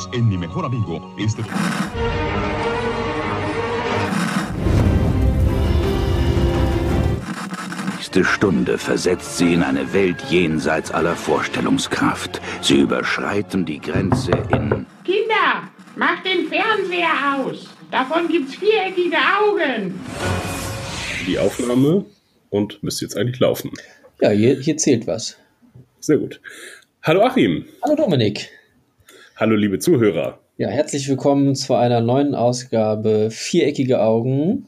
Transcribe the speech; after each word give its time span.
Bienvenidos 0.00 0.08
en 0.12 0.28
Mi 0.28 0.36
Mejor 0.36 0.64
Amigo. 0.64 1.14
Este... 1.18 1.42
nächste 7.96 8.24
Stunde 8.24 8.78
versetzt 8.78 9.38
sie 9.38 9.52
in 9.54 9.62
eine 9.62 9.92
Welt 9.92 10.16
jenseits 10.30 10.90
aller 10.90 11.16
Vorstellungskraft. 11.16 12.40
Sie 12.62 12.80
überschreiten 12.80 13.64
die 13.64 13.80
Grenze 13.80 14.32
in... 14.50 14.86
Kinder, 15.04 15.70
macht 15.96 16.24
den 16.24 16.48
Fernseher 16.48 17.36
aus. 17.36 17.66
Davon 17.90 18.28
gibt's 18.28 18.54
viereckige 18.54 19.16
Augen. 19.16 20.00
Die 21.26 21.38
Aufnahme 21.38 22.06
und 22.48 22.82
müsste 22.82 23.04
jetzt 23.04 23.16
eigentlich 23.16 23.40
laufen. 23.40 23.70
Ja, 24.20 24.30
hier, 24.30 24.58
hier 24.60 24.76
zählt 24.76 25.06
was. 25.06 25.36
Sehr 26.00 26.18
gut. 26.18 26.40
Hallo 27.02 27.22
Achim. 27.22 27.66
Hallo 27.82 27.96
Dominik. 27.96 28.50
Hallo 29.40 29.56
liebe 29.56 29.78
Zuhörer. 29.78 30.38
Ja, 30.58 30.68
herzlich 30.68 31.08
willkommen 31.08 31.54
zu 31.54 31.72
einer 31.72 32.02
neuen 32.02 32.34
Ausgabe 32.34 33.30
Viereckige 33.30 34.02
Augen. 34.02 34.66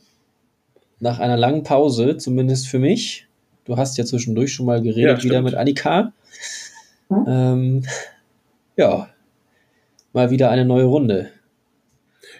Nach 0.99 1.19
einer 1.19 1.37
langen 1.37 1.63
Pause, 1.63 2.17
zumindest 2.17 2.69
für 2.69 2.79
mich. 2.79 3.27
Du 3.67 3.77
hast 3.77 3.99
ja 3.99 4.07
zwischendurch 4.07 4.55
schon 4.55 4.65
mal 4.65 4.81
geredet, 4.81 5.19
Ja, 5.19 5.25
wieder 5.25 5.43
mit 5.43 5.55
Annika. 5.55 6.15
Ähm, 7.11 7.85
ja, 8.79 9.11
mal 10.15 10.31
wieder 10.31 10.49
eine 10.49 10.65
neue 10.65 10.87
Runde. 10.87 11.29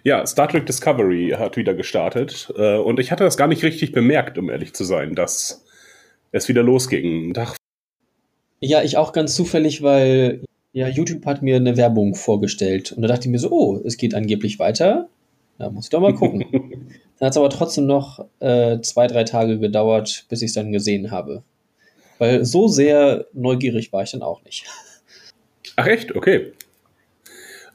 Ja, 0.03 0.25
Star 0.25 0.49
Trek 0.49 0.65
Discovery 0.65 1.35
hat 1.39 1.59
wieder 1.59 1.75
gestartet 1.75 2.51
äh, 2.57 2.79
und 2.79 2.99
ich 2.99 3.13
hatte 3.13 3.25
das 3.25 3.37
gar 3.37 3.47
nicht 3.47 3.63
richtig 3.63 3.93
bemerkt, 3.93 4.39
um 4.39 4.49
ehrlich 4.49 4.73
zu 4.73 4.85
sein, 4.85 5.15
dass 5.15 5.67
es 6.31 6.49
wieder 6.49 6.63
losging. 6.63 7.35
Tag 7.35 7.57
Ja, 8.61 8.83
ich 8.83 8.97
auch 8.97 9.13
ganz 9.13 9.37
zufällig, 9.37 9.83
weil 9.83 10.43
ja, 10.73 10.89
YouTube 10.89 11.25
hat 11.27 11.43
mir 11.43 11.57
eine 11.57 11.77
Werbung 11.77 12.15
vorgestellt. 12.15 12.93
Und 12.93 13.03
da 13.03 13.09
dachte 13.09 13.27
ich 13.27 13.31
mir 13.31 13.39
so, 13.39 13.51
oh, 13.51 13.81
es 13.85 13.97
geht 13.97 14.15
angeblich 14.15 14.59
weiter. 14.59 15.09
Da 15.59 15.71
muss 15.71 15.85
ich 15.85 15.91
doch 15.91 16.01
mal 16.01 16.15
gucken. 16.15 16.45
Dann 17.19 17.27
hat 17.27 17.33
es 17.33 17.37
aber 17.37 17.51
trotzdem 17.51 17.87
noch 17.87 18.27
äh, 18.41 18.81
zwei, 18.81 19.07
drei 19.07 19.25
Tage 19.25 19.59
gedauert, 19.59 20.25
bis 20.29 20.43
ich 20.43 20.49
es 20.49 20.55
dann 20.55 20.73
gesehen 20.73 21.13
habe. 21.13 21.43
Weil 22.19 22.45
so 22.45 22.67
sehr 22.67 23.27
neugierig 23.33 23.93
war 23.93 24.03
ich 24.03 24.11
dann 24.11 24.23
auch 24.23 24.43
nicht. 24.45 24.65
Ach 25.77 25.87
echt? 25.87 26.17
Okay. 26.17 26.53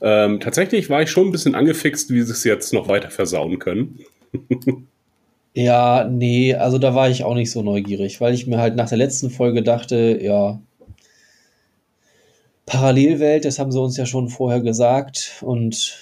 Ähm, 0.01 0.39
tatsächlich 0.41 0.89
war 0.89 1.01
ich 1.01 1.09
schon 1.09 1.27
ein 1.27 1.31
bisschen 1.31 1.55
angefixt, 1.55 2.11
wie 2.11 2.21
sie 2.21 2.31
es 2.31 2.43
jetzt 2.43 2.73
noch 2.73 2.89
weiter 2.89 3.09
versauen 3.09 3.59
können. 3.59 3.99
Ja, 5.59 6.07
nee, 6.07 6.53
also 6.53 6.77
da 6.77 6.93
war 6.93 7.09
ich 7.09 7.23
auch 7.23 7.33
nicht 7.33 7.49
so 7.49 7.63
neugierig, 7.63 8.21
weil 8.21 8.35
ich 8.35 8.45
mir 8.45 8.59
halt 8.59 8.75
nach 8.75 8.89
der 8.89 8.99
letzten 8.99 9.31
Folge 9.31 9.63
dachte, 9.63 10.19
ja, 10.21 10.59
Parallelwelt, 12.67 13.45
das 13.45 13.59
haben 13.59 13.71
sie 13.71 13.79
uns 13.79 13.95
ja 13.95 14.05
schon 14.05 14.27
vorher 14.27 14.59
gesagt 14.59 15.37
und 15.41 15.97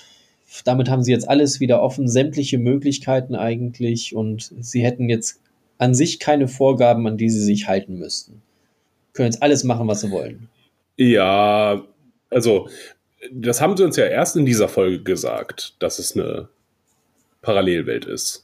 damit 0.65 0.89
haben 0.89 1.03
sie 1.03 1.11
jetzt 1.11 1.29
alles 1.29 1.59
wieder 1.59 1.81
offen, 1.81 2.07
sämtliche 2.07 2.57
Möglichkeiten 2.57 3.35
eigentlich 3.35 4.15
und 4.15 4.51
sie 4.59 4.83
hätten 4.83 5.07
jetzt 5.07 5.39
an 5.77 5.93
sich 5.93 6.19
keine 6.19 6.47
Vorgaben, 6.47 7.05
an 7.07 7.17
die 7.17 7.29
sie 7.29 7.41
sich 7.41 7.67
halten 7.67 7.99
müssten. 7.99 8.41
Können 9.13 9.31
jetzt 9.31 9.43
alles 9.43 9.63
machen, 9.63 9.87
was 9.87 10.01
sie 10.01 10.09
wollen. 10.09 10.49
Ja, 10.97 11.85
also 12.31 12.67
das 13.31 13.61
haben 13.61 13.77
sie 13.77 13.83
uns 13.83 13.95
ja 13.95 14.05
erst 14.05 14.35
in 14.35 14.45
dieser 14.45 14.67
Folge 14.67 15.03
gesagt, 15.03 15.75
dass 15.77 15.99
es 15.99 16.17
eine 16.17 16.49
Parallelwelt 17.43 18.05
ist. 18.05 18.43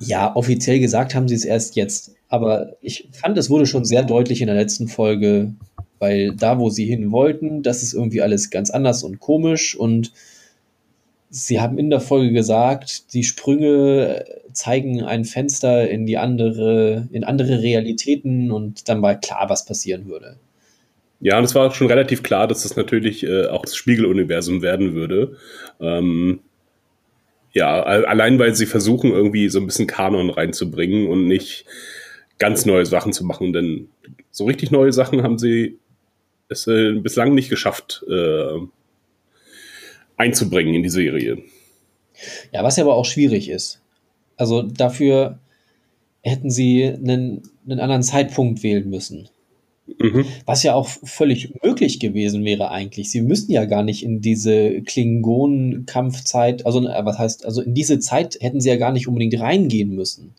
Ja, 0.00 0.34
offiziell 0.34 0.80
gesagt 0.80 1.14
haben 1.14 1.28
sie 1.28 1.36
es 1.36 1.44
erst 1.44 1.76
jetzt, 1.76 2.16
aber 2.28 2.76
ich 2.80 3.08
fand, 3.12 3.38
es 3.38 3.50
wurde 3.50 3.66
schon 3.66 3.84
sehr 3.84 4.02
deutlich 4.02 4.40
in 4.40 4.48
der 4.48 4.56
letzten 4.56 4.88
Folge, 4.88 5.54
weil 5.98 6.34
da, 6.34 6.58
wo 6.58 6.70
sie 6.70 6.86
hin 6.86 7.10
wollten, 7.12 7.62
das 7.62 7.82
ist 7.82 7.94
irgendwie 7.94 8.22
alles 8.22 8.50
ganz 8.50 8.70
anders 8.70 9.02
und 9.02 9.20
komisch 9.20 9.76
und 9.76 10.12
sie 11.30 11.60
haben 11.60 11.78
in 11.78 11.90
der 11.90 12.00
Folge 12.00 12.32
gesagt, 12.32 13.12
die 13.12 13.24
Sprünge 13.24 14.24
zeigen 14.52 15.02
ein 15.02 15.24
Fenster 15.24 15.88
in 15.88 16.06
die 16.06 16.16
andere, 16.16 17.08
in 17.12 17.24
andere 17.24 17.62
Realitäten 17.62 18.50
und 18.50 18.88
dann 18.88 19.02
war 19.02 19.14
klar, 19.14 19.50
was 19.50 19.64
passieren 19.64 20.06
würde. 20.06 20.36
Ja, 21.20 21.36
und 21.36 21.44
es 21.44 21.54
war 21.54 21.72
schon 21.74 21.88
relativ 21.88 22.22
klar, 22.22 22.46
dass 22.46 22.64
es 22.64 22.76
natürlich 22.76 23.24
äh, 23.24 23.46
auch 23.46 23.62
das 23.62 23.76
Spiegeluniversum 23.76 24.62
werden 24.62 24.94
würde. 24.94 25.36
Ähm, 25.80 26.40
ja, 27.52 27.82
al- 27.82 28.06
allein 28.06 28.38
weil 28.38 28.54
sie 28.54 28.66
versuchen, 28.66 29.10
irgendwie 29.10 29.48
so 29.48 29.58
ein 29.58 29.66
bisschen 29.66 29.86
Kanon 29.86 30.30
reinzubringen 30.30 31.08
und 31.08 31.26
nicht 31.26 31.64
ganz 32.38 32.66
neue 32.66 32.86
Sachen 32.86 33.12
zu 33.12 33.24
machen, 33.24 33.52
denn 33.52 33.88
so 34.30 34.44
richtig 34.44 34.70
neue 34.70 34.92
Sachen 34.92 35.24
haben 35.24 35.38
sie 35.38 35.78
es 36.48 36.66
äh, 36.66 36.92
bislang 36.94 37.34
nicht 37.34 37.50
geschafft 37.50 38.04
äh, 38.08 38.58
einzubringen 40.16 40.74
in 40.74 40.82
die 40.82 40.88
Serie. 40.88 41.38
Ja, 42.52 42.64
was 42.64 42.76
ja 42.76 42.84
aber 42.84 42.96
auch 42.96 43.04
schwierig 43.04 43.48
ist. 43.48 43.80
Also 44.36 44.62
dafür 44.62 45.38
hätten 46.22 46.50
sie 46.50 46.84
einen, 46.84 47.42
einen 47.66 47.80
anderen 47.80 48.02
Zeitpunkt 48.02 48.62
wählen 48.62 48.88
müssen. 48.88 49.28
Mhm. 49.98 50.26
Was 50.44 50.62
ja 50.62 50.74
auch 50.74 50.88
völlig 50.88 51.62
möglich 51.62 51.98
gewesen 51.98 52.44
wäre 52.44 52.70
eigentlich. 52.70 53.10
Sie 53.10 53.22
müssten 53.22 53.52
ja 53.52 53.64
gar 53.64 53.82
nicht 53.82 54.02
in 54.02 54.20
diese 54.20 54.82
Klingonen-Kampfzeit, 54.82 56.66
also 56.66 56.86
äh, 56.86 57.04
was 57.04 57.18
heißt, 57.18 57.46
also 57.46 57.62
in 57.62 57.74
diese 57.74 57.98
Zeit 57.98 58.36
hätten 58.40 58.60
sie 58.60 58.68
ja 58.68 58.76
gar 58.76 58.92
nicht 58.92 59.08
unbedingt 59.08 59.40
reingehen 59.40 59.94
müssen. 59.94 60.34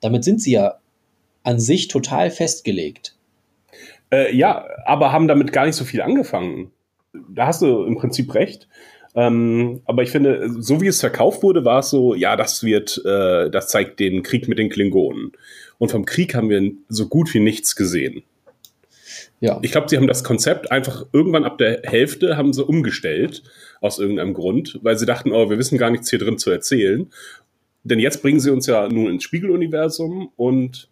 Damit 0.00 0.24
sind 0.24 0.42
sie 0.42 0.52
ja 0.52 0.78
an 1.42 1.58
sich 1.58 1.88
total 1.88 2.30
festgelegt. 2.30 3.14
Äh, 4.12 4.34
ja, 4.34 4.66
aber 4.84 5.12
haben 5.12 5.28
damit 5.28 5.52
gar 5.52 5.66
nicht 5.66 5.76
so 5.76 5.84
viel 5.84 6.02
angefangen. 6.02 6.70
Da 7.28 7.46
hast 7.46 7.62
du 7.62 7.84
im 7.84 7.96
Prinzip 7.96 8.34
recht. 8.34 8.68
Ähm, 9.14 9.82
aber 9.86 10.02
ich 10.02 10.10
finde, 10.10 10.48
so 10.60 10.80
wie 10.80 10.86
es 10.86 11.00
verkauft 11.00 11.42
wurde, 11.42 11.64
war 11.64 11.80
es 11.80 11.90
so, 11.90 12.14
ja, 12.14 12.36
das 12.36 12.62
wird, 12.62 13.02
äh, 13.04 13.50
das 13.50 13.68
zeigt 13.68 13.98
den 13.98 14.22
Krieg 14.22 14.46
mit 14.48 14.58
den 14.58 14.70
Klingonen. 14.70 15.32
Und 15.78 15.90
vom 15.90 16.04
Krieg 16.04 16.34
haben 16.34 16.48
wir 16.48 16.70
so 16.88 17.08
gut 17.08 17.32
wie 17.34 17.40
nichts 17.40 17.74
gesehen. 17.74 18.22
Ja, 19.40 19.58
Ich 19.62 19.72
glaube, 19.72 19.88
sie 19.88 19.96
haben 19.96 20.06
das 20.06 20.22
Konzept 20.22 20.70
einfach 20.70 21.06
irgendwann 21.12 21.44
ab 21.44 21.56
der 21.56 21.80
Hälfte 21.84 22.36
haben 22.36 22.52
sie 22.52 22.64
umgestellt, 22.64 23.42
aus 23.80 23.98
irgendeinem 23.98 24.34
Grund, 24.34 24.78
weil 24.82 24.98
sie 24.98 25.06
dachten, 25.06 25.32
oh, 25.32 25.48
wir 25.48 25.58
wissen 25.58 25.78
gar 25.78 25.90
nichts 25.90 26.10
hier 26.10 26.18
drin 26.18 26.36
zu 26.36 26.50
erzählen. 26.50 27.10
Denn 27.82 27.98
jetzt 27.98 28.20
bringen 28.20 28.40
sie 28.40 28.50
uns 28.50 28.66
ja 28.66 28.86
nun 28.88 29.08
ins 29.08 29.24
Spiegeluniversum 29.24 30.30
und 30.36 30.89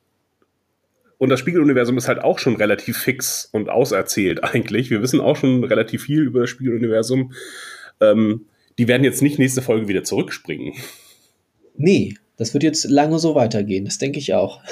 und 1.19 1.29
das 1.29 1.41
Spiegeluniversum 1.41 1.99
ist 1.99 2.09
halt 2.09 2.21
auch 2.23 2.39
schon 2.39 2.57
relativ 2.57 2.99
fix 2.99 3.49
und 3.53 3.69
auserzählt 3.69 4.43
eigentlich. 4.45 4.91
Wir 4.91 5.03
wissen 5.03 5.21
auch 5.21 5.37
schon 5.37 5.65
relativ 5.65 6.05
viel 6.05 6.23
über 6.23 6.41
das 6.41 6.51
Spiegeluniversum. 6.51 7.33
Ähm, 8.01 8.47
die 8.79 8.89
werden 8.89 9.05
jetzt 9.05 9.23
nicht 9.23 9.39
nächste 9.39 9.61
Folge 9.63 9.89
wieder 9.89 10.05
zurückspringen. 10.05 10.73
nee, 11.77 12.15
das 12.37 12.55
wird 12.55 12.63
jetzt 12.63 12.85
lange 12.85 13.19
so 13.19 13.35
weitergehen, 13.35 13.85
das 13.85 13.99
denke 13.99 14.21
ich 14.21 14.33
auch. 14.33 14.63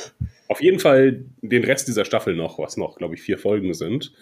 Auf 0.49 0.63
jeden 0.63 0.79
Fall 0.79 1.25
den 1.43 1.65
Rest 1.65 1.89
dieser 1.89 2.05
Staffel 2.05 2.37
noch, 2.37 2.61
was 2.61 2.77
noch, 2.77 2.97
glaube 2.97 3.17
ich, 3.17 3.23
vier 3.23 3.39
Folgen 3.39 3.75
sind. 3.75 4.13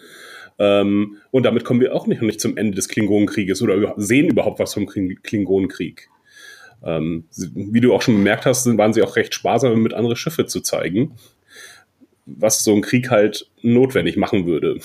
Ähm, 0.57 1.17
und 1.29 1.43
damit 1.43 1.63
kommen 1.63 1.79
wir 1.79 1.93
auch 1.93 2.07
nicht, 2.07 2.23
nicht 2.23 2.41
zum 2.41 2.57
Ende 2.57 2.75
des 2.75 2.87
Klingonenkrieges 2.87 3.61
oder 3.61 3.93
sehen 3.97 4.29
überhaupt 4.29 4.59
was 4.59 4.73
vom 4.73 4.87
Kling- 4.87 5.19
Klingonenkrieg. 5.21 6.09
Ähm, 6.83 7.25
wie 7.53 7.81
du 7.81 7.93
auch 7.93 8.01
schon 8.01 8.15
bemerkt 8.15 8.47
hast, 8.47 8.65
waren 8.77 8.93
sie 8.93 9.03
auch 9.03 9.15
recht 9.15 9.35
sparsam, 9.35 9.83
mit 9.83 9.93
andere 9.93 10.15
Schiffe 10.15 10.47
zu 10.47 10.61
zeigen, 10.61 11.13
was 12.25 12.63
so 12.63 12.73
ein 12.73 12.81
Krieg 12.81 13.09
halt 13.09 13.49
notwendig 13.61 14.17
machen 14.17 14.45
würde. 14.45 14.79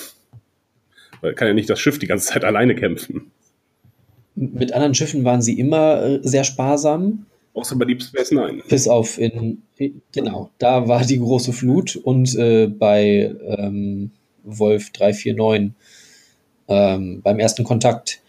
Weil 1.21 1.35
kann 1.35 1.49
ja 1.49 1.55
nicht 1.55 1.71
das 1.71 1.81
Schiff 1.81 1.99
die 1.99 2.07
ganze 2.07 2.29
Zeit 2.29 2.45
alleine 2.45 2.75
kämpfen. 2.75 3.31
Mit 4.35 4.73
anderen 4.73 4.95
Schiffen 4.95 5.25
waren 5.25 5.43
sie 5.43 5.59
immer 5.59 6.03
äh, 6.03 6.21
sehr 6.23 6.45
sparsam. 6.45 7.27
Außer 7.53 7.77
bei 7.77 7.85
Deep 7.85 8.03
Space 8.03 8.31
Nine. 8.31 8.63
Bis 8.69 8.89
auf 8.89 9.19
in, 9.19 9.63
genau, 10.13 10.51
da 10.59 10.89
war 10.89 11.05
die 11.05 11.19
große 11.19 11.53
Flut 11.53 11.97
und 11.97 12.35
äh, 12.37 12.69
bei 12.69 13.35
ähm, 13.45 14.13
Wolf 14.45 14.91
349 14.93 15.73
ähm, 16.69 17.21
beim 17.23 17.39
ersten 17.39 17.65
Kontakt, 17.65 18.21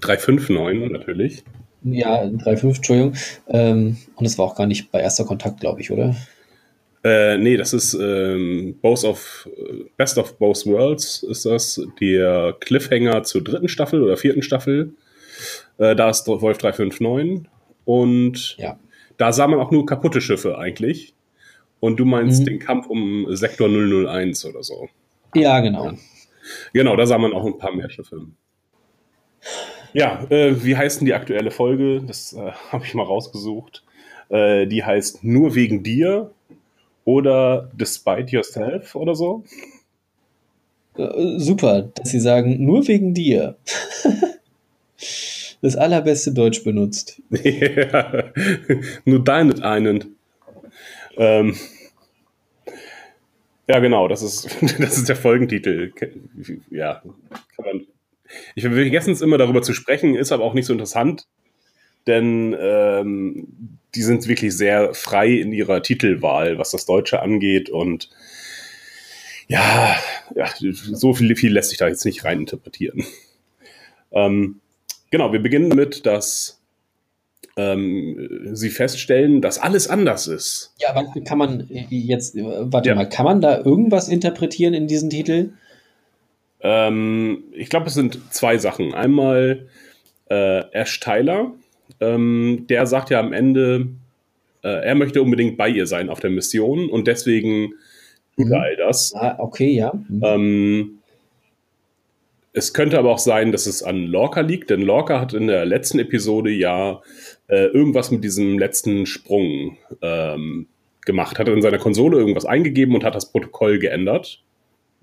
359 0.00 0.90
natürlich. 0.90 1.44
ja, 1.84 2.24
3.5, 2.24 2.76
Entschuldigung, 2.76 3.14
ähm, 3.48 3.96
und 4.16 4.26
es 4.26 4.36
war 4.38 4.46
auch 4.46 4.56
gar 4.56 4.66
nicht 4.66 4.90
bei 4.90 5.00
erster 5.00 5.24
Kontakt, 5.24 5.60
glaube 5.60 5.80
ich, 5.80 5.92
oder? 5.92 6.16
Äh, 7.04 7.36
nee, 7.36 7.56
das 7.58 7.74
ist 7.74 7.94
ähm, 7.94 8.78
Both 8.80 9.04
of, 9.04 9.48
Best 9.98 10.16
of 10.16 10.38
Both 10.38 10.64
Worlds 10.66 11.22
ist 11.22 11.44
das, 11.44 11.80
der 12.00 12.56
Cliffhanger 12.60 13.22
zur 13.24 13.44
dritten 13.44 13.68
Staffel 13.68 14.02
oder 14.02 14.16
vierten 14.16 14.42
Staffel. 14.42 14.94
Äh, 15.78 15.94
da 15.94 16.08
ist 16.08 16.26
Wolf 16.26 16.56
359 16.58 17.44
und 17.84 18.56
Ja. 18.58 18.78
da 19.18 19.32
sah 19.32 19.46
man 19.46 19.60
auch 19.60 19.70
nur 19.70 19.84
kaputte 19.84 20.20
Schiffe 20.22 20.56
eigentlich. 20.58 21.14
Und 21.80 22.00
du 22.00 22.06
meinst 22.06 22.40
Mhm. 22.40 22.46
den 22.46 22.58
Kampf 22.60 22.86
um 22.86 23.26
Sektor 23.36 23.68
001 23.68 24.46
oder 24.46 24.62
so. 24.62 24.88
Ja, 25.34 25.60
genau. 25.60 25.92
Genau, 26.72 26.96
da 26.96 27.04
sah 27.04 27.18
man 27.18 27.34
auch 27.34 27.44
ein 27.44 27.58
paar 27.58 27.74
mehr 27.74 27.90
Schiffe. 27.90 28.22
Ja, 29.92 30.24
äh, 30.30 30.64
wie 30.64 30.76
heißt 30.76 31.00
denn 31.00 31.06
die 31.06 31.14
aktuelle 31.14 31.50
Folge? 31.50 32.02
Das 32.06 32.32
äh, 32.32 32.50
habe 32.72 32.84
ich 32.86 32.94
mal 32.94 33.02
rausgesucht. 33.04 33.84
Äh, 34.30 34.66
die 34.66 34.82
heißt 34.84 35.22
Nur 35.22 35.54
wegen 35.54 35.82
dir 35.82 36.30
oder 37.04 37.70
Despite 37.74 38.30
Yourself 38.30 38.94
oder 38.94 39.14
so. 39.14 39.44
Äh, 40.96 41.38
super, 41.38 41.90
dass 41.94 42.10
sie 42.10 42.20
sagen, 42.20 42.64
nur 42.64 42.86
wegen 42.86 43.14
dir. 43.14 43.56
das 45.62 45.76
allerbeste 45.76 46.32
Deutsch 46.32 46.62
benutzt. 46.64 47.20
Ja, 47.30 48.32
nur 49.04 49.24
deinen 49.24 49.62
einen. 49.62 50.16
Ähm, 51.16 51.56
ja, 53.66 53.78
genau, 53.78 54.08
das 54.08 54.22
ist, 54.22 54.48
das 54.78 54.98
ist 54.98 55.08
der 55.08 55.16
Folgentitel. 55.16 55.92
Ja, 56.70 57.02
kann 57.56 57.64
man. 57.64 57.86
Ich 58.54 58.64
vergesse 58.64 59.12
es 59.12 59.20
immer 59.20 59.38
darüber 59.38 59.62
zu 59.62 59.72
sprechen, 59.72 60.14
ist 60.14 60.32
aber 60.32 60.44
auch 60.44 60.54
nicht 60.54 60.66
so 60.66 60.72
interessant, 60.72 61.26
denn 62.06 62.56
ähm, 62.58 63.78
die 63.94 64.02
sind 64.02 64.26
wirklich 64.28 64.56
sehr 64.56 64.94
frei 64.94 65.30
in 65.30 65.52
ihrer 65.52 65.82
Titelwahl, 65.82 66.58
was 66.58 66.70
das 66.70 66.86
Deutsche 66.86 67.22
angeht 67.22 67.70
und 67.70 68.10
ja, 69.48 69.96
ja 70.34 70.48
so 70.72 71.14
viel, 71.14 71.36
viel 71.36 71.52
lässt 71.52 71.70
sich 71.70 71.78
da 71.78 71.88
jetzt 71.88 72.04
nicht 72.04 72.24
reininterpretieren. 72.24 73.04
Ähm, 74.12 74.60
genau, 75.10 75.32
wir 75.32 75.40
beginnen 75.40 75.68
mit, 75.70 76.06
dass 76.06 76.60
ähm, 77.56 78.48
sie 78.52 78.70
feststellen, 78.70 79.40
dass 79.40 79.58
alles 79.58 79.88
anders 79.88 80.26
ist. 80.26 80.72
Ja, 80.78 80.90
aber 80.90 81.12
kann 81.22 81.38
man 81.38 81.66
jetzt, 81.68 82.36
warte 82.36 82.90
ja. 82.90 82.94
mal, 82.94 83.08
kann 83.08 83.24
man 83.24 83.40
da 83.40 83.58
irgendwas 83.58 84.08
interpretieren 84.08 84.74
in 84.74 84.86
diesen 84.86 85.10
Titel? 85.10 85.52
Ähm, 86.60 87.44
ich 87.52 87.68
glaube, 87.68 87.86
es 87.86 87.94
sind 87.94 88.18
zwei 88.32 88.58
Sachen. 88.58 88.94
Einmal 88.94 89.68
äh, 90.30 90.60
Ash 90.72 90.98
Tyler, 91.00 91.52
ähm, 92.00 92.66
der 92.68 92.86
sagt 92.86 93.10
ja 93.10 93.20
am 93.20 93.32
Ende, 93.32 93.88
äh, 94.62 94.68
er 94.68 94.94
möchte 94.94 95.22
unbedingt 95.22 95.56
bei 95.56 95.68
ihr 95.68 95.86
sein 95.86 96.08
auf 96.08 96.20
der 96.20 96.30
Mission 96.30 96.88
und 96.88 97.06
deswegen 97.06 97.74
tut 98.36 98.50
er 98.50 98.62
all 98.62 98.76
das. 98.76 99.14
Ah, 99.14 99.36
okay, 99.38 99.70
ja. 99.70 99.92
Mhm. 100.08 100.22
Ähm, 100.24 100.98
es 102.56 102.72
könnte 102.72 102.98
aber 102.98 103.10
auch 103.10 103.18
sein, 103.18 103.50
dass 103.50 103.66
es 103.66 103.82
an 103.82 104.06
Lorca 104.06 104.40
liegt, 104.40 104.70
denn 104.70 104.80
Lorca 104.80 105.20
hat 105.20 105.34
in 105.34 105.48
der 105.48 105.66
letzten 105.66 105.98
Episode 105.98 106.50
ja 106.50 107.02
äh, 107.48 107.66
irgendwas 107.66 108.12
mit 108.12 108.22
diesem 108.22 108.60
letzten 108.60 109.06
Sprung 109.06 109.76
ähm, 110.00 110.68
gemacht. 111.04 111.38
Hat 111.38 111.48
in 111.48 111.62
seiner 111.62 111.78
Konsole 111.78 112.16
irgendwas 112.16 112.44
eingegeben 112.44 112.94
und 112.94 113.02
hat 113.02 113.16
das 113.16 113.32
Protokoll 113.32 113.80
geändert. 113.80 114.40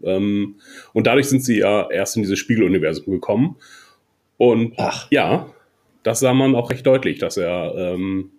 Ähm, 0.02 0.56
und 0.94 1.08
dadurch 1.08 1.28
sind 1.28 1.44
sie 1.44 1.60
ja 1.60 1.90
erst 1.92 2.16
in 2.16 2.24
dieses 2.24 2.40
Spiegeluniversum 2.40 3.14
gekommen. 3.14 3.58
Und 4.38 4.74
Ach. 4.78 5.08
ja, 5.12 5.48
das 6.04 6.20
sah 6.20 6.34
man 6.34 6.56
auch 6.56 6.72
recht 6.72 6.86
deutlich, 6.86 7.20
dass 7.20 7.38
er 7.38 7.74
ähm, 7.76 8.32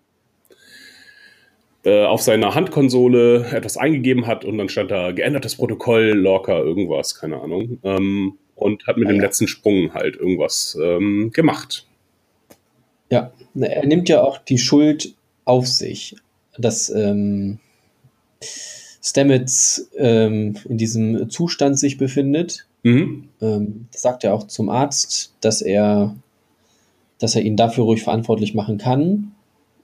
äh, 1.85 2.05
auf 2.05 2.23
seiner 2.23 2.55
Handkonsole 2.55 3.47
etwas 3.53 3.77
eingegeben 3.77 4.27
hat 4.27 4.45
und 4.45 4.59
dann 4.59 4.69
stand 4.69 4.91
da 4.91 5.13
geändertes 5.13 5.57
Protokoll, 5.57 6.13
Lorca, 6.13 6.59
irgendwas, 6.59 7.15
keine 7.15 7.41
Ahnung. 7.41 7.79
Ähm, 7.83 8.39
und 8.55 8.87
hat 8.87 8.97
mit 8.97 9.09
ah, 9.09 9.13
dem 9.13 9.17
ja. 9.17 9.23
letzten 9.23 9.49
Sprung 9.49 9.93
halt 9.93 10.17
irgendwas 10.17 10.79
ähm, 10.81 11.31
gemacht. 11.33 11.87
Ja, 13.11 13.33
er 13.55 13.87
nimmt 13.87 14.09
ja 14.09 14.23
auch 14.23 14.39
die 14.39 14.59
Schuld 14.59 15.15
auf 15.45 15.67
sich, 15.67 16.17
dass 16.57 16.89
ähm, 16.89 17.59
Stamets 19.03 19.91
ähm, 19.97 20.57
in 20.69 20.79
diesem 20.79 21.29
Zustand 21.29 21.79
sich 21.79 21.99
befindet. 21.99 22.67
Mhm. 22.85 23.29
Ähm, 23.41 23.87
das 23.93 24.03
sagt 24.03 24.25
er 24.25 24.35
auch 24.35 24.47
zum 24.47 24.69
Arzt, 24.69 25.35
dass 25.41 25.61
er, 25.61 26.15
dass 27.23 27.37
er 27.37 27.43
ihn 27.43 27.57
dafür 27.57 27.85
ruhig 27.85 28.03
verantwortlich 28.03 28.53
machen 28.53 28.79
kann. 28.79 29.33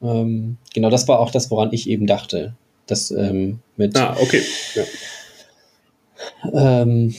Ähm, 0.02 0.56
genau, 0.74 0.90
das 0.90 1.06
war 1.06 1.20
auch 1.20 1.30
das, 1.30 1.50
woran 1.50 1.72
ich 1.72 1.88
eben 1.88 2.06
dachte. 2.06 2.54
Das 2.86 3.12
ähm, 3.12 3.60
mit. 3.76 3.96
Ah, 3.96 4.16
okay. 4.20 4.42
Ja. 4.74 6.82
Ähm, 6.82 7.14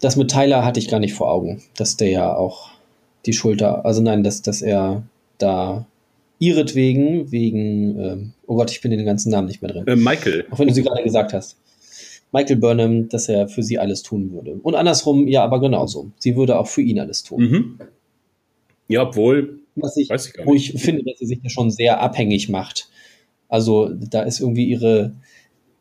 das 0.00 0.16
mit 0.16 0.30
Tyler 0.30 0.64
hatte 0.64 0.80
ich 0.80 0.88
gar 0.88 1.00
nicht 1.00 1.12
vor 1.12 1.30
Augen, 1.30 1.62
dass 1.76 1.96
der 1.96 2.08
ja 2.08 2.34
auch 2.34 2.70
die 3.26 3.34
Schulter, 3.34 3.84
also 3.84 4.02
nein, 4.02 4.22
dass, 4.22 4.42
dass 4.42 4.62
er 4.62 5.02
da 5.38 5.86
ihretwegen, 6.38 7.30
wegen, 7.30 7.98
ähm, 7.98 8.32
oh 8.46 8.56
Gott, 8.56 8.70
ich 8.70 8.80
bin 8.80 8.92
in 8.92 8.98
den 8.98 9.06
ganzen 9.06 9.30
Namen 9.30 9.48
nicht 9.48 9.62
mehr 9.62 9.70
drin. 9.70 9.86
Äh, 9.86 9.96
Michael. 9.96 10.46
Auch 10.50 10.58
wenn 10.58 10.68
du 10.68 10.74
sie 10.74 10.82
gerade 10.82 11.02
gesagt 11.02 11.32
hast. 11.32 11.56
Michael 12.32 12.56
Burnham, 12.56 13.08
dass 13.08 13.28
er 13.28 13.48
für 13.48 13.62
sie 13.62 13.78
alles 13.78 14.02
tun 14.02 14.32
würde. 14.32 14.58
Und 14.62 14.74
andersrum, 14.74 15.28
ja, 15.28 15.44
aber 15.44 15.60
genauso. 15.60 16.10
Sie 16.18 16.36
würde 16.36 16.58
auch 16.58 16.66
für 16.66 16.82
ihn 16.82 16.98
alles 16.98 17.22
tun. 17.22 17.42
Mhm. 17.42 17.78
Ja, 18.88 19.02
obwohl. 19.02 19.60
Was 19.76 19.96
ich, 19.96 20.10
ich. 20.10 20.32
Wo 20.44 20.54
ich 20.54 20.72
finde, 20.72 21.02
dass 21.04 21.18
sie 21.18 21.26
sich 21.26 21.40
ja 21.42 21.50
schon 21.50 21.70
sehr 21.70 22.00
abhängig 22.00 22.48
macht. 22.48 22.88
Also 23.48 23.88
da 23.88 24.22
ist 24.22 24.40
irgendwie 24.40 24.64
ihre 24.64 25.12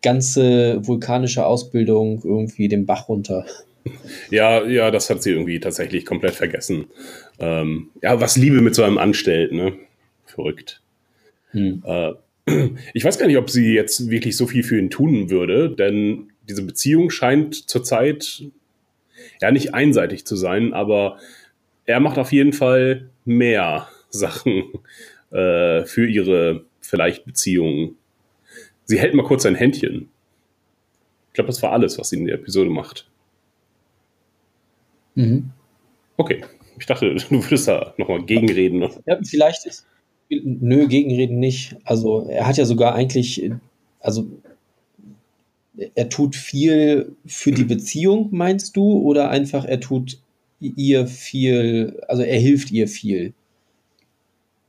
ganze 0.01 0.85
vulkanische 0.85 1.45
Ausbildung 1.45 2.21
irgendwie 2.23 2.67
den 2.67 2.85
Bach 2.85 3.09
runter. 3.09 3.45
Ja, 4.29 4.65
ja, 4.65 4.91
das 4.91 5.09
hat 5.09 5.21
sie 5.23 5.31
irgendwie 5.31 5.59
tatsächlich 5.59 6.05
komplett 6.05 6.35
vergessen. 6.35 6.85
Ähm, 7.37 7.89
ja, 8.01 8.21
was 8.21 8.37
Liebe 8.37 8.61
mit 8.61 8.75
so 8.75 8.83
einem 8.83 8.97
anstellt, 8.97 9.51
ne? 9.51 9.73
Verrückt. 10.25 10.81
Hm. 11.51 11.83
Äh, 11.85 12.13
ich 12.93 13.03
weiß 13.03 13.19
gar 13.19 13.27
nicht, 13.27 13.35
ob 13.35 13.49
sie 13.49 13.73
jetzt 13.73 14.09
wirklich 14.09 14.37
so 14.37 14.47
viel 14.47 14.63
für 14.63 14.79
ihn 14.79 14.89
tun 14.89 15.29
würde, 15.29 15.69
denn 15.69 16.31
diese 16.47 16.63
Beziehung 16.63 17.09
scheint 17.09 17.69
zurzeit 17.69 18.43
ja 19.41 19.51
nicht 19.51 19.73
einseitig 19.73 20.25
zu 20.25 20.37
sein, 20.37 20.73
aber 20.73 21.17
er 21.85 21.99
macht 21.99 22.17
auf 22.17 22.31
jeden 22.31 22.53
Fall 22.53 23.09
mehr 23.25 23.87
Sachen 24.09 24.63
äh, 25.31 25.85
für 25.85 26.07
ihre 26.07 26.65
vielleicht 26.81 27.25
Beziehung. 27.25 27.95
Sie 28.85 28.99
hält 28.99 29.13
mal 29.13 29.25
kurz 29.25 29.43
sein 29.43 29.55
Händchen. 29.55 30.09
Ich 31.29 31.33
glaube, 31.33 31.47
das 31.47 31.63
war 31.63 31.71
alles, 31.71 31.97
was 31.97 32.09
sie 32.09 32.17
in 32.17 32.25
der 32.25 32.35
Episode 32.35 32.69
macht. 32.69 33.09
Mhm. 35.15 35.51
Okay. 36.17 36.43
Ich 36.79 36.85
dachte, 36.85 37.15
du 37.29 37.43
würdest 37.43 37.67
da 37.67 37.93
nochmal 37.97 38.23
gegenreden. 38.23 38.79
Ne? 38.79 38.89
Ja, 39.05 39.19
vielleicht 39.23 39.65
ist. 39.65 39.87
Nö, 40.29 40.87
gegenreden 40.87 41.39
nicht. 41.39 41.75
Also, 41.83 42.27
er 42.29 42.47
hat 42.47 42.57
ja 42.57 42.65
sogar 42.65 42.95
eigentlich. 42.95 43.51
Also, 43.99 44.27
er 45.95 46.09
tut 46.09 46.35
viel 46.35 47.15
für 47.25 47.51
die 47.51 47.63
Beziehung, 47.65 48.29
meinst 48.31 48.75
du? 48.75 48.99
Oder 49.01 49.29
einfach, 49.29 49.65
er 49.65 49.79
tut 49.79 50.19
ihr 50.63 51.07
viel. 51.07 52.01
Also, 52.07 52.23
er 52.23 52.39
hilft 52.39 52.71
ihr 52.71 52.87
viel? 52.87 53.33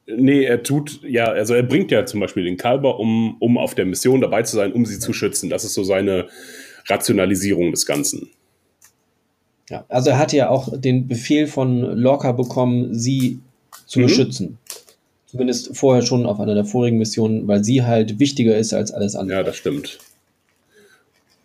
Nee, 0.07 0.45
er 0.45 0.63
tut, 0.63 1.01
ja, 1.03 1.27
also 1.27 1.55
er 1.55 1.63
bringt 1.63 1.91
ja 1.91 2.05
zum 2.05 2.21
Beispiel 2.21 2.45
den 2.45 2.59
Kalber, 2.59 2.99
um, 2.99 3.37
um 3.41 3.57
auf 3.57 3.75
der 3.75 3.87
Mission 3.87 4.21
dabei 4.21 4.43
zu 4.43 4.57
sein, 4.57 4.73
um 4.73 4.85
sie 4.85 4.99
zu 4.99 5.15
schützen. 5.15 5.49
Das 5.49 5.65
ist 5.65 5.73
so 5.73 5.83
seine 5.83 6.29
Rationalisierung 6.87 7.71
des 7.71 7.87
Ganzen. 7.87 8.29
Ja, 9.71 9.87
also 9.89 10.11
er 10.11 10.19
hatte 10.19 10.37
ja 10.37 10.51
auch 10.51 10.69
den 10.79 11.09
Befehl 11.09 11.47
von 11.47 11.81
Lorca 11.81 12.33
bekommen, 12.33 12.93
sie 12.95 13.41
zu 13.87 13.99
mhm. 13.99 14.05
beschützen. 14.05 14.59
Zumindest 15.27 15.75
vorher 15.77 16.03
schon 16.03 16.27
auf 16.27 16.39
einer 16.39 16.55
der 16.55 16.67
vorigen 16.67 16.99
Missionen, 16.99 17.49
weil 17.49 17.65
sie 17.65 17.83
halt 17.83 18.19
wichtiger 18.19 18.57
ist 18.57 18.75
als 18.75 18.93
alles 18.93 19.17
andere. 19.17 19.39
Ja, 19.39 19.43
das 19.43 19.57
stimmt. 19.57 19.99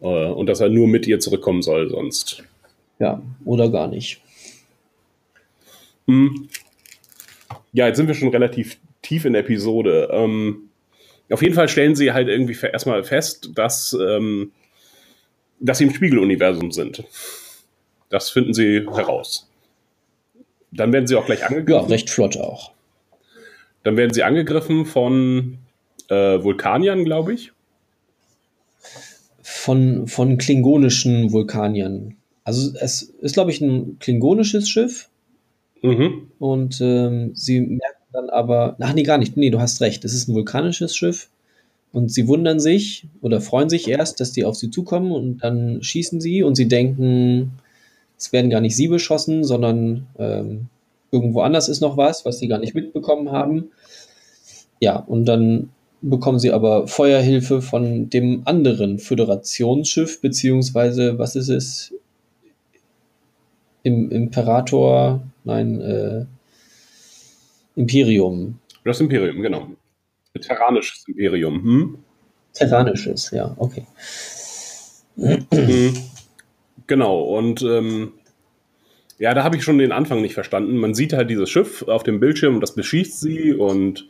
Äh, 0.01 0.05
und 0.05 0.47
dass 0.47 0.59
er 0.59 0.69
nur 0.69 0.87
mit 0.87 1.07
ihr 1.07 1.19
zurückkommen 1.19 1.61
soll, 1.61 1.89
sonst. 1.89 2.43
Ja, 2.99 3.21
oder 3.45 3.69
gar 3.69 3.87
nicht. 3.87 4.21
Mhm. 6.09 6.49
Ja, 7.71 7.87
jetzt 7.87 7.97
sind 7.97 8.07
wir 8.07 8.15
schon 8.15 8.29
relativ 8.29 8.79
tief 9.01 9.25
in 9.25 9.33
der 9.33 9.43
Episode. 9.43 10.09
Ähm, 10.11 10.69
auf 11.29 11.43
jeden 11.43 11.53
Fall 11.53 11.69
stellen 11.69 11.95
sie 11.95 12.11
halt 12.11 12.27
irgendwie 12.27 12.57
erstmal 12.65 13.03
fest, 13.03 13.51
dass, 13.53 13.95
ähm, 13.99 14.51
dass 15.59 15.77
sie 15.77 15.83
im 15.83 15.93
Spiegeluniversum 15.93 16.71
sind. 16.71 17.03
Das 18.09 18.31
finden 18.31 18.53
sie 18.53 18.87
heraus. 18.91 19.47
Dann 20.71 20.91
werden 20.91 21.05
sie 21.05 21.15
auch 21.15 21.25
gleich 21.25 21.45
angegriffen. 21.45 21.83
Ja, 21.83 21.87
recht 21.87 22.09
flott 22.09 22.37
auch. 22.37 22.71
Dann 23.83 23.95
werden 23.95 24.13
sie 24.13 24.23
angegriffen 24.23 24.85
von 24.85 25.59
äh, 26.09 26.43
Vulkaniern, 26.43 27.05
glaube 27.05 27.33
ich. 27.33 27.51
Von, 29.41 30.07
von 30.07 30.37
klingonischen 30.37 31.31
Vulkaniern. 31.31 32.15
Also 32.43 32.71
es 32.79 33.03
ist, 33.03 33.33
glaube 33.33 33.51
ich, 33.51 33.61
ein 33.61 33.99
klingonisches 33.99 34.69
Schiff. 34.69 35.09
Mhm. 35.81 36.27
Und 36.39 36.79
ähm, 36.81 37.31
sie 37.33 37.61
merken 37.61 38.03
dann 38.11 38.29
aber, 38.29 38.75
ach 38.79 38.93
nee, 38.93 39.03
gar 39.03 39.17
nicht, 39.17 39.37
nee, 39.37 39.49
du 39.49 39.59
hast 39.59 39.81
recht, 39.81 40.03
es 40.05 40.13
ist 40.13 40.27
ein 40.27 40.35
vulkanisches 40.35 40.95
Schiff. 40.95 41.29
Und 41.91 42.11
sie 42.11 42.27
wundern 42.27 42.59
sich 42.59 43.07
oder 43.21 43.41
freuen 43.41 43.69
sich 43.69 43.87
erst, 43.87 44.19
dass 44.19 44.31
die 44.31 44.45
auf 44.45 44.55
sie 44.55 44.69
zukommen 44.69 45.11
und 45.11 45.39
dann 45.39 45.81
schießen 45.81 46.21
sie 46.21 46.43
und 46.43 46.55
sie 46.55 46.67
denken, 46.67 47.53
es 48.17 48.31
werden 48.31 48.51
gar 48.51 48.61
nicht 48.61 48.75
sie 48.75 48.87
beschossen, 48.87 49.43
sondern 49.43 50.05
ähm, 50.19 50.67
irgendwo 51.11 51.41
anders 51.41 51.67
ist 51.67 51.81
noch 51.81 51.97
was, 51.97 52.25
was 52.25 52.37
sie 52.37 52.47
gar 52.47 52.59
nicht 52.59 52.75
mitbekommen 52.75 53.31
haben. 53.31 53.71
Ja, 54.79 54.97
und 54.97 55.25
dann 55.25 55.69
bekommen 56.01 56.39
sie 56.39 56.51
aber 56.51 56.87
Feuerhilfe 56.87 57.61
von 57.61 58.09
dem 58.09 58.43
anderen 58.45 58.99
Föderationsschiff, 58.99 60.21
beziehungsweise, 60.21 61.17
was 61.17 61.35
ist 61.35 61.49
es? 61.49 61.93
Im 63.83 64.11
Imperator, 64.11 65.21
nein, 65.43 65.79
äh, 65.81 66.25
Imperium. 67.75 68.59
Das 68.83 68.99
Imperium, 68.99 69.41
genau. 69.41 69.67
Terranisches 70.39 71.07
Imperium. 71.07 71.63
Hm? 71.63 71.97
Terranisches, 72.53 73.31
ja, 73.31 73.55
okay. 73.57 73.85
Mhm. 75.15 75.93
Genau, 76.87 77.21
und 77.21 77.61
ähm, 77.61 78.13
Ja, 79.19 79.33
da 79.33 79.43
habe 79.43 79.57
ich 79.57 79.63
schon 79.63 79.77
den 79.77 79.91
Anfang 79.91 80.21
nicht 80.21 80.33
verstanden. 80.33 80.77
Man 80.77 80.93
sieht 80.93 81.11
halt 81.11 81.29
dieses 81.29 81.49
Schiff 81.49 81.83
auf 81.83 82.03
dem 82.03 82.21
Bildschirm 82.21 82.55
und 82.55 82.61
das 82.61 82.73
beschießt 82.73 83.19
sie 83.19 83.53
und 83.53 84.07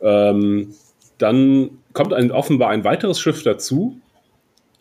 ähm, 0.00 0.74
dann 1.18 1.70
kommt 1.92 2.14
ein, 2.14 2.30
offenbar 2.30 2.70
ein 2.70 2.84
weiteres 2.84 3.20
Schiff 3.20 3.42
dazu 3.42 4.00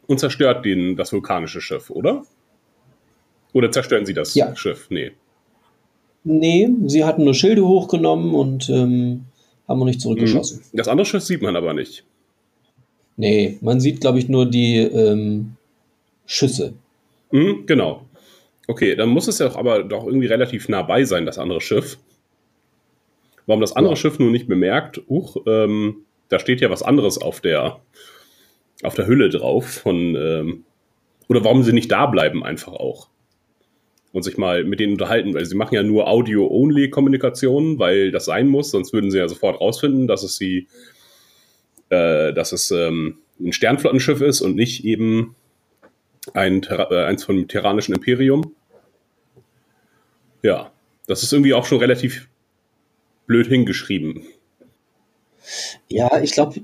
und 0.08 0.20
zerstört 0.20 0.64
den, 0.64 0.96
das 0.96 1.12
vulkanische 1.12 1.60
Schiff, 1.60 1.90
oder? 1.90 2.24
Oder 3.58 3.72
zerstören 3.72 4.06
sie 4.06 4.14
das 4.14 4.36
Ja. 4.36 4.56
Schiff? 4.56 4.86
Nee. 4.92 5.14
Nee, 6.24 6.70
sie 6.86 7.04
hatten 7.04 7.24
nur 7.24 7.34
Schilde 7.34 7.66
hochgenommen 7.66 8.36
und 8.36 8.70
ähm, 8.70 9.26
haben 9.68 9.80
noch 9.80 9.86
nicht 9.88 10.00
zurückgeschossen. 10.00 10.62
Das 10.74 10.88
andere 10.88 11.06
Schiff 11.06 11.24
sieht 11.24 11.42
man 11.42 11.56
aber 11.56 11.74
nicht. 11.74 12.06
Nee, 13.16 13.58
man 13.62 13.80
sieht, 13.80 14.00
glaube 14.00 14.20
ich, 14.20 14.30
nur 14.30 14.46
die 14.46 14.78
ähm, 14.78 15.56
Schüsse. 16.28 16.74
Mhm, 17.32 17.64
genau. 17.66 18.06
Okay, 18.68 18.96
dann 18.96 19.10
muss 19.10 19.28
es 19.28 19.40
ja 19.40 19.48
auch 19.48 19.56
aber 19.56 19.84
doch 19.84 20.06
irgendwie 20.06 20.28
relativ 20.28 20.70
nah 20.70 20.84
bei 20.84 21.04
sein, 21.04 21.26
das 21.26 21.40
andere 21.40 21.60
Schiff. 21.62 21.98
Warum 23.48 23.62
das 23.62 23.76
andere 23.76 23.94
Ja. 23.94 23.96
Schiff 23.98 24.20
nur 24.20 24.30
nicht 24.30 24.48
bemerkt, 24.48 25.02
uch, 25.08 25.38
ähm, 25.48 26.04
da 26.30 26.38
steht 26.38 26.62
ja 26.62 26.70
was 26.70 26.84
anderes 26.84 27.18
auf 27.18 27.42
der, 27.42 27.80
auf 28.84 28.94
der 28.94 29.08
Hülle 29.08 29.30
drauf 29.30 29.66
von, 29.68 30.16
ähm, 30.16 30.64
oder 31.28 31.44
warum 31.44 31.64
sie 31.64 31.74
nicht 31.74 31.92
da 31.92 32.06
bleiben 32.06 32.44
einfach 32.44 32.74
auch. 32.74 33.08
Und 34.18 34.24
sich 34.24 34.40
mal 34.40 34.64
mit 34.64 34.80
denen 34.80 34.94
unterhalten, 34.94 35.36
weil 35.36 35.46
sie 35.46 35.54
machen 35.54 35.76
ja 35.76 35.84
nur 35.84 36.08
Audio-Only-Kommunikation, 36.08 37.78
weil 37.78 38.10
das 38.10 38.26
sein 38.26 38.48
muss, 38.48 38.72
sonst 38.72 38.92
würden 38.92 39.12
sie 39.12 39.20
ja 39.20 39.28
sofort 39.28 39.62
rausfinden, 39.62 40.08
dass 40.08 40.24
es 40.24 40.38
sie, 40.38 40.68
äh, 41.90 42.34
dass 42.34 42.52
es 42.52 42.72
ähm, 42.72 43.20
ein 43.40 43.54
Sternflottenschiff 43.54 44.22
ist 44.22 44.42
und 44.42 44.56
nicht 44.56 44.84
eben 44.86 45.36
ein 46.34 46.64
äh, 46.64 47.04
eins 47.04 47.26
vom 47.26 47.48
Terranischen 47.48 47.94
Imperium. 47.94 48.56
Ja, 50.42 50.72
das 51.06 51.22
ist 51.22 51.32
irgendwie 51.32 51.54
auch 51.54 51.68
schon 51.68 51.78
relativ 51.78 52.28
blöd 53.28 53.46
hingeschrieben. 53.46 54.24
Ja, 55.90 56.24
ich 56.24 56.32
glaube, 56.32 56.62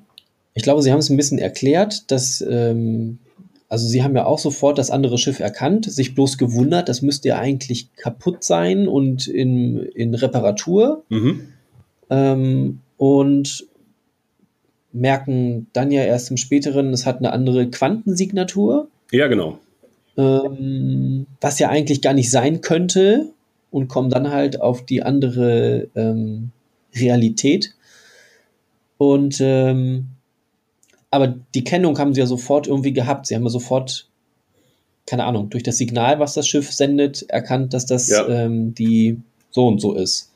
ich 0.55 0.63
glaube, 0.63 0.81
sie 0.81 0.91
haben 0.91 0.97
es 0.97 1.11
ein 1.11 1.17
bisschen 1.17 1.37
erklärt, 1.37 2.09
dass, 2.09 2.41
ähm, 2.41 3.19
also 3.73 3.87
sie 3.87 4.03
haben 4.03 4.15
ja 4.15 4.27
auch 4.27 4.37
sofort 4.37 4.77
das 4.77 4.91
andere 4.91 5.17
Schiff 5.17 5.39
erkannt, 5.39 5.91
sich 5.91 6.13
bloß 6.13 6.37
gewundert, 6.37 6.89
das 6.89 7.01
müsste 7.01 7.29
ja 7.29 7.39
eigentlich 7.39 7.91
kaputt 7.95 8.43
sein 8.43 8.87
und 8.87 9.25
in, 9.25 9.79
in 9.79 10.13
Reparatur. 10.13 11.03
Mhm. 11.09 11.47
Ähm, 12.11 12.81
und 12.97 13.65
merken 14.91 15.65
dann 15.73 15.89
ja 15.89 16.03
erst 16.03 16.29
im 16.29 16.37
späteren, 16.37 16.93
es 16.93 17.07
hat 17.07 17.17
eine 17.17 17.33
andere 17.33 17.67
Quantensignatur, 17.67 18.89
Ja, 19.11 19.25
genau. 19.25 19.57
ähm, 20.17 21.25
was 21.41 21.57
ja 21.57 21.69
eigentlich 21.69 22.03
gar 22.03 22.13
nicht 22.13 22.29
sein 22.29 22.61
könnte 22.61 23.31
und 23.71 23.87
kommen 23.87 24.11
dann 24.11 24.29
halt 24.29 24.61
auf 24.61 24.85
die 24.85 25.01
andere 25.01 25.87
ähm, 25.95 26.51
Realität. 26.95 27.73
Und 28.99 29.37
ähm, 29.41 30.09
aber 31.13 31.35
die 31.55 31.63
Kennung 31.63 31.97
haben 31.99 32.13
sie 32.13 32.19
ja 32.21 32.25
sofort 32.27 32.67
irgendwie 32.67 32.93
gehabt. 32.93 33.27
Sie 33.27 33.35
haben 33.35 33.43
ja 33.43 33.49
sofort, 33.49 34.07
keine 35.05 35.25
Ahnung, 35.25 35.49
durch 35.49 35.63
das 35.63 35.77
Signal, 35.77 36.19
was 36.19 36.33
das 36.33 36.47
Schiff 36.47 36.71
sendet, 36.71 37.23
erkannt, 37.29 37.73
dass 37.73 37.85
das 37.85 38.09
Ja. 38.09 38.27
ähm, 38.27 38.73
die 38.75 39.19
so 39.51 39.67
und 39.67 39.79
so 39.79 39.93
ist. 39.93 40.31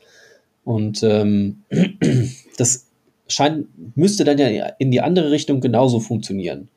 Und 0.64 1.02
ähm, 1.02 1.62
das 2.56 2.86
scheint, 3.26 3.66
müsste 3.96 4.24
dann 4.24 4.38
ja 4.38 4.66
in 4.78 4.90
die 4.90 5.00
andere 5.00 5.30
Richtung 5.30 5.60
genauso 5.60 6.00
funktionieren. 6.00 6.68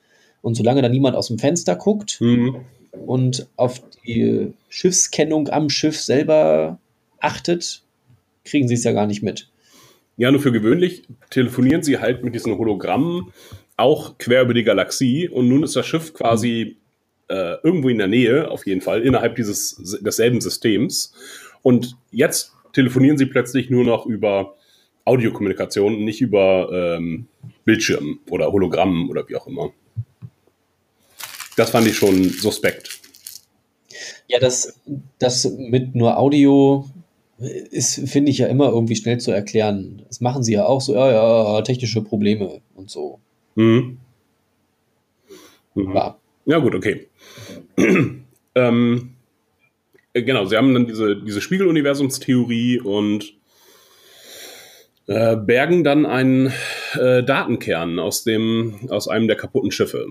Und 0.41 0.55
solange 0.55 0.81
da 0.81 0.89
niemand 0.89 1.15
aus 1.15 1.27
dem 1.27 1.37
Fenster 1.39 1.75
guckt 1.75 2.17
Mhm. 2.19 2.55
und 3.05 3.47
auf 3.57 3.81
die 4.05 4.53
Schiffskennung 4.69 5.49
am 5.49 5.69
Schiff 5.69 6.01
selber 6.01 6.79
achtet, 7.19 7.83
kriegen 8.43 8.67
sie 8.67 8.73
es 8.73 8.83
ja 8.83 8.91
gar 8.93 9.05
nicht 9.05 9.21
mit. 9.21 9.47
Ja, 10.17 10.31
nur 10.31 10.41
für 10.41 10.51
gewöhnlich 10.51 11.03
telefonieren 11.29 11.83
sie 11.83 11.99
halt 11.99 12.23
mit 12.23 12.33
diesen 12.35 12.57
Hologrammen 12.57 13.31
auch 13.81 14.17
quer 14.17 14.43
über 14.43 14.53
die 14.53 14.63
Galaxie 14.63 15.27
und 15.27 15.49
nun 15.49 15.63
ist 15.63 15.75
das 15.75 15.85
Schiff 15.85 16.13
quasi 16.13 16.77
äh, 17.27 17.55
irgendwo 17.63 17.89
in 17.89 17.97
der 17.97 18.07
Nähe, 18.07 18.49
auf 18.49 18.65
jeden 18.65 18.81
Fall, 18.81 19.01
innerhalb 19.01 19.35
dieses 19.35 19.99
desselben 20.01 20.41
Systems. 20.41 21.13
Und 21.61 21.97
jetzt 22.11 22.53
telefonieren 22.73 23.17
sie 23.17 23.25
plötzlich 23.25 23.69
nur 23.69 23.83
noch 23.83 24.05
über 24.05 24.55
Audiokommunikation, 25.05 26.03
nicht 26.03 26.21
über 26.21 26.69
ähm, 26.71 27.27
Bildschirm 27.65 28.19
oder 28.29 28.51
Hologramm 28.51 29.09
oder 29.09 29.27
wie 29.27 29.35
auch 29.35 29.47
immer. 29.47 29.71
Das 31.55 31.71
fand 31.71 31.87
ich 31.87 31.95
schon 31.95 32.29
suspekt. 32.29 32.99
Ja, 34.27 34.39
das, 34.39 34.79
das 35.19 35.45
mit 35.57 35.95
nur 35.95 36.17
Audio 36.17 36.89
ist, 37.71 38.09
finde 38.09 38.31
ich 38.31 38.37
ja 38.37 38.47
immer 38.47 38.69
irgendwie 38.69 38.95
schnell 38.95 39.19
zu 39.19 39.31
erklären. 39.31 40.03
Das 40.07 40.21
machen 40.21 40.43
sie 40.43 40.53
ja 40.53 40.65
auch 40.65 40.81
so, 40.81 40.93
ja, 40.93 41.11
ja, 41.11 41.61
technische 41.63 42.01
Probleme 42.01 42.61
und 42.75 42.89
so. 42.89 43.19
Mhm. 43.55 43.97
Mhm. 45.75 45.95
Ja. 45.95 46.17
Ja, 46.45 46.57
gut, 46.57 46.73
okay. 46.73 47.07
ähm, 48.55 49.13
äh, 50.13 50.23
genau, 50.23 50.45
sie 50.45 50.57
haben 50.57 50.73
dann 50.73 50.87
diese, 50.87 51.15
diese 51.15 51.41
Spiegeluniversumstheorie 51.41 52.79
und 52.79 53.33
äh, 55.07 55.35
bergen 55.35 55.83
dann 55.83 56.05
einen 56.05 56.51
äh, 56.93 57.23
Datenkern 57.23 57.99
aus, 57.99 58.23
dem, 58.23 58.87
aus 58.89 59.07
einem 59.07 59.27
der 59.27 59.37
kaputten 59.37 59.71
Schiffe. 59.71 60.07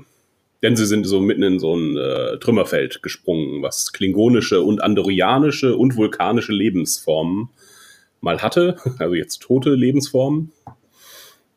Denn 0.63 0.77
sie 0.77 0.87
sind 0.87 1.05
so 1.05 1.21
mitten 1.21 1.43
in 1.43 1.59
so 1.59 1.75
ein 1.75 1.97
äh, 1.97 2.39
Trümmerfeld 2.39 3.03
gesprungen, 3.03 3.63
was 3.63 3.93
klingonische 3.93 4.61
und 4.61 4.83
andorianische 4.83 5.77
und 5.77 5.97
vulkanische 5.97 6.53
Lebensformen 6.53 7.49
mal 8.21 8.43
hatte, 8.43 8.77
also 8.99 9.15
jetzt 9.15 9.41
tote 9.41 9.71
Lebensformen. 9.71 10.53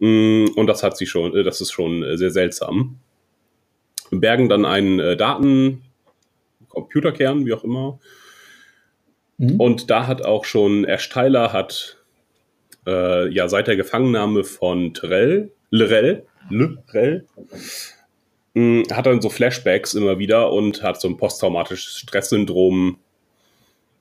Mm, 0.03 0.47
Und 0.55 0.67
das 0.67 0.83
hat 0.83 0.97
sie 0.97 1.05
schon, 1.05 1.35
äh, 1.35 1.43
das 1.43 1.61
ist 1.61 1.71
schon 1.71 2.03
äh, 2.03 2.17
sehr 2.17 2.31
seltsam 2.31 2.99
bergen 4.19 4.49
dann 4.49 4.65
einen 4.65 4.99
äh, 4.99 5.17
Daten, 5.17 5.83
Computerkern, 6.69 7.45
wie 7.45 7.53
auch 7.53 7.63
immer. 7.63 7.99
Mhm. 9.37 9.59
Und 9.59 9.89
da 9.89 10.07
hat 10.07 10.25
auch 10.25 10.45
schon 10.45 10.85
Tyler 11.11 11.53
hat 11.53 11.97
äh, 12.85 13.29
ja 13.29 13.47
seit 13.47 13.67
der 13.67 13.75
Gefangennahme 13.75 14.43
von 14.43 14.93
Terrell, 14.93 15.51
Lorel, 15.71 16.25
Lorel, 16.49 17.25
mh, 18.53 18.83
hat 18.95 19.05
dann 19.05 19.21
so 19.21 19.29
Flashbacks 19.29 19.93
immer 19.93 20.19
wieder 20.19 20.51
und 20.51 20.83
hat 20.83 20.99
so 21.01 21.07
ein 21.07 21.17
posttraumatisches 21.17 21.99
Stresssyndrom 21.99 22.97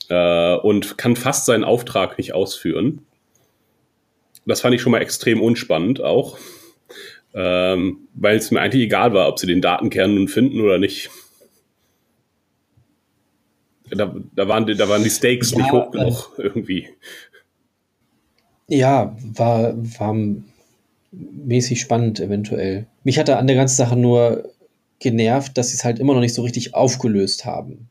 äh, 0.09 0.56
und 0.56 0.99
kann 0.99 1.16
fast 1.16 1.47
seinen 1.47 1.64
Auftrag 1.64 2.18
nicht 2.18 2.35
ausführen. 2.35 3.06
Das 4.46 4.61
fand 4.61 4.75
ich 4.75 4.82
schon 4.82 4.92
mal 4.92 5.02
extrem 5.02 5.40
unspannend 5.40 6.00
auch 6.00 6.38
ähm, 7.34 8.08
weil 8.14 8.37
es 8.37 8.50
mir 8.50 8.61
eigentlich 8.61 8.82
egal 8.82 9.14
war, 9.14 9.28
ob 9.28 9.38
sie 9.38 9.46
den 9.46 9.62
Datenkern 9.62 10.14
nun 10.14 10.28
finden 10.28 10.61
oder 10.61 10.78
nicht. 10.78 11.11
Da, 13.90 14.14
da, 14.34 14.49
waren, 14.49 14.66
die, 14.66 14.75
da 14.75 14.88
waren 14.88 15.02
die 15.02 15.11
Stakes 15.11 15.50
Ja, 15.52 15.58
nicht 15.58 15.72
hoch 15.72 15.90
genug 15.90 16.32
irgendwie. 16.38 16.88
Ja, 18.68 19.16
war, 19.20 19.75
war 19.76 20.16
mäßig 21.11 21.80
spannend 21.80 22.20
eventuell. 22.20 22.87
Mich 23.04 23.18
hatte 23.18 23.37
an 23.37 23.46
der 23.46 23.56
ganzen 23.56 23.76
Sache 23.76 23.96
nur 23.96 24.50
genervt, 24.99 25.58
dass 25.58 25.70
sie 25.70 25.76
es 25.76 25.84
halt 25.84 25.99
immer 25.99 26.14
noch 26.14 26.20
nicht 26.20 26.34
so 26.34 26.42
richtig 26.42 26.75
aufgelöst 26.75 27.44
haben. 27.44 27.88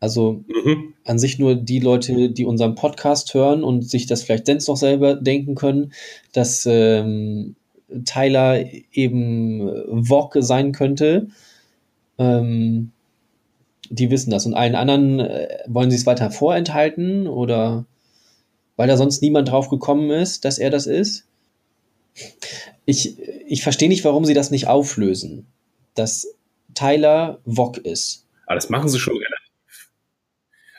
Also 0.00 0.44
Mhm. 0.48 0.94
an 1.04 1.18
sich 1.18 1.38
nur 1.38 1.54
die 1.54 1.78
Leute, 1.78 2.30
die 2.30 2.44
unseren 2.46 2.74
Podcast 2.74 3.34
hören 3.34 3.62
und 3.62 3.88
sich 3.88 4.06
das 4.06 4.22
vielleicht 4.22 4.46
selbst 4.46 4.66
noch 4.68 4.76
selber 4.76 5.14
denken 5.14 5.54
können, 5.54 5.92
dass 6.32 6.66
ähm, 6.66 7.54
Tyler 8.06 8.64
eben 8.92 10.06
Vog 10.06 10.36
sein 10.40 10.72
könnte. 10.72 11.28
Ähm, 12.18 12.92
die 13.90 14.10
wissen 14.10 14.30
das. 14.30 14.46
Und 14.46 14.54
allen 14.54 14.74
anderen 14.74 15.20
äh, 15.20 15.48
wollen 15.66 15.90
sie 15.90 15.96
es 15.96 16.06
weiter 16.06 16.30
vorenthalten 16.30 17.26
oder 17.26 17.84
weil 18.76 18.88
da 18.88 18.96
sonst 18.96 19.20
niemand 19.20 19.48
drauf 19.50 19.68
gekommen 19.68 20.10
ist, 20.10 20.44
dass 20.46 20.58
er 20.58 20.70
das 20.70 20.86
ist. 20.86 21.26
Ich, 22.86 23.18
ich 23.46 23.62
verstehe 23.62 23.88
nicht, 23.88 24.04
warum 24.04 24.24
sie 24.24 24.34
das 24.34 24.50
nicht 24.50 24.68
auflösen, 24.68 25.46
dass 25.94 26.26
Tyler 26.74 27.40
Vog 27.44 27.78
ist. 27.78 28.26
Aber 28.46 28.54
das 28.54 28.70
machen 28.70 28.88
sie 28.88 28.98
schon. 28.98 29.14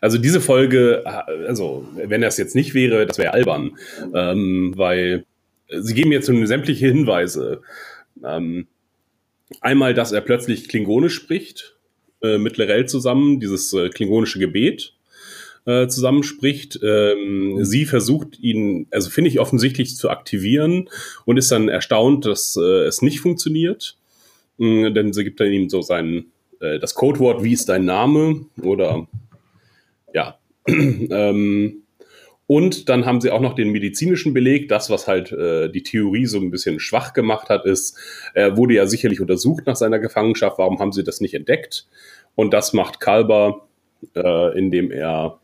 Also 0.02 0.18
diese 0.18 0.42
Folge, 0.42 1.04
also 1.48 1.88
wenn 1.96 2.22
das 2.22 2.38
jetzt 2.38 2.56
nicht 2.56 2.74
wäre, 2.74 3.06
das 3.06 3.18
wäre 3.18 3.34
albern, 3.34 3.78
ähm, 4.14 4.74
weil 4.76 5.26
sie 5.70 5.94
geben 5.94 6.12
jetzt 6.12 6.28
nun 6.28 6.46
sämtliche 6.48 6.88
Hinweise. 6.88 7.62
Ähm, 8.26 8.68
einmal, 9.62 9.94
dass 9.94 10.12
er 10.12 10.22
plötzlich 10.22 10.68
Klingonisch 10.68 11.16
spricht, 11.16 11.76
äh, 12.22 12.38
mit 12.38 12.58
Lorel 12.58 12.88
zusammen, 12.88 13.40
dieses 13.40 13.74
äh, 13.74 13.90
klingonische 13.90 14.40
Gebet 14.40 14.94
äh, 15.66 15.88
zusammenspricht. 15.88 16.80
Ähm, 16.84 17.64
sie 17.64 17.86
versucht 17.86 18.40
ihn, 18.40 18.88
also 18.92 19.10
finde 19.10 19.30
ich 19.30 19.40
offensichtlich 19.40 19.96
zu 19.96 20.10
aktivieren 20.10 20.90
und 21.26 21.38
ist 21.38 21.52
dann 21.52 21.70
erstaunt, 21.70 22.26
dass 22.26 22.58
äh, 22.58 22.86
es 22.86 23.02
nicht 23.02 23.20
funktioniert. 23.20 23.98
Mm, 24.58 24.94
denn 24.94 25.14
sie 25.14 25.24
gibt 25.24 25.40
dann 25.40 25.52
ihm 25.52 25.70
so 25.70 25.82
sein, 25.82 26.26
äh, 26.60 26.80
das 26.80 26.96
Codewort, 26.96 27.44
wie 27.44 27.54
ist 27.54 27.70
dein 27.70 27.86
Name? 27.86 28.46
Oder 28.62 29.08
ja. 30.14 30.40
ähm, 30.68 31.84
und 32.48 32.90
dann 32.90 33.06
haben 33.06 33.22
sie 33.22 33.32
auch 33.32 33.40
noch 33.40 33.56
den 33.56 33.70
medizinischen 33.70 34.34
Beleg. 34.34 34.68
Das, 34.68 34.90
was 34.90 35.08
halt 35.08 35.32
äh, 35.32 35.70
die 35.70 35.84
Theorie 35.84 36.26
so 36.26 36.38
ein 36.38 36.52
bisschen 36.52 36.82
schwach 36.82 37.14
gemacht 37.14 37.48
hat, 37.48 37.66
ist, 37.66 37.98
er 38.34 38.58
wurde 38.58 38.74
ja 38.74 38.86
sicherlich 38.88 39.22
untersucht 39.22 39.66
nach 39.68 39.78
seiner 39.78 40.00
Gefangenschaft. 40.00 40.58
Warum 40.58 40.80
haben 40.80 40.92
sie 40.92 41.06
das 41.06 41.22
nicht 41.22 41.34
entdeckt? 41.34 41.88
Und 42.36 42.54
das 42.54 42.74
macht 42.74 43.00
Kalber, 43.00 43.68
äh, 44.16 44.58
indem 44.58 44.92
er 44.92 45.40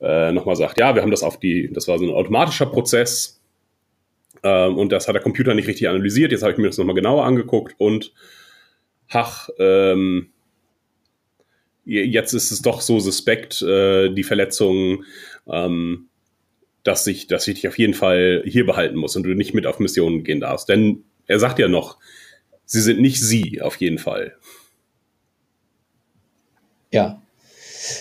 äh, 0.00 0.30
nochmal 0.30 0.54
sagt, 0.54 0.78
ja, 0.78 0.94
wir 0.94 1.02
haben 1.02 1.10
das 1.10 1.24
auf 1.24 1.40
die, 1.40 1.72
das 1.72 1.88
war 1.88 1.98
so 1.98 2.04
ein 2.04 2.14
automatischer 2.14 2.66
Prozess. 2.66 3.42
Ähm, 4.42 4.76
und 4.78 4.92
das 4.92 5.08
hat 5.08 5.14
der 5.14 5.22
Computer 5.22 5.54
nicht 5.54 5.66
richtig 5.66 5.88
analysiert. 5.88 6.30
Jetzt 6.30 6.42
habe 6.42 6.52
ich 6.52 6.58
mir 6.58 6.68
das 6.68 6.78
nochmal 6.78 6.94
genauer 6.94 7.24
angeguckt 7.24 7.74
und 7.78 8.12
ach, 9.10 9.48
ähm, 9.58 10.30
jetzt 11.88 12.34
ist 12.34 12.50
es 12.50 12.62
doch 12.62 12.82
so 12.82 13.00
suspekt, 13.00 13.62
äh, 13.62 14.10
die 14.10 14.22
Verletzungen, 14.22 15.04
ähm, 15.50 16.08
dass 16.84 17.06
ich, 17.06 17.26
dass 17.26 17.48
ich 17.48 17.54
dich 17.54 17.68
auf 17.68 17.78
jeden 17.78 17.94
Fall 17.94 18.42
hier 18.46 18.66
behalten 18.66 18.96
muss 18.96 19.16
und 19.16 19.22
du 19.24 19.34
nicht 19.34 19.54
mit 19.54 19.66
auf 19.66 19.78
Missionen 19.78 20.22
gehen 20.22 20.40
darfst. 20.40 20.68
Denn 20.68 21.04
er 21.26 21.38
sagt 21.38 21.58
ja 21.58 21.68
noch, 21.68 21.98
sie 22.66 22.80
sind 22.80 23.00
nicht 23.00 23.20
sie, 23.20 23.60
auf 23.62 23.76
jeden 23.76 23.98
Fall. 23.98 24.34
Ja. 26.92 27.22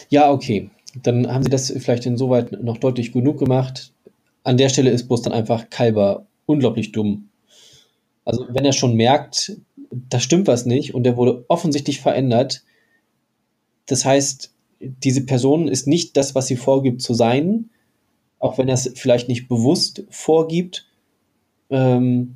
Ja, 0.10 0.32
okay. 0.32 0.70
Dann 1.04 1.32
haben 1.32 1.44
sie 1.44 1.50
das 1.50 1.72
vielleicht 1.72 2.06
insoweit 2.06 2.52
noch 2.52 2.78
deutlich 2.78 3.14
genug 3.14 3.40
gemacht. 3.40 3.94
An 4.44 4.58
der 4.58 4.70
Stelle 4.70 4.90
ist 4.90 5.08
bloß 5.08 5.22
dann 5.22 5.34
einfach 5.34 5.70
Kalber 5.70 6.26
unglaublich 6.46 6.92
dumm. 6.92 7.30
Also, 8.26 8.46
wenn 8.50 8.66
er 8.66 8.74
schon 8.74 8.96
merkt, 8.96 9.58
da 9.92 10.20
stimmt 10.20 10.48
was 10.48 10.66
nicht 10.66 10.94
und 10.94 11.04
der 11.04 11.16
wurde 11.16 11.46
offensichtlich 11.48 12.02
verändert, 12.02 12.64
das 13.88 14.06
heißt, 14.06 14.54
diese 14.80 15.26
Person 15.26 15.68
ist 15.68 15.88
nicht 15.88 16.16
das, 16.18 16.36
was 16.36 16.48
sie 16.48 16.56
vorgibt 16.56 17.02
zu 17.02 17.14
sein, 17.14 17.70
auch 18.40 18.58
wenn 18.58 18.68
er 18.68 18.76
es 18.76 18.92
vielleicht 18.96 19.28
nicht 19.28 19.48
bewusst 19.48 20.04
vorgibt. 20.10 20.86
Ähm, 21.70 22.36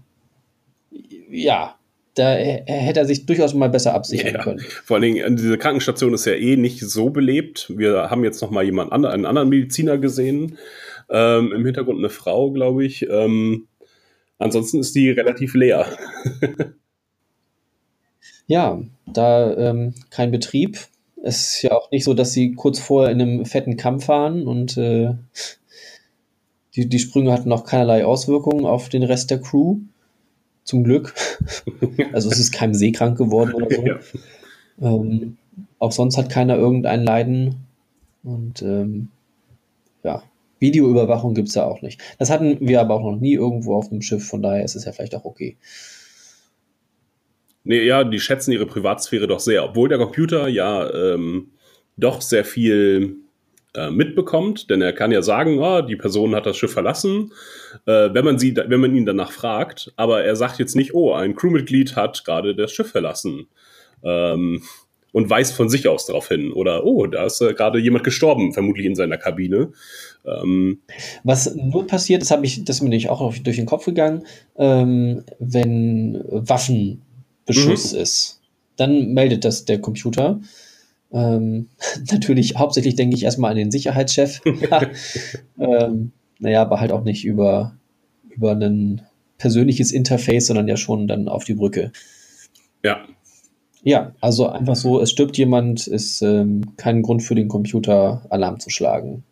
ja, 1.29 1.75
da 2.15 2.33
hätte 2.33 2.99
er 2.99 3.05
sich 3.05 3.25
durchaus 3.25 3.53
mal 3.53 3.69
besser 3.69 3.93
absichern 3.93 4.33
ja, 4.33 4.43
können. 4.43 4.59
Vor 4.59 4.95
allen 4.95 5.13
Dingen, 5.13 5.37
diese 5.37 5.57
Krankenstation 5.57 6.13
ist 6.13 6.25
ja 6.25 6.33
eh 6.33 6.57
nicht 6.57 6.81
so 6.81 7.09
belebt. 7.09 7.71
Wir 7.75 8.09
haben 8.09 8.23
jetzt 8.23 8.41
noch 8.41 8.51
mal 8.51 8.65
jemand 8.65 8.91
anderen, 8.91 9.13
einen 9.13 9.25
anderen 9.25 9.49
Mediziner 9.49 9.97
gesehen. 9.97 10.57
Ähm, 11.09 11.53
Im 11.53 11.65
Hintergrund 11.65 11.99
eine 11.99 12.09
Frau, 12.09 12.51
glaube 12.51 12.85
ich. 12.85 13.07
Ähm, 13.09 13.67
ansonsten 14.39 14.79
ist 14.79 14.95
die 14.95 15.09
relativ 15.09 15.53
leer. 15.53 15.85
ja, 18.47 18.81
da 19.07 19.55
ähm, 19.55 19.93
kein 20.09 20.31
Betrieb. 20.31 20.79
Es 21.23 21.55
ist 21.55 21.61
ja 21.61 21.71
auch 21.73 21.91
nicht 21.91 22.03
so, 22.03 22.13
dass 22.13 22.33
sie 22.33 22.53
kurz 22.53 22.79
vorher 22.79 23.11
in 23.11 23.21
einem 23.21 23.45
fetten 23.45 23.77
Kampf 23.77 24.07
waren 24.07 24.47
und 24.47 24.77
äh, 24.77 25.13
die, 26.75 26.87
die 26.87 26.99
Sprünge 26.99 27.31
hatten 27.31 27.51
auch 27.51 27.65
keinerlei 27.65 28.05
Auswirkungen 28.05 28.65
auf 28.65 28.89
den 28.89 29.03
Rest 29.03 29.29
der 29.29 29.41
Crew. 29.41 29.77
Zum 30.63 30.83
Glück. 30.83 31.13
also 32.13 32.29
es 32.29 32.39
ist 32.39 32.51
keinem 32.51 32.73
seekrank 32.73 33.17
geworden 33.17 33.53
oder 33.53 33.67
so. 33.69 33.81
Ja. 33.85 33.99
Ähm, 34.81 35.37
auch 35.79 35.91
sonst 35.91 36.17
hat 36.17 36.29
keiner 36.29 36.55
irgendein 36.55 37.03
Leiden. 37.03 37.67
Und 38.23 38.61
ähm, 38.61 39.09
ja, 40.03 40.23
Videoüberwachung 40.59 41.33
gibt 41.33 41.49
es 41.49 41.55
ja 41.55 41.65
auch 41.65 41.81
nicht. 41.81 41.99
Das 42.19 42.29
hatten 42.29 42.57
wir 42.61 42.79
aber 42.81 42.95
auch 42.95 43.03
noch 43.03 43.19
nie 43.19 43.33
irgendwo 43.33 43.75
auf 43.75 43.91
einem 43.91 44.01
Schiff, 44.01 44.25
von 44.25 44.41
daher 44.41 44.63
ist 44.63 44.75
es 44.75 44.85
ja 44.85 44.91
vielleicht 44.91 45.15
auch 45.15 45.25
okay. 45.25 45.57
Nee, 47.63 47.83
ja, 47.83 48.03
die 48.03 48.19
schätzen 48.19 48.51
ihre 48.51 48.65
Privatsphäre 48.65 49.27
doch 49.27 49.39
sehr, 49.39 49.63
obwohl 49.63 49.89
der 49.89 49.99
Computer 49.99 50.47
ja 50.47 50.89
ähm, 50.91 51.51
doch 51.97 52.21
sehr 52.21 52.43
viel 52.43 53.17
äh, 53.75 53.91
mitbekommt, 53.91 54.69
denn 54.69 54.81
er 54.81 54.93
kann 54.93 55.11
ja 55.11 55.21
sagen, 55.21 55.59
oh, 55.59 55.81
die 55.81 55.95
Person 55.95 56.35
hat 56.35 56.45
das 56.45 56.57
Schiff 56.57 56.73
verlassen, 56.73 57.31
äh, 57.85 58.09
wenn 58.13 58.25
man 58.25 58.39
sie, 58.39 58.55
wenn 58.55 58.81
man 58.81 58.95
ihn 58.95 59.05
danach 59.05 59.31
fragt, 59.31 59.93
aber 59.95 60.23
er 60.23 60.35
sagt 60.35 60.59
jetzt 60.59 60.75
nicht, 60.75 60.93
oh, 60.93 61.13
ein 61.13 61.35
Crewmitglied 61.35 61.95
hat 61.95 62.25
gerade 62.25 62.55
das 62.55 62.71
Schiff 62.71 62.91
verlassen. 62.91 63.47
Ähm, 64.03 64.63
und 65.13 65.29
weist 65.29 65.53
von 65.53 65.69
sich 65.69 65.87
aus 65.87 66.05
darauf 66.05 66.29
hin. 66.29 66.51
Oder, 66.53 66.85
oh, 66.85 67.05
da 67.05 67.25
ist 67.25 67.41
äh, 67.41 67.53
gerade 67.53 67.79
jemand 67.79 68.03
gestorben, 68.03 68.53
vermutlich 68.53 68.85
in 68.85 68.95
seiner 68.95 69.17
Kabine. 69.17 69.71
Ähm, 70.25 70.79
Was 71.23 71.53
nur 71.55 71.87
passiert, 71.87 72.21
das 72.21 72.31
ich, 72.43 72.63
das 72.63 72.77
ist 72.77 72.81
mir 72.81 72.89
nicht 72.89 73.09
auch 73.09 73.33
durch 73.43 73.57
den 73.57 73.65
Kopf 73.65 73.85
gegangen, 73.85 74.25
ähm, 74.57 75.23
wenn 75.39 76.23
Waffenbeschuss 77.47 77.93
mhm. 77.93 77.99
ist. 77.99 78.41
Dann 78.77 79.13
meldet 79.13 79.45
das 79.45 79.65
der 79.65 79.79
Computer. 79.79 80.39
Ähm, 81.11 81.69
natürlich, 82.11 82.55
hauptsächlich 82.55 82.95
denke 82.95 83.15
ich 83.15 83.23
erstmal 83.23 83.51
an 83.51 83.57
den 83.57 83.71
Sicherheitschef. 83.71 84.41
ähm, 85.59 86.11
naja, 86.39 86.61
aber 86.61 86.79
halt 86.79 86.91
auch 86.91 87.03
nicht 87.03 87.25
über, 87.25 87.75
über 88.29 88.51
ein 88.51 89.01
persönliches 89.37 89.91
Interface, 89.91 90.47
sondern 90.47 90.67
ja 90.67 90.77
schon 90.77 91.07
dann 91.07 91.27
auf 91.27 91.43
die 91.43 91.55
Brücke. 91.55 91.91
Ja. 92.83 93.05
Ja, 93.83 94.13
also 94.21 94.47
einfach 94.47 94.75
so, 94.75 95.01
es 95.01 95.09
stirbt 95.09 95.37
jemand, 95.37 95.87
ist 95.87 96.21
ähm, 96.21 96.75
kein 96.77 97.01
Grund 97.01 97.23
für 97.23 97.33
den 97.33 97.47
Computer, 97.47 98.23
Alarm 98.29 98.59
zu 98.59 98.69
schlagen. 98.69 99.23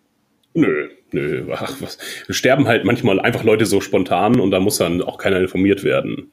Nö, 0.56 0.89
nö. 1.12 1.48
Ach, 1.54 1.80
was. 1.82 2.00
sterben 2.30 2.67
halt 2.67 2.84
manchmal 2.84 3.19
einfach 3.19 3.43
Leute 3.43 3.67
so 3.67 3.80
spontan 3.80 4.39
und 4.39 4.50
da 4.50 4.60
muss 4.60 4.78
dann 4.78 5.04
auch 5.04 5.19
keiner 5.19 5.39
informiert 5.39 5.84
werden. 5.84 6.32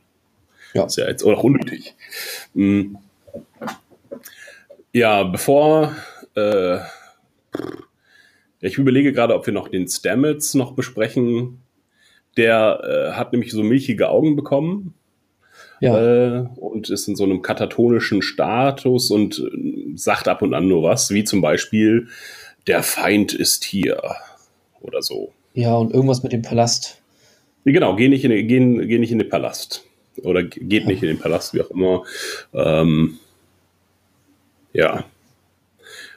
Ja. 0.75 0.83
Das 0.83 0.97
ist 0.97 1.03
ja 1.03 1.09
jetzt 1.09 1.23
auch 1.23 1.43
unnötig. 1.43 1.95
Mhm. 2.55 2.99
Ja, 4.93 5.25
bevor 5.25 5.95
äh, 6.35 6.79
ich 8.61 8.79
überlege 8.79 9.13
gerade, 9.13 9.35
ob 9.35 9.47
wir 9.47 9.53
noch 9.53 9.69
den 9.69 9.89
Stamets 9.89 10.55
noch 10.55 10.73
besprechen. 10.73 11.61
Der 12.37 12.81
äh, 12.83 13.13
hat 13.13 13.33
nämlich 13.33 13.53
so 13.53 13.63
milchige 13.63 14.09
Augen 14.11 14.37
bekommen. 14.37 14.95
Ja. 15.81 15.99
Äh, 15.99 16.47
und 16.57 16.91
ist 16.91 17.09
in 17.09 17.17
so 17.17 17.25
einem 17.25 17.43
katatonischen 17.43 18.23
Status 18.23 19.11
und 19.11 19.39
äh, 19.39 19.97
sagt 19.97 20.29
ab 20.29 20.43
und 20.43 20.55
an 20.55 20.69
nur 20.69 20.83
was, 20.83 21.11
wie 21.11 21.25
zum 21.25 21.41
Beispiel, 21.41 22.09
der 22.67 22.83
Feind 22.83 23.33
ist 23.33 23.65
hier 23.65 24.03
oder 24.81 25.03
so. 25.03 25.33
Ja, 25.55 25.75
und 25.77 25.93
irgendwas 25.93 26.23
mit 26.23 26.33
dem 26.33 26.43
Palast. 26.43 27.01
Genau, 27.65 27.97
geh 27.97 28.09
nicht 28.09 28.25
in, 28.25 28.31
geh, 28.31 28.87
geh 28.87 28.99
nicht 28.99 29.13
in 29.13 29.19
den 29.19 29.29
Palast. 29.29 29.85
Oder 30.23 30.43
geht 30.43 30.87
nicht 30.87 31.03
in 31.03 31.09
den 31.09 31.19
Palast, 31.19 31.55
wie 31.55 31.61
auch 31.61 31.71
immer. 31.71 32.05
Ähm, 32.55 33.19
ja. 34.73 35.05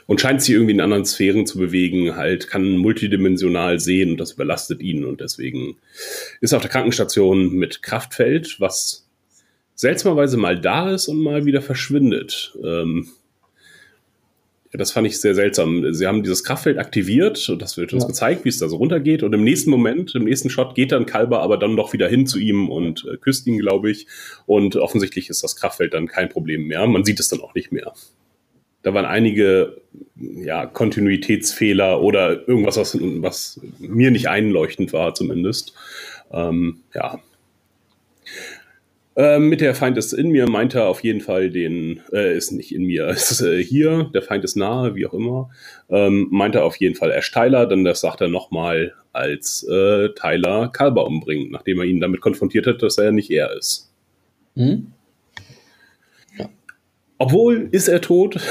Und 0.05 0.21
scheint 0.21 0.41
sich 0.41 0.55
irgendwie 0.55 0.73
in 0.73 0.81
anderen 0.81 1.05
Sphären 1.05 1.45
zu 1.45 1.59
bewegen, 1.59 2.15
halt, 2.15 2.47
kann 2.47 2.77
multidimensional 2.77 3.79
sehen 3.79 4.11
und 4.11 4.17
das 4.17 4.31
überlastet 4.31 4.81
ihn 4.81 5.05
und 5.05 5.21
deswegen 5.21 5.77
ist 6.41 6.53
auf 6.53 6.63
der 6.63 6.71
Krankenstation 6.71 7.53
mit 7.53 7.83
Kraftfeld, 7.83 8.59
was 8.59 9.07
seltsamerweise 9.75 10.37
mal 10.37 10.59
da 10.59 10.91
ist 10.91 11.07
und 11.07 11.21
mal 11.21 11.45
wieder 11.45 11.61
verschwindet. 11.61 12.57
Ähm, 12.63 13.07
ja, 14.71 14.77
das 14.77 14.91
fand 14.91 15.07
ich 15.07 15.19
sehr 15.19 15.33
seltsam. 15.33 15.93
Sie 15.93 16.05
haben 16.05 16.21
dieses 16.21 16.43
Kraftfeld 16.43 16.77
aktiviert 16.77 17.49
und 17.49 17.61
das 17.61 17.77
wird 17.77 17.93
uns 17.93 18.03
ja. 18.03 18.07
gezeigt, 18.07 18.45
wie 18.45 18.49
es 18.49 18.57
da 18.57 18.69
so 18.69 18.77
runtergeht. 18.77 19.23
Und 19.23 19.33
im 19.33 19.43
nächsten 19.43 19.71
Moment, 19.71 20.13
im 20.15 20.25
nächsten 20.25 20.49
Shot 20.49 20.75
geht 20.75 20.91
dann 20.91 21.05
Kalber 21.05 21.41
aber 21.41 21.57
dann 21.57 21.75
doch 21.75 21.93
wieder 21.93 22.07
hin 22.07 22.27
zu 22.27 22.37
ihm 22.39 22.69
und 22.69 23.05
äh, 23.11 23.17
küsst 23.17 23.47
ihn, 23.47 23.57
glaube 23.57 23.89
ich. 23.89 24.07
Und 24.45 24.75
offensichtlich 24.75 25.29
ist 25.29 25.43
das 25.43 25.55
Kraftfeld 25.55 25.93
dann 25.93 26.07
kein 26.07 26.29
Problem 26.29 26.67
mehr. 26.67 26.85
Man 26.85 27.03
sieht 27.03 27.19
es 27.19 27.29
dann 27.29 27.41
auch 27.41 27.55
nicht 27.55 27.71
mehr 27.71 27.93
da 28.81 28.93
waren 28.93 29.05
einige 29.05 29.81
ja, 30.15 30.65
Kontinuitätsfehler 30.65 32.01
oder 32.01 32.47
irgendwas, 32.47 32.77
was, 32.77 32.97
was 32.99 33.59
mir 33.79 34.11
nicht 34.11 34.29
einleuchtend 34.29 34.93
war, 34.93 35.13
zumindest. 35.13 35.73
Ähm, 36.31 36.81
ja. 36.93 37.19
Ähm, 39.19 39.49
mit 39.49 39.59
der 39.59 39.75
Feind 39.75 39.97
ist 39.97 40.13
in 40.13 40.29
mir 40.29 40.49
meint 40.49 40.75
er 40.75 40.87
auf 40.87 41.03
jeden 41.03 41.19
Fall 41.19 41.49
den, 41.49 41.99
äh, 42.13 42.37
ist 42.37 42.53
nicht 42.53 42.73
in 42.73 42.83
mir, 42.83 43.07
ist 43.09 43.41
äh, 43.41 43.61
hier, 43.61 44.09
der 44.13 44.21
Feind 44.21 44.45
ist 44.45 44.55
nahe, 44.55 44.95
wie 44.95 45.05
auch 45.05 45.13
immer. 45.13 45.49
Ähm, 45.89 46.29
meint 46.31 46.55
er 46.55 46.63
auf 46.63 46.77
jeden 46.77 46.95
Fall 46.95 47.11
Ash 47.11 47.29
Tyler, 47.29 47.65
denn 47.65 47.83
das 47.83 47.99
sagt 47.99 48.21
er 48.21 48.29
nochmal, 48.29 48.93
als 49.11 49.67
äh, 49.69 50.07
Tyler 50.15 50.69
Kalber 50.69 51.05
umbringt, 51.05 51.51
nachdem 51.51 51.79
er 51.79 51.85
ihn 51.85 51.99
damit 51.99 52.21
konfrontiert 52.21 52.65
hat, 52.65 52.81
dass 52.81 52.97
er 52.97 53.11
nicht 53.11 53.29
er 53.29 53.53
ist. 53.57 53.91
Mhm. 54.55 54.93
Obwohl, 57.17 57.67
ist 57.71 57.89
er 57.89 57.99
tot? 57.99 58.39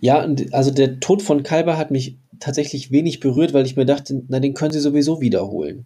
Ja, 0.00 0.26
also 0.52 0.70
der 0.70 1.00
Tod 1.00 1.20
von 1.20 1.42
Kalber 1.42 1.76
hat 1.76 1.90
mich 1.90 2.16
tatsächlich 2.40 2.90
wenig 2.90 3.20
berührt, 3.20 3.52
weil 3.52 3.66
ich 3.66 3.76
mir 3.76 3.84
dachte, 3.84 4.22
na, 4.28 4.40
den 4.40 4.54
können 4.54 4.72
sie 4.72 4.80
sowieso 4.80 5.20
wiederholen. 5.20 5.84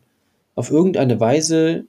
Auf 0.55 0.71
irgendeine 0.71 1.19
Weise, 1.19 1.87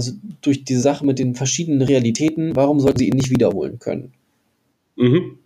also 0.00 0.12
durch 0.40 0.64
diese 0.64 0.80
Sache 0.80 1.04
mit 1.04 1.18
den 1.18 1.34
verschiedenen 1.34 1.82
Realitäten, 1.82 2.56
warum 2.56 2.80
sollten 2.80 2.98
sie 3.00 3.08
ihn 3.08 3.16
nicht 3.16 3.30
wiederholen 3.30 3.78
können? 3.78 4.12
Mhm. 4.96 5.38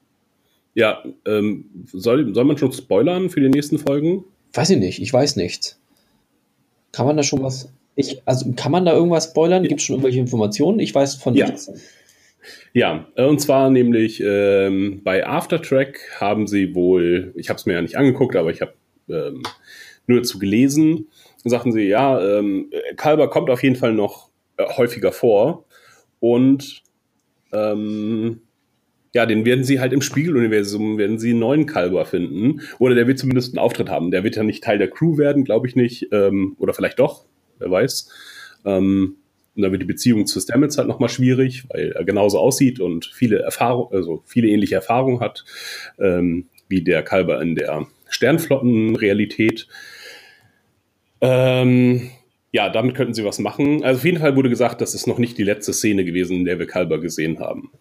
Ja, 0.74 1.02
ähm, 1.26 1.66
soll, 1.92 2.32
soll 2.32 2.44
man 2.44 2.56
schon 2.56 2.72
spoilern 2.72 3.30
für 3.30 3.40
die 3.40 3.48
nächsten 3.48 3.78
Folgen? 3.78 4.24
Weiß 4.52 4.70
ich 4.70 4.78
nicht, 4.78 5.02
ich 5.02 5.12
weiß 5.12 5.34
nichts. 5.34 5.80
Kann 6.92 7.06
man 7.06 7.16
da 7.16 7.24
schon 7.24 7.42
was. 7.42 7.72
Ich, 7.96 8.22
also 8.24 8.52
kann 8.54 8.70
man 8.70 8.84
da 8.84 8.92
irgendwas 8.92 9.24
spoilern? 9.26 9.64
Gibt 9.64 9.80
es 9.80 9.86
schon 9.86 9.94
irgendwelche 9.94 10.20
Informationen? 10.20 10.78
Ich 10.78 10.94
weiß 10.94 11.16
von 11.16 11.34
ja. 11.34 11.46
nichts. 11.46 11.72
Ja, 12.72 13.08
äh, 13.16 13.24
und 13.24 13.40
zwar 13.40 13.70
nämlich 13.70 14.22
ähm, 14.24 15.00
bei 15.02 15.26
Aftertrack 15.26 15.98
haben 16.20 16.46
sie 16.46 16.74
wohl, 16.76 17.32
ich 17.36 17.48
habe 17.48 17.58
es 17.58 17.66
mir 17.66 17.74
ja 17.74 17.82
nicht 17.82 17.96
angeguckt, 17.96 18.36
aber 18.36 18.50
ich 18.50 18.60
habe 18.60 18.74
ähm, 19.08 19.42
nur 20.06 20.18
dazu 20.18 20.38
gelesen, 20.38 21.08
sagten 21.44 21.72
sie, 21.72 21.82
ja, 21.82 22.20
ähm, 22.38 22.70
Kalber 22.96 23.28
kommt 23.28 23.50
auf 23.50 23.62
jeden 23.62 23.76
Fall 23.76 23.92
noch 23.92 24.30
äh, 24.56 24.64
häufiger 24.64 25.12
vor 25.12 25.66
und 26.20 26.82
ähm, 27.52 28.40
ja, 29.14 29.26
den 29.26 29.44
werden 29.44 29.62
sie 29.62 29.78
halt 29.78 29.92
im 29.92 30.02
Spiegeluniversum, 30.02 30.98
werden 30.98 31.20
sie 31.20 31.30
einen 31.30 31.38
neuen 31.38 31.66
Kalber 31.66 32.04
finden. 32.04 32.62
Oder 32.80 32.96
der 32.96 33.06
wird 33.06 33.20
zumindest 33.20 33.52
einen 33.52 33.60
Auftritt 33.60 33.88
haben. 33.88 34.10
Der 34.10 34.24
wird 34.24 34.34
ja 34.34 34.42
nicht 34.42 34.64
Teil 34.64 34.76
der 34.76 34.90
Crew 34.90 35.16
werden, 35.16 35.44
glaube 35.44 35.68
ich 35.68 35.76
nicht. 35.76 36.08
Ähm, 36.10 36.56
oder 36.58 36.74
vielleicht 36.74 36.98
doch, 36.98 37.24
wer 37.60 37.70
weiß. 37.70 38.10
Ähm, 38.64 39.16
und 39.54 39.62
dann 39.62 39.70
wird 39.70 39.82
die 39.82 39.86
Beziehung 39.86 40.26
zu 40.26 40.40
Stamets 40.40 40.78
halt 40.78 40.88
nochmal 40.88 41.08
schwierig, 41.08 41.64
weil 41.68 41.92
er 41.92 42.04
genauso 42.04 42.40
aussieht 42.40 42.80
und 42.80 43.06
viele 43.06 43.38
Erfahrung, 43.38 43.92
also 43.92 44.22
viele 44.26 44.48
ähnliche 44.48 44.74
Erfahrungen 44.74 45.20
hat, 45.20 45.44
ähm, 46.00 46.48
wie 46.66 46.82
der 46.82 47.04
Kalber 47.04 47.40
in 47.40 47.54
der 47.54 47.86
Sternflottenrealität. 48.08 49.68
Ähm, 51.20 52.10
ja, 52.54 52.68
damit 52.68 52.94
könnten 52.94 53.14
sie 53.14 53.24
was 53.24 53.40
machen. 53.40 53.82
Also 53.82 53.98
auf 53.98 54.04
jeden 54.04 54.20
Fall 54.20 54.36
wurde 54.36 54.48
gesagt, 54.48 54.80
das 54.80 54.94
ist 54.94 55.08
noch 55.08 55.18
nicht 55.18 55.36
die 55.38 55.42
letzte 55.42 55.72
Szene 55.72 56.04
gewesen, 56.04 56.36
in 56.36 56.44
der 56.44 56.60
wir 56.60 56.68
Kalber 56.68 57.00
gesehen 57.00 57.40
haben. 57.40 57.72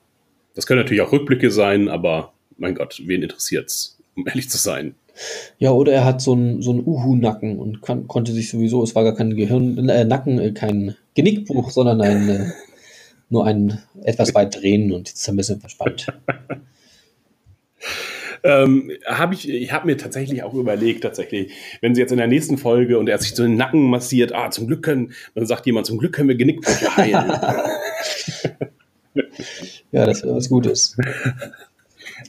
Das 0.56 0.66
können 0.66 0.82
natürlich 0.82 1.04
auch 1.04 1.12
Rückblicke 1.12 1.52
sein, 1.52 1.90
aber 1.90 2.34
mein 2.58 2.74
Gott, 2.74 3.00
wen 3.06 3.22
interessiert's, 3.22 4.00
um 4.16 4.28
ehrlich 4.28 4.50
zu 4.50 4.58
sein? 4.58 4.96
Ja, 5.60 5.70
oder 5.74 5.94
er 5.94 6.06
hat 6.06 6.22
so 6.22 6.32
einen 6.32 6.64
so 6.64 6.72
Uhu-Nacken 6.74 7.60
und 7.60 7.84
kann, 7.84 8.08
konnte 8.08 8.32
sich 8.32 8.50
sowieso, 8.50 8.82
es 8.82 8.96
war 8.96 9.04
gar 9.04 9.14
kein 9.14 9.36
Gehirn, 9.36 9.88
äh, 9.90 10.06
Nacken, 10.06 10.40
äh, 10.40 10.54
kein 10.54 10.96
Genickbruch, 11.14 11.70
sondern 11.70 12.02
ein, 12.02 12.30
äh, 12.30 12.46
nur 13.30 13.46
ein 13.46 13.78
etwas 14.02 14.34
weit 14.34 14.56
drehen 14.56 14.92
und 14.92 15.08
jetzt 15.08 15.30
ein 15.30 15.36
bisschen 15.36 15.60
verspannt. 15.60 16.08
ähm, 18.44 18.92
habe 19.06 19.34
ich, 19.34 19.50
ich 19.50 19.72
habe 19.72 19.88
mir 19.88 19.98
tatsächlich 19.98 20.44
auch 20.44 20.54
überlegt, 20.54 21.04
tatsächlich, 21.04 21.54
wenn 21.82 21.96
sie 21.96 22.02
jetzt 22.02 22.12
in 22.12 22.18
der 22.18 22.28
nächsten 22.28 22.58
Folge 22.58 23.00
und 23.00 23.08
er 23.08 23.18
sich 23.18 23.36
so 23.36 23.44
den 23.44 23.56
Nacken 23.56 23.90
massiert, 23.90 24.34
ah, 24.34 24.50
zum 24.52 24.68
Glück 24.68 24.84
können, 24.84 25.14
dann 25.34 25.46
sagt 25.46 25.66
jemand, 25.66 25.86
zum 25.88 25.98
Glück 25.98 26.14
können 26.14 26.30
wir 26.30 26.36
Genickbrüche 26.36 26.98
heilen. 26.98 27.32
ja, 29.92 30.06
das 30.06 30.24
wäre 30.24 30.36
was 30.36 30.50
Gutes. 30.50 30.98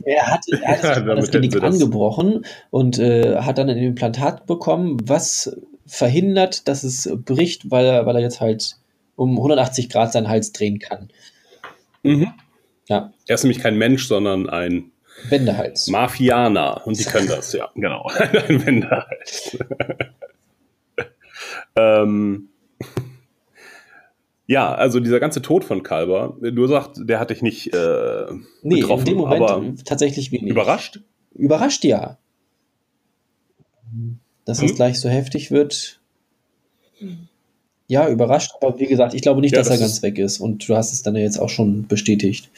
Er 0.05 0.27
hat, 0.27 0.41
er 0.49 0.69
hat 0.69 0.83
ja, 1.07 1.15
das 1.15 1.31
Genick 1.31 1.63
angebrochen 1.63 2.45
und 2.71 2.99
äh, 2.99 3.39
hat 3.39 3.59
dann 3.59 3.71
ein 3.71 3.79
Implantat 3.79 4.47
bekommen, 4.47 4.99
was 5.05 5.57
verhindert, 5.87 6.69
dass 6.69 6.85
es 6.85 7.11
bricht, 7.25 7.71
weil 7.71 7.87
er, 7.87 8.07
weil 8.07 8.17
er 8.17 8.23
jetzt 8.23 8.41
halt 8.41 8.77
um 9.17 9.37
180 9.37 9.91
Grad 9.91 10.13
seinen 10.13 10.29
Hals 10.29 10.53
drehen 10.53 10.79
kann. 10.79 11.11
Mhm. 12.03 12.29
Ja. 12.89 13.13
Er 13.27 13.35
ist 13.35 13.45
nämlich 13.45 13.63
kein 13.63 13.79
Mensch, 13.79 14.07
sondern 14.07 14.49
ein 14.49 14.91
Wendehals. 15.29 15.89
Mafianer. 15.89 16.87
Und 16.87 16.99
die 16.99 17.05
können 17.05 17.29
das, 17.29 17.53
ja, 17.53 17.71
genau. 17.75 18.11
ein 18.49 18.67
Wendehals. 18.67 19.57
ähm, 21.77 22.49
ja, 24.47 24.75
also 24.75 25.01
dieser 25.01 25.21
ganze 25.21 25.41
Tod 25.41 25.65
von 25.65 25.83
Kalber, 25.83 26.37
du 26.41 26.67
sagst, 26.67 27.01
der 27.05 27.19
hat 27.19 27.31
dich 27.31 27.41
nicht 27.41 27.73
äh, 27.73 28.27
nee, 28.63 28.81
betroffen, 28.81 29.07
in 29.07 29.13
dem 29.13 29.19
Moment 29.19 29.43
aber 29.43 29.65
tatsächlich 29.85 30.33
wenig. 30.33 30.51
Überrascht? 30.51 31.01
Überrascht, 31.35 31.85
ja. 31.85 32.19
Dass 34.45 34.61
hm? 34.61 34.67
es 34.67 34.75
gleich 34.75 35.01
so 35.01 35.09
heftig 35.09 35.51
wird. 35.51 36.01
Ja, 37.87 38.09
überrascht, 38.09 38.53
aber 38.61 38.79
wie 38.79 38.87
gesagt, 38.87 39.15
ich 39.15 39.23
glaube 39.23 39.41
nicht, 39.41 39.53
ja, 39.53 39.59
dass 39.59 39.69
das 39.69 39.79
er 39.79 39.81
ganz 39.81 40.03
weg 40.03 40.19
ist. 40.19 40.41
Und 40.41 40.69
du 40.69 40.77
hast 40.77 40.93
es 40.93 41.03
dann 41.03 41.17
ja 41.17 41.23
jetzt 41.23 41.39
auch 41.39 41.51
schon 41.51 41.87
bestätigt. 41.87 42.51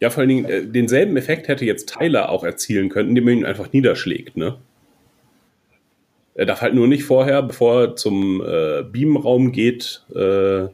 Ja, 0.00 0.10
vor 0.10 0.20
allen 0.20 0.28
Dingen, 0.28 0.44
äh, 0.44 0.64
denselben 0.64 1.16
Effekt 1.16 1.48
hätte 1.48 1.64
jetzt 1.64 1.92
Tyler 1.92 2.30
auch 2.30 2.44
erzielen 2.44 2.88
können, 2.88 3.10
indem 3.10 3.28
er 3.28 3.34
ihn 3.34 3.44
einfach 3.44 3.72
niederschlägt, 3.72 4.36
ne? 4.36 4.58
Er 6.34 6.46
darf 6.46 6.60
halt 6.60 6.74
nur 6.74 6.86
nicht 6.86 7.02
vorher, 7.02 7.42
bevor 7.42 7.80
er 7.80 7.96
zum 7.96 8.40
äh, 8.40 8.84
Beamraum 8.84 9.50
geht, 9.50 10.04
äh, 10.14 10.68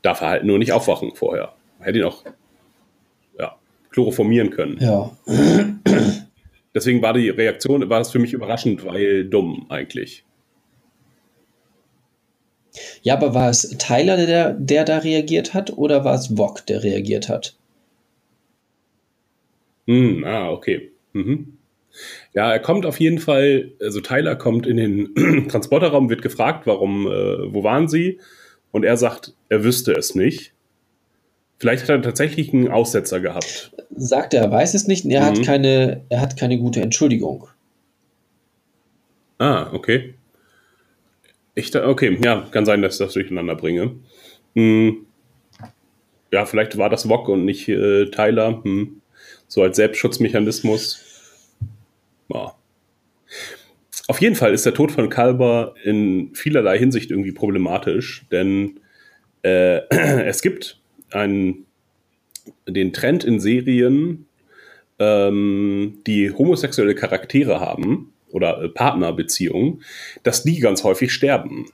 darf 0.00 0.22
er 0.22 0.28
halt 0.28 0.44
nur 0.44 0.58
nicht 0.58 0.72
aufwachen 0.72 1.12
vorher. 1.14 1.52
Hätte 1.78 1.98
ihn 1.98 2.04
auch 2.04 2.24
ja, 3.38 3.54
chloroformieren 3.90 4.48
können. 4.48 4.78
Ja. 4.80 5.10
Deswegen 6.74 7.02
war 7.02 7.12
die 7.12 7.28
Reaktion, 7.28 7.86
war 7.90 7.98
das 7.98 8.12
für 8.12 8.18
mich 8.18 8.32
überraschend, 8.32 8.86
weil 8.86 9.26
dumm 9.26 9.66
eigentlich. 9.68 10.24
Ja, 13.02 13.14
aber 13.14 13.34
war 13.34 13.50
es 13.50 13.76
Tyler, 13.78 14.16
der, 14.16 14.54
der 14.54 14.84
da 14.84 14.98
reagiert 14.98 15.52
hat, 15.52 15.76
oder 15.76 16.04
war 16.04 16.14
es 16.14 16.38
Wok, 16.38 16.64
der 16.66 16.82
reagiert 16.82 17.28
hat? 17.28 17.54
Hm, 19.86 20.24
ah, 20.24 20.50
okay. 20.50 20.90
Mhm. 21.12 21.58
Ja, 22.32 22.52
er 22.52 22.58
kommt 22.58 22.86
auf 22.86 22.98
jeden 22.98 23.18
Fall, 23.18 23.72
also 23.80 24.00
Tyler 24.00 24.34
kommt 24.36 24.66
in 24.66 24.76
den 24.76 25.48
Transporterraum, 25.48 26.10
wird 26.10 26.22
gefragt, 26.22 26.66
warum, 26.66 27.06
äh, 27.06 27.54
wo 27.54 27.62
waren 27.62 27.88
sie? 27.88 28.18
Und 28.72 28.84
er 28.84 28.96
sagt, 28.96 29.34
er 29.48 29.62
wüsste 29.62 29.92
es 29.92 30.14
nicht. 30.14 30.52
Vielleicht 31.58 31.84
hat 31.84 31.90
er 31.90 32.02
tatsächlich 32.02 32.52
einen 32.52 32.68
Aussetzer 32.68 33.20
gehabt. 33.20 33.72
Sagt 33.94 34.34
er, 34.34 34.42
er 34.42 34.50
weiß 34.50 34.74
es 34.74 34.88
nicht. 34.88 35.06
Er, 35.06 35.20
mhm. 35.20 35.24
hat 35.24 35.42
keine, 35.44 36.02
er 36.08 36.20
hat 36.20 36.36
keine 36.36 36.58
gute 36.58 36.80
Entschuldigung. 36.80 37.46
Ah, 39.38 39.70
okay. 39.72 40.14
Ich, 41.54 41.74
okay, 41.74 42.18
ja, 42.24 42.46
kann 42.50 42.66
sein, 42.66 42.82
dass 42.82 42.94
ich 42.94 42.98
das 42.98 43.14
durcheinander 43.14 43.54
bringe. 43.54 43.94
Hm. 44.56 45.06
Ja, 46.32 46.46
vielleicht 46.46 46.76
war 46.78 46.90
das 46.90 47.08
Wok 47.08 47.28
und 47.28 47.44
nicht 47.44 47.68
äh, 47.68 48.06
Tyler. 48.06 48.60
Hm. 48.64 49.00
So 49.48 49.62
als 49.62 49.76
Selbstschutzmechanismus. 49.76 51.02
Ja. 52.28 52.54
Auf 54.06 54.20
jeden 54.20 54.34
Fall 54.34 54.52
ist 54.52 54.66
der 54.66 54.74
Tod 54.74 54.92
von 54.92 55.08
Kalber 55.08 55.74
in 55.82 56.34
vielerlei 56.34 56.78
Hinsicht 56.78 57.10
irgendwie 57.10 57.32
problematisch, 57.32 58.26
denn 58.30 58.80
äh, 59.42 59.80
es 59.88 60.42
gibt 60.42 60.80
einen, 61.10 61.66
den 62.68 62.92
Trend 62.92 63.24
in 63.24 63.40
Serien, 63.40 64.26
ähm, 64.98 66.00
die 66.06 66.30
homosexuelle 66.32 66.94
Charaktere 66.94 67.60
haben 67.60 68.12
oder 68.30 68.62
äh, 68.62 68.68
Partnerbeziehungen, 68.68 69.82
dass 70.22 70.42
die 70.42 70.60
ganz 70.60 70.84
häufig 70.84 71.12
sterben. 71.12 71.66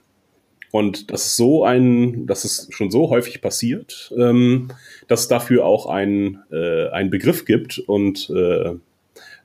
Und 0.71 1.11
das 1.11 1.25
ist 1.25 1.35
so 1.35 1.65
ein, 1.65 2.25
das 2.27 2.45
ist 2.45 2.73
schon 2.73 2.91
so 2.91 3.09
häufig 3.09 3.41
passiert, 3.41 4.13
ähm, 4.17 4.69
dass 5.07 5.21
es 5.21 5.27
dafür 5.27 5.65
auch 5.65 5.85
ein, 5.85 6.39
äh, 6.51 6.87
einen 6.89 7.09
Begriff 7.09 7.45
gibt 7.45 7.79
und 7.79 8.29
äh, 8.29 8.75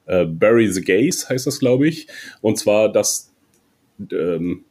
äh, 0.07 0.25
Bury 0.25 0.71
the 0.71 0.83
Gays 0.83 1.29
heißt 1.29 1.47
das, 1.47 1.59
glaube 1.59 1.89
ich. 1.89 2.07
Und 2.41 2.59
zwar, 2.59 2.91
dass 2.93 3.33
ähm, 4.13 4.65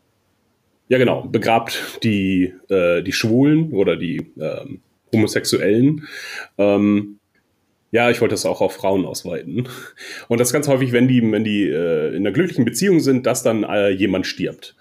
ja 0.87 0.97
genau, 0.97 1.23
begrabt 1.23 1.99
die, 2.03 2.53
äh, 2.69 3.01
die 3.01 3.13
Schwulen 3.13 3.73
oder 3.73 3.95
die 3.97 4.31
ähm, 4.39 4.81
Homosexuellen. 5.13 6.07
Ähm, 6.57 7.19
ja, 7.91 8.09
ich 8.09 8.19
wollte 8.19 8.33
das 8.33 8.45
auch 8.45 8.61
auf 8.61 8.73
Frauen 8.73 9.05
ausweiten. 9.05 9.67
Und 10.27 10.39
das 10.39 10.51
ganz 10.51 10.67
häufig, 10.67 10.91
wenn 10.91 11.07
die, 11.07 11.21
wenn 11.31 11.43
die 11.43 11.63
äh, 11.63 12.09
in 12.09 12.17
einer 12.17 12.31
glücklichen 12.31 12.65
Beziehung 12.65 12.99
sind, 12.99 13.25
dass 13.25 13.43
dann 13.43 13.63
äh, 13.63 13.89
jemand 13.89 14.27
stirbt. 14.27 14.75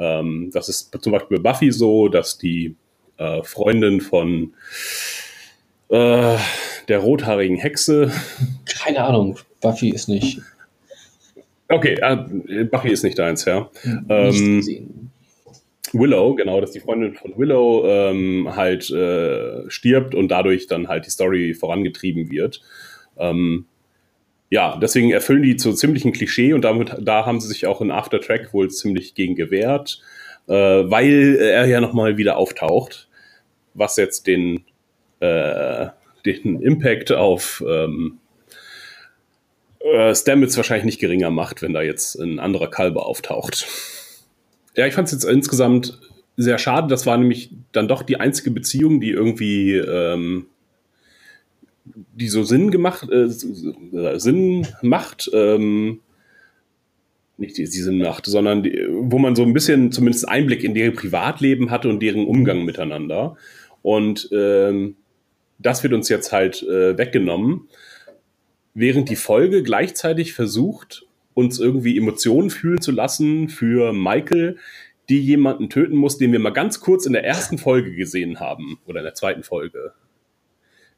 Ähm, 0.00 0.50
das 0.52 0.68
ist 0.68 0.96
zum 1.00 1.12
Beispiel 1.12 1.38
bei 1.38 1.52
Buffy 1.52 1.70
so, 1.70 2.08
dass 2.08 2.38
die 2.38 2.74
äh, 3.18 3.42
Freundin 3.42 4.00
von 4.00 4.54
äh, 5.90 6.36
der 6.88 6.98
rothaarigen 6.98 7.58
Hexe. 7.58 8.10
Keine 8.82 9.04
Ahnung, 9.04 9.38
Buffy 9.60 9.90
ist 9.90 10.08
nicht. 10.08 10.40
Okay, 11.68 11.98
äh, 12.00 12.64
Buffy 12.64 12.88
ist 12.88 13.04
nicht 13.04 13.18
deins, 13.18 13.44
ja. 13.44 13.70
Ähm, 14.08 15.10
Willow, 15.92 16.34
genau, 16.34 16.60
dass 16.60 16.70
die 16.70 16.80
Freundin 16.80 17.14
von 17.14 17.36
Willow 17.36 17.84
ähm, 17.86 18.48
halt 18.56 18.90
äh, 18.90 19.68
stirbt 19.68 20.14
und 20.14 20.28
dadurch 20.28 20.66
dann 20.66 20.88
halt 20.88 21.06
die 21.06 21.10
Story 21.10 21.54
vorangetrieben 21.54 22.30
wird. 22.30 22.62
Ähm, 23.18 23.66
ja, 24.50 24.76
deswegen 24.76 25.12
erfüllen 25.12 25.42
die 25.42 25.56
zu 25.56 25.72
ziemlichen 25.72 26.12
Klischee 26.12 26.52
und 26.52 26.62
damit 26.62 26.96
da 27.00 27.24
haben 27.24 27.40
sie 27.40 27.48
sich 27.48 27.66
auch 27.66 27.80
in 27.80 27.92
Aftertrack 27.92 28.52
wohl 28.52 28.68
ziemlich 28.68 29.14
gegen 29.14 29.36
gewehrt, 29.36 30.02
äh, 30.48 30.52
weil 30.52 31.36
er 31.40 31.66
ja 31.66 31.80
nochmal 31.80 32.16
wieder 32.16 32.36
auftaucht, 32.36 33.08
was 33.74 33.96
jetzt 33.96 34.26
den 34.26 34.64
äh, 35.20 35.86
den 36.26 36.60
Impact 36.60 37.12
auf 37.12 37.64
ähm, 37.66 38.18
äh, 39.80 40.14
Stamets 40.14 40.56
wahrscheinlich 40.56 40.84
nicht 40.84 41.00
geringer 41.00 41.30
macht, 41.30 41.62
wenn 41.62 41.72
da 41.72 41.82
jetzt 41.82 42.16
ein 42.16 42.38
anderer 42.38 42.68
Kalber 42.68 43.06
auftaucht. 43.06 43.66
Ja, 44.76 44.86
ich 44.86 44.94
fand 44.94 45.06
es 45.06 45.12
jetzt 45.12 45.24
insgesamt 45.24 45.98
sehr 46.36 46.58
schade. 46.58 46.88
Das 46.88 47.06
war 47.06 47.16
nämlich 47.16 47.50
dann 47.72 47.88
doch 47.88 48.02
die 48.02 48.18
einzige 48.18 48.50
Beziehung, 48.50 49.00
die 49.00 49.10
irgendwie 49.10 49.76
ähm, 49.76 50.46
die 52.14 52.28
so 52.28 52.42
Sinn 52.42 52.70
gemacht, 52.70 53.08
äh, 53.10 53.28
Sinn 53.28 54.66
macht, 54.82 55.30
ähm, 55.32 56.00
nicht 57.36 57.56
die, 57.56 57.64
die 57.64 57.70
Sinn 57.70 57.98
macht, 57.98 58.26
sondern 58.26 58.62
die, 58.62 58.86
wo 58.90 59.18
man 59.18 59.34
so 59.34 59.42
ein 59.42 59.52
bisschen 59.52 59.92
zumindest 59.92 60.28
Einblick 60.28 60.62
in 60.62 60.74
deren 60.74 60.94
Privatleben 60.94 61.70
hatte 61.70 61.88
und 61.88 62.00
deren 62.00 62.26
Umgang 62.26 62.64
miteinander. 62.64 63.36
Und 63.82 64.28
ähm, 64.32 64.96
das 65.58 65.82
wird 65.82 65.92
uns 65.92 66.08
jetzt 66.08 66.32
halt 66.32 66.62
äh, 66.62 66.96
weggenommen, 66.96 67.68
während 68.74 69.08
die 69.08 69.16
Folge 69.16 69.62
gleichzeitig 69.62 70.32
versucht, 70.32 71.06
uns 71.34 71.58
irgendwie 71.58 71.96
Emotionen 71.96 72.50
fühlen 72.50 72.80
zu 72.80 72.92
lassen 72.92 73.48
für 73.48 73.92
Michael, 73.92 74.58
die 75.08 75.20
jemanden 75.20 75.68
töten 75.70 75.96
muss, 75.96 76.18
den 76.18 76.32
wir 76.32 76.38
mal 76.38 76.50
ganz 76.50 76.80
kurz 76.80 77.06
in 77.06 77.12
der 77.12 77.24
ersten 77.24 77.58
Folge 77.58 77.94
gesehen 77.94 78.40
haben 78.40 78.78
oder 78.86 79.00
in 79.00 79.04
der 79.04 79.14
zweiten 79.14 79.42
Folge. 79.42 79.92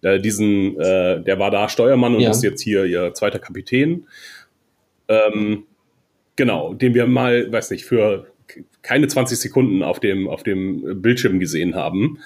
Äh, 0.03 0.19
diesen, 0.21 0.79
äh, 0.81 1.23
der 1.23 1.39
war 1.39 1.51
da 1.51 1.69
Steuermann 1.69 2.15
und 2.15 2.21
Ja. 2.21 2.31
ist 2.31 2.43
jetzt 2.43 2.61
hier 2.61 2.85
ihr 2.85 3.15
zweiter 3.15 3.39
Kapitän. 3.39 4.07
Ähm, 5.09 5.65
genau, 6.37 6.75
den 6.75 6.95
wir 6.95 7.07
mal, 7.07 7.51
weiß 7.51 7.71
nicht, 7.71 7.85
für 7.85 8.27
keine 8.83 9.09
20 9.09 9.39
Sekunden 9.39 9.83
auf 9.83 10.01
dem, 10.01 10.29
auf 10.29 10.43
dem 10.43 11.01
Bildschirm 11.01 11.39
gesehen 11.39 11.75
haben. 11.75 12.19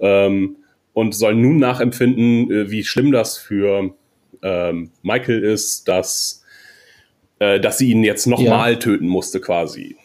Ähm, 0.00 0.56
und 0.92 1.14
sollen 1.14 1.40
nun 1.42 1.58
nachempfinden, 1.58 2.50
äh, 2.50 2.70
wie 2.70 2.84
schlimm 2.84 3.10
das 3.10 3.36
für 3.36 3.94
ähm, 4.42 4.90
Michael 5.02 5.42
ist, 5.42 5.88
dass, 5.88 6.44
äh, 7.40 7.58
dass 7.58 7.78
sie 7.78 7.90
ihn 7.90 8.04
jetzt 8.04 8.26
nochmal 8.26 8.78
töten 8.78 9.08
musste, 9.08 9.40
quasi. 9.40 9.96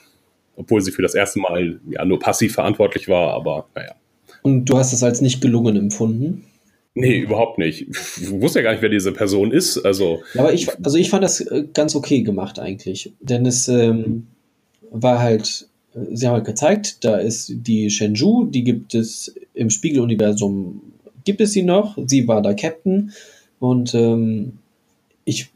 Obwohl 0.55 0.81
sie 0.81 0.91
für 0.91 1.03
das 1.03 1.13
erste 1.13 1.39
Mal 1.39 1.79
ja 1.89 2.03
nur 2.05 2.19
passiv 2.19 2.53
verantwortlich 2.55 3.07
war, 3.07 3.33
aber 3.33 3.67
naja. 3.75 3.93
Und 4.41 4.65
du 4.65 4.77
hast 4.77 4.93
es 4.93 5.03
als 5.03 5.21
nicht 5.21 5.41
gelungen 5.41 5.75
empfunden. 5.75 6.45
Nee, 6.95 7.19
überhaupt 7.19 7.57
nicht. 7.57 7.87
Ich 7.89 8.31
wusste 8.31 8.59
ja 8.59 8.63
gar 8.63 8.71
nicht, 8.71 8.81
wer 8.81 8.89
diese 8.89 9.11
Person 9.11 9.51
ist. 9.51 9.77
Also, 9.77 10.21
Ja, 10.33 10.41
aber 10.41 10.53
ich, 10.53 10.67
also 10.83 10.97
ich 10.97 11.09
fand 11.09 11.23
das 11.23 11.39
äh, 11.41 11.65
ganz 11.73 11.95
okay 11.95 12.23
gemacht 12.23 12.59
eigentlich. 12.59 13.13
Denn 13.19 13.45
es 13.45 13.67
ähm, 13.67 14.27
war 14.91 15.19
halt, 15.19 15.67
äh, 15.93 15.99
sie 16.15 16.27
haben 16.27 16.33
halt 16.33 16.45
gezeigt, 16.45 17.03
da 17.05 17.17
ist 17.17 17.51
die 17.55 17.89
Shenzhou, 17.89 18.45
die 18.45 18.63
gibt 18.63 18.95
es 18.95 19.35
im 19.53 19.69
Spiegeluniversum, 19.69 20.81
gibt 21.25 21.41
es 21.41 21.53
sie 21.53 21.63
noch. 21.63 21.97
Sie 22.05 22.27
war 22.27 22.41
da 22.41 22.53
Captain. 22.53 23.13
Und 23.59 23.93
ähm, 23.93 24.57
ich 25.25 25.51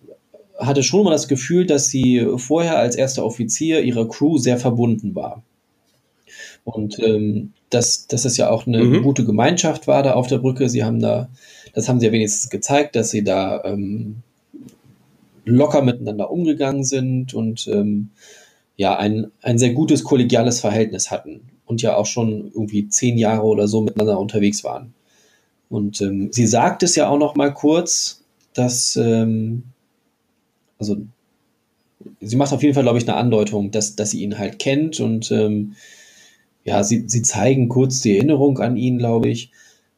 hatte 0.58 0.84
schon 0.84 1.04
mal 1.04 1.12
das 1.12 1.28
Gefühl, 1.28 1.66
dass 1.66 1.88
sie 1.88 2.28
vorher 2.38 2.78
als 2.78 2.96
erster 2.96 3.26
Offizier 3.26 3.82
ihrer 3.82 4.08
Crew 4.08 4.38
sehr 4.38 4.58
verbunden 4.58 5.16
war. 5.16 5.44
Und 6.64 7.00
ähm, 7.00 7.54
dass, 7.74 8.08
dass 8.08 8.26
es 8.26 8.38
ja 8.38 8.50
auch 8.50 8.68
eine 8.68 8.84
Mhm. 8.84 9.04
gute 9.04 9.26
Gemeinschaft 9.26 9.88
war 9.88 10.04
da 10.04 10.14
auf 10.14 10.28
der 10.28 10.38
Brücke. 10.40 10.70
Sie 10.70 10.84
haben 10.84 11.00
da, 11.00 11.30
das 11.74 11.90
haben 11.90 12.00
sie 12.00 12.06
ja 12.08 12.12
wenigstens 12.12 12.50
gezeigt, 12.50 12.96
dass 12.96 13.12
sie 13.12 13.24
da 13.24 13.64
ähm, 13.64 14.18
locker 15.46 15.82
miteinander 15.82 16.32
umgegangen 16.32 16.84
sind 16.84 17.34
und 17.34 17.68
ähm, 17.68 18.10
ja, 18.78 18.98
ein, 18.98 19.32
ein 19.42 19.58
sehr 19.58 19.74
gutes 19.74 20.04
kollegiales 20.04 20.60
Verhältnis 20.60 21.12
hatten 21.12 21.42
und 21.66 21.82
ja 21.82 21.96
auch 21.96 22.06
schon 22.06 22.52
irgendwie 22.54 22.88
zehn 22.90 23.18
Jahre 23.18 23.44
oder 23.44 23.68
so 23.68 23.82
miteinander 23.82 24.20
unterwegs 24.20 24.64
waren. 24.64 24.94
Und 25.70 26.02
ähm, 26.02 26.30
sie 26.32 26.46
sagt 26.48 26.84
es 26.84 26.96
ja 26.96 27.08
auch 27.10 27.18
noch 27.18 27.36
mal 27.36 27.54
kurz, 27.54 28.22
dass, 28.54 28.96
ähm, 28.96 29.64
also 30.78 30.98
sie 32.22 32.36
macht 32.36 32.54
auf 32.54 32.62
jeden 32.62 32.74
Fall, 32.74 32.84
glaube 32.84 33.00
ich, 33.00 33.08
eine 33.08 33.18
Andeutung, 33.18 33.72
dass, 33.72 33.96
dass 33.96 34.12
sie 34.12 34.24
ihn 34.24 34.38
halt 34.38 34.60
kennt 34.60 35.00
und 35.00 35.32
ähm, 35.32 35.76
ja, 36.66 36.84
sie, 36.84 37.06
sie 37.08 37.22
zeigen 37.22 37.70
kurz 37.70 38.02
die 38.02 38.16
Erinnerung 38.16 38.60
an 38.60 38.78
ihn, 38.78 38.98
glaube 38.98 39.30
ich. 39.30 39.52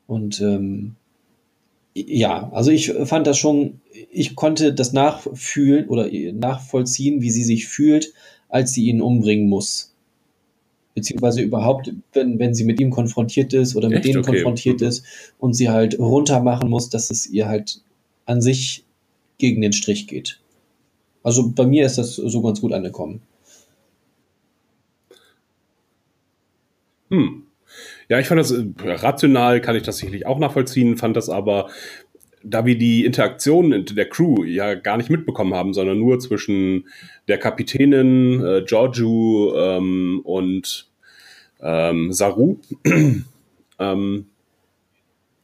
Und 0.07 0.41
ähm, 0.41 0.95
ja, 1.93 2.51
also 2.51 2.71
ich 2.71 2.91
fand 3.05 3.27
das 3.27 3.37
schon, 3.37 3.79
ich 4.11 4.35
konnte 4.35 4.73
das 4.73 4.91
nachfühlen 4.93 5.87
oder 5.87 6.09
nachvollziehen, 6.33 7.21
wie 7.21 7.31
sie 7.31 7.43
sich 7.43 7.67
fühlt, 7.67 8.13
als 8.49 8.73
sie 8.73 8.85
ihn 8.85 9.01
umbringen 9.01 9.47
muss. 9.47 9.93
Beziehungsweise 10.93 11.41
überhaupt, 11.41 11.91
wenn, 12.13 12.39
wenn 12.39 12.53
sie 12.53 12.63
mit 12.63 12.79
ihm 12.79 12.89
konfrontiert 12.89 13.53
ist 13.53 13.75
oder 13.75 13.89
mit 13.89 13.99
Echt? 13.99 14.07
denen 14.07 14.19
Okay. 14.19 14.31
konfrontiert 14.31 14.81
Mhm. 14.81 14.87
ist 14.87 15.03
und 15.39 15.53
sie 15.53 15.69
halt 15.69 15.99
runter 15.99 16.41
machen 16.41 16.69
muss, 16.69 16.89
dass 16.89 17.11
es 17.11 17.27
ihr 17.27 17.47
halt 17.47 17.81
an 18.25 18.41
sich 18.41 18.83
gegen 19.37 19.61
den 19.61 19.73
Strich 19.73 20.07
geht. 20.07 20.39
Also 21.23 21.51
bei 21.51 21.65
mir 21.65 21.85
ist 21.85 21.97
das 21.97 22.15
so 22.15 22.41
ganz 22.41 22.61
gut 22.61 22.71
angekommen. 22.71 23.21
Hm. 27.09 27.43
Ja, 28.09 28.19
ich 28.19 28.27
fand 28.27 28.39
das 28.39 28.51
äh, 28.51 28.65
rational, 28.83 29.61
kann 29.61 29.75
ich 29.75 29.83
das 29.83 29.97
sicherlich 29.97 30.25
auch 30.25 30.39
nachvollziehen, 30.39 30.97
fand 30.97 31.17
das 31.17 31.29
aber, 31.29 31.69
da 32.43 32.65
wir 32.65 32.77
die 32.77 33.05
Interaktion 33.05 33.85
der 33.85 34.09
Crew 34.09 34.43
ja 34.43 34.75
gar 34.75 34.97
nicht 34.97 35.09
mitbekommen 35.09 35.55
haben, 35.55 35.73
sondern 35.73 35.99
nur 35.99 36.19
zwischen 36.19 36.87
der 37.27 37.39
Kapitänin, 37.39 38.43
äh, 38.43 38.63
Giorgio 38.63 39.55
ähm, 39.57 40.21
und 40.23 40.87
ähm, 41.59 42.13
Saru 42.13 42.59
ähm, 43.79 44.25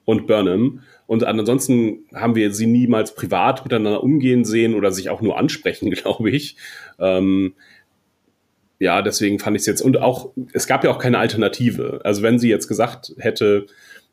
und 0.06 0.28
Burnham. 0.28 0.82
Und 1.08 1.24
ansonsten 1.24 2.06
haben 2.13 2.36
wir 2.36 2.54
sie 2.54 2.67
niemals 2.67 3.15
privat 3.15 3.65
miteinander 3.65 4.04
umgehen 4.04 4.45
sehen 4.45 4.76
oder 4.76 4.91
sich 4.91 5.10
auch 5.10 5.21
nur 5.21 5.38
ansprechen, 5.38 5.89
glaube 5.91 6.30
ich. 6.30 6.56
Ähm, 7.00 7.54
ja, 8.82 9.02
deswegen 9.04 9.38
fand 9.38 9.56
ich 9.56 9.62
es 9.62 9.67
jetzt. 9.67 9.82
Und 9.82 9.98
auch, 10.02 10.32
es 10.54 10.65
gab 10.65 10.84
ja 10.84 10.89
auch 10.89 10.98
keine 10.98 11.20
Alternative. 11.20 12.02
Also 12.04 12.24
wenn 12.24 12.39
sie 12.39 12.50
jetzt 12.50 12.67
gesagt 12.67 13.13
hätte, 13.20 13.67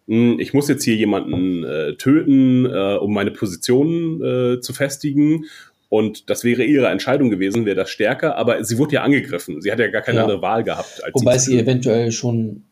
"Hm, 0.06 0.38
ich 0.38 0.52
muss 0.52 0.68
jetzt 0.68 0.84
hier 0.84 0.94
jemanden 0.94 1.64
äh, 1.64 1.94
töten, 1.94 2.66
äh, 2.66 2.96
um 2.98 3.14
meine 3.14 3.30
Position 3.30 4.22
äh, 4.22 4.60
zu 4.60 4.74
festigen. 4.74 5.46
Und 5.88 6.28
das 6.28 6.44
wäre 6.44 6.64
ihre 6.64 6.88
Entscheidung 6.88 7.30
gewesen, 7.30 7.64
wäre 7.64 7.76
das 7.76 7.88
stärker. 7.88 8.36
Aber 8.36 8.62
sie 8.62 8.76
wurde 8.76 8.96
ja 8.96 9.02
angegriffen. 9.02 9.62
Sie 9.62 9.72
hat 9.72 9.78
ja 9.78 9.88
gar 9.88 10.02
keine 10.02 10.18
Ja. 10.18 10.24
andere 10.24 10.42
Wahl 10.42 10.62
gehabt. 10.64 11.02
Als 11.02 11.14
Wobei 11.14 11.38
sie 11.38 11.52
es 11.52 11.56
ihr 11.56 11.62
eventuell 11.62 12.12
schon 12.12 12.64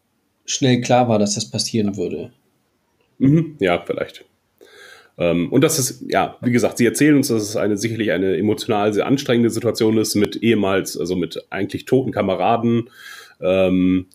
schnell 0.45 0.83
klar 0.83 1.09
war, 1.09 1.19
dass 1.19 1.35
das 1.35 1.51
passieren 1.51 1.97
würde. 1.97 2.31
Mhm, 3.19 3.57
ja, 3.59 3.83
vielleicht. 3.87 4.27
Ähm, 5.19 5.51
und 5.51 5.63
das 5.63 5.79
ist, 5.79 6.05
ja, 6.09 6.37
wie 6.43 6.53
gesagt, 6.53 6.79
sie 6.79 6.87
erzählen 6.87 7.17
uns, 7.17 7.29
dass 7.29 7.43
es 7.43 7.57
eine 7.57 7.77
sicherlich 7.77 8.13
eine 8.13 8.37
emotional 8.37 8.93
sehr 8.93 9.07
anstrengende 9.07 9.51
Situation 9.51 9.97
ist, 9.99 10.15
mit 10.15 10.37
ehemals, 10.37 10.99
also 10.99 11.17
mit 11.17 11.47
eigentlich 11.51 11.87
toten 11.87 12.13
Kameraden, 12.13 12.91
ähm, 13.41 14.07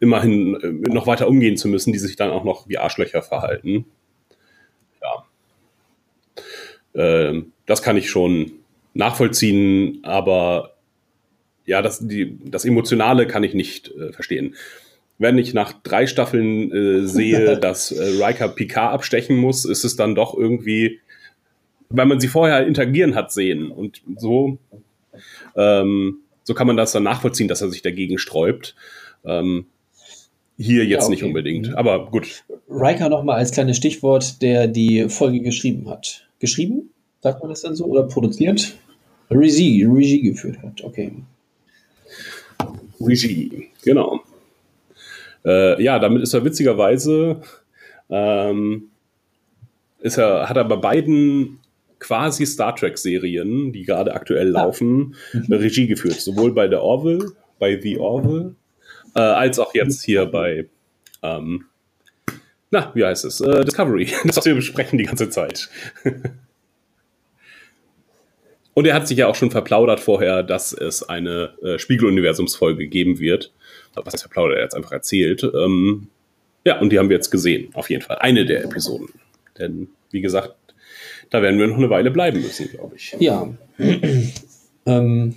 immerhin 0.00 0.54
äh, 0.56 0.92
noch 0.92 1.06
weiter 1.06 1.28
umgehen 1.28 1.56
zu 1.56 1.68
müssen, 1.68 1.92
die 1.92 1.98
sich 1.98 2.16
dann 2.16 2.30
auch 2.30 2.44
noch 2.44 2.68
wie 2.68 2.78
Arschlöcher 2.78 3.22
verhalten. 3.22 3.84
Ja. 5.00 5.24
Ähm, 6.94 7.52
das 7.66 7.82
kann 7.82 7.96
ich 7.96 8.10
schon 8.10 8.52
nachvollziehen, 8.94 10.00
aber 10.02 10.74
ja, 11.66 11.82
das, 11.82 12.06
die, 12.06 12.38
das 12.44 12.64
Emotionale 12.64 13.26
kann 13.26 13.44
ich 13.44 13.54
nicht 13.54 13.92
äh, 13.92 14.12
verstehen. 14.12 14.56
Wenn 15.18 15.36
ich 15.38 15.52
nach 15.52 15.72
drei 15.82 16.06
Staffeln 16.06 16.72
äh, 16.72 17.06
sehe, 17.06 17.56
dass 17.60 17.90
äh, 17.92 18.24
Riker 18.24 18.48
Picard 18.48 18.92
abstechen 18.94 19.36
muss, 19.36 19.64
ist 19.64 19.84
es 19.84 19.96
dann 19.96 20.14
doch 20.14 20.36
irgendwie, 20.36 21.00
weil 21.88 22.06
man 22.06 22.20
sie 22.20 22.28
vorher 22.28 22.66
interagieren 22.66 23.14
hat 23.14 23.32
sehen 23.32 23.70
und 23.70 24.02
so, 24.16 24.58
ähm, 25.56 26.18
so 26.44 26.54
kann 26.54 26.66
man 26.66 26.76
das 26.76 26.92
dann 26.92 27.02
nachvollziehen, 27.02 27.48
dass 27.48 27.60
er 27.60 27.70
sich 27.70 27.82
dagegen 27.82 28.18
sträubt. 28.18 28.74
Ähm, 29.24 29.66
hier 30.56 30.84
jetzt 30.86 31.04
Ja, 31.04 31.10
nicht 31.10 31.22
okay. 31.22 31.28
unbedingt, 31.28 31.68
Mhm. 31.68 31.74
aber 31.74 32.10
gut. 32.10 32.44
Riker 32.68 33.08
nochmal 33.08 33.36
als 33.38 33.50
kleines 33.52 33.76
Stichwort, 33.76 34.40
der 34.42 34.66
die 34.66 35.08
Folge 35.08 35.40
geschrieben 35.40 35.88
hat. 35.88 36.26
Geschrieben? 36.40 36.90
Sagt 37.20 37.40
man 37.40 37.50
das 37.50 37.62
dann 37.62 37.74
so? 37.74 37.84
Oder 37.86 38.04
produziert? 38.04 38.76
Regie, 39.30 39.84
Regie 39.84 40.22
geführt 40.22 40.58
hat. 40.62 40.82
Okay. 40.82 41.12
Regie, 43.00 43.68
genau. 43.82 44.20
Äh, 45.44 45.82
ja, 45.82 45.98
damit 45.98 46.22
ist 46.22 46.34
er 46.34 46.44
witzigerweise, 46.44 47.40
ähm, 48.10 48.90
ist 50.00 50.18
er, 50.18 50.48
hat 50.48 50.56
er 50.56 50.64
bei 50.64 50.76
beiden 50.76 51.60
quasi 51.98 52.46
Star 52.46 52.74
Trek-Serien, 52.76 53.72
die 53.72 53.84
gerade 53.84 54.14
aktuell 54.14 54.48
laufen, 54.48 55.14
Mhm. 55.32 55.52
Regie 55.52 55.86
geführt. 55.86 56.20
Sowohl 56.20 56.52
bei 56.52 56.68
der 56.68 56.82
Orville, 56.82 57.32
bei 57.58 57.80
The 57.80 57.98
Orville, 57.98 58.54
äh, 59.14 59.20
als 59.20 59.58
auch 59.58 59.74
jetzt 59.74 60.04
hier 60.04 60.26
bei, 60.26 60.66
ähm, 61.22 61.64
na, 62.70 62.92
wie 62.94 63.04
heißt 63.04 63.24
es? 63.24 63.40
Äh, 63.40 63.64
Discovery. 63.64 64.08
Das, 64.24 64.36
was 64.36 64.44
wir 64.46 64.54
besprechen 64.54 64.98
die 64.98 65.04
ganze 65.04 65.30
Zeit. 65.30 65.68
Und 68.74 68.86
er 68.86 68.94
hat 68.94 69.08
sich 69.08 69.18
ja 69.18 69.26
auch 69.26 69.34
schon 69.34 69.50
verplaudert 69.50 69.98
vorher, 69.98 70.44
dass 70.44 70.72
es 70.72 71.02
eine 71.02 71.54
äh, 71.62 71.78
Spiegeluniversumsfolge 71.80 72.86
geben 72.86 73.18
wird. 73.18 73.52
Was 74.04 74.14
heißt 74.14 74.22
verplaudert? 74.24 74.58
Er 74.58 74.62
hat 74.64 74.70
es 74.72 74.76
einfach 74.76 74.92
erzählt. 74.92 75.42
Ähm, 75.42 76.08
ja, 76.64 76.80
und 76.80 76.90
die 76.90 76.98
haben 76.98 77.08
wir 77.08 77.16
jetzt 77.16 77.30
gesehen, 77.30 77.70
auf 77.74 77.90
jeden 77.90 78.02
Fall. 78.02 78.18
Eine 78.18 78.44
der 78.44 78.64
Episoden. 78.64 79.08
Denn, 79.58 79.88
wie 80.10 80.20
gesagt, 80.20 80.54
da 81.30 81.42
werden 81.42 81.58
wir 81.58 81.66
noch 81.66 81.76
eine 81.76 81.90
Weile 81.90 82.10
bleiben 82.10 82.40
müssen, 82.40 82.68
glaube 82.70 82.96
ich. 82.96 83.16
Ja. 83.18 83.48
ähm, 84.86 85.34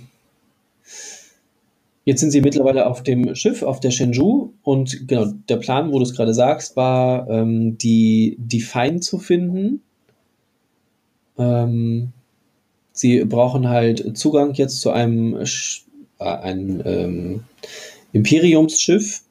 jetzt 2.04 2.20
sind 2.20 2.30
sie 2.30 2.40
mittlerweile 2.40 2.86
auf 2.86 3.02
dem 3.02 3.34
Schiff, 3.34 3.62
auf 3.62 3.80
der 3.80 3.90
Shenzhou. 3.90 4.52
Und 4.62 5.06
genau, 5.08 5.32
der 5.48 5.56
Plan, 5.56 5.92
wo 5.92 5.98
du 5.98 6.04
es 6.04 6.14
gerade 6.14 6.34
sagst, 6.34 6.76
war, 6.76 7.28
ähm, 7.30 7.78
die 7.78 8.36
Define 8.38 9.00
zu 9.00 9.18
finden. 9.18 9.82
Ähm, 11.38 12.12
sie 12.92 13.24
brauchen 13.24 13.68
halt 13.68 14.16
Zugang 14.18 14.54
jetzt 14.54 14.80
zu 14.80 14.90
einem, 14.90 15.36
Sch- 15.38 15.82
äh, 16.18 16.24
einem 16.24 16.82
ähm, 16.84 17.44
Imperiumsschiff. 18.12 19.22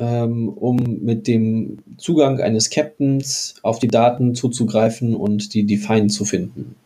ähm, 0.00 0.48
um 0.48 0.76
mit 1.02 1.26
dem 1.26 1.78
Zugang 1.96 2.40
eines 2.40 2.70
Captains 2.70 3.56
auf 3.62 3.80
die 3.80 3.88
Daten 3.88 4.34
zuzugreifen 4.34 5.14
und 5.14 5.54
die 5.54 5.64
Define 5.64 6.06
zu 6.06 6.24
finden. 6.24 6.76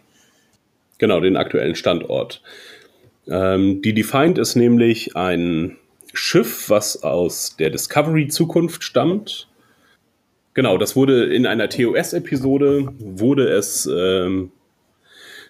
Genau, 0.98 1.20
den 1.20 1.37
aktuellen 1.37 1.74
Standort. 1.74 2.42
Ähm, 3.28 3.83
die 3.83 3.92
Defined 3.92 4.38
ist 4.38 4.57
nämlich 4.57 5.16
ein 5.16 5.76
Schiff, 6.14 6.70
was 6.70 7.02
aus 7.02 7.57
der 7.59 7.70
Discovery-Zukunft 7.70 8.83
stammt. 8.83 9.48
Genau, 10.55 10.76
das 10.78 10.96
wurde 10.96 11.24
in 11.35 11.46
einer 11.46 11.68
TOS-Episode, 11.68 12.92
wurde 12.98 13.48
es 13.48 13.88
ähm, 13.92 14.52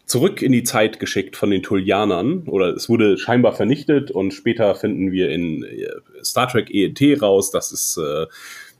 zurück 0.06 0.42
in 0.42 0.52
die 0.52 0.62
Zeit 0.62 1.00
geschickt 1.00 1.36
von 1.36 1.50
den 1.50 1.62
Tullianern 1.62 2.44
oder 2.46 2.74
es 2.74 2.88
wurde 2.88 3.16
scheinbar 3.18 3.54
vernichtet 3.54 4.10
und 4.10 4.32
später 4.32 4.74
finden 4.74 5.12
wir 5.12 5.30
in 5.30 5.64
äh, 5.64 5.88
Star 6.24 6.48
Trek 6.48 6.70
ENT 6.72 7.22
raus, 7.22 7.50
dass 7.50 7.72
es 7.72 7.96
äh, 7.96 8.26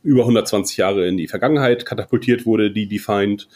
über 0.03 0.23
120 0.23 0.77
Jahre 0.77 1.07
in 1.07 1.17
die 1.17 1.29
Vergangenheit 1.29 1.87
katapultiert 1.87 2.45
wurde, 2.45 2.71
die 2.71 2.89
Defined. 2.89 3.49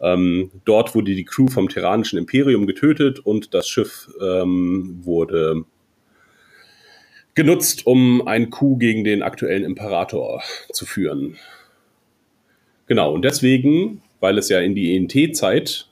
Ähm, 0.00 0.50
dort 0.64 0.94
wurde 0.94 1.14
die 1.14 1.24
Crew 1.24 1.48
vom 1.48 1.68
Terranischen 1.68 2.18
Imperium 2.18 2.66
getötet 2.66 3.18
und 3.18 3.52
das 3.52 3.68
Schiff 3.68 4.10
ähm, 4.20 5.00
wurde 5.02 5.64
genutzt, 7.34 7.86
um 7.86 8.26
einen 8.26 8.50
Coup 8.50 8.78
gegen 8.78 9.04
den 9.04 9.22
aktuellen 9.22 9.64
Imperator 9.64 10.42
zu 10.72 10.86
führen. 10.86 11.36
Genau, 12.86 13.12
und 13.12 13.24
deswegen, 13.24 14.02
weil 14.20 14.36
es 14.38 14.48
ja 14.48 14.58
in 14.60 14.74
die 14.74 14.96
ENT-Zeit, 14.96 15.88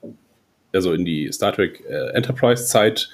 also 0.73 0.93
in 0.93 1.05
die 1.05 1.31
Star 1.33 1.53
Trek 1.53 1.83
äh, 1.89 2.11
Enterprise-Zeit 2.15 3.11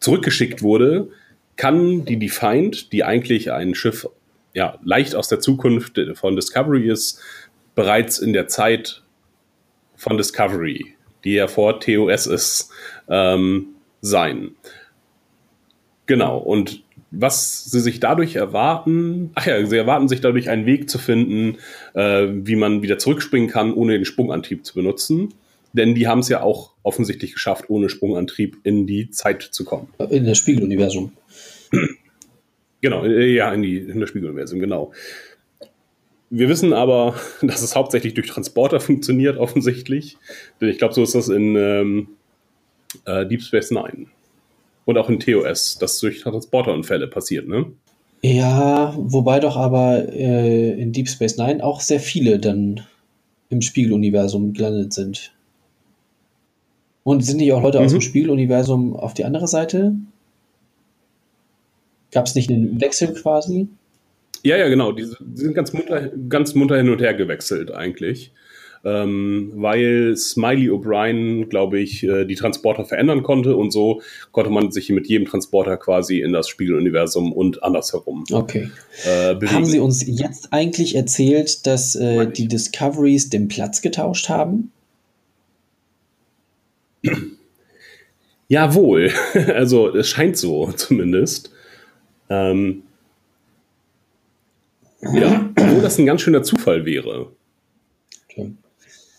zurückgeschickt 0.00 0.62
wurde, 0.62 1.08
kann 1.56 2.04
die 2.04 2.18
Defiant, 2.18 2.92
die 2.92 3.04
eigentlich 3.04 3.52
ein 3.52 3.74
Schiff 3.74 4.08
ja, 4.54 4.78
leicht 4.82 5.14
aus 5.14 5.28
der 5.28 5.40
Zukunft 5.40 6.00
von 6.14 6.36
Discovery 6.36 6.88
ist, 6.90 7.20
bereits 7.74 8.18
in 8.18 8.32
der 8.32 8.48
Zeit 8.48 9.02
von 9.94 10.16
Discovery, 10.16 10.94
die 11.24 11.34
ja 11.34 11.48
vor 11.48 11.80
TOS 11.80 12.26
ist, 12.26 12.70
ähm, 13.08 13.74
sein. 14.00 14.52
Genau, 16.06 16.38
und 16.38 16.82
was 17.10 17.64
sie 17.64 17.80
sich 17.80 18.00
dadurch 18.00 18.36
erwarten, 18.36 19.30
ach 19.34 19.46
ja, 19.46 19.64
sie 19.64 19.76
erwarten 19.76 20.08
sich 20.08 20.20
dadurch 20.20 20.50
einen 20.50 20.66
Weg 20.66 20.90
zu 20.90 20.98
finden, 20.98 21.58
äh, 21.94 22.28
wie 22.30 22.56
man 22.56 22.82
wieder 22.82 22.98
zurückspringen 22.98 23.48
kann, 23.48 23.72
ohne 23.72 23.92
den 23.92 24.04
Sprungantrieb 24.04 24.64
zu 24.64 24.74
benutzen. 24.74 25.34
Denn 25.72 25.94
die 25.94 26.08
haben 26.08 26.20
es 26.20 26.28
ja 26.28 26.42
auch 26.42 26.72
offensichtlich 26.82 27.32
geschafft, 27.32 27.66
ohne 27.68 27.88
Sprungantrieb 27.88 28.56
in 28.64 28.86
die 28.86 29.10
Zeit 29.10 29.42
zu 29.42 29.64
kommen. 29.64 29.88
In 30.10 30.24
das 30.24 30.38
Spiegeluniversum. 30.38 31.12
Genau, 32.80 33.04
äh, 33.04 33.34
ja, 33.34 33.52
in, 33.52 33.62
die, 33.62 33.78
in 33.78 33.98
das 33.98 34.10
Spiegeluniversum, 34.10 34.60
genau. 34.60 34.92
Wir 36.30 36.48
wissen 36.48 36.72
aber, 36.72 37.16
dass 37.42 37.62
es 37.62 37.74
hauptsächlich 37.74 38.14
durch 38.14 38.28
Transporter 38.28 38.80
funktioniert, 38.80 39.36
offensichtlich. 39.36 40.16
Denn 40.60 40.68
ich 40.68 40.78
glaube, 40.78 40.94
so 40.94 41.02
ist 41.02 41.14
das 41.14 41.28
in 41.28 41.56
ähm, 41.56 42.08
äh, 43.04 43.26
Deep 43.26 43.42
Space 43.42 43.70
Nine. 43.70 44.06
Und 44.84 44.96
auch 44.96 45.10
in 45.10 45.20
TOS, 45.20 45.78
das 45.78 45.98
durch 45.98 46.20
Transporterunfälle 46.20 47.08
passiert, 47.08 47.46
ne? 47.46 47.66
Ja, 48.22 48.94
wobei 48.96 49.38
doch 49.38 49.56
aber 49.56 50.12
äh, 50.12 50.80
in 50.80 50.92
Deep 50.92 51.08
Space 51.08 51.36
Nine 51.36 51.62
auch 51.62 51.80
sehr 51.80 52.00
viele 52.00 52.38
dann 52.38 52.86
im 53.50 53.60
Spiegeluniversum 53.60 54.52
gelandet 54.54 54.92
sind. 54.92 55.32
Und 57.04 57.24
sind 57.24 57.38
nicht 57.38 57.52
auch 57.52 57.62
Leute 57.62 57.78
mhm. 57.78 57.84
aus 57.84 57.92
dem 57.92 58.00
Spiegeluniversum 58.00 58.94
auf 58.94 59.14
die 59.14 59.24
andere 59.24 59.46
Seite? 59.46 59.94
Gab 62.10 62.26
es 62.26 62.34
nicht 62.34 62.50
einen 62.50 62.80
Wechsel 62.80 63.14
quasi? 63.14 63.68
Ja, 64.42 64.56
ja, 64.56 64.68
genau. 64.68 64.92
Die, 64.92 65.04
sind 65.34 65.54
ganz 65.54 65.72
munter, 65.72 66.10
ganz 66.28 66.54
munter 66.54 66.76
hin 66.76 66.88
und 66.88 67.00
her 67.00 67.14
gewechselt 67.14 67.70
eigentlich 67.70 68.32
ähm, 68.84 69.52
weil 69.54 70.16
Smiley 70.16 70.70
O'Brien, 70.70 71.46
glaube 71.48 71.80
ich, 71.80 72.04
äh, 72.04 72.24
die 72.24 72.34
Transporter 72.34 72.84
verändern 72.84 73.22
konnte 73.22 73.56
und 73.56 73.72
so 73.72 74.00
konnte 74.32 74.50
man 74.50 74.70
sich 74.70 74.90
mit 74.90 75.08
jedem 75.08 75.26
Transporter 75.26 75.76
quasi 75.76 76.20
in 76.20 76.32
das 76.32 76.48
Spiegeluniversum 76.48 77.32
und 77.32 77.62
andersherum. 77.62 78.24
Okay. 78.30 78.70
Äh, 79.04 79.34
haben 79.46 79.64
Sie 79.64 79.80
uns 79.80 80.04
jetzt 80.06 80.52
eigentlich 80.52 80.94
erzählt, 80.94 81.66
dass 81.66 81.94
äh, 81.94 82.30
die 82.30 82.48
Discoveries 82.48 83.30
den 83.30 83.48
Platz 83.48 83.82
getauscht 83.82 84.28
haben? 84.28 84.72
Jawohl, 88.48 89.10
also 89.54 89.94
es 89.94 90.08
scheint 90.08 90.36
so 90.36 90.72
zumindest. 90.72 91.52
Ähm, 92.30 92.82
ja, 95.12 95.50
obwohl 95.56 95.82
das 95.82 95.98
ein 95.98 96.06
ganz 96.06 96.22
schöner 96.22 96.42
Zufall 96.42 96.84
wäre. 96.84 97.32
Okay. 98.24 98.52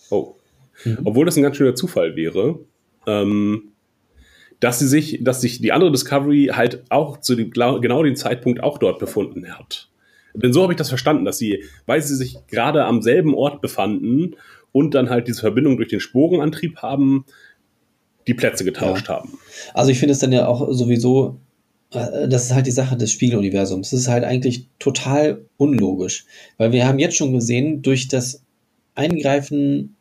Oh. 0.09 0.35
Mhm. 0.83 0.99
Obwohl 1.05 1.25
das 1.25 1.37
ein 1.37 1.43
ganz 1.43 1.57
schöner 1.57 1.75
Zufall 1.75 2.15
wäre, 2.15 2.59
ähm, 3.07 3.71
dass 4.59 4.79
sie 4.79 4.87
sich, 4.87 5.19
dass 5.23 5.41
sich 5.41 5.61
die 5.61 5.71
andere 5.71 5.91
Discovery 5.91 6.51
halt 6.53 6.83
auch 6.89 7.19
zu 7.21 7.35
dem 7.35 7.51
genau 7.51 8.03
den 8.03 8.15
Zeitpunkt 8.15 8.61
auch 8.61 8.77
dort 8.77 8.99
befunden 8.99 9.57
hat. 9.57 9.89
Denn 10.33 10.53
so 10.53 10.61
habe 10.61 10.73
ich 10.73 10.77
das 10.77 10.89
verstanden, 10.89 11.25
dass 11.25 11.37
sie, 11.37 11.63
weil 11.85 12.01
sie 12.01 12.15
sich 12.15 12.37
gerade 12.47 12.85
am 12.85 13.01
selben 13.01 13.33
Ort 13.33 13.61
befanden 13.61 14.35
und 14.71 14.93
dann 14.93 15.09
halt 15.09 15.27
diese 15.27 15.41
Verbindung 15.41 15.77
durch 15.77 15.89
den 15.89 15.99
Sporenantrieb 15.99 16.77
haben, 16.77 17.25
die 18.29 18.35
Plätze 18.35 18.63
getauscht 18.63 19.07
ja. 19.09 19.15
haben. 19.15 19.39
Also 19.73 19.91
ich 19.91 19.99
finde 19.99 20.13
es 20.13 20.19
dann 20.19 20.31
ja 20.31 20.47
auch 20.47 20.71
sowieso, 20.71 21.39
äh, 21.91 22.27
das 22.27 22.45
ist 22.45 22.53
halt 22.53 22.67
die 22.67 22.71
Sache 22.71 22.95
des 22.95 23.11
Spiegeluniversums. 23.11 23.89
Das 23.89 23.99
ist 23.99 24.07
halt 24.07 24.23
eigentlich 24.23 24.67
total 24.77 25.41
unlogisch, 25.57 26.25
weil 26.57 26.71
wir 26.71 26.87
haben 26.87 26.99
jetzt 26.99 27.17
schon 27.17 27.33
gesehen, 27.33 27.81
durch 27.81 28.07
das 28.07 28.43
Eingreifen 28.93 29.95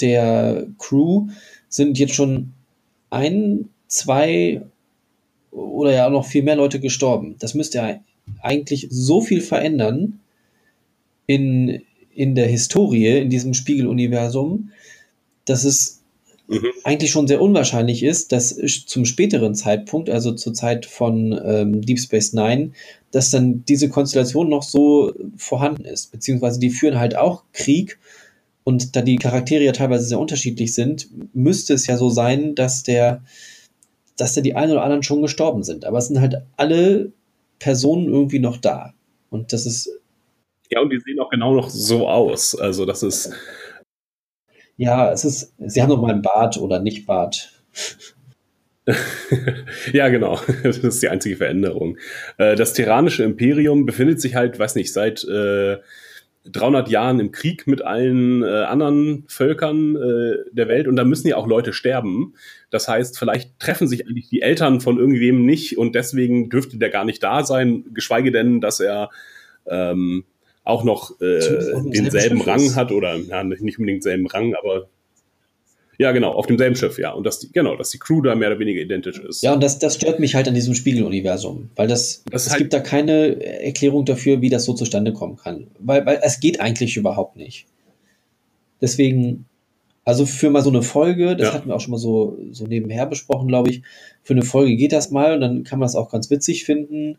der 0.00 0.66
Crew 0.78 1.28
sind 1.68 1.98
jetzt 1.98 2.14
schon 2.14 2.52
ein, 3.10 3.70
zwei 3.88 4.62
oder 5.50 5.92
ja 5.92 6.06
auch 6.06 6.10
noch 6.10 6.26
viel 6.26 6.42
mehr 6.42 6.56
Leute 6.56 6.80
gestorben. 6.80 7.36
Das 7.38 7.54
müsste 7.54 7.78
ja 7.78 8.00
eigentlich 8.42 8.88
so 8.90 9.22
viel 9.22 9.40
verändern 9.40 10.20
in, 11.26 11.80
in 12.14 12.34
der 12.34 12.46
Historie, 12.46 13.18
in 13.18 13.30
diesem 13.30 13.54
Spiegeluniversum, 13.54 14.70
dass 15.46 15.64
es 15.64 16.03
mhm. 16.46 16.70
eigentlich 16.84 17.10
schon 17.10 17.26
sehr 17.26 17.40
unwahrscheinlich 17.40 18.02
ist, 18.02 18.32
dass 18.32 18.56
zum 18.86 19.04
späteren 19.04 19.54
Zeitpunkt, 19.54 20.10
also 20.10 20.32
zur 20.32 20.54
Zeit 20.54 20.86
von 20.86 21.38
ähm, 21.44 21.82
Deep 21.82 21.98
Space 21.98 22.32
Nine, 22.32 22.72
dass 23.10 23.30
dann 23.30 23.64
diese 23.64 23.88
Konstellation 23.88 24.48
noch 24.48 24.62
so 24.62 25.12
vorhanden 25.36 25.84
ist. 25.84 26.12
Beziehungsweise 26.12 26.60
die 26.60 26.70
führen 26.70 26.98
halt 26.98 27.16
auch 27.16 27.44
Krieg 27.52 27.98
und 28.64 28.96
da 28.96 29.02
die 29.02 29.16
Charaktere 29.16 29.62
ja 29.62 29.72
teilweise 29.72 30.04
sehr 30.04 30.18
unterschiedlich 30.18 30.74
sind, 30.74 31.08
müsste 31.34 31.74
es 31.74 31.86
ja 31.86 31.98
so 31.98 32.08
sein, 32.08 32.54
dass 32.54 32.82
der, 32.82 33.22
dass 34.16 34.34
da 34.34 34.40
die 34.40 34.54
einen 34.54 34.72
oder 34.72 34.82
anderen 34.82 35.02
schon 35.02 35.22
gestorben 35.22 35.62
sind. 35.62 35.84
Aber 35.84 35.98
es 35.98 36.08
sind 36.08 36.20
halt 36.20 36.42
alle 36.56 37.12
Personen 37.58 38.08
irgendwie 38.08 38.38
noch 38.38 38.56
da. 38.56 38.94
Und 39.28 39.52
das 39.52 39.66
ist. 39.66 39.90
Ja, 40.70 40.80
und 40.80 40.90
die 40.90 40.98
sehen 40.98 41.20
auch 41.20 41.28
genau 41.28 41.54
noch 41.54 41.68
so 41.68 42.08
aus. 42.08 42.54
Also, 42.54 42.86
das 42.86 43.02
ist. 43.02 43.30
Ja, 44.76 45.12
es 45.12 45.24
ist. 45.24 45.54
Sie 45.58 45.80
haben 45.80 45.88
noch 45.88 46.00
mal 46.00 46.10
einen 46.10 46.22
Bart 46.22 46.56
oder 46.56 46.80
nicht 46.80 47.06
Bart. 47.06 47.52
ja, 49.92 50.08
genau. 50.08 50.38
Das 50.62 50.78
ist 50.78 51.02
die 51.02 51.08
einzige 51.08 51.36
Veränderung. 51.36 51.96
Äh, 52.38 52.56
das 52.56 52.74
Tyrannische 52.74 53.24
Imperium 53.24 53.86
befindet 53.86 54.20
sich 54.20 54.34
halt, 54.34 54.58
weiß 54.58 54.74
nicht, 54.74 54.92
seit 54.92 55.24
äh, 55.24 55.78
300 56.46 56.90
Jahren 56.90 57.20
im 57.20 57.32
Krieg 57.32 57.66
mit 57.66 57.82
allen 57.82 58.42
äh, 58.42 58.64
anderen 58.64 59.24
Völkern 59.28 59.96
äh, 59.96 60.36
der 60.52 60.68
Welt 60.68 60.86
und 60.86 60.96
da 60.96 61.04
müssen 61.04 61.28
ja 61.28 61.36
auch 61.36 61.46
Leute 61.46 61.72
sterben. 61.72 62.34
Das 62.70 62.86
heißt, 62.86 63.18
vielleicht 63.18 63.58
treffen 63.58 63.88
sich 63.88 64.06
eigentlich 64.06 64.28
die 64.28 64.42
Eltern 64.42 64.80
von 64.80 64.98
irgendwem 64.98 65.46
nicht 65.46 65.78
und 65.78 65.94
deswegen 65.94 66.50
dürfte 66.50 66.76
der 66.76 66.90
gar 66.90 67.06
nicht 67.06 67.22
da 67.22 67.44
sein, 67.44 67.84
geschweige 67.94 68.30
denn, 68.30 68.60
dass 68.60 68.80
er 68.80 69.08
ähm, 69.66 70.24
auch 70.64 70.82
noch 70.82 71.20
äh, 71.20 71.40
denselben 71.84 72.40
Rang 72.40 72.74
hat 72.74 72.90
oder 72.90 73.16
ja, 73.16 73.44
nicht 73.44 73.78
unbedingt 73.78 74.02
selben 74.02 74.26
Rang, 74.26 74.54
aber 74.54 74.88
ja, 75.98 76.10
genau, 76.12 76.32
auf 76.32 76.46
demselben 76.46 76.74
Schiff, 76.74 76.98
ja. 76.98 77.12
Und 77.12 77.24
dass 77.24 77.38
die, 77.38 77.52
genau, 77.52 77.76
dass 77.76 77.90
die 77.90 77.98
Crew 77.98 78.20
da 78.20 78.34
mehr 78.34 78.48
oder 78.50 78.58
weniger 78.58 78.80
identisch 78.80 79.18
ist. 79.20 79.42
Ja, 79.42 79.54
und 79.54 79.62
das, 79.62 79.78
das 79.78 79.94
stört 79.94 80.18
mich 80.18 80.34
halt 80.34 80.48
an 80.48 80.54
diesem 80.54 80.74
Spiegeluniversum, 80.74 81.70
weil 81.76 81.86
das, 81.86 82.24
das 82.30 82.46
es 82.46 82.52
halt 82.52 82.58
gibt 82.58 82.72
da 82.72 82.80
keine 82.80 83.40
Erklärung 83.62 84.04
dafür, 84.04 84.40
wie 84.40 84.50
das 84.50 84.64
so 84.64 84.74
zustande 84.74 85.12
kommen 85.12 85.36
kann. 85.36 85.68
Weil, 85.78 86.04
weil 86.04 86.20
es 86.22 86.40
geht 86.40 86.60
eigentlich 86.60 86.96
überhaupt 86.96 87.36
nicht. 87.36 87.66
Deswegen, 88.80 89.44
also 90.04 90.26
für 90.26 90.50
mal 90.50 90.62
so 90.62 90.70
eine 90.70 90.82
Folge, 90.82 91.36
das 91.36 91.48
ja. 91.48 91.54
hatten 91.54 91.68
wir 91.68 91.76
auch 91.76 91.80
schon 91.80 91.92
mal 91.92 91.98
so, 91.98 92.38
so 92.50 92.66
nebenher 92.66 93.06
besprochen, 93.06 93.46
glaube 93.46 93.70
ich. 93.70 93.82
Für 94.22 94.34
eine 94.34 94.42
Folge 94.42 94.76
geht 94.76 94.92
das 94.92 95.10
mal 95.10 95.34
und 95.34 95.40
dann 95.40 95.64
kann 95.64 95.78
man 95.78 95.86
das 95.86 95.96
auch 95.96 96.10
ganz 96.10 96.28
witzig 96.28 96.64
finden. 96.64 97.18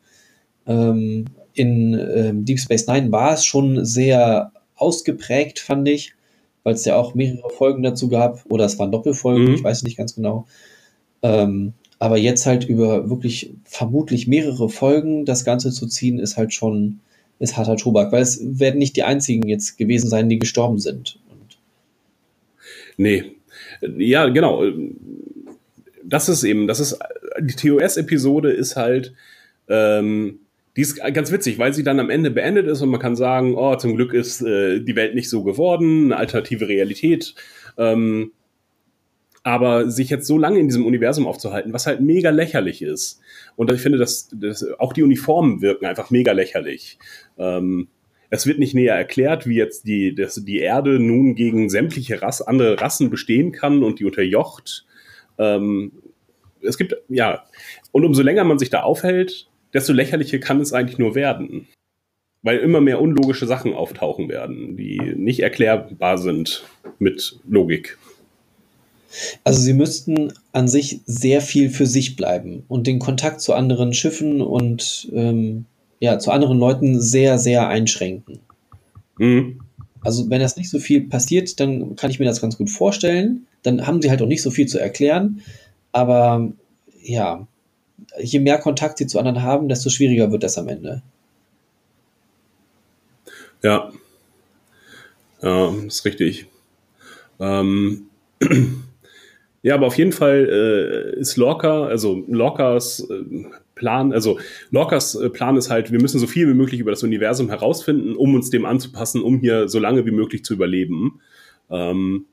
Ähm, 0.68 1.26
in 1.56 1.94
ähm, 1.94 2.46
Deep 2.46 2.60
Space 2.60 2.88
Nine 2.88 3.12
war 3.12 3.34
es 3.34 3.46
schon 3.46 3.84
sehr 3.86 4.52
ausgeprägt, 4.76 5.60
fand 5.60 5.88
ich 5.88 6.16
weil 6.66 6.74
es 6.74 6.84
ja 6.84 6.98
auch 6.98 7.14
mehrere 7.14 7.50
Folgen 7.52 7.84
dazu 7.84 8.10
gab, 8.10 8.44
oder 8.50 8.66
es 8.66 8.78
waren 8.80 8.92
Doppelfolgen, 8.92 9.50
mhm. 9.50 9.54
ich 9.54 9.64
weiß 9.64 9.84
nicht 9.84 9.98
ganz 9.98 10.16
genau. 10.16 10.48
Ähm, 11.22 11.74
aber 12.00 12.18
jetzt 12.18 12.48
halt 12.48 12.66
über 12.66 13.08
wirklich 13.10 13.54
vermutlich 13.64 14.28
mehrere 14.28 14.68
Folgen 14.68 15.26
das 15.26 15.46
Ganze 15.46 15.72
zu 15.72 15.88
ziehen, 15.88 16.20
ist 16.20 16.38
halt 16.38 16.54
schon 16.54 17.00
ist 17.38 17.56
harter 17.56 17.78
Tobak, 17.78 18.12
weil 18.12 18.24
es 18.24 18.40
werden 18.42 18.80
nicht 18.80 18.96
die 18.96 19.04
einzigen 19.04 19.48
jetzt 19.48 19.78
gewesen 19.78 20.10
sein, 20.10 20.28
die 20.28 20.40
gestorben 20.40 20.80
sind. 20.80 21.20
Und 21.30 21.58
Nee. 22.98 23.36
Ja, 23.98 24.28
genau. 24.30 24.64
Das 26.04 26.30
ist 26.30 26.44
eben, 26.44 26.66
das 26.66 26.80
ist, 26.80 26.98
die 27.40 27.54
TOS-Episode 27.54 28.52
ist 28.52 28.76
halt, 28.76 29.14
ähm, 29.68 30.40
die 30.76 30.82
ist 30.82 30.96
ganz 31.14 31.32
witzig, 31.32 31.58
weil 31.58 31.74
sie 31.74 31.84
dann 31.84 32.00
am 32.00 32.10
Ende 32.10 32.32
beendet 32.32 32.68
ist 32.68 32.82
und 32.82 32.90
man 32.90 33.00
kann 33.00 33.16
sagen, 33.16 33.56
oh, 33.56 33.76
zum 33.76 33.96
Glück 33.96 34.14
ist 34.14 34.42
äh, 34.42 34.82
die 34.82 34.96
Welt 34.96 35.16
nicht 35.16 35.30
so 35.30 35.44
geworden, 35.44 36.06
eine 36.06 36.18
alternative 36.18 36.68
Realität. 36.68 37.36
Ähm, 37.78 38.32
aber 39.44 39.92
sich 39.92 40.10
jetzt 40.10 40.26
so 40.26 40.40
lange 40.40 40.60
in 40.60 40.68
diesem 40.68 40.88
Universum 40.88 41.28
aufzuhalten, 41.28 41.72
was 41.72 41.86
halt 41.86 42.02
mega 42.02 42.32
lächerlich 42.32 42.82
ist. 42.82 43.22
Und 43.56 43.72
ich 43.72 43.80
finde, 43.80 44.00
dass, 44.00 44.28
dass 44.34 44.68
auch 44.80 44.92
die 44.92 45.04
Uniformen 45.04 45.62
wirken 45.62 45.86
einfach 45.86 46.10
mega 46.10 46.32
lächerlich. 46.32 46.98
Ähm, 47.38 47.88
es 48.32 48.48
wird 48.48 48.58
nicht 48.58 48.74
näher 48.74 48.96
erklärt, 48.96 49.46
wie 49.46 49.56
jetzt 49.56 49.86
die, 49.86 50.16
dass 50.16 50.44
die 50.44 50.60
Erde 50.60 51.00
nun 51.00 51.36
gegen 51.36 51.70
sämtliche 51.70 52.24
Rass, 52.24 52.42
andere 52.42 52.82
Rassen 52.82 53.12
bestehen 53.12 53.52
kann 53.52 53.84
und 53.84 54.00
die 54.00 54.06
unterjocht. 54.06 54.88
Ähm, 55.38 55.92
es 56.62 56.78
gibt, 56.80 56.96
ja, 57.08 57.46
und 57.92 58.04
umso 58.04 58.24
länger 58.24 58.44
man 58.46 58.58
sich 58.58 58.72
da 58.72 58.82
aufhält, 58.82 59.48
desto 59.76 59.94
lächerlicher 59.94 60.40
kann 60.40 60.62
es 60.62 60.74
eigentlich 60.74 60.98
nur 60.98 61.14
werden. 61.14 61.68
Weil 62.42 62.60
immer 62.60 62.80
mehr 62.80 63.02
unlogische 63.02 63.46
Sachen 63.46 63.74
auftauchen 63.74 64.30
werden, 64.30 64.78
die 64.78 65.00
nicht 65.16 65.42
erklärbar 65.42 66.18
sind 66.18 66.64
mit 66.98 67.40
Logik. 67.48 67.98
Also 69.44 69.62
sie 69.62 69.74
müssten 69.74 70.34
an 70.52 70.68
sich 70.68 71.02
sehr 71.06 71.42
viel 71.42 71.70
für 71.70 71.86
sich 71.86 72.16
bleiben 72.16 72.64
und 72.68 72.88
den 72.88 73.00
Kontakt 73.00 73.42
zu 73.42 73.54
anderen 73.54 73.94
Schiffen 73.94 74.42
und 74.42 75.10
ähm, 75.14 75.66
ja, 76.00 76.20
zu 76.20 76.32
anderen 76.32 76.60
Leuten 76.60 77.02
sehr, 77.02 77.38
sehr 77.38 77.68
einschränken. 77.68 78.40
Mhm. 79.18 79.62
Also 80.02 80.30
wenn 80.30 80.42
das 80.42 80.58
nicht 80.58 80.70
so 80.70 80.80
viel 80.80 81.02
passiert, 81.02 81.60
dann 81.60 81.96
kann 81.96 82.12
ich 82.12 82.20
mir 82.20 82.26
das 82.26 82.42
ganz 82.42 82.58
gut 82.58 82.70
vorstellen. 82.70 83.48
Dann 83.64 83.88
haben 83.88 84.02
sie 84.02 84.10
halt 84.10 84.22
auch 84.22 84.28
nicht 84.28 84.44
so 84.44 84.52
viel 84.52 84.68
zu 84.68 84.80
erklären. 84.80 85.42
Aber 85.92 86.52
ja, 87.02 87.48
je 88.20 88.40
mehr 88.40 88.58
Kontakt 88.60 88.98
sie 88.98 89.08
zu 89.08 89.20
anderen 89.20 89.44
haben, 89.44 89.70
desto 89.70 89.90
schwieriger 89.90 90.32
wird 90.32 90.44
das 90.44 90.58
am 90.58 90.68
Ende. 90.68 91.02
Ja. 93.64 93.92
Ja, 95.42 95.74
ist 95.88 96.06
richtig. 96.06 96.48
Ähm. 97.40 98.10
Ja, 99.66 99.74
aber 99.74 99.88
auf 99.88 99.98
jeden 99.98 100.12
Fall 100.12 100.48
äh, 100.48 101.20
ist 101.20 101.38
Lorca, 101.38 101.86
also 101.88 102.24
Lorcas 102.28 103.00
äh, 103.10 103.24
Plan, 103.74 104.14
also 104.14 104.38
Lorcas 104.70 105.16
äh, 105.16 105.28
Plan 105.32 105.58
ist 105.58 105.72
halt, 105.72 105.92
wir 105.92 106.00
müssen 106.00 106.20
so 106.20 106.28
viel 106.28 106.48
wie 106.48 106.54
möglich 106.54 106.80
über 106.80 106.92
das 106.92 107.02
Universum 107.02 107.50
herausfinden, 107.50 108.16
um 108.16 108.36
uns 108.36 108.52
dem 108.52 108.64
anzupassen, 108.64 109.24
um 109.24 109.40
hier 109.40 109.68
so 109.68 109.80
lange 109.80 110.06
wie 110.06 110.12
möglich 110.12 110.46
zu 110.46 110.54
überleben. 110.54 111.20
Ähm, 111.72 112.26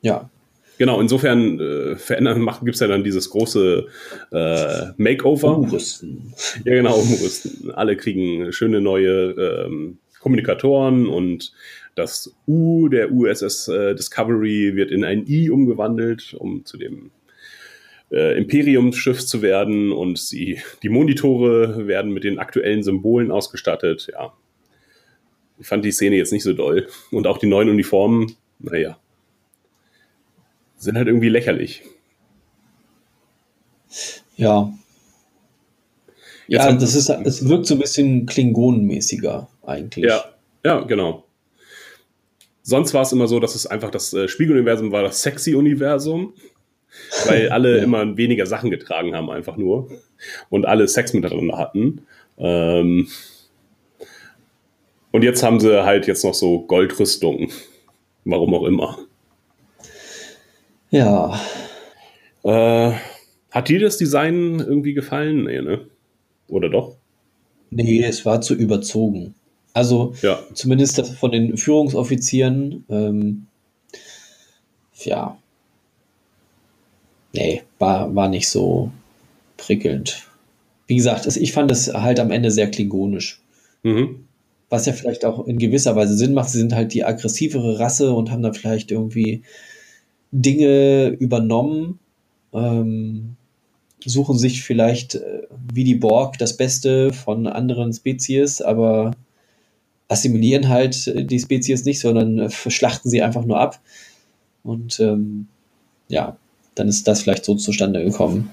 Ja, 0.00 0.30
genau, 0.78 1.00
insofern 1.00 1.60
äh, 1.60 1.96
verändern 1.96 2.40
machen 2.40 2.64
gibt 2.64 2.74
es 2.74 2.80
ja 2.80 2.86
dann 2.86 3.04
dieses 3.04 3.30
große 3.30 3.86
äh, 4.32 4.84
Makeover. 4.96 5.58
umrüsten. 5.58 6.34
Ja, 6.64 6.74
genau, 6.74 6.96
umrüsten. 6.96 7.70
Alle 7.72 7.96
kriegen 7.96 8.52
schöne 8.52 8.80
neue 8.80 9.32
ähm, 9.66 9.98
Kommunikatoren 10.20 11.06
und 11.06 11.52
das 11.94 12.34
U 12.46 12.88
der 12.88 13.12
USS 13.12 13.68
äh, 13.68 13.94
Discovery 13.94 14.74
wird 14.74 14.90
in 14.90 15.04
ein 15.04 15.26
I 15.28 15.50
umgewandelt, 15.50 16.34
um 16.34 16.64
zu 16.64 16.76
dem 16.76 17.10
äh, 18.10 18.36
Imperiumsschiff 18.36 19.24
zu 19.24 19.42
werden 19.42 19.92
und 19.92 20.18
sie, 20.18 20.60
die 20.82 20.88
Monitore 20.88 21.86
werden 21.86 22.12
mit 22.12 22.24
den 22.24 22.38
aktuellen 22.38 22.82
Symbolen 22.82 23.30
ausgestattet. 23.30 24.08
Ja, 24.12 24.32
ich 25.58 25.66
fand 25.66 25.84
die 25.84 25.92
Szene 25.92 26.16
jetzt 26.16 26.32
nicht 26.32 26.42
so 26.42 26.52
doll. 26.52 26.88
Und 27.10 27.26
auch 27.26 27.38
die 27.38 27.46
neuen 27.46 27.68
Uniformen, 27.68 28.34
naja, 28.58 28.98
sind 30.84 30.96
halt 30.96 31.08
irgendwie 31.08 31.28
lächerlich. 31.28 31.82
Ja. 34.36 34.72
Jetzt 36.46 36.64
Ja, 36.64 36.72
das 36.72 36.94
ist, 36.94 37.08
es 37.08 37.48
wirkt 37.48 37.66
so 37.66 37.74
ein 37.74 37.80
bisschen 37.80 38.26
Klingonenmäßiger 38.26 39.48
eigentlich. 39.66 40.04
Ja, 40.04 40.24
ja, 40.64 40.80
genau. 40.80 41.24
Sonst 42.62 42.94
war 42.94 43.02
es 43.02 43.12
immer 43.12 43.26
so, 43.28 43.40
dass 43.40 43.54
es 43.54 43.66
einfach 43.66 43.90
das 43.90 44.12
äh, 44.14 44.28
Spiegeluniversum 44.28 44.90
war 44.92 45.02
das 45.02 45.22
sexy 45.22 45.54
Universum, 45.54 46.34
weil 47.26 47.48
alle 47.50 47.78
Ja. 47.78 47.84
immer 47.84 48.16
weniger 48.16 48.46
Sachen 48.46 48.70
getragen 48.70 49.14
haben, 49.14 49.30
einfach 49.30 49.56
nur. 49.56 49.90
Und 50.50 50.64
alle 50.66 50.88
Sex 50.88 51.12
miteinander 51.12 51.58
hatten. 51.58 52.06
Ähm, 52.38 53.08
und 55.12 55.22
jetzt 55.22 55.42
haben 55.42 55.60
sie 55.60 55.84
halt 55.84 56.06
jetzt 56.06 56.24
noch 56.24 56.34
so 56.34 56.60
Goldrüstung. 56.62 57.50
Warum 58.24 58.54
auch 58.54 58.64
immer. 58.64 58.98
Ja, 60.94 61.40
Äh, 62.44 62.92
hat 63.50 63.68
dir 63.68 63.80
das 63.80 63.96
Design 63.96 64.60
irgendwie 64.60 64.92
gefallen? 64.94 65.44
Nee, 65.44 65.60
ne? 65.60 65.86
Oder 66.48 66.68
doch? 66.68 66.96
nee, 67.70 68.04
es 68.04 68.24
war 68.24 68.40
zu 68.40 68.54
überzogen. 68.54 69.34
Also 69.72 70.14
Ja. 70.22 70.38
zumindest 70.52 70.98
das 70.98 71.10
von 71.10 71.32
den 71.32 71.56
Führungsoffizieren, 71.56 72.84
ähm, 72.88 73.46
ja, 75.02 75.36
nee, 77.32 77.62
war, 77.80 78.14
war 78.14 78.28
nicht 78.28 78.48
so 78.48 78.92
prickelnd. 79.56 80.28
Wie 80.86 80.94
gesagt, 80.96 81.26
es, 81.26 81.36
ich 81.36 81.52
fand 81.52 81.72
es 81.72 81.92
halt 81.92 82.20
am 82.20 82.30
Ende 82.30 82.52
sehr 82.52 82.70
klingonisch. 82.70 83.40
Mhm. 83.82 84.26
Was 84.68 84.86
ja 84.86 84.92
vielleicht 84.92 85.24
auch 85.24 85.46
in 85.48 85.58
gewisser 85.58 85.96
Weise 85.96 86.14
Sinn 86.16 86.34
macht. 86.34 86.50
Sie 86.50 86.58
sind 86.58 86.74
halt 86.74 86.94
die 86.94 87.04
aggressivere 87.04 87.80
Rasse 87.80 88.12
und 88.12 88.30
haben 88.30 88.42
da 88.42 88.52
vielleicht 88.52 88.92
irgendwie 88.92 89.42
Dinge 90.34 91.08
übernommen, 91.20 92.00
ähm, 92.52 93.36
suchen 94.04 94.36
sich 94.36 94.64
vielleicht 94.64 95.14
äh, 95.14 95.42
wie 95.72 95.84
die 95.84 95.94
Borg 95.94 96.38
das 96.38 96.56
Beste 96.56 97.12
von 97.12 97.46
anderen 97.46 97.92
Spezies, 97.92 98.60
aber 98.60 99.12
assimilieren 100.08 100.68
halt 100.68 101.06
äh, 101.06 101.24
die 101.24 101.38
Spezies 101.38 101.84
nicht, 101.84 102.00
sondern 102.00 102.38
äh, 102.38 102.50
schlachten 102.50 103.08
sie 103.08 103.22
einfach 103.22 103.44
nur 103.44 103.60
ab. 103.60 103.80
Und 104.64 104.98
ähm, 104.98 105.46
ja, 106.08 106.36
dann 106.74 106.88
ist 106.88 107.06
das 107.06 107.22
vielleicht 107.22 107.44
so 107.44 107.54
zustande 107.54 108.04
gekommen. 108.04 108.52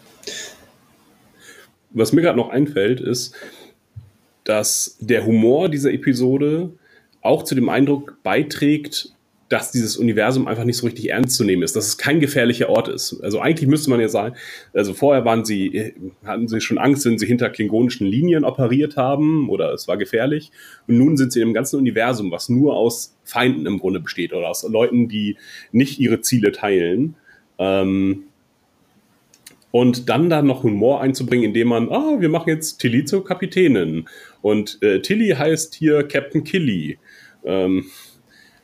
was 1.90 2.14
mir 2.14 2.22
gerade 2.22 2.38
noch 2.38 2.50
einfällt, 2.50 3.02
ist, 3.02 3.34
dass 4.44 4.98
der 5.00 5.26
Humor 5.26 5.68
dieser 5.68 5.92
Episode 5.92 6.72
auch 7.22 7.44
zu 7.44 7.56
dem 7.56 7.70
Eindruck 7.70 8.18
beiträgt, 8.24 9.14
dass 9.52 9.70
dieses 9.70 9.97
Universum 9.97 10.47
einfach 10.47 10.64
nicht 10.64 10.78
so 10.78 10.86
richtig 10.86 11.10
ernst 11.10 11.36
zu 11.36 11.43
nehmen 11.43 11.62
ist, 11.62 11.76
dass 11.76 11.86
es 11.86 11.97
kein 11.97 12.22
gefährlicher 12.22 12.70
Ort 12.70 12.88
ist. 12.88 13.20
Also 13.22 13.41
eigentlich 13.41 13.68
müsste 13.68 13.89
man 13.89 13.99
ja 13.99 14.08
sagen, 14.08 14.36
also 14.74 14.93
vorher 14.93 15.26
waren 15.26 15.43
sie, 15.43 15.93
hatten 16.24 16.47
sie 16.47 16.62
schon 16.62 16.78
Angst, 16.78 17.06
wenn 17.06 17.18
sie 17.18 17.28
hinter 17.28 17.49
klingonischen 17.49 18.08
Linien 18.08 18.45
operiert 18.45 18.95
haben 18.95 19.49
oder 19.49 19.74
es 19.74 19.89
war 19.89 19.97
gefährlich. 19.97 20.52
Und 20.88 20.97
nun 20.97 21.18
sind 21.18 21.34
sie 21.34 21.41
im 21.41 21.54
ganzen 21.54 21.78
Universum, 21.78 22.32
was 22.32 22.47
nur 22.47 22.78
aus 22.78 23.18
Feinden 23.26 23.66
im 23.66 23.80
Grunde 23.80 23.99
besteht 23.99 24.32
oder 24.32 24.47
aus 24.47 24.64
Leuten, 24.64 25.10
die 25.10 25.36
nicht 25.74 25.99
ihre 25.99 26.22
Ziele 26.22 26.54
teilen. 26.54 27.16
Ähm, 27.60 28.24
und 29.72 30.08
dann 30.08 30.30
da 30.30 30.41
noch 30.41 30.64
Humor 30.64 31.02
einzubringen, 31.02 31.47
indem 31.47 31.68
man, 31.68 31.89
ah, 31.89 32.22
wir 32.22 32.30
machen 32.30 32.47
jetzt 32.47 32.78
Tilly 32.78 33.04
zur 33.04 33.26
Kapitänin. 33.26 34.06
Und 34.41 34.82
äh, 34.82 35.02
Tilly 35.02 35.32
heißt 35.32 35.76
hier 35.76 36.04
Captain 36.04 36.45
Killy. 36.45 36.99
Ähm, 37.43 37.88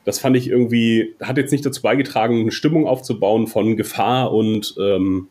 das 0.08 0.18
fand 0.18 0.38
ich 0.38 0.48
irgendwie, 0.48 1.14
hat 1.20 1.36
jetzt 1.36 1.52
nicht 1.52 1.66
dazu 1.66 1.82
beigetragen, 1.82 2.40
eine 2.40 2.50
Stimmung 2.50 2.86
aufzubauen 2.86 3.46
von 3.46 3.76
Gefahr 3.76 4.32
und 4.32 4.74
ähm, 4.80 5.28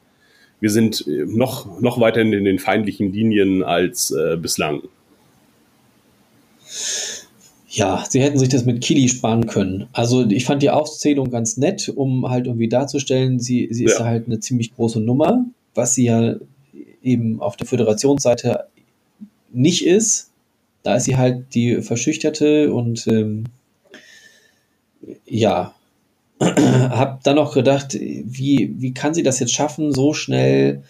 wir 0.59 0.69
sind 0.69 1.03
äh, 1.07 1.25
noch, 1.25 1.81
noch 1.81 1.99
weiter 1.99 2.21
in 2.21 2.29
den 2.29 2.59
feindlichen 2.59 3.11
Linien 3.11 3.63
als 3.63 4.11
äh, 4.11 4.37
bislang. 4.37 4.83
Ja, 7.69 8.05
sie 8.07 8.21
hätten 8.21 8.37
sich 8.37 8.49
das 8.49 8.65
mit 8.65 8.83
Kili 8.83 9.09
sparen 9.09 9.47
können. 9.47 9.87
Also 9.93 10.27
ich 10.29 10.45
fand 10.45 10.61
die 10.61 10.69
Aufzählung 10.69 11.31
ganz 11.31 11.57
nett, 11.57 11.89
um 11.89 12.29
halt 12.29 12.45
irgendwie 12.45 12.69
darzustellen, 12.69 13.39
sie, 13.39 13.69
sie 13.71 13.85
ist 13.85 13.97
Ja. 13.97 14.05
halt 14.05 14.27
eine 14.27 14.39
ziemlich 14.39 14.75
große 14.75 14.99
Nummer, 14.99 15.43
was 15.73 15.95
sie 15.95 16.05
ja 16.05 16.35
eben 17.01 17.41
auf 17.41 17.57
der 17.57 17.65
Föderationsseite 17.65 18.65
nicht 19.51 19.87
ist. 19.87 20.29
Da 20.83 20.97
ist 20.97 21.05
sie 21.05 21.17
halt 21.17 21.55
die 21.55 21.81
Verschüchterte 21.81 22.71
und 22.71 23.07
ähm, 23.07 23.45
ja, 25.25 25.73
hab 26.39 27.23
dann 27.23 27.35
noch 27.35 27.53
gedacht, 27.53 27.93
wie, 27.93 28.75
wie 28.77 28.93
kann 28.93 29.13
sie 29.13 29.23
das 29.23 29.39
jetzt 29.39 29.53
schaffen, 29.53 29.93
so 29.93 30.13
schnell 30.13 30.83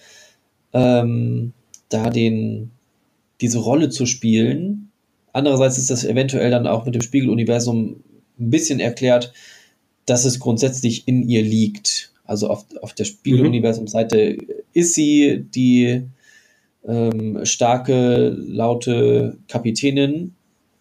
ähm, 0.74 1.54
da 1.90 2.10
den, 2.10 2.72
diese 3.42 3.60
Rolle 3.60 3.90
zu 3.90 4.06
spielen? 4.06 4.92
Andererseits 5.34 5.78
ist 5.78 5.90
das 5.90 6.04
eventuell 6.04 6.52
dann 6.52 6.68
auch 6.68 6.86
mit 6.86 6.96
dem 6.96 7.02
Spiegeluniversum 7.02 8.04
ein 8.40 8.50
bisschen 8.50 8.80
erklärt, 8.80 9.34
dass 10.06 10.26
es 10.26 10.40
grundsätzlich 10.40 11.08
in 11.08 11.28
ihr 11.28 11.44
liegt. 11.44 12.12
Also 12.26 12.50
auf, 12.50 12.66
auf 12.82 12.94
der 12.94 13.06
Spiegeluniversum-Seite 13.06 14.38
ist 14.74 14.94
sie 14.94 15.46
die 15.54 16.04
ähm, 16.86 17.46
starke, 17.46 18.30
laute 18.30 19.38
Kapitänin 19.48 20.34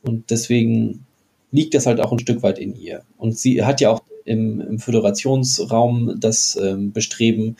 Und 0.03 0.31
deswegen 0.31 1.06
liegt 1.51 1.75
das 1.75 1.87
halt 1.87 2.01
auch 2.01 2.13
ein 2.13 2.19
Stück 2.19 2.43
weit 2.43 2.59
in 2.59 2.75
ihr. 2.75 3.03
Und 3.17 3.39
sie 3.39 3.65
hat 3.65 3.81
ja 3.81 3.91
auch 3.91 4.03
im, 4.25 4.61
im 4.61 4.79
Föderationsraum 4.79 6.17
das 6.19 6.59
ähm, 6.61 6.93
Bestreben, 6.93 7.57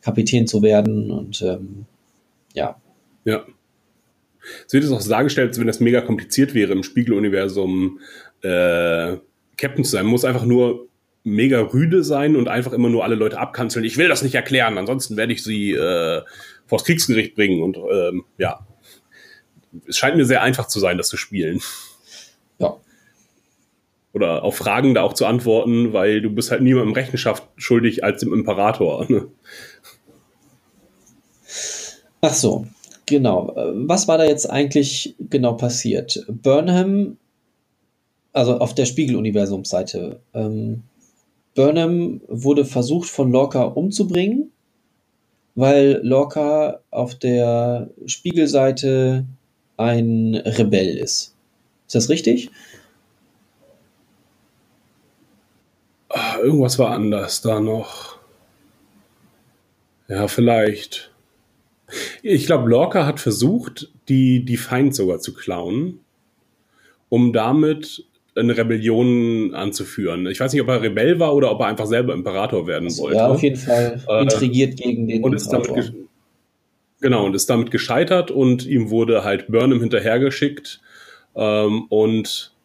Kapitän 0.00 0.46
zu 0.46 0.62
werden. 0.62 1.10
Und 1.10 1.42
ähm, 1.42 1.86
ja. 2.54 2.76
Ja. 3.24 3.44
Es 4.66 4.72
wird 4.72 4.84
es 4.84 4.92
auch 4.92 5.00
so 5.00 5.10
dargestellt, 5.10 5.48
als 5.48 5.58
wenn 5.58 5.66
das 5.66 5.80
mega 5.80 6.00
kompliziert 6.00 6.54
wäre, 6.54 6.72
im 6.72 6.82
Spiegeluniversum 6.82 8.00
äh, 8.42 9.16
Captain 9.56 9.84
zu 9.84 9.90
sein. 9.90 10.04
Man 10.04 10.12
muss 10.12 10.24
einfach 10.24 10.44
nur 10.44 10.86
mega 11.24 11.60
rüde 11.60 12.04
sein 12.04 12.36
und 12.36 12.46
einfach 12.46 12.72
immer 12.72 12.88
nur 12.88 13.02
alle 13.02 13.16
Leute 13.16 13.38
abkanzeln. 13.38 13.84
Ich 13.84 13.96
will 13.96 14.08
das 14.08 14.22
nicht 14.22 14.36
erklären, 14.36 14.78
ansonsten 14.78 15.16
werde 15.16 15.32
ich 15.32 15.42
sie 15.42 15.72
äh, 15.72 16.22
vors 16.66 16.84
Kriegsgericht 16.84 17.34
bringen. 17.34 17.62
Und 17.62 17.76
ähm, 17.76 18.24
ja, 18.38 18.64
es 19.88 19.98
scheint 19.98 20.16
mir 20.16 20.24
sehr 20.24 20.42
einfach 20.42 20.68
zu 20.68 20.78
sein, 20.78 20.98
das 20.98 21.08
zu 21.08 21.16
spielen. 21.16 21.60
Oder 24.16 24.44
auf 24.44 24.56
Fragen 24.56 24.94
da 24.94 25.02
auch 25.02 25.12
zu 25.12 25.26
antworten, 25.26 25.92
weil 25.92 26.22
du 26.22 26.30
bist 26.30 26.50
halt 26.50 26.62
niemandem 26.62 26.94
Rechenschaft 26.94 27.46
schuldig 27.58 28.02
als 28.02 28.20
dem 28.20 28.32
Imperator. 28.32 29.06
Ne? 29.10 29.28
Ach 32.22 32.32
so, 32.32 32.66
genau. 33.04 33.52
Was 33.74 34.08
war 34.08 34.16
da 34.16 34.24
jetzt 34.24 34.48
eigentlich 34.48 35.14
genau 35.20 35.52
passiert? 35.52 36.24
Burnham, 36.28 37.18
also 38.32 38.56
auf 38.56 38.74
der 38.74 38.86
Spiegeluniversumsseite, 38.86 40.20
ähm, 40.32 40.82
Burnham 41.54 42.22
wurde 42.26 42.64
versucht 42.64 43.10
von 43.10 43.30
Lorca 43.30 43.64
umzubringen, 43.64 44.50
weil 45.54 46.00
Lorca 46.02 46.80
auf 46.90 47.14
der 47.16 47.90
Spiegelseite 48.06 49.26
ein 49.76 50.36
Rebell 50.36 50.96
ist. 50.96 51.34
Ist 51.86 51.94
das 51.94 52.08
richtig? 52.08 52.50
Ach, 56.18 56.38
irgendwas 56.38 56.78
war 56.78 56.92
anders 56.92 57.42
da 57.42 57.60
noch. 57.60 58.16
Ja, 60.08 60.28
vielleicht. 60.28 61.12
Ich 62.22 62.46
glaube, 62.46 62.70
Lorca 62.70 63.04
hat 63.04 63.20
versucht, 63.20 63.92
die, 64.08 64.42
die 64.42 64.56
Feind 64.56 64.94
sogar 64.94 65.18
zu 65.18 65.34
klauen, 65.34 66.00
um 67.10 67.34
damit 67.34 68.06
eine 68.34 68.56
Rebellion 68.56 69.54
anzuführen. 69.54 70.26
Ich 70.26 70.40
weiß 70.40 70.54
nicht, 70.54 70.62
ob 70.62 70.68
er 70.68 70.80
Rebell 70.80 71.20
war 71.20 71.34
oder 71.34 71.50
ob 71.50 71.60
er 71.60 71.66
einfach 71.66 71.86
selber 71.86 72.14
Imperator 72.14 72.66
werden 72.66 72.96
wollte. 72.96 73.18
Ja, 73.18 73.28
auf 73.28 73.42
jeden 73.42 73.56
Fall 73.56 74.02
Äh, 74.08 74.22
intrigiert 74.22 74.78
gegen 74.78 75.06
den 75.08 75.22
und 75.22 75.34
ist 75.34 75.50
damit 75.50 75.92
genau 77.02 77.26
und 77.26 77.34
ist 77.34 77.50
damit 77.50 77.70
gescheitert 77.70 78.30
und 78.30 78.64
ihm 78.64 78.88
wurde 78.88 79.22
halt 79.22 79.48
Burnham 79.48 79.80
hinterhergeschickt 79.80 80.80
ähm, 81.34 81.84
und 81.90 82.55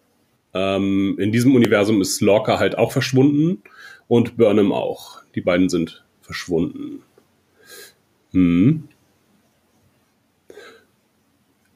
ähm, 0.53 1.17
in 1.19 1.31
diesem 1.31 1.55
Universum 1.55 2.01
ist 2.01 2.21
Lorca 2.21 2.59
halt 2.59 2.77
auch 2.77 2.91
verschwunden 2.91 3.61
und 4.07 4.37
Burnham 4.37 4.71
auch. 4.71 5.21
Die 5.35 5.41
beiden 5.41 5.69
sind 5.69 6.03
verschwunden. 6.21 7.03
Hm. 8.31 8.87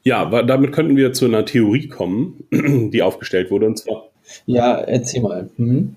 Ja, 0.02 0.42
damit 0.42 0.72
könnten 0.72 0.96
wir 0.96 1.12
zu 1.12 1.24
einer 1.24 1.44
Theorie 1.44 1.88
kommen, 1.88 2.44
die 2.52 3.02
aufgestellt 3.02 3.50
wurde 3.50 3.66
und 3.66 3.78
zwar 3.78 4.10
Ja, 4.46 4.76
erzähl 4.76 5.22
mal. 5.22 5.50
Mhm. 5.56 5.96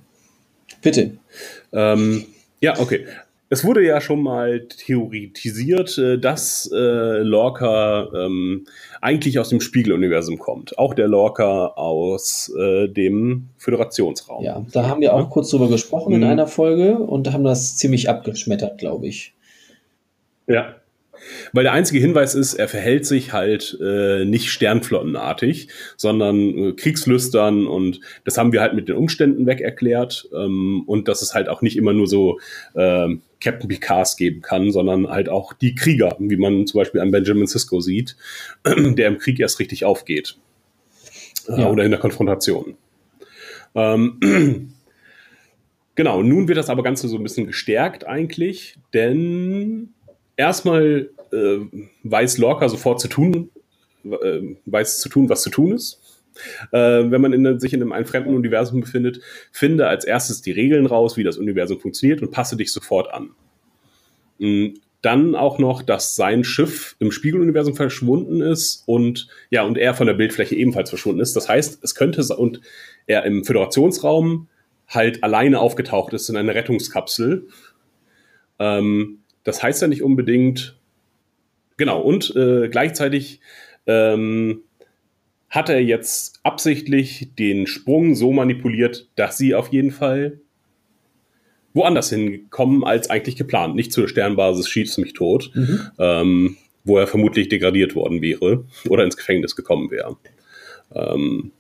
Bitte. 0.82 1.18
Ähm, 1.72 2.26
ja, 2.62 2.80
okay. 2.80 3.06
Es 3.52 3.64
wurde 3.66 3.84
ja 3.84 4.00
schon 4.00 4.22
mal 4.22 4.68
theoretisiert, 4.68 5.98
äh, 5.98 6.20
dass 6.20 6.70
äh, 6.72 6.78
Lorca 7.24 8.08
ähm, 8.16 8.66
eigentlich 9.02 9.40
aus 9.40 9.50
dem 9.50 9.60
Spiegeluniversum 9.60 10.38
kommt. 10.38 10.78
Auch 10.78 10.94
der 10.94 11.08
Lorca 11.08 11.68
aus 11.68 12.54
äh, 12.56 12.88
dem 12.88 13.50
Föderationsraum. 13.58 14.44
Ja, 14.44 14.64
da 14.72 14.88
haben 14.88 15.02
wir 15.02 15.16
auch 15.16 15.30
kurz 15.32 15.50
drüber 15.50 15.68
gesprochen 15.68 16.14
in 16.14 16.20
Mhm. 16.22 16.28
einer 16.28 16.48
Folge 16.48 17.00
und 17.00 17.32
haben 17.34 17.44
das 17.44 17.76
ziemlich 17.78 18.08
abgeschmettert, 18.08 18.78
glaube 18.78 19.08
ich. 19.08 19.34
Ja. 20.46 20.76
Weil 21.54 21.64
der 21.64 21.74
einzige 21.74 22.00
Hinweis 22.00 22.36
ist, 22.36 22.54
er 22.54 22.68
verhält 22.68 23.06
sich 23.06 23.34
halt 23.34 23.78
äh, 23.82 24.26
nicht 24.26 24.50
sternflottenartig, 24.50 25.68
sondern 25.98 26.58
äh, 26.58 26.72
kriegslüstern 26.74 27.68
und 27.68 28.00
das 28.24 28.38
haben 28.38 28.52
wir 28.52 28.62
halt 28.62 28.74
mit 28.74 28.88
den 28.90 28.96
Umständen 28.96 29.46
weg 29.46 29.62
erklärt 29.62 30.28
ähm, 30.34 30.84
und 30.86 31.08
dass 31.08 31.22
es 31.22 31.34
halt 31.34 31.50
auch 31.50 31.62
nicht 31.62 31.78
immer 31.78 31.94
nur 31.94 32.08
so 32.08 32.40
ähm, 32.76 33.22
Captain 33.42 33.68
Picards 33.70 34.18
geben 34.18 34.42
kann, 34.42 34.72
sondern 34.72 35.08
halt 35.10 35.30
auch 35.30 35.54
die 35.54 35.76
Krieger, 35.76 36.16
wie 36.20 36.38
man 36.38 36.68
zum 36.68 36.80
Beispiel 36.80 37.02
an 37.02 37.12
Benjamin 37.12 37.48
Sisko 37.48 37.80
sieht, 37.80 38.16
der 38.66 39.08
im 39.08 39.18
Krieg 39.18 39.40
erst 39.40 39.60
richtig 39.60 39.86
aufgeht 39.86 40.38
äh, 41.48 41.62
Ja. 41.62 41.70
oder 41.70 41.84
in 41.84 41.92
der 41.92 42.00
Konfrontation. 42.00 42.76
Ähm, 43.76 44.74
Genau, 45.96 46.24
nun 46.24 46.48
wird 46.48 46.58
das 46.58 46.70
aber 46.70 46.82
Ganze 46.82 47.10
so 47.10 47.18
ein 47.18 47.24
bisschen 47.24 47.46
gestärkt 47.46 48.08
eigentlich, 48.08 48.78
denn 48.94 49.90
erstmal 50.40 51.10
äh, 51.32 51.60
weiß 52.04 52.38
Lorca 52.38 52.70
sofort 52.70 53.02
zu 53.02 53.10
tun, 53.10 53.52
äh, 54.06 54.56
weiß 54.66 55.00
zu 55.00 55.10
tun, 55.10 55.30
was 55.30 55.44
zu 55.44 55.50
tun 55.50 55.74
ist. 55.74 56.02
Äh, 56.72 57.12
wenn 57.12 57.22
man 57.22 57.34
in, 57.34 57.60
sich 57.60 57.74
in 57.74 57.82
einem, 57.82 57.92
einem 57.92 58.06
fremden 58.06 58.34
Universum 58.34 58.80
befindet, 58.80 59.20
finde 59.52 59.88
als 59.88 60.06
erstes 60.06 60.42
die 60.42 60.52
Regeln 60.52 60.86
raus, 60.86 61.18
wie 61.18 61.24
das 61.24 61.38
Universum 61.38 61.80
funktioniert 61.80 62.22
und 62.22 62.32
passe 62.32 62.56
dich 62.56 62.72
sofort 62.72 63.14
an. 63.14 63.32
Mm, 64.38 64.68
Dann 65.02 65.36
auch 65.36 65.60
noch, 65.60 65.82
dass 65.82 66.16
sein 66.16 66.46
Schiff 66.46 66.96
im 67.00 67.12
Spiegeluniversum 67.12 67.76
verschwunden 67.76 68.42
ist 68.42 68.84
und 68.86 69.28
ja, 69.50 69.64
und 69.64 69.78
er 69.78 69.94
von 69.94 70.08
der 70.08 70.14
Bildfläche 70.14 70.56
ebenfalls 70.56 70.90
verschwunden 70.90 71.20
ist. 71.20 71.36
Das 71.36 71.50
heißt, 71.50 71.84
es 71.84 71.96
könnte 71.96 72.22
und 72.38 72.62
er 73.08 73.26
im 73.26 73.44
Föderationsraum 73.44 74.48
halt 74.88 75.22
alleine 75.24 75.60
aufgetaucht 75.60 76.14
ist 76.14 76.30
in 76.30 76.38
einer 76.38 76.56
Rettungskapsel. 76.56 77.48
Ähm, 78.58 79.19
das 79.44 79.62
heißt 79.64 79.82
ja 79.82 79.88
nicht 79.88 80.04
unbedingt. 80.04 80.76
Genau, 81.78 82.02
und 82.02 82.36
äh, 82.36 82.68
gleichzeitig 82.70 83.40
ähm, 83.88 84.62
hat 85.50 85.70
er 85.70 85.82
jetzt 85.82 86.40
absichtlich 86.44 87.30
den 87.38 87.66
Sprung 87.68 88.16
so 88.16 88.32
manipuliert, 88.32 89.08
dass 89.16 89.38
sie 89.38 89.56
auf 89.56 89.70
jeden 89.70 89.92
Fall 89.92 90.40
woanders 91.74 92.10
hinkommen 92.10 92.84
als 92.84 93.10
eigentlich 93.10 93.36
geplant. 93.36 93.76
Nicht 93.76 93.94
zur 93.94 94.08
Sternbasis 94.10 94.68
schießt 94.68 95.00
mich 95.00 95.14
tot, 95.14 95.52
Mhm. 95.54 95.80
ähm, 96.00 96.58
wo 96.84 96.98
er 96.98 97.08
vermutlich 97.08 97.50
degradiert 97.50 97.96
worden 97.96 98.22
wäre 98.22 98.66
oder 98.90 99.04
ins 99.04 99.18
Gefängnis 99.18 99.56
gekommen 99.56 99.92
wäre. 99.92 100.18
Ähm, 100.94 101.52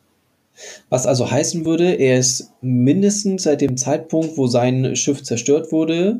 Was 0.89 1.05
also 1.07 1.31
heißen 1.31 1.63
würde, 1.65 1.93
er 1.93 2.19
ist 2.19 2.51
mindestens 2.61 3.43
seit 3.43 3.61
dem 3.61 3.77
Zeitpunkt, 3.77 4.35
wo 4.35 4.47
sein 4.47 4.95
Schiff 4.95 5.23
zerstört 5.23 5.71
wurde, 5.71 6.19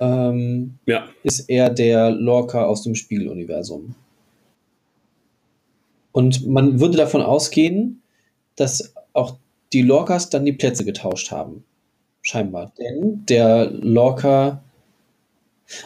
ähm, 0.00 0.78
ja, 0.86 1.06
ist 1.22 1.48
er 1.48 1.70
der 1.70 2.10
Lorca 2.10 2.64
aus 2.64 2.82
dem 2.82 2.94
Spiegeluniversum. 2.94 3.94
Und 6.12 6.46
man 6.46 6.80
würde 6.80 6.96
davon 6.96 7.20
ausgehen, 7.22 8.00
dass 8.56 8.94
auch 9.12 9.36
die 9.72 9.82
Lorcas 9.82 10.30
dann 10.30 10.44
die 10.44 10.52
Plätze 10.52 10.84
getauscht 10.84 11.30
haben. 11.30 11.64
Scheinbar. 12.22 12.72
Denn 12.78 13.24
der 13.28 13.70
Lorca. 13.70 14.62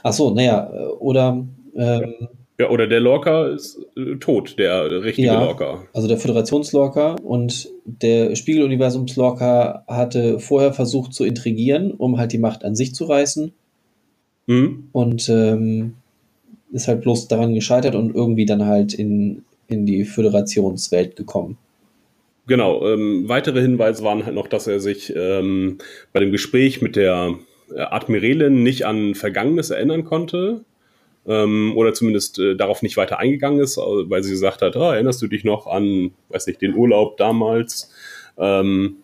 Ach 0.02 0.12
so, 0.12 0.30
naja, 0.30 0.70
äh, 0.72 0.86
oder. 0.86 1.44
Ähm, 1.74 2.28
ja, 2.58 2.68
oder 2.68 2.86
der 2.86 3.00
Lorca 3.00 3.48
ist 3.48 3.78
äh, 3.96 4.16
tot, 4.16 4.58
der 4.58 5.02
richtige 5.02 5.28
Ja. 5.28 5.42
Lorca. 5.42 5.84
also 5.94 6.08
der 6.08 6.18
Föderationslorca 6.18 7.16
und 7.24 7.68
der 7.84 8.36
Spiegeluniversumslorca 8.36 9.84
hatte 9.88 10.38
vorher 10.38 10.72
versucht 10.72 11.14
zu 11.14 11.24
intrigieren, 11.24 11.90
um 11.92 12.18
halt 12.18 12.32
die 12.32 12.38
Macht 12.38 12.64
an 12.64 12.76
sich 12.76 12.94
zu 12.94 13.04
reißen. 13.04 13.52
Mhm. 14.50 14.88
und 14.90 15.28
ähm, 15.28 15.94
ist 16.72 16.88
halt 16.88 17.02
bloß 17.02 17.28
daran 17.28 17.54
gescheitert 17.54 17.94
und 17.94 18.12
irgendwie 18.12 18.46
dann 18.46 18.66
halt 18.66 18.94
in, 18.94 19.44
in 19.68 19.86
die 19.86 20.04
Föderationswelt 20.04 21.14
gekommen. 21.14 21.56
Genau, 22.48 22.84
ähm, 22.84 23.28
weitere 23.28 23.60
Hinweise 23.60 24.02
waren 24.02 24.24
halt 24.24 24.34
noch, 24.34 24.48
dass 24.48 24.66
er 24.66 24.80
sich 24.80 25.14
ähm, 25.14 25.78
bei 26.12 26.18
dem 26.18 26.32
Gespräch 26.32 26.82
mit 26.82 26.96
der 26.96 27.36
äh, 27.72 27.80
Admiralin 27.80 28.64
nicht 28.64 28.86
an 28.86 29.14
Vergangenes 29.14 29.70
erinnern 29.70 30.04
konnte. 30.04 30.64
Ähm, 31.28 31.74
oder 31.76 31.94
zumindest 31.94 32.40
äh, 32.40 32.56
darauf 32.56 32.82
nicht 32.82 32.96
weiter 32.96 33.20
eingegangen 33.20 33.60
ist, 33.60 33.76
weil 33.76 34.24
sie 34.24 34.32
gesagt 34.32 34.62
hat, 34.62 34.76
ah, 34.76 34.94
erinnerst 34.94 35.22
du 35.22 35.28
dich 35.28 35.44
noch 35.44 35.68
an, 35.68 36.10
weiß 36.30 36.48
nicht, 36.48 36.60
den 36.60 36.74
Urlaub 36.74 37.18
damals? 37.18 37.92
Ähm, 38.36 38.96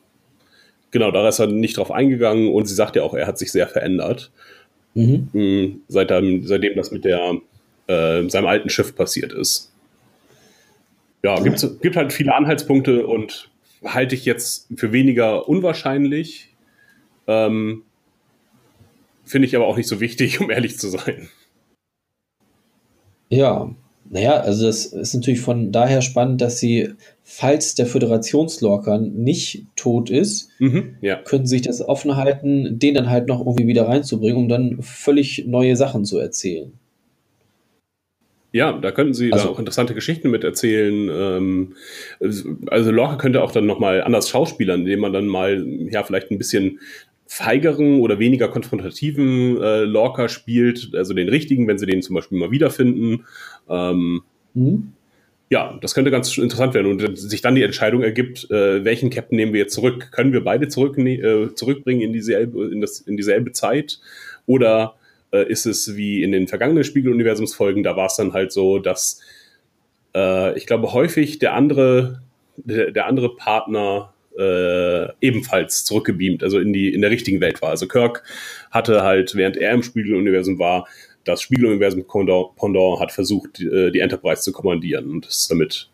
genau, 0.90 1.12
da 1.12 1.28
ist 1.28 1.38
er 1.38 1.46
nicht 1.46 1.76
drauf 1.76 1.92
eingegangen 1.92 2.52
und 2.52 2.66
sie 2.66 2.74
sagt 2.74 2.96
ja 2.96 3.04
auch, 3.04 3.14
er 3.14 3.28
hat 3.28 3.38
sich 3.38 3.52
sehr 3.52 3.68
verändert, 3.68 4.32
Mhm. 4.96 5.28
mh, 5.32 5.76
seitdem, 5.88 6.46
seitdem 6.46 6.74
das 6.74 6.90
mit 6.90 7.04
der, 7.04 7.38
äh, 7.86 8.28
seinem 8.28 8.46
alten 8.46 8.70
Schiff 8.70 8.96
passiert 8.96 9.32
ist. 9.32 9.70
Ja, 11.22 11.38
gibt's, 11.40 11.80
gibt 11.80 11.96
halt 11.96 12.12
viele 12.12 12.34
Anhaltspunkte 12.34 13.06
und 13.06 13.50
halte 13.84 14.14
ich 14.14 14.24
jetzt 14.24 14.68
für 14.76 14.92
weniger 14.92 15.48
unwahrscheinlich. 15.48 16.54
Ähm, 17.26 17.82
Finde 19.24 19.46
ich 19.46 19.54
aber 19.54 19.66
auch 19.66 19.76
nicht 19.76 19.88
so 19.88 20.00
wichtig, 20.00 20.40
um 20.40 20.50
ehrlich 20.50 20.78
zu 20.78 20.88
sein. 20.88 21.28
Ja, 23.28 23.74
Naja, 24.08 24.34
also 24.40 24.66
das 24.66 24.86
ist 24.86 25.14
natürlich 25.14 25.40
von 25.40 25.72
daher 25.72 26.00
spannend, 26.00 26.40
dass 26.40 26.60
sie, 26.60 26.90
falls 27.24 27.74
der 27.74 27.86
Föderationslorcan 27.86 29.12
nicht 29.14 29.66
tot 29.74 30.10
ist, 30.10 30.50
Mhm, 30.60 30.96
ja. 31.00 31.16
können 31.16 31.46
sie 31.46 31.56
sich 31.56 31.62
das 31.66 31.80
offen 31.86 32.16
halten, 32.16 32.78
den 32.78 32.94
dann 32.94 33.10
halt 33.10 33.26
noch 33.26 33.40
irgendwie 33.40 33.66
wieder 33.66 33.88
reinzubringen, 33.88 34.36
um 34.36 34.48
dann 34.48 34.78
völlig 34.80 35.44
neue 35.46 35.74
Sachen 35.76 36.04
zu 36.04 36.18
erzählen. 36.18 36.72
Ja, 38.52 38.72
da 38.78 38.90
könnten 38.92 39.12
sie 39.12 39.32
Also- 39.32 39.46
da 39.46 39.50
auch 39.50 39.58
interessante 39.58 39.92
Geschichten 39.94 40.30
mit 40.30 40.44
erzählen. 40.44 41.10
Ähm, 41.12 41.74
also 42.68 42.90
Lorca 42.90 43.16
könnte 43.16 43.42
auch 43.42 43.52
dann 43.52 43.66
nochmal 43.66 44.02
anders 44.02 44.28
schauspielern, 44.30 44.80
indem 44.80 45.00
man 45.00 45.12
dann 45.12 45.26
mal, 45.26 45.66
ja, 45.90 46.04
vielleicht 46.04 46.30
ein 46.30 46.38
bisschen 46.38 46.78
feigeren 47.26 48.00
oder 48.00 48.18
weniger 48.18 48.48
konfrontativen 48.48 49.60
äh, 49.60 49.84
Lorca 49.84 50.28
spielt, 50.28 50.94
also 50.94 51.12
den 51.14 51.28
richtigen, 51.28 51.66
wenn 51.66 51.78
sie 51.78 51.86
den 51.86 52.02
zum 52.02 52.14
Beispiel 52.14 52.38
mal 52.38 52.50
wiederfinden. 52.50 53.24
Ähm, 53.68 54.22
Hm? 54.54 54.94
ja, 55.48 55.78
das 55.80 55.94
könnte 55.94 56.10
ganz 56.10 56.36
interessant 56.38 56.74
werden 56.74 56.90
und 56.90 57.18
sich 57.18 57.40
dann 57.40 57.54
die 57.54 57.62
Entscheidung 57.62 58.02
ergibt, 58.02 58.50
äh, 58.50 58.84
welchen 58.84 59.10
Captain 59.10 59.36
nehmen 59.36 59.52
wir 59.52 59.60
jetzt 59.60 59.74
zurück? 59.74 60.10
Können 60.10 60.32
wir 60.32 60.42
beide 60.42 60.68
zurück, 60.68 60.98
äh, 60.98 61.54
zurückbringen 61.54 62.00
in 62.00 62.12
dieselbe, 62.12 62.66
in, 62.72 62.80
das, 62.80 63.00
in 63.00 63.16
dieselbe 63.16 63.52
Zeit? 63.52 64.00
Oder 64.46 64.96
äh, 65.32 65.48
ist 65.48 65.66
es 65.66 65.96
wie 65.96 66.22
in 66.24 66.32
den 66.32 66.48
vergangenen 66.48 66.82
Spiegeluniversumsfolgen, 66.82 67.84
da 67.84 67.96
war 67.96 68.06
es 68.06 68.16
dann 68.16 68.32
halt 68.32 68.50
so, 68.50 68.78
dass 68.78 69.20
äh, 70.16 70.56
ich 70.56 70.66
glaube 70.66 70.92
häufig 70.92 71.38
der 71.38 71.54
andere, 71.54 72.22
der, 72.56 72.90
der 72.90 73.06
andere 73.06 73.36
Partner 73.36 74.14
äh, 74.38 75.08
ebenfalls 75.20 75.84
zurückgebeamt, 75.84 76.42
also 76.42 76.58
in 76.58 76.72
die 76.72 76.92
in 76.92 77.00
der 77.00 77.10
richtigen 77.10 77.40
Welt 77.40 77.62
war. 77.62 77.70
Also 77.70 77.88
Kirk 77.88 78.22
hatte 78.70 79.02
halt, 79.02 79.34
während 79.34 79.56
er 79.56 79.72
im 79.72 79.82
Spiegeluniversum 79.82 80.58
war, 80.58 80.86
das 81.24 81.42
Spiegeluniversum 81.42 82.04
Pendant 82.06 83.00
hat 83.00 83.12
versucht, 83.12 83.58
die, 83.58 83.66
äh, 83.66 83.90
die 83.90 84.00
Enterprise 84.00 84.42
zu 84.42 84.52
kommandieren 84.52 85.10
und 85.10 85.26
ist 85.26 85.50
damit 85.50 85.90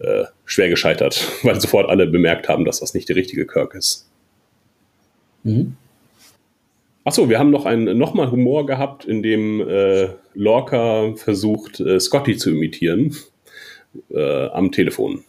äh, 0.00 0.24
schwer 0.44 0.68
gescheitert, 0.68 1.28
weil 1.42 1.60
sofort 1.60 1.88
alle 1.88 2.06
bemerkt 2.06 2.48
haben, 2.48 2.64
dass 2.64 2.80
das 2.80 2.94
nicht 2.94 3.08
der 3.08 3.16
richtige 3.16 3.46
Kirk 3.46 3.74
ist. 3.74 4.08
Mhm. 5.44 5.76
Achso, 7.04 7.28
wir 7.28 7.40
haben 7.40 7.50
noch 7.50 7.66
einen 7.66 7.98
nochmal 7.98 8.30
Humor 8.30 8.64
gehabt, 8.64 9.04
in 9.04 9.22
dem 9.24 9.60
äh, 9.60 10.10
Lorca 10.34 11.14
versucht, 11.16 11.80
äh, 11.80 11.98
Scotty 11.98 12.36
zu 12.36 12.50
imitieren. 12.50 13.16
Äh, 14.10 14.46
am 14.48 14.72
Telefon. 14.72 15.24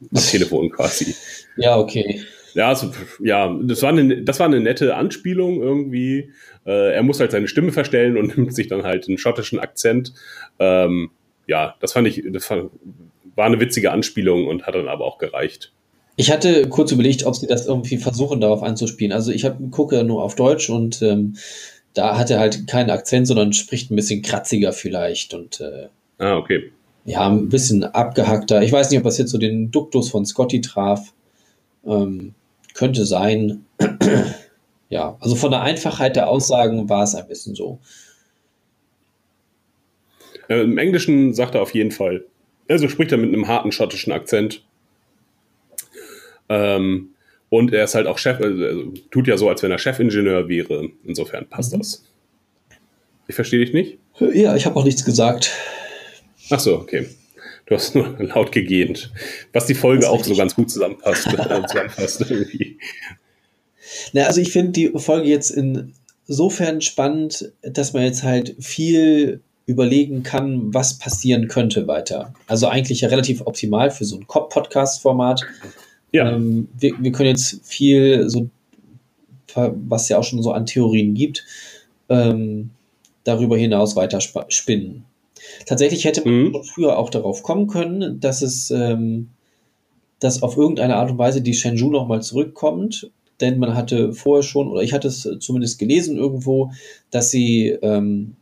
Am 0.00 0.22
Telefon 0.22 0.70
quasi. 0.70 1.14
Ja, 1.56 1.78
okay. 1.78 2.20
Ja, 2.54 2.68
also, 2.68 2.92
ja 3.20 3.56
das, 3.62 3.82
war 3.82 3.90
eine, 3.90 4.22
das 4.22 4.38
war 4.40 4.46
eine 4.46 4.60
nette 4.60 4.94
Anspielung 4.94 5.62
irgendwie. 5.62 6.32
Äh, 6.66 6.94
er 6.94 7.02
muss 7.02 7.20
halt 7.20 7.32
seine 7.32 7.48
Stimme 7.48 7.72
verstellen 7.72 8.16
und 8.16 8.36
nimmt 8.36 8.54
sich 8.54 8.68
dann 8.68 8.84
halt 8.84 9.08
einen 9.08 9.18
schottischen 9.18 9.58
Akzent. 9.58 10.12
Ähm, 10.58 11.10
ja, 11.46 11.74
das 11.80 11.92
fand 11.92 12.08
ich, 12.08 12.22
das 12.32 12.44
fand, 12.44 12.70
war 13.34 13.46
eine 13.46 13.60
witzige 13.60 13.90
Anspielung 13.90 14.46
und 14.46 14.66
hat 14.66 14.74
dann 14.74 14.88
aber 14.88 15.04
auch 15.04 15.18
gereicht. 15.18 15.72
Ich 16.16 16.30
hatte 16.30 16.68
kurz 16.68 16.92
überlegt, 16.92 17.24
ob 17.26 17.34
sie 17.34 17.48
das 17.48 17.66
irgendwie 17.66 17.96
versuchen, 17.96 18.40
darauf 18.40 18.62
anzuspielen. 18.62 19.12
Also 19.12 19.32
ich 19.32 19.44
hab, 19.44 19.58
gucke 19.72 20.04
nur 20.04 20.22
auf 20.22 20.36
Deutsch 20.36 20.70
und 20.70 21.02
ähm, 21.02 21.36
da 21.92 22.16
hat 22.16 22.30
er 22.30 22.38
halt 22.38 22.68
keinen 22.68 22.90
Akzent, 22.90 23.26
sondern 23.26 23.52
spricht 23.52 23.90
ein 23.90 23.96
bisschen 23.96 24.22
kratziger 24.22 24.72
vielleicht 24.72 25.34
und 25.34 25.60
äh, 25.60 25.88
Ah, 26.18 26.36
okay. 26.36 26.72
Ja, 27.04 27.28
ein 27.28 27.48
bisschen 27.48 27.84
abgehackter. 27.84 28.62
Ich 28.62 28.72
weiß 28.72 28.90
nicht, 28.90 28.98
ob 28.98 29.04
das 29.04 29.18
jetzt 29.18 29.30
so 29.30 29.38
den 29.38 29.70
Duktus 29.70 30.10
von 30.10 30.24
Scotty 30.24 30.60
traf. 30.60 31.12
Ähm, 31.86 32.34
könnte 32.74 33.04
sein. 33.04 33.64
ja, 34.88 35.16
also 35.20 35.36
von 35.36 35.50
der 35.50 35.62
Einfachheit 35.62 36.16
der 36.16 36.28
Aussagen 36.28 36.88
war 36.88 37.02
es 37.04 37.14
ein 37.14 37.28
bisschen 37.28 37.54
so. 37.54 37.78
Äh, 40.48 40.62
Im 40.62 40.78
Englischen 40.78 41.34
sagt 41.34 41.54
er 41.54 41.62
auf 41.62 41.74
jeden 41.74 41.90
Fall. 41.90 42.24
Also 42.68 42.88
spricht 42.88 43.12
er 43.12 43.18
mit 43.18 43.28
einem 43.28 43.48
harten 43.48 43.72
schottischen 43.72 44.12
Akzent. 44.12 44.64
Ähm, 46.48 47.10
und 47.50 47.72
er 47.72 47.84
ist 47.84 47.94
halt 47.94 48.06
auch 48.06 48.18
Chef, 48.18 48.40
also, 48.40 48.64
also 48.64 48.92
tut 49.10 49.26
ja 49.28 49.36
so, 49.36 49.48
als 49.48 49.62
wenn 49.62 49.70
er 49.70 49.78
Chefingenieur 49.78 50.48
wäre. 50.48 50.88
Insofern 51.04 51.46
passt 51.48 51.72
Mhm. 51.72 51.78
das. 51.78 52.04
Ich 53.28 53.34
verstehe 53.34 53.60
dich 53.60 53.72
nicht? 53.72 53.98
Ja, 54.20 54.54
ich 54.54 54.66
habe 54.66 54.76
auch 54.76 54.84
nichts 54.84 55.04
gesagt. 55.04 55.50
Ach 56.50 56.60
so, 56.60 56.76
okay. 56.76 57.08
Du 57.66 57.74
hast 57.74 57.94
nur 57.94 58.16
laut 58.18 58.52
gegähnt. 58.52 59.10
Was 59.52 59.66
die 59.66 59.74
Folge 59.74 60.08
auch 60.08 60.22
so 60.22 60.34
ganz 60.34 60.54
gut 60.54 60.70
zusammenpasst. 60.70 61.26
äh, 61.32 61.66
zusammenfasst 61.66 62.20
irgendwie. 62.20 62.78
Na, 64.12 64.24
also 64.24 64.40
ich 64.40 64.52
finde 64.52 64.72
die 64.72 64.92
Folge 64.96 65.28
jetzt 65.28 65.56
insofern 66.26 66.80
spannend, 66.80 67.52
dass 67.62 67.92
man 67.92 68.04
jetzt 68.04 68.22
halt 68.22 68.56
viel 68.58 69.40
überlegen 69.66 70.22
kann, 70.22 70.74
was 70.74 70.98
passieren 70.98 71.48
könnte 71.48 71.86
weiter. 71.86 72.34
Also 72.46 72.66
eigentlich 72.66 73.00
ja 73.00 73.08
relativ 73.08 73.42
optimal 73.46 73.90
für 73.90 74.04
so 74.04 74.18
ein 74.18 74.26
Podcast-Format. 74.26 75.42
Ja, 76.12 76.30
Ähm, 76.30 76.68
wir, 76.78 76.92
wir 77.00 77.12
können 77.12 77.30
jetzt 77.30 77.60
viel, 77.64 78.28
so, 78.28 78.48
was 79.54 80.08
ja 80.08 80.18
auch 80.18 80.24
schon 80.24 80.42
so 80.42 80.52
an 80.52 80.66
Theorien 80.66 81.14
gibt, 81.14 81.44
ähm, 82.08 82.70
darüber 83.24 83.56
hinaus 83.56 83.96
weiter 83.96 84.20
spinnen. 84.20 85.06
Tatsächlich 85.66 86.04
hätte 86.04 86.24
man 86.24 86.34
Mhm. 86.34 86.62
früher 86.64 86.98
auch 86.98 87.10
darauf 87.10 87.42
kommen 87.42 87.66
können, 87.66 88.20
dass 88.20 88.42
es, 88.42 88.70
ähm, 88.70 89.30
dass 90.20 90.42
auf 90.42 90.56
irgendeine 90.56 90.96
Art 90.96 91.10
und 91.10 91.18
Weise 91.18 91.42
die 91.42 91.54
Shenzhou 91.54 91.90
nochmal 91.90 92.22
zurückkommt, 92.22 93.10
denn 93.40 93.58
man 93.58 93.74
hatte 93.74 94.12
vorher 94.12 94.42
schon, 94.42 94.68
oder 94.68 94.82
ich 94.82 94.92
hatte 94.92 95.08
es 95.08 95.28
zumindest 95.40 95.78
gelesen 95.78 96.16
irgendwo, 96.16 96.70
dass 97.10 97.30
sie 97.30 97.68
ähm, 97.82 98.36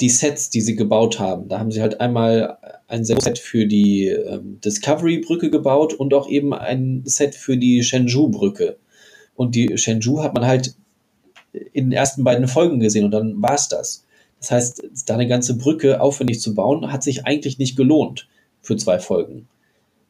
die 0.00 0.08
Sets, 0.08 0.48
die 0.50 0.62
sie 0.62 0.76
gebaut 0.76 1.18
haben, 1.20 1.48
da 1.48 1.58
haben 1.58 1.70
sie 1.70 1.82
halt 1.82 2.00
einmal 2.00 2.56
ein 2.88 3.04
Set 3.04 3.38
für 3.38 3.66
die 3.66 4.06
ähm, 4.06 4.58
Discovery-Brücke 4.64 5.50
gebaut 5.50 5.92
und 5.94 6.14
auch 6.14 6.28
eben 6.28 6.54
ein 6.54 7.02
Set 7.04 7.34
für 7.34 7.56
die 7.56 7.82
Shenzhou-Brücke. 7.82 8.78
Und 9.36 9.54
die 9.54 9.76
Shenzhou 9.76 10.22
hat 10.22 10.34
man 10.34 10.46
halt 10.46 10.74
in 11.52 11.86
den 11.86 11.92
ersten 11.92 12.24
beiden 12.24 12.48
Folgen 12.48 12.80
gesehen 12.80 13.04
und 13.04 13.10
dann 13.10 13.40
war 13.40 13.54
es 13.54 13.68
das. 13.68 14.06
Das 14.40 14.50
heißt, 14.50 14.84
da 15.06 15.14
eine 15.14 15.28
ganze 15.28 15.56
Brücke 15.56 16.00
aufwendig 16.00 16.40
zu 16.40 16.54
bauen, 16.54 16.90
hat 16.92 17.02
sich 17.02 17.26
eigentlich 17.26 17.58
nicht 17.58 17.76
gelohnt 17.76 18.26
für 18.62 18.76
zwei 18.76 18.98
Folgen. 18.98 19.46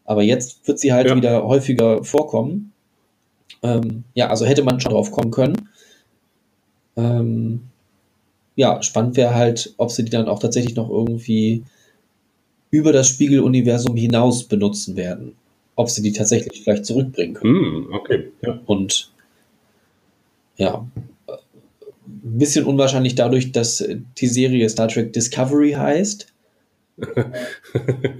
Aber 0.05 0.22
jetzt 0.22 0.66
wird 0.66 0.78
sie 0.78 0.93
halt 0.93 1.09
Ja. 1.09 1.16
wieder 1.16 1.45
häufiger 1.47 2.03
vorkommen. 2.05 2.72
Ähm, 3.62 4.05
ja, 4.14 4.28
also 4.28 4.47
hätte 4.47 4.62
man 4.62 4.81
schon 4.81 4.93
drauf 4.93 5.11
kommen 5.11 5.31
können. 5.31 5.68
Ähm, 6.97 7.62
ja, 8.57 8.83
spannend 8.83 9.16
wäre 9.16 9.35
halt, 9.35 9.74
ob 9.76 9.91
sie 9.91 10.05
die 10.05 10.11
dann 10.11 10.28
auch 10.28 10.39
tatsächlich 10.39 10.76
noch 10.76 10.89
irgendwie 10.91 11.64
über 12.70 12.93
das 12.93 13.09
Spiegeluniversum 13.09 13.97
hinaus 13.97 14.45
benutzen 14.45 14.97
werden. 14.97 15.35
Ob 15.76 15.89
sie 15.91 16.03
die 16.03 16.12
tatsächlich 16.12 16.62
vielleicht 16.62 16.87
zurückbringen 16.87 17.35
können. 17.35 17.55
Hm, 17.55 17.95
okay. 17.95 18.31
Ja. 18.43 18.61
Und 18.66 19.11
ja, 20.57 20.87
bisschen 22.23 22.64
unwahrscheinlich 22.64 23.14
dadurch, 23.14 23.53
dass 23.53 23.81
äh, 23.81 23.99
die 24.18 24.27
Serie 24.27 24.68
Star 24.68 24.89
Trek 24.89 25.12
Discovery 25.12 25.73
heißt, 25.73 26.27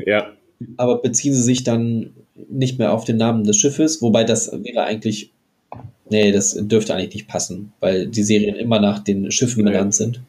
ja. 0.07 0.32
aber 0.76 1.03
beziehen 1.03 1.34
sie 1.34 1.42
sich 1.42 1.64
dann 1.64 2.12
nicht 2.48 2.78
mehr 2.78 2.92
auf 2.92 3.05
den 3.05 3.16
Namen 3.16 3.44
des 3.44 3.57
Schiffes, 3.57 4.01
wobei 4.01 4.24
das 4.24 4.51
wäre 4.53 4.84
eigentlich, 4.84 5.30
nee, 6.09 6.32
das 6.32 6.57
dürfte 6.59 6.94
eigentlich 6.94 7.14
nicht 7.14 7.28
passen, 7.28 7.72
weil 7.80 8.07
die 8.07 8.22
Serien 8.22 8.57
immer 8.57 8.80
nach 8.80 9.01
den 9.01 9.30
Schiffen 9.30 9.64
benannt 9.64 9.94
sind. 9.94 10.20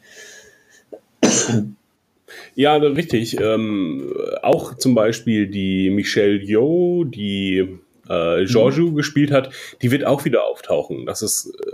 Ja, 2.54 2.76
richtig. 2.76 3.40
Ähm, 3.40 4.12
auch 4.42 4.76
zum 4.76 4.94
Beispiel 4.94 5.46
die 5.46 5.90
Michelle 5.90 6.38
Yeoh, 6.42 7.04
die 7.04 7.66
äh, 8.08 8.44
Giorgio 8.44 8.92
gespielt 8.92 9.30
hat, 9.30 9.50
die 9.80 9.90
wird 9.90 10.04
auch 10.04 10.24
wieder 10.24 10.46
auftauchen. 10.46 11.06
Das 11.06 11.22
ist, 11.22 11.46
äh, 11.46 11.71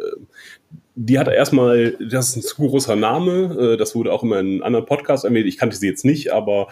die 1.01 1.17
hat 1.17 1.29
erstmal, 1.29 1.93
das 2.11 2.31
ist 2.31 2.37
ein 2.37 2.43
zu 2.43 2.57
großer 2.57 2.97
Name, 2.97 3.75
äh, 3.75 3.77
das 3.77 3.95
wurde 3.95 4.13
auch 4.13 4.25
immer 4.25 4.41
in 4.41 4.65
anderen 4.65 4.85
Podcasts 4.85 5.25
erwähnt, 5.25 5.47
ich 5.47 5.57
kannte 5.57 5.77
sie 5.77 5.87
jetzt 5.87 6.05
nicht, 6.05 6.33
aber 6.33 6.67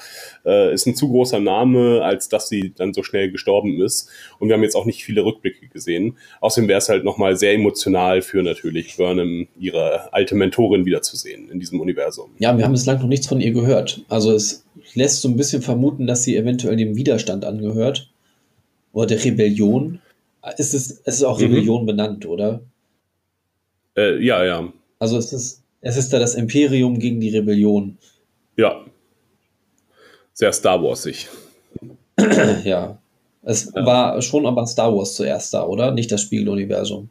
äh, 0.44 0.74
ist 0.74 0.84
ein 0.86 0.96
zu 0.96 1.08
großer 1.08 1.38
Name, 1.38 2.02
als 2.02 2.28
dass 2.28 2.48
sie 2.48 2.72
dann 2.74 2.92
so 2.92 3.04
schnell 3.04 3.30
gestorben 3.30 3.80
ist. 3.80 4.08
Und 4.40 4.48
wir 4.48 4.54
haben 4.54 4.64
jetzt 4.64 4.74
auch 4.74 4.84
nicht 4.84 5.04
viele 5.04 5.24
Rückblicke 5.24 5.68
gesehen. 5.68 6.16
Außerdem 6.40 6.68
wäre 6.68 6.78
es 6.78 6.88
halt 6.88 7.04
nochmal 7.04 7.36
sehr 7.36 7.52
emotional 7.52 8.20
für 8.20 8.42
natürlich 8.42 8.96
Burnham, 8.96 9.46
ihre 9.60 10.12
alte 10.12 10.34
Mentorin 10.34 10.86
wiederzusehen 10.86 11.48
in 11.48 11.60
diesem 11.60 11.78
Universum. 11.78 12.30
Ja, 12.40 12.58
wir 12.58 12.64
haben 12.64 12.72
bislang 12.72 12.98
noch 12.98 13.06
nichts 13.06 13.28
von 13.28 13.40
ihr 13.40 13.52
gehört. 13.52 14.02
Also 14.08 14.32
es 14.32 14.64
lässt 14.94 15.22
so 15.22 15.28
ein 15.28 15.36
bisschen 15.36 15.62
vermuten, 15.62 16.08
dass 16.08 16.24
sie 16.24 16.36
eventuell 16.36 16.76
dem 16.76 16.96
Widerstand 16.96 17.44
angehört. 17.44 18.10
Oder 18.92 19.06
der 19.06 19.24
Rebellion. 19.24 20.00
Es 20.58 20.74
ist, 20.74 21.02
es 21.04 21.16
ist 21.16 21.22
auch 21.22 21.38
Mhm. 21.38 21.44
Rebellion 21.46 21.86
benannt, 21.86 22.26
oder? 22.26 22.62
Äh, 23.96 24.22
ja, 24.24 24.44
ja. 24.44 24.72
Also 24.98 25.18
es 25.18 25.32
ist, 25.32 25.62
es 25.80 25.96
ist 25.96 26.12
da 26.12 26.18
das 26.18 26.34
Imperium 26.34 26.98
gegen 26.98 27.20
die 27.20 27.30
Rebellion. 27.36 27.96
Ja. 28.56 28.84
Sehr 30.32 30.52
Star 30.52 30.82
Warsig. 30.82 31.28
ja. 32.64 32.98
Es 33.42 33.72
Ja. 33.74 33.86
war 33.86 34.22
schon 34.22 34.46
aber 34.46 34.66
Star 34.66 34.94
Wars 34.94 35.14
zuerst 35.14 35.54
da, 35.54 35.64
oder? 35.64 35.92
Nicht 35.92 36.10
das 36.10 36.22
Spiegeluniversum. 36.22 37.08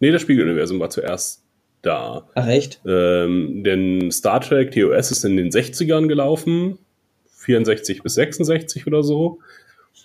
Nee, 0.00 0.10
das 0.10 0.22
Spiegeluniversum 0.22 0.80
war 0.80 0.90
zuerst 0.90 1.42
da. 1.82 2.26
Ach 2.34 2.46
echt? 2.48 2.80
Ähm, 2.86 3.62
denn 3.64 4.10
Star 4.10 4.40
Trek 4.40 4.72
TOS 4.72 5.10
ist 5.10 5.24
in 5.24 5.36
den 5.36 5.50
60ern 5.50 6.06
gelaufen, 6.08 6.78
64 7.36 8.02
bis 8.02 8.14
66 8.14 8.86
oder 8.86 9.02
so. 9.02 9.38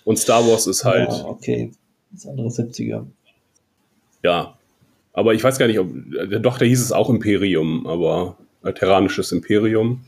Und 0.04 0.18
Star 0.18 0.46
Wars 0.46 0.66
ist 0.66 0.84
halt, 0.84 1.10
Ja, 1.10 1.24
okay. 1.24 1.72
Das 2.12 2.26
andere 2.26 2.48
70er. 2.48 3.06
ja. 4.22 4.54
Aber 5.18 5.34
ich 5.34 5.42
weiß 5.42 5.58
gar 5.58 5.66
nicht, 5.66 5.80
ob, 5.80 5.90
äh, 6.14 6.38
doch, 6.38 6.58
da 6.58 6.64
hieß 6.64 6.80
es 6.80 6.92
auch 6.92 7.10
Imperium, 7.10 7.88
aber 7.88 8.36
äh, 8.62 8.72
Terranisches 8.72 9.32
Imperium. 9.32 10.04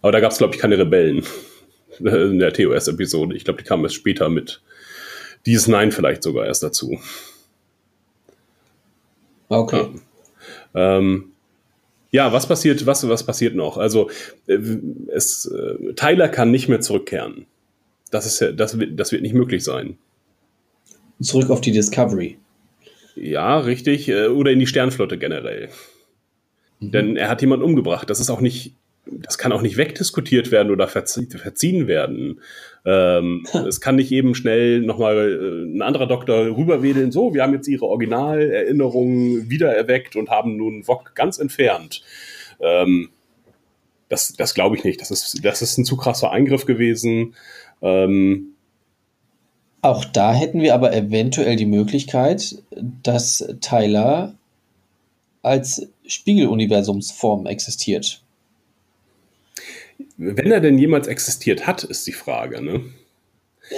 Aber 0.00 0.12
da 0.12 0.20
gab 0.20 0.32
es, 0.32 0.38
glaube 0.38 0.54
ich, 0.54 0.60
keine 0.62 0.78
Rebellen 0.78 1.22
in 1.98 2.38
der 2.38 2.54
TOS-Episode. 2.54 3.36
Ich 3.36 3.44
glaube, 3.44 3.62
die 3.62 3.68
kamen 3.68 3.84
erst 3.84 3.96
später 3.96 4.30
mit 4.30 4.62
DS9 5.46 5.92
vielleicht 5.92 6.22
sogar 6.22 6.46
erst 6.46 6.62
dazu. 6.62 6.98
Okay. 9.50 9.88
Ähm, 10.74 11.32
ja, 12.10 12.32
was 12.32 12.46
passiert, 12.46 12.86
was, 12.86 13.06
was 13.06 13.26
passiert 13.26 13.54
noch? 13.54 13.76
Also, 13.76 14.08
äh, 14.46 14.56
es, 15.08 15.44
äh, 15.44 15.92
Tyler 15.96 16.30
kann 16.30 16.50
nicht 16.50 16.68
mehr 16.68 16.80
zurückkehren. 16.80 17.44
Das, 18.10 18.24
ist 18.24 18.40
ja, 18.40 18.52
das, 18.52 18.78
wird, 18.78 18.98
das 18.98 19.12
wird 19.12 19.20
nicht 19.20 19.34
möglich 19.34 19.64
sein. 19.64 19.98
Zurück 21.20 21.50
auf 21.50 21.60
die 21.60 21.72
Discovery. 21.72 22.38
Ja, 23.16 23.58
richtig. 23.58 24.08
äh, 24.08 24.26
Oder 24.26 24.50
in 24.52 24.58
die 24.58 24.66
Sternflotte 24.66 25.18
generell. 25.18 25.68
Denn 26.80 27.16
er 27.16 27.28
hat 27.28 27.40
jemanden 27.40 27.64
umgebracht. 27.64 28.10
Das 28.10 28.20
ist 28.20 28.30
auch 28.30 28.40
nicht, 28.40 28.74
das 29.06 29.38
kann 29.38 29.52
auch 29.52 29.62
nicht 29.62 29.76
wegdiskutiert 29.76 30.50
werden 30.50 30.70
oder 30.70 30.88
verzie 30.88 31.26
verziehen 31.26 31.86
werden. 31.86 32.40
Ähm, 32.84 33.46
es 33.66 33.80
kann 33.80 33.96
nicht 33.96 34.12
eben 34.12 34.34
schnell 34.34 34.80
nochmal 34.80 35.16
äh, 35.16 35.64
ein 35.64 35.82
anderer 35.82 36.06
Doktor 36.06 36.56
rüberwedeln. 36.56 37.12
So, 37.12 37.32
wir 37.32 37.42
haben 37.42 37.54
jetzt 37.54 37.68
ihre 37.68 37.86
Originalerinnerungen 37.86 39.48
wiedererweckt 39.48 40.16
und 40.16 40.30
haben 40.30 40.56
nun 40.56 40.86
Wok 40.86 41.14
ganz 41.14 41.38
entfernt. 41.38 42.02
Ähm, 42.60 43.10
das 44.08 44.34
das 44.34 44.54
glaube 44.54 44.76
ich 44.76 44.84
nicht. 44.84 45.00
Das 45.00 45.10
ist, 45.10 45.44
das 45.44 45.62
ist 45.62 45.78
ein 45.78 45.84
zu 45.84 45.96
krasser 45.96 46.30
Eingriff 46.30 46.66
gewesen. 46.66 47.34
Ähm, 47.80 48.53
Auch 49.84 50.06
da 50.06 50.32
hätten 50.32 50.62
wir 50.62 50.72
aber 50.72 50.94
eventuell 50.94 51.56
die 51.56 51.66
Möglichkeit, 51.66 52.56
dass 53.02 53.46
Tyler 53.60 54.32
als 55.42 55.86
Spiegeluniversumsform 56.06 57.44
existiert. 57.44 58.22
wenn 60.16 60.50
er 60.50 60.60
denn 60.60 60.78
jemals 60.78 61.06
existiert 61.06 61.66
hat, 61.66 61.84
ist 61.84 62.06
die 62.06 62.12
Frage. 62.12 62.62
Ne? 62.62 62.80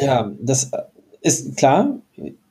Ja, 0.01 0.31
das 0.41 0.71
ist 1.23 1.57
klar, 1.57 1.99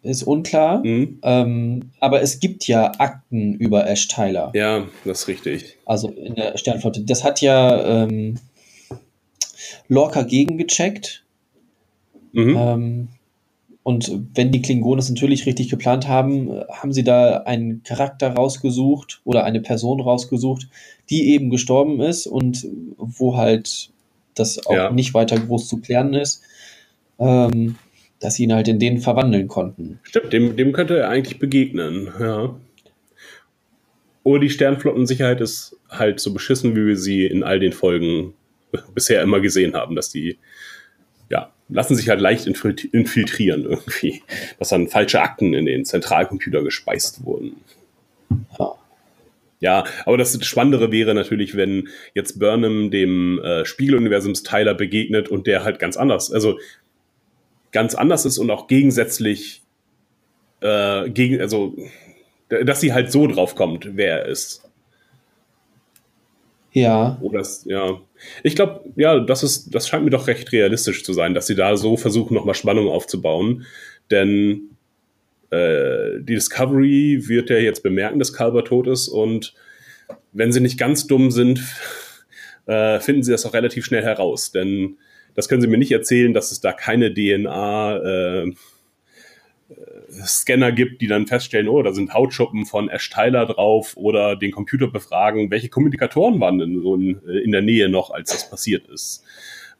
ist 0.03 0.24
unklar, 0.24 0.84
Mhm. 0.84 1.20
ähm, 1.24 1.91
aber 2.01 2.22
es 2.22 2.39
gibt 2.41 2.68
ja 2.68 2.91
Akten 2.97 3.53
über 3.56 3.88
Ash 3.88 4.08
Tyler, 4.10 4.51
Ja, 4.53 4.86
das 5.06 5.22
ist 5.22 5.28
richtig. 5.30 5.78
also 5.86 6.10
in 6.10 6.36
der 6.36 6.58
Sternflotte. 6.58 7.01
Das 7.06 7.24
hat 7.24 7.39
ja 7.41 8.03
ähm, 8.03 8.38
Lorca 9.88 10.24
gegengecheckt. 10.24 11.24
Mhm. 12.34 12.58
Ähm, 12.58 13.08
und 13.86 14.11
wenn 14.33 14.51
die 14.51 14.63
Klingonen 14.63 14.97
es 14.97 15.11
natürlich 15.11 15.45
richtig 15.45 15.69
geplant 15.69 16.07
haben, 16.07 16.49
haben 16.71 16.91
sie 16.91 17.03
da 17.03 17.43
einen 17.43 17.83
Charakter 17.83 18.29
rausgesucht 18.33 19.21
oder 19.25 19.43
eine 19.43 19.61
Person 19.61 20.01
rausgesucht, 20.01 20.67
die 21.11 21.29
eben 21.36 21.51
gestorben 21.51 22.01
ist 22.01 22.25
und 22.25 22.65
wo 22.97 23.38
halt 23.38 23.91
das 24.33 24.65
auch 24.65 24.73
Ja. 24.73 24.91
nicht 24.91 25.13
weiter 25.13 25.38
groß 25.39 25.67
zu 25.67 25.81
klären 25.81 26.15
ist, 26.15 26.41
ähm, 27.19 27.75
dass 28.19 28.33
sie 28.33 28.45
ihn 28.45 28.53
halt 28.53 28.67
in 28.67 28.79
den 28.79 28.97
verwandeln 28.97 29.47
konnten. 29.47 29.99
Stimmt, 30.01 30.33
dem, 30.33 30.55
dem 30.57 30.71
könnte 30.71 30.97
er 30.97 31.09
eigentlich 31.09 31.38
begegnen, 31.38 32.09
ja. 32.19 32.55
Oder 34.23 34.39
die 34.39 34.49
Sternflottensicherheit 34.49 35.41
ist 35.41 35.77
halt 35.89 36.19
so 36.19 36.33
beschissen, 36.33 36.75
wie 36.75 36.88
wir 36.88 36.97
sie 36.97 37.27
in 37.27 37.43
all 37.43 37.59
den 37.59 37.71
Folgen 37.71 38.33
bisher 38.95 39.21
immer 39.21 39.41
gesehen 39.41 39.75
haben, 39.75 39.95
dass 39.95 40.09
die, 40.09 40.39
lassen 41.70 41.95
sich 41.95 42.09
halt 42.09 42.22
leicht 42.22 42.45
infil- 42.47 42.89
infiltrieren 42.91 43.66
irgendwie. 43.66 44.24
Dass 44.59 44.70
dann 44.70 44.88
falsche 44.88 45.22
Akten 45.22 45.53
in 45.53 45.66
den 45.66 45.86
Zentralcomputer 45.86 46.63
gespeist 46.63 47.26
wurden. 47.26 47.57
Ja. 48.59 48.74
Ja, 49.61 49.86
aber 50.05 50.18
das 50.18 50.45
Spannendere 50.45 50.91
wäre 50.91 51.16
natürlich, 51.16 51.55
wenn 51.55 51.88
jetzt 52.13 52.39
Burnham 52.39 52.91
dem 52.91 53.39
äh, 53.39 53.66
Spiegeluniversums 53.66 54.43
Tyler 54.43 54.74
begegnet 54.74 55.30
und 55.30 55.47
der 55.47 55.63
halt 55.63 55.80
ganz 55.80 55.95
anders, 55.97 56.32
also 56.32 56.59
ganz 57.72 57.95
anders 57.95 58.26
ist 58.26 58.38
und 58.38 58.51
auch 58.51 58.68
gegensätzlich 58.68 59.63
äh, 60.61 61.09
gegen, 61.09 61.39
also 61.39 61.76
dass 62.49 62.82
sie 62.82 62.93
halt 62.93 63.11
so 63.11 63.28
drauf 63.28 63.55
kommt, 63.55 63.95
wer 63.95 64.20
er 64.22 64.26
ist. 64.26 64.70
Ja, 66.74 67.18
Oder 67.22 67.43
ja. 67.66 67.99
Ich 68.43 68.55
glaube, 68.55 68.82
ja, 68.95 69.19
das 69.19 69.43
ist, 69.43 69.73
das 69.73 69.88
scheint 69.88 70.03
mir 70.03 70.09
doch 70.11 70.28
recht 70.28 70.51
realistisch 70.51 71.03
zu 71.03 71.13
sein, 71.13 71.34
dass 71.34 71.47
sie 71.47 71.55
da 71.55 71.78
so 71.78 71.97
versuchen, 71.97 72.34
nochmal 72.34 72.55
Spannung 72.55 72.88
aufzubauen. 72.88 73.65
Denn 74.11 74.76
äh, 75.49 76.19
die 76.19 76.36
Discovery 76.36 77.28
wird 77.28 77.49
ja 77.49 77.57
jetzt 77.57 77.84
bemerken, 77.84 78.19
dass 78.19 78.34
Calber 78.34 78.63
tot 78.63 78.88
ist 78.88 79.07
und 79.07 79.53
wenn 80.34 80.51
sie 80.51 80.59
nicht 80.59 80.78
ganz 80.78 81.07
dumm 81.07 81.32
sind, 81.32 81.61
äh, 82.65 82.99
finden 82.99 83.23
sie 83.23 83.32
das 83.32 83.45
auch 83.45 83.53
relativ 83.53 83.86
schnell 83.86 84.03
heraus. 84.03 84.51
Denn 84.51 84.97
das 85.34 85.49
können 85.49 85.61
sie 85.61 85.67
mir 85.67 85.78
nicht 85.78 85.91
erzählen, 85.91 86.34
dass 86.34 86.51
es 86.51 86.61
da 86.61 86.73
keine 86.73 87.13
DNA 87.13 87.97
äh, 87.97 88.53
Scanner 90.24 90.72
gibt, 90.72 91.01
die 91.01 91.07
dann 91.07 91.28
feststellen, 91.28 91.68
oh, 91.68 91.82
da 91.82 91.93
sind 91.93 92.13
Hautschuppen 92.13 92.66
von 92.66 92.89
Ash 92.89 93.09
Tyler 93.09 93.45
drauf 93.45 93.95
oder 93.95 94.36
den 94.36 94.51
Computer 94.51 94.88
befragen, 94.88 95.51
welche 95.51 95.70
Kommunikatoren 95.70 96.39
waren 96.39 96.59
denn 96.59 96.82
so 96.82 96.95
in, 96.95 97.20
in 97.43 97.51
der 97.51 97.61
Nähe 97.61 97.89
noch, 97.89 98.11
als 98.11 98.32
das 98.32 98.49
passiert 98.49 98.88
ist. 98.88 99.24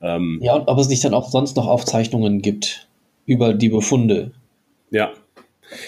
Ähm, 0.02 0.40
ja, 0.42 0.56
und 0.56 0.68
ob 0.68 0.78
es 0.80 0.90
nicht 0.90 1.04
dann 1.04 1.14
auch 1.14 1.30
sonst 1.30 1.56
noch 1.56 1.68
Aufzeichnungen 1.68 2.42
gibt 2.42 2.88
über 3.26 3.54
die 3.54 3.70
Befunde. 3.70 4.32
Ja. 4.92 5.12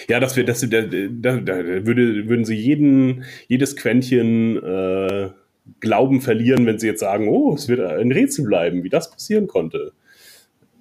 Ja, 0.08 0.18
das 0.18 0.36
wird, 0.36 0.48
das, 0.48 0.60
da, 0.68 0.82
da, 0.82 1.36
da 1.36 1.64
würde, 1.86 2.28
würden 2.28 2.44
sie 2.44 2.56
jeden, 2.56 3.24
jedes 3.46 3.76
Quäntchen 3.76 4.56
äh, 4.56 5.30
Glauben 5.80 6.20
verlieren, 6.20 6.66
wenn 6.66 6.78
sie 6.78 6.88
jetzt 6.88 7.00
sagen, 7.00 7.28
oh, 7.28 7.54
es 7.54 7.68
wird 7.68 7.80
ein 7.80 8.10
Rätsel 8.10 8.46
bleiben, 8.46 8.82
wie 8.82 8.88
das 8.88 9.10
passieren 9.10 9.46
konnte. 9.46 9.92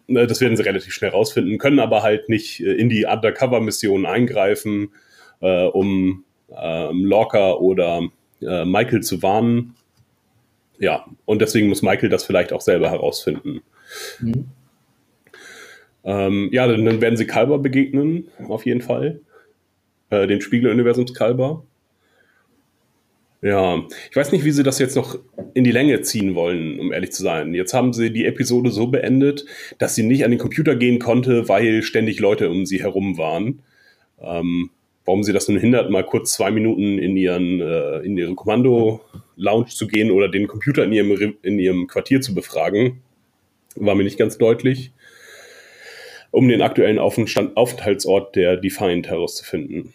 Ne, 0.08 0.26
Das 0.26 0.42
werden 0.42 0.56
sie 0.56 0.64
relativ 0.64 0.94
schnell 0.94 1.12
rausfinden, 1.12 1.58
können 1.58 1.80
aber 1.80 2.02
halt 2.02 2.30
nicht 2.30 2.62
äh, 2.62 2.74
in 2.74 2.90
die 2.90 3.06
Undercover-Missionen 3.06 4.06
eingreifen, 4.06 4.94
äh, 5.42 5.66
um 5.66 6.24
ähm, 6.50 7.06
Lorca 7.06 7.54
oder 7.54 8.02
äh, 8.42 8.66
Michael 8.66 9.02
zu 9.02 9.22
warnen. 9.22 9.76
Ja, 10.80 11.06
und 11.26 11.42
deswegen 11.42 11.68
muss 11.68 11.82
Michael 11.82 12.10
das 12.10 12.24
vielleicht 12.24 12.54
auch 12.54 12.62
selber 12.62 12.90
herausfinden. 12.90 13.62
Mhm. 14.20 14.46
Ähm, 16.04 16.50
ja, 16.54 16.68
dann, 16.68 16.86
dann 16.86 17.02
werden 17.02 17.18
sie 17.18 17.28
Kalber 17.28 17.60
begegnen, 17.60 18.30
auf 18.48 18.66
jeden 18.66 18.82
Fall. 18.82 19.20
Äh, 20.10 20.28
dem 20.28 20.40
Spiegeluniversums 20.40 21.14
Kalber. 21.14 21.66
Ja, 23.42 23.84
ich 24.10 24.16
weiß 24.16 24.32
nicht, 24.32 24.46
wie 24.46 24.52
sie 24.52 24.64
das 24.64 24.80
jetzt 24.80 24.96
noch 24.96 25.20
in 25.54 25.64
die 25.64 25.72
Länge 25.72 26.02
ziehen 26.02 26.34
wollen, 26.34 26.80
um 26.80 26.92
ehrlich 26.92 27.12
zu 27.12 27.22
sein. 27.22 27.54
Jetzt 27.54 27.74
haben 27.74 27.94
sie 27.94 28.12
die 28.12 28.26
Episode 28.26 28.72
so 28.72 28.88
beendet, 28.88 29.46
dass 29.78 29.94
sie 29.94 30.02
nicht 30.02 30.26
an 30.26 30.32
den 30.32 30.40
Computer 30.40 30.76
gehen 30.76 30.98
konnte, 30.98 31.48
weil 31.48 31.84
ständig 31.84 32.20
Leute 32.20 32.50
um 32.50 32.66
sie 32.66 32.82
herum 32.82 33.20
waren. 33.20 33.60
Ähm, 34.20 34.72
warum 35.06 35.24
sie 35.24 35.34
das 35.34 35.48
nun 35.48 35.60
hindert, 35.60 35.92
mal 35.92 36.04
kurz 36.04 36.34
zwei 36.34 36.50
Minuten 36.50 36.98
in 36.98 37.16
ihren 37.16 37.62
äh, 37.62 38.00
in 38.00 38.18
ihre 38.18 38.34
Kommando-Lounge 38.34 39.68
zu 39.68 39.88
gehen 39.88 40.10
oder 40.10 40.30
den 40.30 40.48
Computer 40.48 40.84
in 40.84 40.92
ihrem, 40.92 41.12
Re- 41.12 41.36
in 41.44 41.60
ihrem 41.60 41.86
Quartier 41.86 42.22
zu 42.22 42.34
befragen, 42.34 43.04
war 43.76 43.94
mir 43.94 44.04
nicht 44.04 44.18
ganz 44.18 44.40
deutlich 44.40 44.92
um 46.32 46.50
den 46.50 46.62
aktuellen 46.62 47.00
Aufenthaltsort 47.00 48.36
der 48.36 48.58
Defiant 48.58 49.08
herauszufinden. 49.08 49.94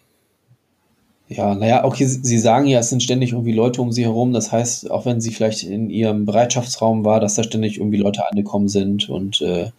Ja, 1.35 1.55
naja, 1.55 1.85
okay, 1.85 2.05
Sie 2.05 2.39
sagen 2.39 2.67
ja, 2.67 2.81
es 2.81 2.91
sind 2.91 3.03
ständig 3.03 3.33
irgendwie 3.33 3.53
Leute 3.53 3.81
um 3.81 3.93
Sie 3.93 4.05
herum. 4.05 4.33
Das 4.33 4.53
heißt, 4.53 4.91
auch 4.91 5.07
wenn 5.07 5.21
sie 5.21 5.33
vielleicht 5.33 5.63
in 5.63 5.89
Ihrem 5.89 6.27
Bereitschaftsraum 6.27 7.05
war, 7.05 7.21
dass 7.21 7.37
da 7.37 7.43
ständig 7.43 7.79
irgendwie 7.79 7.97
Leute 7.97 8.29
angekommen 8.29 8.69
sind 8.69 9.09
und 9.09 9.41
äh, 9.41 9.71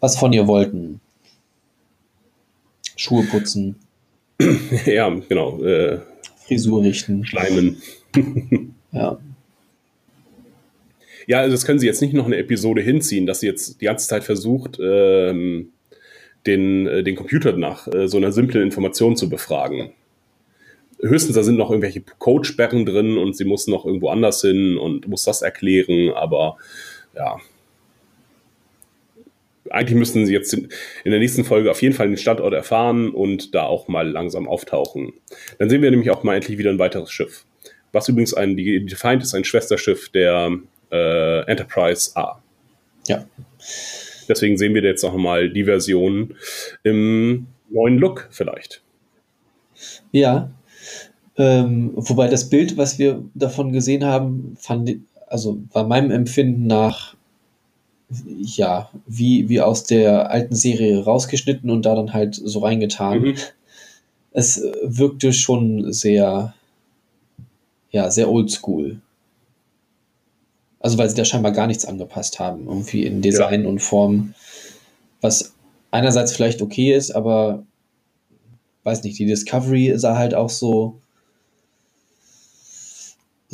was 0.00 0.16
von 0.16 0.32
ihr 0.32 0.46
wollten. 0.46 1.00
Schuhe 2.96 3.24
putzen, 3.24 3.76
ja, 4.86 5.08
genau. 5.28 5.62
Äh, 5.62 6.00
Frisur 6.46 6.82
richten. 6.82 7.24
Schleimen. 7.24 7.80
Ja. 8.92 9.18
Ja, 11.26 11.40
also 11.40 11.50
das 11.50 11.66
können 11.66 11.80
sie 11.80 11.86
jetzt 11.88 12.00
nicht 12.00 12.14
noch 12.14 12.26
eine 12.26 12.36
Episode 12.36 12.80
hinziehen, 12.80 13.26
dass 13.26 13.40
sie 13.40 13.48
jetzt 13.48 13.80
die 13.80 13.86
ganze 13.86 14.06
Zeit 14.06 14.22
versucht, 14.22 14.78
ähm, 14.80 15.70
den, 16.46 16.86
äh, 16.86 17.02
den 17.02 17.16
Computer 17.16 17.56
nach 17.56 17.88
äh, 17.88 18.06
so 18.06 18.18
einer 18.18 18.30
simplen 18.30 18.62
Information 18.62 19.16
zu 19.16 19.28
befragen. 19.28 19.90
Höchstens 21.04 21.34
da 21.34 21.42
sind 21.42 21.56
noch 21.56 21.70
irgendwelche 21.70 22.02
Codesperren 22.18 22.86
drin 22.86 23.18
und 23.18 23.36
sie 23.36 23.44
muss 23.44 23.66
noch 23.66 23.84
irgendwo 23.84 24.08
anders 24.08 24.40
hin 24.40 24.78
und 24.78 25.06
muss 25.06 25.24
das 25.24 25.42
erklären, 25.42 26.10
aber 26.14 26.56
ja. 27.14 27.38
eigentlich 29.70 29.98
müssten 29.98 30.24
sie 30.26 30.32
jetzt 30.32 30.54
in 30.54 30.70
der 31.04 31.18
nächsten 31.20 31.44
Folge 31.44 31.70
auf 31.70 31.82
jeden 31.82 31.94
Fall 31.94 32.08
den 32.08 32.16
Standort 32.16 32.54
erfahren 32.54 33.10
und 33.10 33.54
da 33.54 33.64
auch 33.64 33.88
mal 33.88 34.08
langsam 34.08 34.48
auftauchen. 34.48 35.12
Dann 35.58 35.68
sehen 35.68 35.82
wir 35.82 35.90
nämlich 35.90 36.10
auch 36.10 36.22
mal 36.22 36.36
endlich 36.36 36.58
wieder 36.58 36.70
ein 36.70 36.78
weiteres 36.78 37.10
Schiff. 37.10 37.44
Was 37.92 38.08
übrigens 38.08 38.34
ein, 38.34 38.56
die 38.56 38.86
Defiant 38.86 39.22
ist 39.22 39.34
ein 39.34 39.44
Schwesterschiff 39.44 40.08
der 40.08 40.58
äh, 40.90 41.40
Enterprise 41.46 42.16
A. 42.16 42.42
Ja. 43.06 43.26
Deswegen 44.28 44.56
sehen 44.56 44.74
wir 44.74 44.82
jetzt 44.82 45.02
noch 45.02 45.14
mal 45.16 45.50
die 45.50 45.64
Version 45.64 46.34
im 46.82 47.46
neuen 47.68 47.98
Look 47.98 48.28
vielleicht. 48.30 48.82
Ja. 50.12 50.50
Ähm, 51.36 51.92
wobei 51.94 52.28
das 52.28 52.48
Bild, 52.48 52.76
was 52.76 52.98
wir 52.98 53.24
davon 53.34 53.72
gesehen 53.72 54.04
haben, 54.04 54.56
fand, 54.58 54.90
also 55.26 55.58
war 55.72 55.84
meinem 55.84 56.10
Empfinden 56.10 56.66
nach 56.66 57.16
ja, 58.24 58.90
wie, 59.06 59.48
wie 59.48 59.60
aus 59.60 59.84
der 59.84 60.30
alten 60.30 60.54
Serie 60.54 61.04
rausgeschnitten 61.04 61.70
und 61.70 61.84
da 61.86 61.94
dann 61.94 62.12
halt 62.12 62.34
so 62.34 62.60
reingetan. 62.60 63.20
Mhm. 63.20 63.34
Es 64.32 64.62
wirkte 64.82 65.32
schon 65.32 65.92
sehr, 65.92 66.54
ja, 67.90 68.10
sehr 68.10 68.30
oldschool. 68.30 69.00
Also, 70.80 70.98
weil 70.98 71.08
sie 71.08 71.16
da 71.16 71.24
scheinbar 71.24 71.52
gar 71.52 71.66
nichts 71.66 71.86
angepasst 71.86 72.38
haben, 72.38 72.66
irgendwie 72.66 73.06
in 73.06 73.22
Design 73.22 73.62
ja. 73.62 73.68
und 73.68 73.80
Form, 73.80 74.34
was 75.20 75.54
einerseits 75.90 76.32
vielleicht 76.32 76.60
okay 76.60 76.92
ist, 76.92 77.12
aber 77.12 77.64
weiß 78.82 79.02
nicht, 79.02 79.18
die 79.18 79.24
Discovery 79.24 79.94
sah 79.96 80.18
halt 80.18 80.34
auch 80.34 80.50
so, 80.50 81.00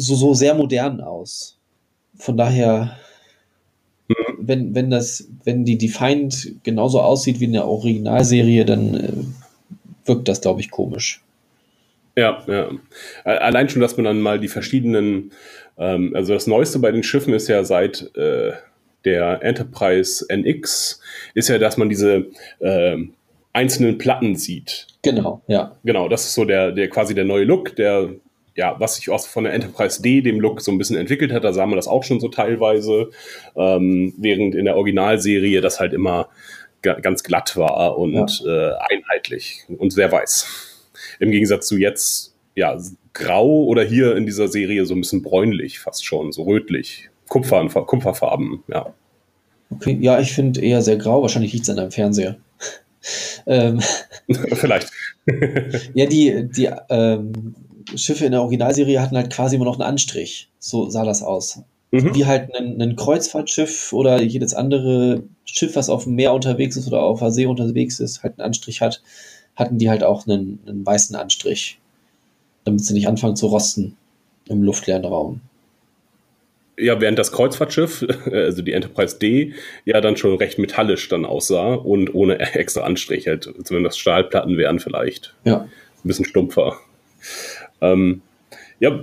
so, 0.00 0.14
so 0.14 0.34
sehr 0.34 0.54
modern 0.54 1.00
aus. 1.00 1.58
Von 2.16 2.36
daher 2.36 2.96
wenn, 4.38 4.74
wenn 4.74 4.90
das, 4.90 5.28
wenn 5.44 5.64
die 5.64 5.78
Defiant 5.78 6.52
genauso 6.62 7.00
aussieht 7.00 7.40
wie 7.40 7.44
in 7.44 7.52
der 7.52 7.66
Originalserie, 7.66 8.64
dann 8.64 8.94
äh, 8.94 9.12
wirkt 10.04 10.28
das, 10.28 10.40
glaube 10.40 10.60
ich, 10.60 10.70
komisch. 10.70 11.22
Ja, 12.16 12.42
ja. 12.46 12.70
Allein 13.24 13.68
schon, 13.68 13.80
dass 13.80 13.96
man 13.96 14.04
dann 14.04 14.20
mal 14.20 14.40
die 14.40 14.48
verschiedenen, 14.48 15.32
ähm, 15.78 16.12
also 16.14 16.34
das 16.34 16.46
Neueste 16.46 16.78
bei 16.78 16.90
den 16.90 17.02
Schiffen 17.02 17.32
ist 17.34 17.48
ja 17.48 17.62
seit 17.64 18.14
äh, 18.16 18.52
der 19.04 19.42
Enterprise 19.42 20.26
NX, 20.28 21.00
ist 21.34 21.48
ja, 21.48 21.58
dass 21.58 21.76
man 21.76 21.88
diese 21.88 22.26
äh, 22.58 22.96
einzelnen 23.52 23.98
Platten 23.98 24.36
sieht. 24.36 24.88
Genau, 25.02 25.40
ja. 25.46 25.76
Genau, 25.84 26.08
das 26.08 26.24
ist 26.24 26.34
so 26.34 26.44
der, 26.44 26.72
der 26.72 26.88
quasi 26.90 27.14
der 27.14 27.24
neue 27.24 27.44
Look, 27.44 27.76
der 27.76 28.10
ja, 28.56 28.78
was 28.78 28.96
sich 28.96 29.10
auch 29.10 29.20
von 29.26 29.44
der 29.44 29.52
Enterprise 29.52 30.02
D, 30.02 30.22
dem 30.22 30.40
Look, 30.40 30.60
so 30.60 30.72
ein 30.72 30.78
bisschen 30.78 30.96
entwickelt 30.96 31.32
hat. 31.32 31.44
Da 31.44 31.52
sah 31.52 31.66
man 31.66 31.76
das 31.76 31.88
auch 31.88 32.04
schon 32.04 32.20
so 32.20 32.28
teilweise, 32.28 33.10
ähm, 33.56 34.14
während 34.18 34.54
in 34.54 34.64
der 34.64 34.76
Originalserie 34.76 35.60
das 35.60 35.80
halt 35.80 35.92
immer 35.92 36.28
ganz 36.82 37.22
glatt 37.22 37.56
war 37.56 37.98
und 37.98 38.40
ja. 38.40 38.70
äh, 38.70 38.74
einheitlich 38.90 39.64
und 39.68 39.92
sehr 39.92 40.10
weiß. 40.10 40.88
Im 41.18 41.30
Gegensatz 41.30 41.66
zu 41.66 41.76
jetzt, 41.76 42.34
ja, 42.54 42.78
grau 43.12 43.64
oder 43.64 43.82
hier 43.82 44.16
in 44.16 44.24
dieser 44.24 44.48
Serie 44.48 44.86
so 44.86 44.94
ein 44.94 45.00
bisschen 45.00 45.22
bräunlich 45.22 45.78
fast 45.78 46.04
schon, 46.04 46.32
so 46.32 46.44
rötlich. 46.44 47.10
Kupfer, 47.28 47.68
Kupferfarben, 47.68 48.62
ja. 48.68 48.94
Okay, 49.70 49.96
ja, 50.00 50.18
ich 50.18 50.32
finde 50.32 50.60
eher 50.60 50.82
sehr 50.82 50.96
grau. 50.96 51.22
Wahrscheinlich 51.22 51.52
liegt 51.52 51.64
es 51.64 51.70
an 51.70 51.76
deinem 51.76 51.92
Fernseher. 51.92 52.36
ähm, 53.46 53.80
Vielleicht. 54.54 54.90
ja, 55.94 56.06
die, 56.06 56.48
die 56.50 56.70
ähm, 56.88 57.54
Schiffe 57.96 58.26
in 58.26 58.32
der 58.32 58.42
Originalserie 58.42 59.00
hatten 59.00 59.16
halt 59.16 59.30
quasi 59.30 59.56
immer 59.56 59.64
noch 59.64 59.78
einen 59.78 59.88
Anstrich. 59.88 60.48
So 60.58 60.90
sah 60.90 61.04
das 61.04 61.22
aus. 61.22 61.62
Mhm. 61.90 62.14
Wie 62.14 62.26
halt 62.26 62.54
ein, 62.54 62.80
ein, 62.80 62.96
Kreuzfahrtschiff 62.96 63.92
oder 63.92 64.22
jedes 64.22 64.54
andere 64.54 65.24
Schiff, 65.44 65.74
was 65.74 65.90
auf 65.90 66.04
dem 66.04 66.14
Meer 66.14 66.32
unterwegs 66.32 66.76
ist 66.76 66.86
oder 66.86 67.02
auf 67.02 67.18
der 67.18 67.32
See 67.32 67.46
unterwegs 67.46 67.98
ist, 67.98 68.22
halt 68.22 68.38
einen 68.38 68.46
Anstrich 68.46 68.80
hat, 68.80 69.02
hatten 69.56 69.78
die 69.78 69.90
halt 69.90 70.04
auch 70.04 70.26
einen, 70.26 70.60
einen 70.66 70.86
weißen 70.86 71.16
Anstrich. 71.16 71.78
Damit 72.64 72.84
sie 72.84 72.94
nicht 72.94 73.08
anfangen 73.08 73.36
zu 73.36 73.46
rosten 73.46 73.96
im 74.48 74.62
luftleeren 74.62 75.04
Raum. 75.04 75.40
Ja, 76.78 77.00
während 77.00 77.18
das 77.18 77.32
Kreuzfahrtschiff, 77.32 78.06
also 78.32 78.62
die 78.62 78.72
Enterprise 78.72 79.18
D, 79.18 79.54
ja 79.84 80.00
dann 80.00 80.16
schon 80.16 80.36
recht 80.36 80.58
metallisch 80.58 81.08
dann 81.08 81.24
aussah 81.24 81.74
und 81.74 82.14
ohne 82.14 82.38
extra 82.54 82.82
Anstrich, 82.82 83.26
halt, 83.26 83.52
das 83.58 83.98
Stahlplatten 83.98 84.56
wären 84.56 84.78
vielleicht. 84.78 85.34
Ja. 85.44 85.62
Ein 85.62 86.08
bisschen 86.08 86.24
stumpfer. 86.24 86.78
Ähm, 87.80 88.22
ja, 88.78 88.98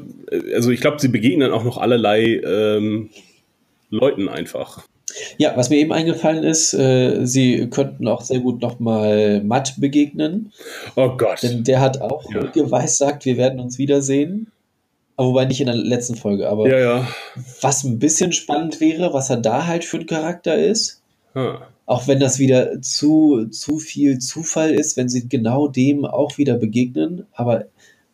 also 0.54 0.72
ich 0.72 0.82
glaube, 0.82 1.00
sie 1.00 1.08
begegnen 1.08 1.52
auch 1.52 1.64
noch 1.64 1.78
allerlei 1.78 2.42
ähm, 2.44 3.10
Leuten 3.90 4.28
einfach. 4.28 4.88
Ja, 5.38 5.56
was 5.56 5.70
mir 5.70 5.78
eben 5.78 5.94
eingefallen 5.94 6.44
ist, 6.44 6.74
äh, 6.74 7.26
sie 7.26 7.70
könnten 7.70 8.08
auch 8.08 8.22
sehr 8.22 8.40
gut 8.40 8.62
nochmal 8.62 9.42
Matt 9.44 9.76
begegnen. 9.80 10.52
Oh 10.96 11.16
Gott. 11.16 11.42
Denn 11.44 11.64
der 11.64 11.80
hat 11.80 12.02
auch 12.02 12.32
ja. 12.34 12.46
geweissagt, 12.48 13.26
wir 13.26 13.38
werden 13.38 13.60
uns 13.60 13.78
wiedersehen. 13.78 14.52
Aber 15.16 15.30
wobei 15.30 15.46
nicht 15.46 15.62
in 15.62 15.68
der 15.68 15.76
letzten 15.76 16.16
Folge. 16.16 16.48
Aber 16.48 16.70
ja, 16.70 16.78
ja. 16.78 17.08
was 17.62 17.84
ein 17.84 18.00
bisschen 18.00 18.34
spannend 18.34 18.80
wäre, 18.80 19.14
was 19.14 19.30
er 19.30 19.38
da 19.38 19.66
halt 19.66 19.84
für 19.84 19.98
ein 19.98 20.06
Charakter 20.06 20.56
ist. 20.56 21.02
Hm. 21.34 21.58
Auch 21.88 22.08
wenn 22.08 22.20
das 22.20 22.38
wieder 22.38 22.82
zu, 22.82 23.48
zu 23.50 23.80
viel 23.80 24.20
Zufall 24.20 24.72
ist, 24.74 24.98
wenn 24.98 25.10
sie 25.10 25.28
genau 25.28 25.68
dem 25.68 26.06
auch 26.06 26.38
wieder 26.38 26.56
begegnen. 26.56 27.26
Aber 27.34 27.66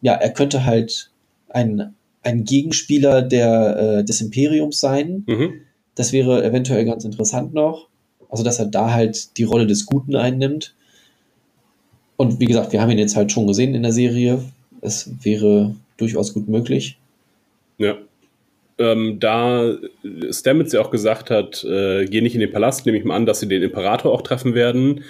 ja, 0.03 0.13
er 0.13 0.29
könnte 0.31 0.65
halt 0.65 1.09
ein, 1.49 1.95
ein 2.21 2.43
Gegenspieler 2.43 3.21
der, 3.21 3.77
äh, 3.79 4.03
des 4.03 4.21
Imperiums 4.21 4.79
sein. 4.79 5.23
Mhm. 5.25 5.53
Das 5.95 6.11
wäre 6.11 6.43
eventuell 6.43 6.85
ganz 6.85 7.05
interessant 7.05 7.53
noch. 7.53 7.87
Also, 8.29 8.43
dass 8.43 8.59
er 8.59 8.65
da 8.65 8.91
halt 8.91 9.37
die 9.37 9.43
Rolle 9.43 9.65
des 9.65 9.85
Guten 9.85 10.15
einnimmt. 10.15 10.75
Und 12.17 12.39
wie 12.39 12.45
gesagt, 12.45 12.73
wir 12.73 12.81
haben 12.81 12.91
ihn 12.91 12.97
jetzt 12.97 13.15
halt 13.15 13.31
schon 13.31 13.47
gesehen 13.47 13.73
in 13.73 13.83
der 13.83 13.93
Serie. 13.93 14.43
Es 14.81 15.09
wäre 15.23 15.75
durchaus 15.97 16.33
gut 16.33 16.49
möglich. 16.49 16.97
Ja. 17.77 17.95
Ähm, 18.77 19.19
da 19.19 19.77
Stamets 20.31 20.73
ja 20.73 20.81
auch 20.81 20.91
gesagt 20.91 21.29
hat, 21.29 21.63
äh, 21.63 22.05
geh 22.05 22.21
nicht 22.21 22.33
in 22.33 22.41
den 22.41 22.51
Palast, 22.51 22.85
nehme 22.85 22.97
ich 22.97 23.05
mal 23.05 23.15
an, 23.15 23.25
dass 23.25 23.39
sie 23.39 23.47
den 23.47 23.61
Imperator 23.61 24.11
auch 24.11 24.23
treffen 24.23 24.55
werden, 24.55 25.03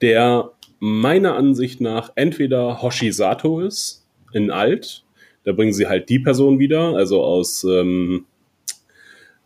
der 0.00 0.52
meiner 0.78 1.34
Ansicht 1.34 1.80
nach 1.80 2.12
entweder 2.14 2.80
Hoshi 2.80 3.12
Sato 3.12 3.60
ist, 3.60 3.97
in 4.32 4.50
alt. 4.50 5.04
Da 5.44 5.52
bringen 5.52 5.72
sie 5.72 5.86
halt 5.86 6.08
die 6.08 6.18
Person 6.18 6.58
wieder, 6.58 6.94
also 6.94 7.22
aus 7.22 7.64
ähm, 7.64 8.26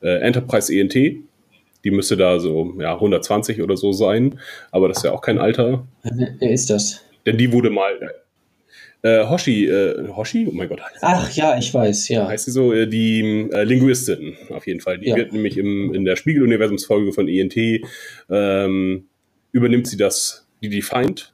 äh, 0.01 0.21
Enterprise 0.21 0.73
ENT. 0.73 0.95
Die 1.85 1.91
müsste 1.91 2.17
da 2.17 2.39
so 2.39 2.75
ja, 2.79 2.95
120 2.95 3.63
oder 3.63 3.77
so 3.77 3.93
sein, 3.93 4.39
aber 4.71 4.89
das 4.89 4.99
ist 4.99 5.05
ja 5.05 5.13
auch 5.13 5.21
kein 5.21 5.39
Alter. 5.39 5.87
Wer 6.03 6.51
ist 6.51 6.71
das? 6.71 7.05
Denn 7.27 7.39
die 7.39 7.53
wurde 7.53 7.71
mal. 7.71 7.99
Äh, 9.03 9.27
Hoshi, 9.27 9.67
äh, 9.67 10.09
Hoshi? 10.09 10.47
Oh 10.49 10.53
mein 10.53 10.69
Gott. 10.69 10.81
Ach 11.01 11.29
ja, 11.33 11.59
ich 11.59 11.75
weiß, 11.75 12.09
ja. 12.09 12.29
Heißt 12.29 12.45
sie 12.45 12.53
so, 12.53 12.73
äh, 12.73 12.87
die 12.87 13.49
äh, 13.53 13.65
Linguistin, 13.65 14.37
auf 14.51 14.67
jeden 14.69 14.81
Fall. 14.81 14.99
Die 14.99 15.09
ja. 15.09 15.17
wird 15.17 15.33
nämlich 15.33 15.59
im, 15.59 15.93
in 15.93 16.05
der 16.05 16.15
Spiegeluniversumsfolge 16.15 17.13
von 17.13 17.29
ENT, 17.29 17.57
ähm, 18.31 19.07
übernimmt 19.51 19.89
sie 19.89 19.97
das, 19.97 20.47
die 20.63 20.69
Defined, 20.69 21.33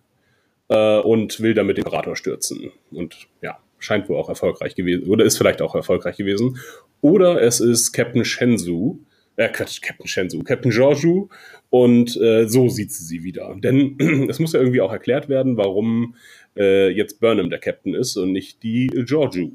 äh, 0.69 0.99
und 0.99 1.41
will 1.41 1.55
damit 1.55 1.77
den 1.77 1.85
Imperator 1.85 2.16
stürzen. 2.16 2.73
Und 2.91 3.29
ja, 3.43 3.59
scheint 3.79 4.09
wohl 4.09 4.16
auch 4.16 4.29
erfolgreich 4.29 4.75
gewesen, 4.75 5.09
oder 5.09 5.25
ist 5.25 5.39
vielleicht 5.39 5.62
auch 5.62 5.75
erfolgreich 5.75 6.16
gewesen. 6.16 6.59
Oder 7.01 7.43
es 7.43 7.61
ist 7.61 7.93
Captain 7.93 8.25
Shenzhou, 8.25 8.99
äh, 9.37 9.49
Quatsch, 9.49 9.81
Captain 9.81 10.07
Shenzhou, 10.07 10.43
Captain 10.43 10.71
Georgiou 10.71 11.29
und 11.71 12.16
äh, 12.21 12.49
so 12.49 12.69
sieht 12.69 12.93
sie 12.93 13.05
sie 13.05 13.23
wieder. 13.23 13.55
Denn 13.57 13.97
es 14.29 14.39
muss 14.39 14.53
ja 14.53 14.61
irgendwie 14.61 14.81
auch 14.81 14.93
erklärt 14.93 15.29
werden, 15.29 15.57
warum 15.57 16.16
äh, 16.57 16.91
jetzt 16.91 17.21
Burnham 17.21 17.51
der 17.51 17.61
Captain 17.61 17.95
ist 17.95 18.16
und 18.16 18.33
nicht 18.33 18.62
die 18.62 18.89
Georgiou. 18.89 19.53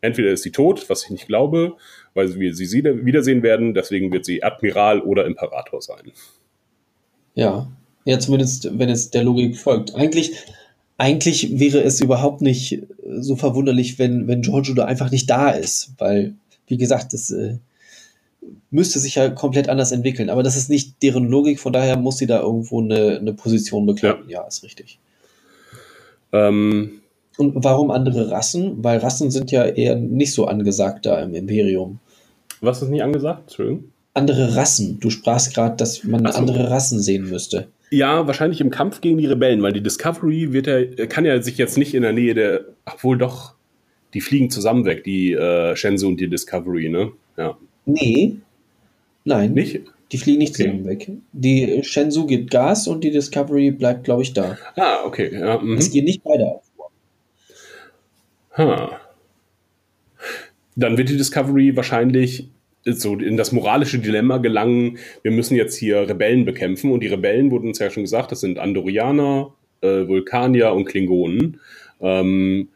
Entweder 0.00 0.30
ist 0.30 0.42
sie 0.42 0.52
tot, 0.52 0.90
was 0.90 1.04
ich 1.04 1.10
nicht 1.10 1.26
glaube, 1.26 1.76
weil 2.12 2.38
wir 2.38 2.54
sie 2.54 2.84
wiedersehen 2.84 3.42
werden, 3.42 3.72
deswegen 3.72 4.12
wird 4.12 4.26
sie 4.26 4.42
Admiral 4.42 5.00
oder 5.00 5.24
Imperator 5.24 5.80
sein. 5.80 6.12
Ja, 7.34 7.72
ja, 8.04 8.18
zumindest, 8.18 8.78
wenn 8.78 8.88
es 8.88 9.10
der 9.10 9.24
Logik 9.24 9.56
folgt. 9.56 9.94
Eigentlich, 9.94 10.32
eigentlich 10.98 11.58
wäre 11.58 11.82
es 11.82 12.00
überhaupt 12.00 12.42
nicht 12.42 12.82
so 13.18 13.36
verwunderlich, 13.36 13.98
wenn, 13.98 14.28
wenn 14.28 14.42
Giorgio 14.42 14.74
da 14.74 14.84
einfach 14.84 15.10
nicht 15.10 15.28
da 15.30 15.50
ist, 15.50 15.92
weil, 15.98 16.34
wie 16.66 16.76
gesagt, 16.76 17.12
das 17.12 17.30
äh, 17.30 17.56
müsste 18.70 18.98
sich 18.98 19.14
ja 19.14 19.30
komplett 19.30 19.68
anders 19.68 19.92
entwickeln. 19.92 20.30
Aber 20.30 20.42
das 20.42 20.56
ist 20.56 20.68
nicht 20.68 21.02
deren 21.02 21.28
Logik, 21.28 21.60
von 21.60 21.72
daher 21.72 21.96
muss 21.96 22.18
sie 22.18 22.26
da 22.26 22.40
irgendwo 22.40 22.80
eine, 22.80 23.18
eine 23.18 23.32
Position 23.32 23.86
bekleiden. 23.86 24.28
Ja. 24.28 24.42
ja, 24.42 24.46
ist 24.46 24.62
richtig. 24.62 24.98
Ähm. 26.32 27.00
Und 27.36 27.64
warum 27.64 27.90
andere 27.90 28.30
Rassen? 28.30 28.84
Weil 28.84 28.98
Rassen 28.98 29.30
sind 29.32 29.50
ja 29.50 29.64
eher 29.64 29.96
nicht 29.96 30.32
so 30.32 30.46
angesagt 30.46 31.04
da 31.06 31.20
im 31.20 31.34
Imperium. 31.34 31.98
Was 32.60 32.80
ist 32.80 32.90
nicht 32.90 33.02
angesagt? 33.02 33.42
Entschuldigung. 33.48 33.84
Andere 34.12 34.54
Rassen. 34.54 35.00
Du 35.00 35.10
sprachst 35.10 35.52
gerade, 35.52 35.76
dass 35.76 36.04
man 36.04 36.30
so. 36.30 36.38
andere 36.38 36.70
Rassen 36.70 37.00
sehen 37.00 37.28
müsste. 37.28 37.66
Ja, 37.90 38.26
wahrscheinlich 38.26 38.60
im 38.60 38.70
Kampf 38.70 39.00
gegen 39.00 39.18
die 39.18 39.26
Rebellen, 39.26 39.62
weil 39.62 39.72
die 39.72 39.82
Discovery 39.82 40.52
wird 40.52 40.66
ja, 40.66 41.06
kann 41.06 41.24
ja 41.24 41.40
sich 41.40 41.58
jetzt 41.58 41.78
nicht 41.78 41.94
in 41.94 42.02
der 42.02 42.12
Nähe 42.12 42.34
der, 42.34 42.64
obwohl 42.86 43.18
doch, 43.18 43.54
die 44.14 44.20
fliegen 44.20 44.50
zusammen 44.50 44.84
weg, 44.84 45.04
die 45.04 45.32
äh, 45.32 45.76
Shenzhou 45.76 46.08
und 46.08 46.20
die 46.20 46.28
Discovery, 46.28 46.88
ne? 46.88 47.12
Ja. 47.36 47.56
Nee. 47.84 48.36
Nein. 49.24 49.52
Nicht? 49.54 49.80
Die 50.12 50.18
fliegen 50.18 50.38
nicht 50.38 50.54
Okay. 50.54 50.64
zusammen 50.64 50.84
weg. 50.86 51.10
Die 51.32 51.82
Shenzhou 51.82 52.26
gibt 52.26 52.50
Gas 52.50 52.86
und 52.86 53.02
die 53.02 53.10
Discovery 53.10 53.70
bleibt, 53.70 54.04
glaube 54.04 54.22
ich, 54.22 54.32
da. 54.32 54.56
Ah, 54.76 55.04
okay. 55.04 55.30
Ja, 55.32 55.58
mhm. 55.58 55.78
Es 55.78 55.90
gehen 55.90 56.04
nicht 56.04 56.22
beide 56.22 56.44
auf. 56.44 56.62
Ha. 58.56 59.00
Dann 60.76 60.96
wird 60.96 61.08
die 61.08 61.16
Discovery 61.16 61.76
wahrscheinlich 61.76 62.48
so 62.84 63.16
in 63.16 63.36
das 63.36 63.52
moralische 63.52 63.98
Dilemma 63.98 64.38
gelangen, 64.38 64.98
wir 65.22 65.30
müssen 65.30 65.56
jetzt 65.56 65.76
hier 65.76 66.08
Rebellen 66.08 66.44
bekämpfen. 66.44 66.92
Und 66.92 67.00
die 67.00 67.08
Rebellen 67.08 67.50
wurden 67.50 67.68
uns 67.68 67.78
ja 67.78 67.90
schon 67.90 68.02
gesagt, 68.02 68.32
das 68.32 68.40
sind 68.40 68.58
Andorianer, 68.58 69.54
äh, 69.80 70.06
Vulkanier 70.06 70.72
und 70.72 70.84
Klingonen. 70.84 71.60
Ähm, 72.00 72.68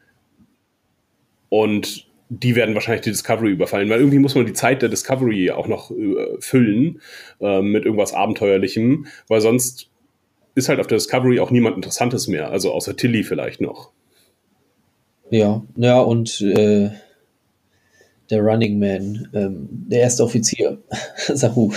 und 1.51 2.07
die 2.31 2.57
werden 2.57 2.75
wahrscheinlich 2.75 3.03
die 3.03 3.11
Discovery 3.11 3.51
überfallen, 3.51 3.89
weil 3.89 4.01
irgendwie 4.01 4.19
muss 4.19 4.35
man 4.35 4.47
die 4.47 4.53
Zeit 4.53 4.83
der 4.83 4.89
Discovery 4.89 5.51
auch 5.51 5.67
noch 5.67 5.91
äh, 5.91 6.37
füllen 6.41 7.01
äh, 7.41 7.63
mit 7.63 7.85
irgendwas 7.85 8.13
Abenteuerlichem, 8.13 9.07
weil 9.29 9.41
sonst 9.41 9.89
ist 10.55 10.69
halt 10.69 10.81
auf 10.81 10.87
der 10.87 10.99
Discovery 10.99 11.41
auch 11.41 11.51
niemand 11.51 11.77
Interessantes 11.77 12.29
mehr, 12.29 12.51
also 12.51 12.73
außer 12.73 12.97
Tilly 12.97 13.23
vielleicht 13.25 13.61
noch. 13.61 13.91
Ja, 15.31 15.63
ja, 15.77 16.01
und 16.01 16.41
äh, 16.41 16.91
der 18.31 18.41
Running 18.41 18.79
Man, 18.79 19.29
ähm, 19.35 19.69
der 19.71 20.01
erste 20.01 20.25
Offizier, 20.25 20.79
Saru. 21.29 21.73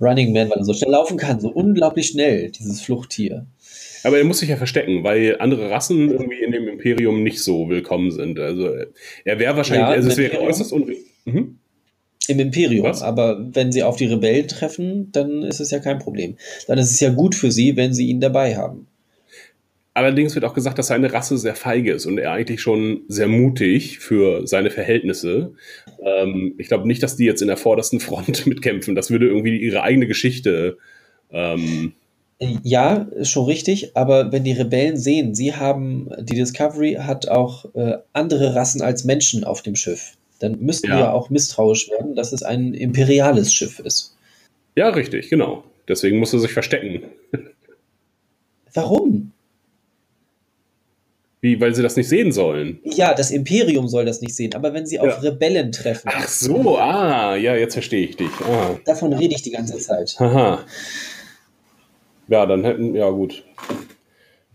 Running 0.00 0.32
Man, 0.32 0.50
weil 0.50 0.58
er 0.58 0.64
so 0.64 0.74
schnell 0.74 0.92
laufen 0.92 1.16
kann, 1.16 1.40
so 1.40 1.48
unglaublich 1.48 2.08
schnell, 2.08 2.50
dieses 2.50 2.80
Fluchttier. 2.80 3.46
Aber 4.04 4.18
er 4.18 4.24
muss 4.24 4.38
sich 4.38 4.48
ja 4.48 4.56
verstecken, 4.56 5.02
weil 5.02 5.36
andere 5.40 5.70
Rassen 5.70 6.10
irgendwie 6.10 6.42
in 6.42 6.52
dem 6.52 6.68
Imperium 6.68 7.22
nicht 7.22 7.42
so 7.42 7.68
willkommen 7.68 8.10
sind. 8.10 8.38
Also 8.38 8.68
er 9.24 9.38
wäre 9.38 9.56
wahrscheinlich, 9.56 9.88
Ja, 9.88 9.92
also 9.92 10.08
es 10.08 10.16
wäre 10.16 10.40
äußerst 10.40 10.72
unre 10.72 10.92
mhm. 11.24 11.58
Im 12.28 12.40
Imperium, 12.40 12.84
Was? 12.84 13.02
aber 13.02 13.48
wenn 13.54 13.72
sie 13.72 13.82
auf 13.82 13.96
die 13.96 14.04
Rebellen 14.04 14.48
treffen, 14.48 15.10
dann 15.12 15.42
ist 15.42 15.60
es 15.60 15.70
ja 15.70 15.78
kein 15.78 15.98
Problem. 15.98 16.36
Dann 16.66 16.78
ist 16.78 16.90
es 16.90 17.00
ja 17.00 17.08
gut 17.08 17.34
für 17.34 17.50
sie, 17.50 17.74
wenn 17.76 17.94
sie 17.94 18.08
ihn 18.08 18.20
dabei 18.20 18.54
haben. 18.54 18.86
Allerdings 19.98 20.36
wird 20.36 20.44
auch 20.44 20.54
gesagt, 20.54 20.78
dass 20.78 20.86
seine 20.86 21.12
Rasse 21.12 21.36
sehr 21.38 21.56
feige 21.56 21.92
ist 21.92 22.06
und 22.06 22.18
er 22.18 22.30
eigentlich 22.30 22.60
schon 22.60 23.00
sehr 23.08 23.26
mutig 23.26 23.98
für 23.98 24.46
seine 24.46 24.70
Verhältnisse. 24.70 25.54
Ähm, 26.00 26.54
ich 26.56 26.68
glaube 26.68 26.86
nicht, 26.86 27.02
dass 27.02 27.16
die 27.16 27.24
jetzt 27.24 27.42
in 27.42 27.48
der 27.48 27.56
vordersten 27.56 27.98
Front 27.98 28.46
mitkämpfen. 28.46 28.94
Das 28.94 29.10
würde 29.10 29.26
irgendwie 29.26 29.56
ihre 29.58 29.82
eigene 29.82 30.06
Geschichte. 30.06 30.78
Ähm, 31.32 31.94
Ja, 32.62 33.08
ist 33.16 33.30
schon 33.30 33.46
richtig, 33.46 33.96
aber 33.96 34.30
wenn 34.30 34.44
die 34.44 34.52
Rebellen 34.52 34.96
sehen, 34.96 35.34
sie 35.34 35.52
haben, 35.54 36.08
die 36.20 36.36
Discovery 36.36 36.98
hat 37.00 37.26
auch 37.26 37.64
äh, 37.74 37.96
andere 38.12 38.54
Rassen 38.54 38.80
als 38.80 39.02
Menschen 39.02 39.42
auf 39.42 39.62
dem 39.62 39.74
Schiff, 39.74 40.12
dann 40.38 40.60
müssten 40.60 40.86
Ja. 40.86 40.94
wir 40.94 41.00
ja 41.06 41.12
auch 41.12 41.28
misstrauisch 41.28 41.90
werden, 41.90 42.14
dass 42.14 42.32
es 42.32 42.44
ein 42.44 42.72
imperiales 42.72 43.52
Schiff 43.52 43.80
ist. 43.80 44.16
ja, 44.76 44.90
richtig, 44.90 45.28
genau. 45.28 45.64
Deswegen 45.88 46.20
muss 46.20 46.32
er 46.32 46.38
sich 46.38 46.52
verstecken. 46.52 47.02
Warum? 48.74 49.32
Wie, 51.40 51.60
weil 51.60 51.72
sie 51.74 51.82
das 51.82 51.94
nicht 51.96 52.08
sehen 52.08 52.32
sollen. 52.32 52.80
Ja, 52.84 53.14
das 53.14 53.30
Imperium 53.30 53.86
soll 53.86 54.04
das 54.04 54.20
nicht 54.20 54.34
sehen, 54.34 54.54
aber 54.54 54.74
wenn 54.74 54.86
sie 54.86 54.98
auf 54.98 55.06
Ja. 55.06 55.18
Rebellen 55.30 55.70
treffen, 55.70 56.10
Ach 56.12 56.26
so, 56.26 56.76
ah, 56.78 57.36
ja, 57.36 57.54
jetzt 57.54 57.74
verstehe 57.74 58.04
ich 58.06 58.16
dich. 58.16 58.30
Ah. 58.44 58.76
davon 58.84 59.12
rede 59.12 59.34
ich 59.36 59.42
die 59.42 59.52
ganze 59.52 59.78
Zeit. 59.78 60.16
Haha. 60.18 60.64
Ja, 62.26 62.44
dann 62.44 62.64
hätten, 62.64 62.94
ja 62.94 63.08
gut. 63.10 63.44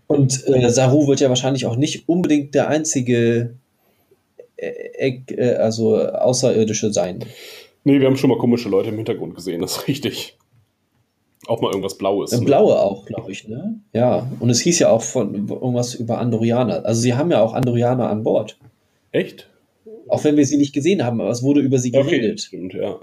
Und 0.07 0.43
äh, 0.47 0.69
Saru 0.69 1.07
wird 1.07 1.21
ja 1.21 1.29
wahrscheinlich 1.29 1.65
auch 1.65 1.75
nicht 1.77 2.07
unbedingt 2.09 2.53
der 2.53 2.67
einzige 2.67 3.55
äh, 4.57 4.67
Eck- 4.97 5.31
äh, 5.37 5.55
also 5.55 5.97
Außerirdische 5.97 6.91
sein. 6.91 7.23
Nee, 7.85 7.99
wir 7.99 8.07
haben 8.07 8.17
schon 8.17 8.29
mal 8.29 8.37
komische 8.37 8.69
Leute 8.69 8.89
im 8.89 8.95
Hintergrund 8.97 9.35
gesehen, 9.35 9.61
das 9.61 9.77
ist 9.77 9.87
richtig. 9.87 10.37
Auch 11.47 11.61
mal 11.61 11.69
irgendwas 11.69 11.97
Blaues. 11.97 12.31
Äh, 12.31 12.39
ne? 12.39 12.45
Blaue 12.45 12.79
auch, 12.79 13.05
glaube 13.05 13.31
ich, 13.31 13.47
ne? 13.47 13.79
Ja, 13.93 14.27
und 14.39 14.49
es 14.49 14.61
hieß 14.61 14.79
ja 14.79 14.89
auch 14.89 15.01
von 15.01 15.33
irgendwas 15.49 15.93
über 15.95 16.19
Andorianer. 16.19 16.85
Also 16.85 17.01
sie 17.01 17.13
haben 17.15 17.31
ja 17.31 17.41
auch 17.41 17.53
Andorianer 17.53 18.09
an 18.09 18.23
Bord. 18.23 18.57
Echt? 19.11 19.49
Auch 20.07 20.23
wenn 20.23 20.37
wir 20.37 20.45
sie 20.45 20.57
nicht 20.57 20.73
gesehen 20.73 21.03
haben, 21.03 21.19
aber 21.21 21.29
es 21.31 21.43
wurde 21.43 21.59
über 21.61 21.79
sie 21.79 21.91
geredet. 21.91 22.41
stimmt, 22.41 22.73
ja. 22.73 22.97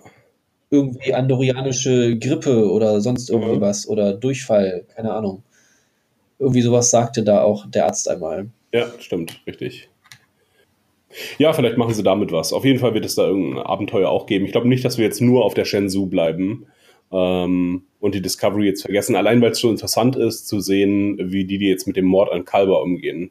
Irgendwie 0.71 1.13
andorianische 1.15 2.17
Grippe 2.19 2.71
oder 2.71 3.01
sonst 3.01 3.29
irgendwie 3.29 3.57
Mhm. 3.57 3.61
was 3.61 3.89
oder 3.89 4.13
Durchfall, 4.15 4.85
keine 4.95 5.13
Ahnung. 5.13 5.43
Irgendwie 6.39 6.63
sowas 6.63 6.91
sagte 6.91 7.23
da 7.23 7.43
auch 7.43 7.67
der 7.69 7.87
Arzt 7.87 8.09
einmal. 8.09 8.49
Ja, 8.73 8.87
stimmt, 8.99 9.41
richtig. 9.47 9.89
Ja, 11.39 11.53
vielleicht 11.53 11.77
machen 11.77 11.93
sie 11.93 12.05
damit 12.05 12.31
was. 12.31 12.53
Auf 12.53 12.65
jeden 12.65 12.79
Fall 12.79 12.95
wird 12.95 13.05
es 13.05 13.17
da 13.17 13.27
irgendein 13.27 13.65
Abenteuer 13.65 14.09
auch 14.09 14.27
geben. 14.27 14.45
Ich 14.47 14.53
glaube 14.53 14.69
nicht, 14.69 14.85
dass 14.85 14.97
wir 14.97 15.05
jetzt 15.05 15.21
nur 15.21 15.45
auf 15.45 15.55
der 15.55 15.65
Shenzhou 15.65 16.07
bleiben 16.07 16.67
ähm, 17.13 17.83
und 18.01 18.15
die 18.15 18.23
Discovery 18.23 18.67
jetzt 18.67 18.83
vergessen. 18.83 19.17
Allein 19.17 19.41
weil 19.41 19.53
es 19.53 19.59
so 19.59 19.71
interessant 19.71 20.17
ist 20.17 20.49
zu 20.49 20.61
sehen, 20.61 21.19
wie 21.33 21.45
die, 21.45 21.59
die 21.59 21.69
jetzt 21.69 21.87
mit 21.87 21.97
dem 21.97 22.07
Mord 22.07 22.33
an 22.33 22.45
Kalber 22.45 22.83
umgehen. 22.83 23.31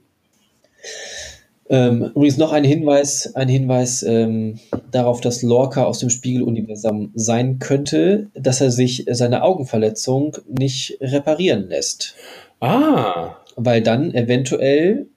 Ähm, 1.72 2.12
übrigens 2.16 2.38
noch 2.38 2.52
ein 2.52 2.64
Hinweis, 2.64 3.36
ein 3.36 3.48
Hinweis 3.48 4.02
ähm, 4.02 4.60
darauf, 4.92 5.22
dass 5.22 5.44
Lorca 5.44 5.84
aus 5.84 6.00
dem 6.00 6.10
Spiegeluniversum 6.10 7.12
sein 7.14 7.60
könnte, 7.60 8.28
dass 8.34 8.60
er 8.60 8.72
sich 8.72 9.06
seine 9.12 9.44
Augenverletzung 9.44 10.38
nicht 10.48 10.98
reparieren 11.00 11.70
lässt. 11.70 12.16
Ah, 12.60 13.36
Weil 13.56 13.84
dann 13.84 14.14
eventuell, 14.16 15.08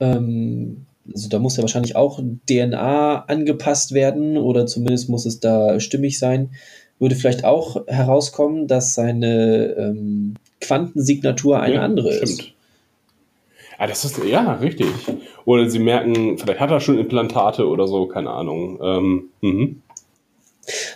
ähm, 0.00 0.86
also 1.12 1.28
da 1.28 1.38
muss 1.38 1.58
ja 1.58 1.62
wahrscheinlich 1.62 1.94
auch 1.94 2.20
DNA 2.48 3.26
angepasst 3.26 3.92
werden 3.92 4.38
oder 4.38 4.66
zumindest 4.66 5.10
muss 5.10 5.26
es 5.26 5.40
da 5.40 5.78
stimmig 5.78 6.18
sein, 6.18 6.50
würde 6.98 7.14
vielleicht 7.14 7.44
auch 7.44 7.86
herauskommen, 7.86 8.66
dass 8.66 8.94
seine 8.94 9.74
ähm, 9.78 10.34
Quantensignatur 10.60 11.60
eine 11.60 11.74
ja, 11.76 11.82
andere 11.82 12.12
stimmt. 12.12 12.30
ist. 12.30 12.52
Ah, 13.78 13.86
das 13.86 14.04
ist, 14.04 14.24
ja, 14.24 14.54
richtig. 14.54 14.86
Oder 15.44 15.68
sie 15.68 15.78
merken, 15.78 16.38
vielleicht 16.38 16.60
hat 16.60 16.70
er 16.70 16.80
schon 16.80 16.98
Implantate 16.98 17.68
oder 17.68 17.86
so, 17.86 18.06
keine 18.06 18.30
Ahnung, 18.30 18.78
ähm, 18.82 19.24
mhm, 19.42 19.82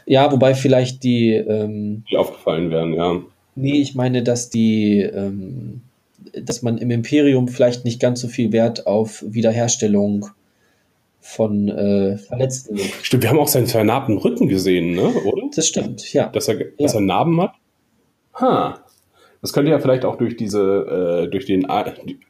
Ja, 0.06 0.32
wobei 0.32 0.54
vielleicht 0.54 1.04
die, 1.04 1.34
ähm, 1.34 2.04
die 2.10 2.16
aufgefallen 2.16 2.70
wären, 2.70 2.94
ja. 2.94 3.20
Nee, 3.54 3.80
ich 3.80 3.94
meine, 3.94 4.22
dass 4.22 4.48
die, 4.48 5.00
ähm, 5.00 5.82
dass 6.32 6.62
man 6.62 6.78
im 6.78 6.90
Imperium 6.90 7.48
vielleicht 7.48 7.84
nicht 7.84 8.00
ganz 8.00 8.20
so 8.20 8.28
viel 8.28 8.52
Wert 8.52 8.86
auf 8.86 9.24
Wiederherstellung 9.26 10.26
von 11.34 11.68
äh, 11.68 12.18
Verletzten. 12.18 12.78
Stimmt, 13.02 13.22
wir 13.22 13.30
haben 13.30 13.38
auch 13.38 13.48
seinen 13.48 13.66
vernarbten 13.66 14.18
Rücken 14.18 14.48
gesehen, 14.48 14.92
ne? 14.92 15.02
Oder? 15.02 15.48
Das 15.54 15.66
stimmt, 15.66 16.12
ja. 16.12 16.28
Dass 16.28 16.48
er, 16.48 16.56
dass 16.78 16.94
er 16.94 17.00
Narben 17.00 17.40
hat? 17.40 17.54
Ha. 18.34 18.84
Das 19.42 19.52
könnte 19.52 19.70
ja 19.70 19.78
vielleicht 19.78 20.04
auch 20.04 20.16
durch 20.16 20.36
diese, 20.36 21.24
äh, 21.24 21.30
durch 21.30 21.46
den 21.46 21.66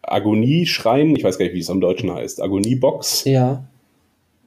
Agonieschrein, 0.03 1.17
ich 1.17 1.25
weiß 1.25 1.39
gar 1.39 1.47
nicht, 1.47 1.55
wie 1.55 1.61
es 1.61 1.71
am 1.71 1.81
Deutschen 1.81 2.13
heißt, 2.13 2.41
Agoniebox. 2.41 3.25
Ja. 3.25 3.65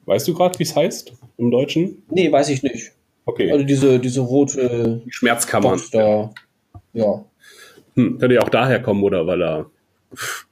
Weißt 0.06 0.26
du 0.28 0.34
gerade, 0.34 0.58
wie 0.58 0.62
es 0.62 0.74
heißt 0.74 1.12
im 1.36 1.50
Deutschen? 1.50 2.02
Nee, 2.10 2.30
weiß 2.32 2.48
ich 2.48 2.62
nicht. 2.62 2.92
Okay. 3.26 3.50
Also 3.50 3.64
diese, 3.64 3.98
diese 3.98 4.20
rote 4.20 5.02
Schmerzkammern. 5.08 5.72
Box 5.72 5.90
da. 5.90 6.32
Ja. 6.92 7.24
Hm, 7.94 8.18
könnte 8.18 8.34
ja 8.34 8.42
auch 8.42 8.48
daher 8.48 8.80
kommen, 8.80 9.02
oder 9.02 9.26
weil 9.26 9.42
er 9.42 9.66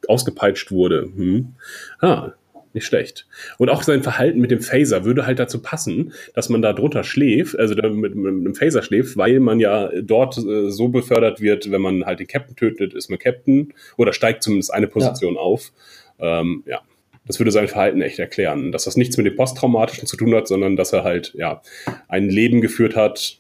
ausgepeitscht 0.09 0.71
wurde. 0.71 1.11
Hm. 1.15 1.55
Ah, 2.01 2.33
nicht 2.75 2.87
schlecht. 2.87 3.27
Und 3.59 3.69
auch 3.69 3.83
sein 3.83 4.03
Verhalten 4.03 4.41
mit 4.41 4.51
dem 4.51 4.61
Phaser 4.61 5.05
würde 5.05 5.27
halt 5.27 5.39
dazu 5.39 5.61
passen, 5.61 6.13
dass 6.35 6.49
man 6.49 6.63
da 6.63 6.73
drunter 6.73 7.05
schläft, 7.05 7.59
also 7.59 7.75
mit, 7.75 8.15
mit 8.15 8.29
einem 8.29 8.55
Phaser 8.55 8.83
schläft, 8.83 9.17
weil 9.17 9.41
man 9.41 9.61
ja 9.61 9.91
dort 10.03 10.39
äh, 10.39 10.71
so 10.71 10.89
befördert 10.89 11.41
wird, 11.41 11.71
wenn 11.71 11.81
man 11.81 12.05
halt 12.05 12.21
den 12.21 12.27
Captain 12.27 12.57
tötet, 12.57 12.95
ist 12.95 13.11
man 13.11 13.19
Captain 13.19 13.73
oder 13.97 14.13
steigt 14.13 14.43
zumindest 14.43 14.73
eine 14.73 14.89
Position 14.89 15.37
auf. 15.37 15.73
Ähm, 16.19 16.63
ja. 16.67 16.81
Das 17.25 17.39
würde 17.39 17.53
sein 17.53 17.69
Verhalten 17.69 18.03
echt 18.03 18.19
erklären, 18.19 18.73
dass 18.73 18.85
das 18.85 18.97
nichts 18.97 19.17
mit 19.17 19.27
dem 19.27 19.37
Posttraumatischen 19.37 20.09
zu 20.09 20.17
tun 20.17 20.35
hat, 20.35 20.49
sondern 20.49 20.75
dass 20.77 20.93
er 20.93 21.05
halt 21.05 21.33
ja 21.35 21.63
ein 22.09 22.29
Leben 22.29 22.61
geführt 22.61 22.97
hat 22.97 23.39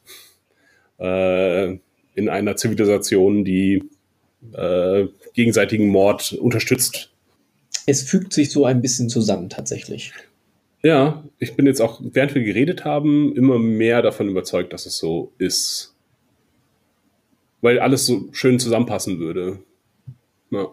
äh, 1.01 1.73
in 2.15 2.29
einer 2.29 2.57
Zivilisation, 2.57 3.45
die 3.45 3.83
äh, 4.53 5.07
gegenseitigen 5.35 5.89
Mord 5.89 6.33
unterstützt. 6.33 7.12
Es 7.87 8.03
fügt 8.03 8.33
sich 8.33 8.51
so 8.51 8.65
ein 8.65 8.81
bisschen 8.81 9.09
zusammen 9.09 9.49
tatsächlich. 9.49 10.13
Ja, 10.83 11.25
ich 11.39 11.55
bin 11.55 11.67
jetzt 11.67 11.81
auch, 11.81 12.01
während 12.03 12.35
wir 12.35 12.43
geredet 12.43 12.85
haben, 12.85 13.35
immer 13.37 13.59
mehr 13.59 14.03
davon 14.03 14.29
überzeugt, 14.29 14.73
dass 14.73 14.87
es 14.87 14.99
so 14.99 15.33
ist. 15.39 15.95
Weil 17.61 17.79
alles 17.79 18.07
so 18.07 18.29
schön 18.33 18.59
zusammenpassen 18.59 19.21
würde. 19.21 19.61
Ja. 20.51 20.69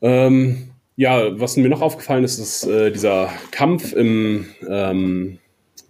Ähm, 0.00 0.70
ja, 0.96 1.38
was 1.38 1.56
mir 1.56 1.68
noch 1.68 1.82
aufgefallen 1.82 2.24
ist, 2.24 2.38
ist 2.38 2.64
äh, 2.66 2.90
dieser 2.90 3.30
Kampf 3.50 3.92
im 3.92 4.46
ähm, 4.68 5.38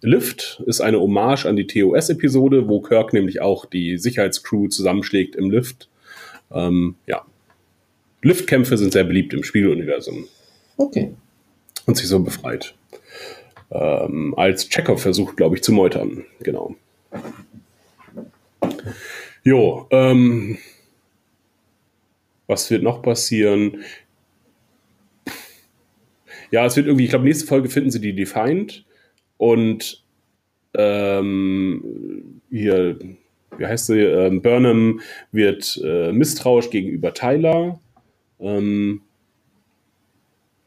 Lift 0.02 0.60
ist 0.66 0.80
eine 0.80 1.00
Hommage 1.00 1.46
an 1.46 1.54
die 1.54 1.66
TOS-Episode, 1.66 2.68
wo 2.68 2.80
Kirk 2.80 3.12
nämlich 3.12 3.40
auch 3.40 3.66
die 3.66 3.98
Sicherheitscrew 3.98 4.66
zusammenschlägt 4.68 5.36
im 5.36 5.50
Lift. 5.50 5.88
Ähm, 6.50 6.96
ja. 7.06 7.24
Liftkämpfe 8.22 8.76
sind 8.78 8.92
sehr 8.92 9.04
beliebt 9.04 9.34
im 9.34 9.42
Spieluniversum 9.44 10.26
Okay. 10.76 11.12
und 11.86 11.96
sich 11.96 12.06
so 12.08 12.20
befreit. 12.20 12.74
ähm, 13.70 14.34
als 14.36 14.68
Chekhov 14.68 15.00
versucht, 15.02 15.36
glaube 15.36 15.56
ich, 15.56 15.62
zu 15.62 15.72
meutern. 15.72 16.24
Genau. 16.42 16.76
Jo, 19.44 19.86
ähm, 19.90 20.58
was 22.46 22.70
wird 22.70 22.82
noch 22.82 23.02
passieren? 23.02 23.78
Ja, 26.50 26.66
es 26.66 26.76
wird 26.76 26.86
irgendwie, 26.86 27.04
ich 27.04 27.10
glaube, 27.10 27.24
nächste 27.24 27.46
Folge 27.46 27.68
finden 27.70 27.90
sie 27.90 28.00
die 28.00 28.14
Defiant 28.14 28.84
und 29.38 30.04
ähm, 30.74 32.40
hier, 32.50 32.98
wie 33.56 33.66
heißt 33.66 33.86
sie, 33.86 34.00
ähm, 34.00 34.42
Burnham 34.42 35.00
wird 35.32 35.80
äh, 35.82 36.12
misstrauisch 36.12 36.70
gegenüber 36.70 37.14
Tyler. 37.14 37.80
Ähm, 38.42 39.02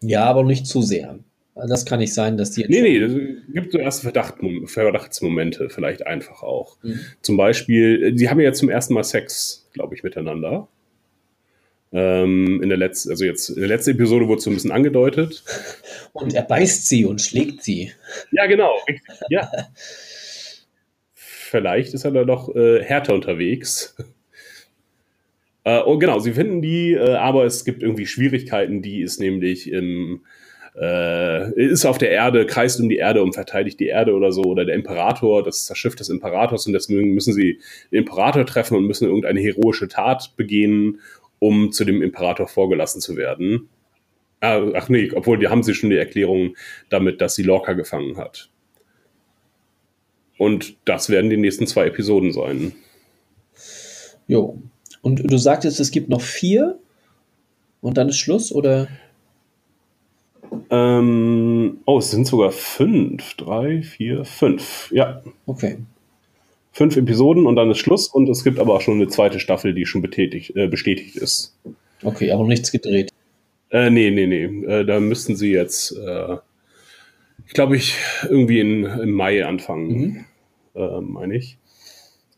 Ja, 0.02 0.26
aber 0.26 0.44
nicht 0.44 0.66
zu 0.66 0.82
sehr. 0.82 1.20
Das 1.56 1.86
kann 1.86 2.00
nicht 2.00 2.14
sein, 2.14 2.36
dass 2.36 2.52
die. 2.52 2.66
nee, 2.68 2.82
nee, 2.82 2.98
es 2.98 3.14
gibt 3.54 3.72
so 3.72 3.78
erste 3.78 4.04
Verdacht, 4.04 4.36
Verdachtsmomente 4.66 5.70
vielleicht 5.70 6.06
einfach 6.06 6.44
auch. 6.44 6.78
Mhm. 6.84 7.00
Zum 7.22 7.38
Beispiel, 7.38 8.12
die 8.14 8.30
haben 8.30 8.42
ja 8.42 8.52
zum 8.52 8.70
ersten 8.70 8.94
Mal 8.94 9.06
Sex, 9.06 9.70
glaube 9.72 9.96
ich, 9.96 10.04
miteinander. 10.04 10.68
Ähm, 11.94 12.62
in 12.62 12.68
der 12.68 12.78
letzten, 12.78 13.12
also 13.12 13.24
jetzt 13.24 13.48
in 13.50 13.60
der 13.60 13.70
letzten 13.70 13.92
Episode 13.92 14.28
wurde 14.28 14.40
es 14.40 14.44
so 14.44 14.50
ein 14.50 14.54
bisschen 14.56 14.72
angedeutet. 14.72 15.44
Und 16.12 16.34
er 16.34 16.44
beißt 16.44 16.90
sie 16.90 17.06
und 17.06 17.22
schlägt 17.22 17.64
sie. 17.64 17.92
Ja, 18.32 18.48
genau. 18.48 18.74
Ja. 19.30 19.50
Vielleicht 21.14 21.94
ist 21.94 22.04
er 22.04 22.12
da 22.12 22.26
noch 22.26 22.54
äh, 22.54 22.84
härter 22.84 23.14
unterwegs. 23.14 23.96
Äh, 25.66 25.82
oh, 25.86 25.98
genau, 25.98 26.20
sie 26.20 26.32
finden 26.32 26.62
die, 26.62 26.94
äh, 26.94 27.16
aber 27.16 27.46
es 27.46 27.66
gibt 27.66 27.84
irgendwie 27.84 28.06
Schwierigkeiten, 28.06 28.82
die 28.82 29.02
ist 29.02 29.20
nämlich 29.20 29.70
im 29.72 30.22
äh, 30.80 31.54
ist 31.60 31.86
auf 31.86 31.98
der 31.98 32.12
Erde, 32.12 32.46
kreist 32.46 32.80
um 32.80 32.90
die 32.90 32.98
Erde 32.98 33.24
und 33.24 33.34
verteidigt 33.34 33.80
die 33.80 33.88
Erde 33.88 34.14
oder 34.14 34.32
so, 34.32 34.44
oder 34.44 34.66
der 34.66 34.76
Imperator, 34.76 35.44
das 35.44 35.62
ist 35.62 35.70
das 35.70 35.78
Schiff 35.78 35.96
des 35.96 36.10
Imperators 36.10 36.68
und 36.68 36.74
deswegen 36.74 37.14
müssen 37.14 37.34
sie 37.34 37.60
den 37.92 38.00
Imperator 38.00 38.46
treffen 38.46 38.78
und 38.78 38.86
müssen 38.86 39.08
irgendeine 39.08 39.40
heroische 39.40 39.88
Tat 39.88 40.34
begehen, 40.36 41.00
um 41.40 41.72
zu 41.72 41.86
dem 41.86 42.02
Imperator 42.02 42.48
vorgelassen 42.48 43.02
zu 43.02 43.16
werden. 43.16 43.70
Ah, 44.42 44.70
ach 44.76 44.90
nee, 44.90 45.10
obwohl 45.16 45.40
die 45.40 45.48
haben 45.48 45.64
sie 45.64 45.74
schon 45.74 45.90
die 45.90 45.98
Erklärung 45.98 46.56
damit, 46.90 47.22
dass 47.22 47.36
sie 47.36 47.44
Lorca 47.44 47.74
gefangen 47.74 48.18
hat. 48.18 48.50
Und 50.38 50.76
das 50.86 51.10
werden 51.10 51.30
die 51.30 51.38
nächsten 51.38 51.66
zwei 51.66 51.88
Episoden 51.88 52.34
sein. 52.34 52.74
Jo. 54.28 54.62
Und 55.06 55.18
du 55.32 55.38
sagtest, 55.38 55.80
es 55.80 55.92
gibt 55.92 56.10
noch 56.10 56.22
vier 56.22 56.80
und 57.82 57.96
dann 57.96 58.10
ist 58.10 58.18
Schluss, 58.18 58.52
oder? 58.52 58.88
Ähm, 60.72 61.78
oh, 61.86 62.00
es 62.00 62.10
sind 62.10 62.26
sogar 62.26 62.52
fünf. 62.52 63.36
Drei, 63.36 63.84
vier, 63.84 64.26
fünf. 64.26 64.90
Ja, 64.92 65.22
Okay. 65.46 65.78
fünf 66.72 66.98
Episoden 66.98 67.46
und 67.46 67.56
dann 67.56 67.70
ist 67.70 67.78
Schluss. 67.78 68.08
Und 68.08 68.28
es 68.30 68.44
gibt 68.44 68.58
aber 68.58 68.74
auch 68.74 68.82
schon 68.82 68.96
eine 68.96 69.08
zweite 69.08 69.40
Staffel, 69.40 69.76
die 69.76 69.86
schon 69.86 70.02
betätigt, 70.02 70.56
äh, 70.56 70.68
bestätigt 70.68 71.16
ist. 71.18 71.56
Okay, 72.04 72.32
aber 72.32 72.46
nichts 72.46 72.72
gedreht. 72.72 73.12
Äh, 73.70 73.92
nee, 73.92 74.10
nee, 74.10 74.26
nee. 74.26 74.66
Äh, 74.66 74.86
da 74.86 75.00
müssten 75.00 75.36
sie 75.36 75.52
jetzt, 75.52 75.92
äh, 75.96 76.38
ich 77.46 77.54
glaube, 77.54 77.76
ich 77.78 77.96
irgendwie 78.28 78.60
in, 78.60 78.86
im 78.86 79.12
Mai 79.12 79.46
anfangen, 79.46 79.88
Mhm. 79.88 80.26
äh, 80.74 81.00
meine 81.02 81.36
ich. 81.36 81.60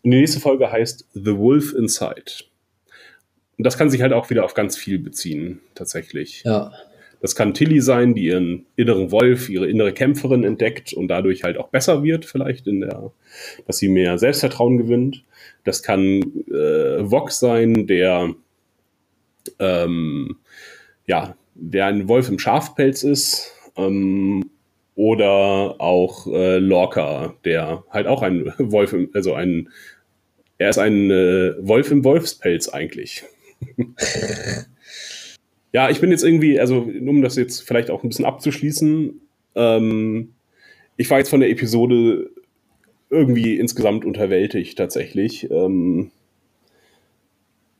Und 0.03 0.11
die 0.11 0.17
nächste 0.19 0.41
Folge 0.41 0.69
heißt 0.69 1.07
The 1.13 1.37
Wolf 1.37 1.73
Inside. 1.73 2.43
Und 3.57 3.65
das 3.65 3.77
kann 3.77 3.89
sich 3.89 4.01
halt 4.01 4.13
auch 4.13 4.29
wieder 4.29 4.45
auf 4.45 4.53
ganz 4.53 4.77
viel 4.77 4.99
beziehen, 4.99 5.61
tatsächlich. 5.75 6.43
Ja. 6.45 6.71
Das 7.19 7.35
kann 7.35 7.55
Tilly 7.55 7.81
sein, 7.81 8.13
die 8.13 8.25
ihren 8.25 8.67
inneren 8.75 9.11
Wolf, 9.11 9.49
ihre 9.49 9.67
innere 9.67 9.91
Kämpferin 9.91 10.43
entdeckt 10.43 10.93
und 10.93 11.07
dadurch 11.07 11.43
halt 11.43 11.57
auch 11.57 11.69
besser 11.69 12.03
wird, 12.03 12.25
vielleicht 12.25 12.67
in 12.67 12.81
der, 12.81 13.11
dass 13.65 13.79
sie 13.79 13.89
mehr 13.89 14.19
Selbstvertrauen 14.19 14.77
gewinnt. 14.77 15.23
Das 15.63 15.81
kann 15.81 16.21
äh, 16.51 17.09
Vox 17.09 17.39
sein, 17.39 17.87
der 17.87 18.35
ähm, 19.59 20.37
ja, 21.07 21.35
der 21.55 21.87
ein 21.87 22.07
Wolf 22.07 22.29
im 22.29 22.39
Schafpelz 22.39 23.03
ist. 23.03 23.51
Ähm, 23.75 24.51
oder 24.95 25.75
auch 25.79 26.25
äh, 26.27 26.57
Lorca, 26.57 27.35
der 27.45 27.83
halt 27.91 28.07
auch 28.07 28.23
ein 28.23 28.51
Wolf, 28.57 28.93
im, 28.93 29.09
also 29.13 29.33
ein, 29.33 29.69
er 30.57 30.69
ist 30.69 30.79
ein 30.79 31.11
äh, 31.11 31.53
Wolf 31.59 31.91
im 31.91 32.03
Wolfspelz 32.03 32.69
eigentlich. 32.69 33.23
ja, 35.73 35.89
ich 35.89 35.99
bin 35.99 36.11
jetzt 36.11 36.23
irgendwie, 36.23 36.59
also 36.59 36.81
um 36.81 37.21
das 37.21 37.35
jetzt 37.35 37.61
vielleicht 37.61 37.89
auch 37.89 38.03
ein 38.03 38.09
bisschen 38.09 38.25
abzuschließen, 38.25 39.21
ähm, 39.55 40.33
ich 40.97 41.09
war 41.09 41.19
jetzt 41.19 41.29
von 41.29 41.39
der 41.39 41.49
Episode 41.49 42.29
irgendwie 43.09 43.57
insgesamt 43.57 44.03
unterwältigt 44.05 44.77
tatsächlich. 44.77 45.49
Ähm, 45.51 46.11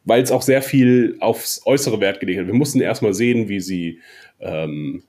weil 0.07 0.23
es 0.23 0.31
auch 0.31 0.41
sehr 0.41 0.61
viel 0.61 1.17
aufs 1.19 1.61
äußere 1.65 1.99
Wert 1.99 2.21
gelegt 2.21 2.39
hat. 2.39 2.47
Wir 2.47 2.53
mussten 2.53 2.79
erstmal 2.79 3.13
sehen, 3.13 3.49
wie 3.49 3.59
sie, 3.59 3.99
ähm, 4.39 5.03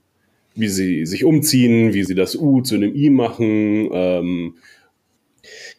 wie 0.56 0.66
sie 0.66 1.06
sich 1.06 1.24
umziehen, 1.24 1.94
wie 1.94 2.02
sie 2.02 2.16
das 2.16 2.34
U 2.34 2.62
zu 2.62 2.74
einem 2.74 2.92
I 2.96 3.08
machen. 3.08 3.88
Ähm, 3.92 4.54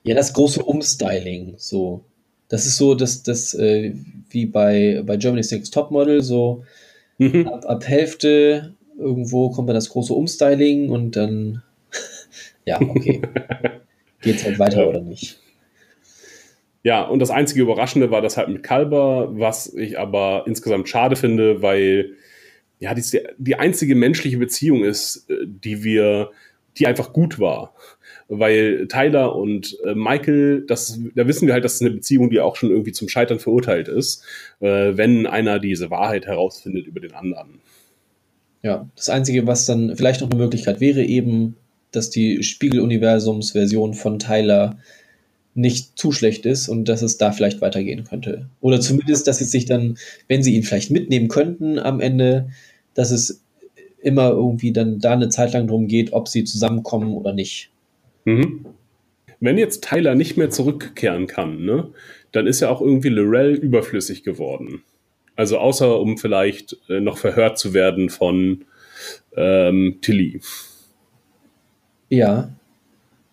Ja, 0.03 0.15
das 0.15 0.33
große 0.33 0.63
Umstyling, 0.63 1.55
so. 1.57 2.05
Das 2.49 2.65
ist 2.65 2.77
so, 2.77 2.95
dass 2.95 3.23
das, 3.23 3.53
äh, 3.53 3.93
wie 4.29 4.45
bei, 4.45 5.01
bei 5.05 5.17
Germany's 5.17 5.51
Next 5.51 5.73
Topmodel, 5.73 6.21
so 6.21 6.63
mhm. 7.17 7.47
ab, 7.47 7.65
ab 7.65 7.87
Hälfte 7.87 8.73
irgendwo 8.97 9.49
kommt 9.49 9.69
dann 9.69 9.75
das 9.75 9.89
große 9.89 10.13
Umstyling 10.13 10.89
und 10.89 11.15
dann, 11.15 11.63
ja, 12.65 12.81
okay. 12.81 13.21
Geht's 14.21 14.43
halt 14.43 14.59
weiter 14.59 14.81
Ja. 14.81 14.87
oder 14.87 15.01
nicht? 15.01 15.39
ja, 16.83 17.03
und 17.03 17.19
das 17.19 17.29
einzige 17.29 17.61
Überraschende 17.61 18.11
war 18.11 18.21
das 18.21 18.37
halt 18.37 18.49
mit 18.49 18.63
Kalber, 18.63 19.29
was 19.31 19.73
ich 19.73 19.99
aber 19.99 20.43
insgesamt 20.47 20.89
schade 20.89 21.15
finde, 21.15 21.61
weil 21.61 22.15
ja, 22.79 22.93
die, 22.93 23.03
die 23.37 23.55
einzige 23.55 23.95
menschliche 23.95 24.37
Beziehung 24.37 24.83
ist, 24.83 25.29
äh, 25.29 25.35
die 25.45 25.83
wir, 25.83 26.31
die 26.77 26.87
einfach 26.87 27.11
gut 27.13 27.39
war. 27.39 27.73
Weil 28.31 28.87
Tyler 28.87 29.35
und 29.35 29.75
äh, 29.83 29.95
Michael, 29.95 30.63
das, 30.67 30.99
da 31.15 31.27
wissen 31.27 31.47
wir 31.47 31.53
halt, 31.53 31.65
dass 31.65 31.75
es 31.75 31.81
eine 31.81 31.89
Beziehung, 31.89 32.29
die 32.29 32.39
auch 32.39 32.55
schon 32.55 32.69
irgendwie 32.69 32.91
zum 32.91 33.09
Scheitern 33.09 33.39
verurteilt 33.39 33.87
ist, 33.87 34.23
äh, 34.59 34.95
wenn 34.95 35.25
einer 35.25 35.59
diese 35.59 35.89
Wahrheit 35.89 36.27
herausfindet 36.27 36.85
über 36.85 36.99
den 36.99 37.13
anderen. 37.13 37.59
Ja, 38.61 38.87
das 38.95 39.09
Einzige, 39.09 39.47
was 39.47 39.65
dann 39.65 39.95
vielleicht 39.95 40.21
noch 40.21 40.29
eine 40.29 40.39
Möglichkeit 40.39 40.79
wäre, 40.79 41.03
eben, 41.03 41.55
dass 41.91 42.11
die 42.11 42.43
Spiegeluniversums-Version 42.43 43.95
von 43.95 44.19
Tyler 44.19 44.77
nicht 45.55 45.97
zu 45.97 46.11
schlecht 46.11 46.45
ist 46.45 46.69
und 46.69 46.87
dass 46.87 47.01
es 47.01 47.17
da 47.17 47.31
vielleicht 47.31 47.61
weitergehen 47.61 48.03
könnte. 48.03 48.47
Oder 48.61 48.79
zumindest, 48.79 49.27
dass 49.27 49.41
es 49.41 49.51
sich 49.51 49.65
dann, 49.65 49.97
wenn 50.27 50.43
sie 50.43 50.55
ihn 50.55 50.63
vielleicht 50.63 50.91
mitnehmen 50.91 51.27
könnten 51.27 51.79
am 51.79 51.99
Ende, 51.99 52.49
dass 52.93 53.11
es 53.11 53.41
immer 54.01 54.29
irgendwie 54.29 54.71
dann 54.71 54.99
da 54.99 55.13
eine 55.13 55.29
Zeit 55.29 55.53
lang 55.53 55.67
drum 55.67 55.87
geht, 55.87 56.13
ob 56.13 56.27
sie 56.27 56.43
zusammenkommen 56.43 57.13
oder 57.13 57.33
nicht. 57.33 57.71
Mhm. 58.25 58.65
Wenn 59.39 59.57
jetzt 59.57 59.83
Tyler 59.87 60.15
nicht 60.15 60.37
mehr 60.37 60.49
zurückkehren 60.49 61.27
kann, 61.27 61.63
ne, 61.63 61.89
dann 62.31 62.45
ist 62.47 62.59
ja 62.59 62.69
auch 62.69 62.81
irgendwie 62.81 63.09
Lorel 63.09 63.55
überflüssig 63.55 64.23
geworden. 64.23 64.83
Also 65.35 65.57
außer 65.57 65.99
um 65.99 66.17
vielleicht 66.17 66.77
äh, 66.89 66.99
noch 66.99 67.17
verhört 67.17 67.57
zu 67.57 67.73
werden 67.73 68.09
von 68.09 68.65
ähm, 69.35 69.99
Tilly. 70.01 70.41
Ja, 72.09 72.49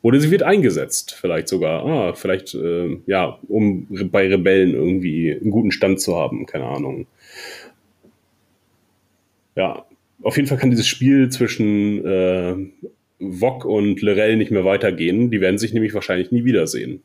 Oder 0.03 0.21
sie 0.21 0.31
wird 0.31 0.45
eingesetzt, 0.45 1.15
vielleicht 1.21 1.49
sogar. 1.49 1.85
Ah, 1.85 2.13
vielleicht, 2.15 2.55
äh, 2.55 2.99
ja, 3.07 3.41
um 3.49 3.89
re- 3.91 4.05
bei 4.05 4.29
Rebellen 4.29 4.75
irgendwie 4.75 5.33
einen 5.33 5.51
guten 5.51 5.73
Stand 5.73 6.01
zu 6.01 6.15
haben, 6.17 6.47
keine 6.47 6.67
Ahnung. 6.67 7.07
Ja, 9.57 9.87
auf 10.23 10.37
jeden 10.37 10.49
Fall 10.49 10.59
kann 10.59 10.71
dieses 10.71 10.87
Spiel 10.87 11.29
zwischen 11.31 12.05
äh, 12.05 12.57
Vog 13.19 13.65
und 13.65 14.03
Lorel 14.03 14.37
nicht 14.37 14.51
mehr 14.51 14.65
weitergehen. 14.65 15.31
Die 15.31 15.41
werden 15.41 15.59
sich 15.59 15.73
nämlich 15.73 15.95
wahrscheinlich 15.95 16.31
nie 16.33 16.45
wiedersehen. 16.45 17.03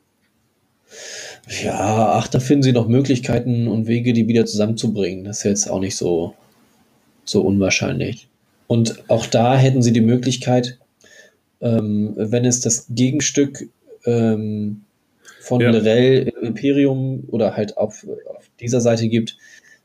ja, 1.64 2.12
ach, 2.14 2.28
da 2.28 2.38
finden 2.40 2.62
sie 2.62 2.72
noch 2.72 2.88
Möglichkeiten 2.88 3.66
und 3.68 3.86
Wege, 3.86 4.12
die 4.12 4.28
wieder 4.28 4.46
zusammenzubringen. 4.46 5.24
Das 5.24 5.38
ist 5.38 5.44
jetzt 5.44 5.70
auch 5.70 5.80
nicht 5.80 5.96
so, 5.96 6.34
so 7.24 7.40
unwahrscheinlich. 7.42 8.28
Und 8.66 9.08
auch 9.08 9.26
da 9.26 9.56
hätten 9.56 9.82
sie 9.82 9.92
die 9.92 10.00
Möglichkeit, 10.00 10.78
ähm, 11.60 12.12
wenn 12.16 12.44
es 12.44 12.60
das 12.60 12.86
Gegenstück 12.90 13.68
ähm, 14.04 14.82
von 15.40 15.60
Ja. 15.60 15.70
Lorel 15.70 16.32
im 16.36 16.46
Imperium 16.48 17.24
oder 17.28 17.56
halt 17.56 17.76
auf, 17.76 18.06
auf 18.28 18.44
dieser 18.60 18.80
Seite 18.80 19.08
gibt, 19.08 19.36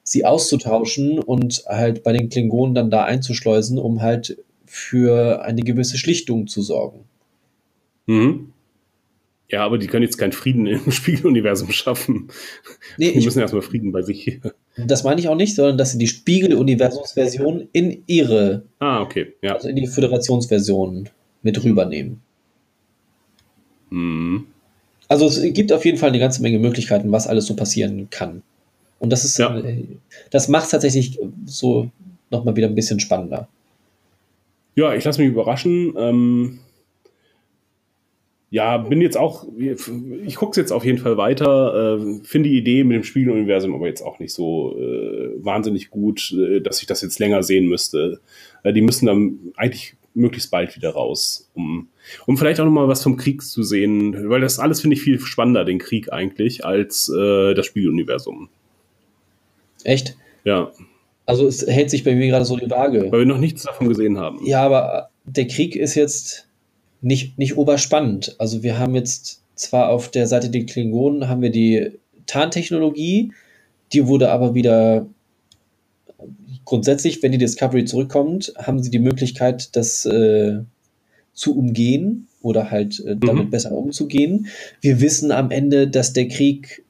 sie 0.04 0.26
auszutauschen 0.26 1.20
und 1.20 1.64
halt 1.68 2.04
bei 2.04 2.14
den 2.14 2.30
Klingonen 2.30 2.76
dann 2.76 2.90
da 2.92 3.04
einzuschleusen, 3.04 3.78
um 3.78 4.02
halt 4.02 4.38
für 4.68 5.42
eine 5.44 5.62
gewisse 5.62 5.98
Schlichtung 5.98 6.48
zu 6.48 6.62
sorgen. 6.62 7.02
Mhm. 8.06 8.54
Ja, 9.50 9.66
aber 9.66 9.78
die 9.78 9.88
können 9.88 10.04
jetzt 10.04 10.18
keinen 10.18 10.34
Frieden 10.34 10.66
im 10.68 10.92
Spiegeluniversum 10.92 11.72
schaffen. 11.72 12.28
Nee, 12.98 13.14
Die 13.14 13.24
müssen 13.24 13.40
erstmal 13.40 13.62
Frieden 13.62 13.92
bei 13.94 14.02
sich. 14.02 14.42
das 14.76 15.04
meine 15.06 15.22
ich 15.22 15.30
auch 15.30 15.36
nicht, 15.36 15.56
sondern 15.56 15.78
dass 15.78 15.94
sie 15.94 15.98
die 15.98 16.08
Spiegel-Universumsversion 16.08 17.70
in 17.72 18.04
ihre, 18.08 18.64
Ah, 18.80 19.02
okay. 19.02 19.34
Ja. 19.42 19.54
also 19.56 19.70
in 19.70 19.78
die 19.78 19.88
Föderationsversion 19.88 21.10
mit 21.44 21.64
rübernehmen. 21.64 22.20
Mhm. 23.90 24.48
Also 25.08 25.28
es 25.28 25.42
gibt 25.54 25.72
auf 25.72 25.86
jeden 25.86 25.98
Fall 25.98 26.10
eine 26.10 26.20
ganze 26.20 26.42
Menge 26.42 26.60
Möglichkeiten, 26.60 27.12
was 27.14 27.28
alles 27.28 27.46
so 27.46 27.56
passieren 27.56 28.10
kann. 28.10 28.44
Und 29.00 29.12
das 29.12 29.24
ist, 29.24 29.38
Ja. 29.38 29.58
äh, 29.58 29.86
das 30.32 30.50
macht 30.50 30.66
es 30.66 30.72
tatsächlich 30.72 31.18
so 31.46 31.90
nochmal 32.30 32.56
wieder 32.58 32.68
ein 32.68 32.76
bisschen 32.76 33.00
spannender. 33.00 33.48
Ja, 34.78 34.94
ich 34.94 35.04
lasse 35.04 35.20
mich 35.20 35.32
überraschen. 35.32 35.96
Ähm, 35.98 36.60
ja, 38.52 38.78
bin 38.78 39.02
jetzt 39.02 39.18
auch, 39.18 39.48
ich 39.58 40.36
gucke 40.36 40.52
es 40.52 40.58
jetzt 40.58 40.72
auf 40.72 40.86
jeden 40.86 41.00
Fall 41.00 41.18
weiter, 41.18 41.98
äh, 42.00 42.24
finde 42.24 42.50
die 42.50 42.58
Idee 42.60 42.84
mit 42.84 42.96
dem 42.96 43.04
Spiegeluniversum 43.04 43.74
aber 43.74 43.88
jetzt 43.88 44.04
auch 44.04 44.20
nicht 44.20 44.34
so 44.34 44.78
äh, 44.78 45.32
wahnsinnig 45.44 45.90
gut, 45.90 46.32
äh, 46.32 46.62
dass 46.62 46.80
ich 46.80 46.86
das 46.86 47.02
jetzt 47.02 47.18
länger 47.18 47.42
sehen 47.42 47.68
müsste. 47.68 48.22
Äh, 48.64 48.72
die 48.72 48.82
müssen 48.82 49.08
dann 49.08 49.40
eigentlich 49.58 49.96
möglichst 50.14 50.52
bald 50.52 50.76
wieder 50.76 50.92
raus, 50.92 51.50
um, 51.56 51.90
um 52.28 52.38
vielleicht 52.38 52.60
auch 52.60 52.66
nochmal 52.66 52.88
was 52.88 53.02
vom 53.02 53.18
Krieg 53.18 53.42
zu 53.42 53.64
sehen, 53.64 54.30
weil 54.30 54.42
das 54.42 54.60
alles 54.60 54.80
finde 54.80 54.96
ich 54.96 55.02
viel 55.02 55.20
spannender, 55.20 55.66
den 55.66 55.80
Krieg 55.80 56.14
eigentlich, 56.14 56.64
als 56.66 57.10
äh, 57.10 57.56
das 57.56 57.66
Spiegeluniversum. 57.66 58.50
Echt? 59.84 60.16
Ja, 60.44 60.72
Also 61.28 61.46
es 61.46 61.68
hält 61.68 61.90
sich 61.92 62.04
bei 62.04 62.16
mir 62.16 62.28
gerade 62.28 62.46
so 62.46 62.58
die 62.58 62.70
Waage. 62.72 63.12
weil 63.12 63.20
wir 63.20 63.26
noch 63.26 63.38
nichts 63.38 63.64
davon 63.64 63.88
gesehen 63.90 64.18
haben. 64.18 64.40
Ja, 64.46 64.64
aber 64.64 65.10
der 65.26 65.46
Krieg 65.48 65.76
ist 65.76 65.94
jetzt 65.94 66.48
nicht, 67.02 67.38
nicht 67.38 67.58
oberspannend. 67.58 68.36
Also 68.40 68.64
wir 68.64 68.80
haben 68.80 68.96
jetzt 68.96 69.44
zwar 69.56 69.90
auf 69.90 70.10
der 70.10 70.26
Seite 70.26 70.50
der 70.50 70.66
Klingonen 70.66 71.28
haben 71.30 71.42
wir 71.42 71.50
die 71.52 71.92
Tarntechnologie, 72.28 73.32
die 73.94 74.08
wurde 74.08 74.30
aber 74.32 74.56
wieder 74.56 75.06
grundsätzlich, 76.66 77.22
wenn 77.24 77.32
die 77.32 77.38
Discovery 77.38 77.86
zurückkommt, 77.86 78.54
haben 78.58 78.82
sie 78.82 78.90
die 78.90 79.00
Möglichkeit, 79.00 79.76
das 79.76 80.06
äh, 80.06 80.60
zu 81.34 81.58
umgehen 81.58 82.28
oder 82.42 82.72
halt 82.72 83.00
äh, 83.06 83.16
damit 83.18 83.46
Mhm. 83.46 83.50
besser 83.52 83.72
umzugehen. 83.72 84.48
Wir 84.82 85.00
wissen 85.02 85.32
am 85.32 85.52
Ende, 85.52 85.88
dass 85.88 86.14
der 86.14 86.28
Krieg 86.28 86.84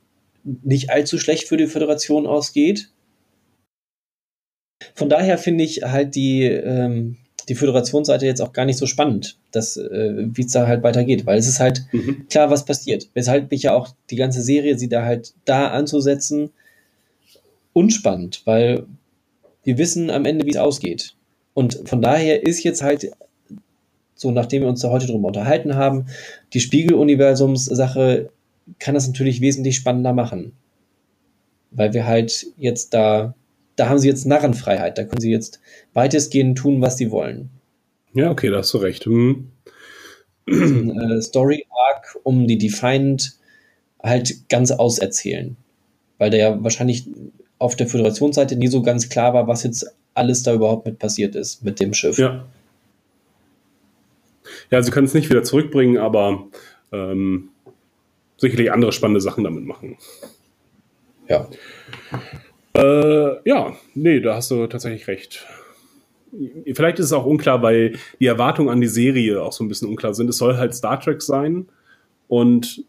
nicht 0.43 0.89
allzu 0.89 1.17
schlecht 1.19 1.47
für 1.47 1.57
die 1.57 1.67
Föderation 1.67 2.25
ausgeht. 2.25 2.89
Von 4.97 5.09
daher 5.09 5.37
finde 5.37 5.63
ich 5.63 5.83
halt 5.83 6.15
die, 6.15 6.41
ähm, 6.43 7.17
die 7.47 7.53
Föderationsseite 7.53 8.25
jetzt 8.25 8.41
auch 8.41 8.51
gar 8.51 8.65
nicht 8.65 8.77
so 8.79 8.87
spannend, 8.87 9.37
dass, 9.51 9.77
äh, 9.77 10.25
wie 10.33 10.41
es 10.41 10.51
da 10.51 10.65
halt 10.65 10.81
weitergeht, 10.81 11.27
weil 11.27 11.37
es 11.37 11.47
ist 11.47 11.59
halt 11.59 11.85
Mhm. 11.91 12.25
klar, 12.29 12.49
was 12.49 12.65
passiert. 12.65 13.07
Weshalb 13.13 13.51
mich 13.51 13.61
ja 13.61 13.75
auch 13.75 13.89
die 14.09 14.15
ganze 14.15 14.41
Serie, 14.41 14.75
sie 14.75 14.89
da 14.89 15.05
halt 15.05 15.35
da 15.45 15.67
anzusetzen, 15.67 16.49
unspannend, 17.73 18.41
weil 18.45 18.87
wir 19.63 19.77
wissen 19.77 20.09
am 20.09 20.25
Ende, 20.25 20.47
wie 20.47 20.49
es 20.51 20.57
ausgeht. 20.57 21.13
Und 21.53 21.87
von 21.87 22.01
daher 22.01 22.45
ist 22.47 22.63
jetzt 22.63 22.81
halt, 22.81 23.11
so 24.15 24.31
nachdem 24.31 24.63
wir 24.63 24.69
uns 24.69 24.81
da 24.81 24.89
heute 24.89 25.05
drüber 25.05 25.27
unterhalten 25.27 25.75
haben, 25.75 26.07
die 26.53 26.59
Spiegeluniversums-Sache 26.59 28.29
kann 28.79 28.95
das 28.95 29.05
natürlich 29.05 29.41
wesentlich 29.41 29.75
spannender 29.75 30.13
machen. 30.13 30.53
Weil 31.69 31.93
wir 31.93 32.07
halt 32.07 32.47
jetzt 32.57 32.95
da, 32.95 33.35
da 33.77 33.87
haben 33.89 33.99
sie 33.99 34.09
jetzt 34.09 34.25
Narrenfreiheit, 34.25 34.97
da 34.97 35.05
können 35.05 35.21
sie 35.21 35.31
jetzt 35.31 35.61
weitestgehend 35.93 36.57
tun, 36.57 36.81
was 36.81 36.97
sie 36.97 37.11
wollen. 37.11 37.49
Ja, 38.13 38.31
okay, 38.31 38.49
da 38.49 38.57
hast 38.57 38.73
du 38.73 38.79
recht. 38.79 39.05
Ein, 39.05 39.51
äh, 40.47 41.21
Story-Arc 41.21 42.17
um 42.23 42.47
die 42.47 42.57
Defiant 42.57 43.35
halt 44.01 44.49
ganz 44.49 44.71
auserzählen. 44.71 45.55
Weil 46.17 46.31
der 46.31 46.39
ja 46.39 46.63
wahrscheinlich 46.63 47.07
auf 47.59 47.75
der 47.75 47.87
Föderationsseite 47.87 48.55
nie 48.55 48.67
so 48.67 48.81
ganz 48.81 49.09
klar 49.09 49.33
war, 49.33 49.47
was 49.47 49.63
jetzt 49.63 49.85
alles 50.15 50.41
da 50.41 50.53
überhaupt 50.53 50.85
mit 50.85 50.97
passiert 50.97 51.35
ist 51.35 51.63
mit 51.63 51.79
dem 51.79 51.93
Schiff. 51.93 52.17
Ja. 52.17 52.47
Ja, 54.71 54.81
sie 54.81 54.91
können 54.91 55.05
es 55.05 55.13
nicht 55.13 55.29
wieder 55.29 55.43
zurückbringen, 55.43 55.97
aber 55.97 56.47
ähm, 56.91 57.49
sicherlich 58.37 58.71
andere 58.71 58.91
spannende 58.91 59.21
Sachen 59.21 59.43
damit 59.43 59.65
machen. 59.65 59.97
Ja. 61.27 61.47
Äh, 62.77 63.49
ja, 63.49 63.75
nee, 63.95 64.19
da 64.19 64.35
hast 64.35 64.51
du 64.51 64.67
tatsächlich 64.67 65.07
recht. 65.07 65.45
Vielleicht 66.73 66.99
ist 66.99 67.07
es 67.07 67.13
auch 67.13 67.25
unklar, 67.25 67.63
weil 67.63 67.97
die 68.19 68.27
Erwartungen 68.27 68.69
an 68.69 68.81
die 68.81 68.87
Serie 68.87 69.41
auch 69.41 69.51
so 69.51 69.63
ein 69.63 69.67
bisschen 69.67 69.89
unklar 69.89 70.13
sind. 70.13 70.29
Es 70.29 70.37
soll 70.37 70.57
halt 70.57 70.75
Star 70.75 70.99
Trek 70.99 71.21
sein 71.21 71.67
und 72.27 72.85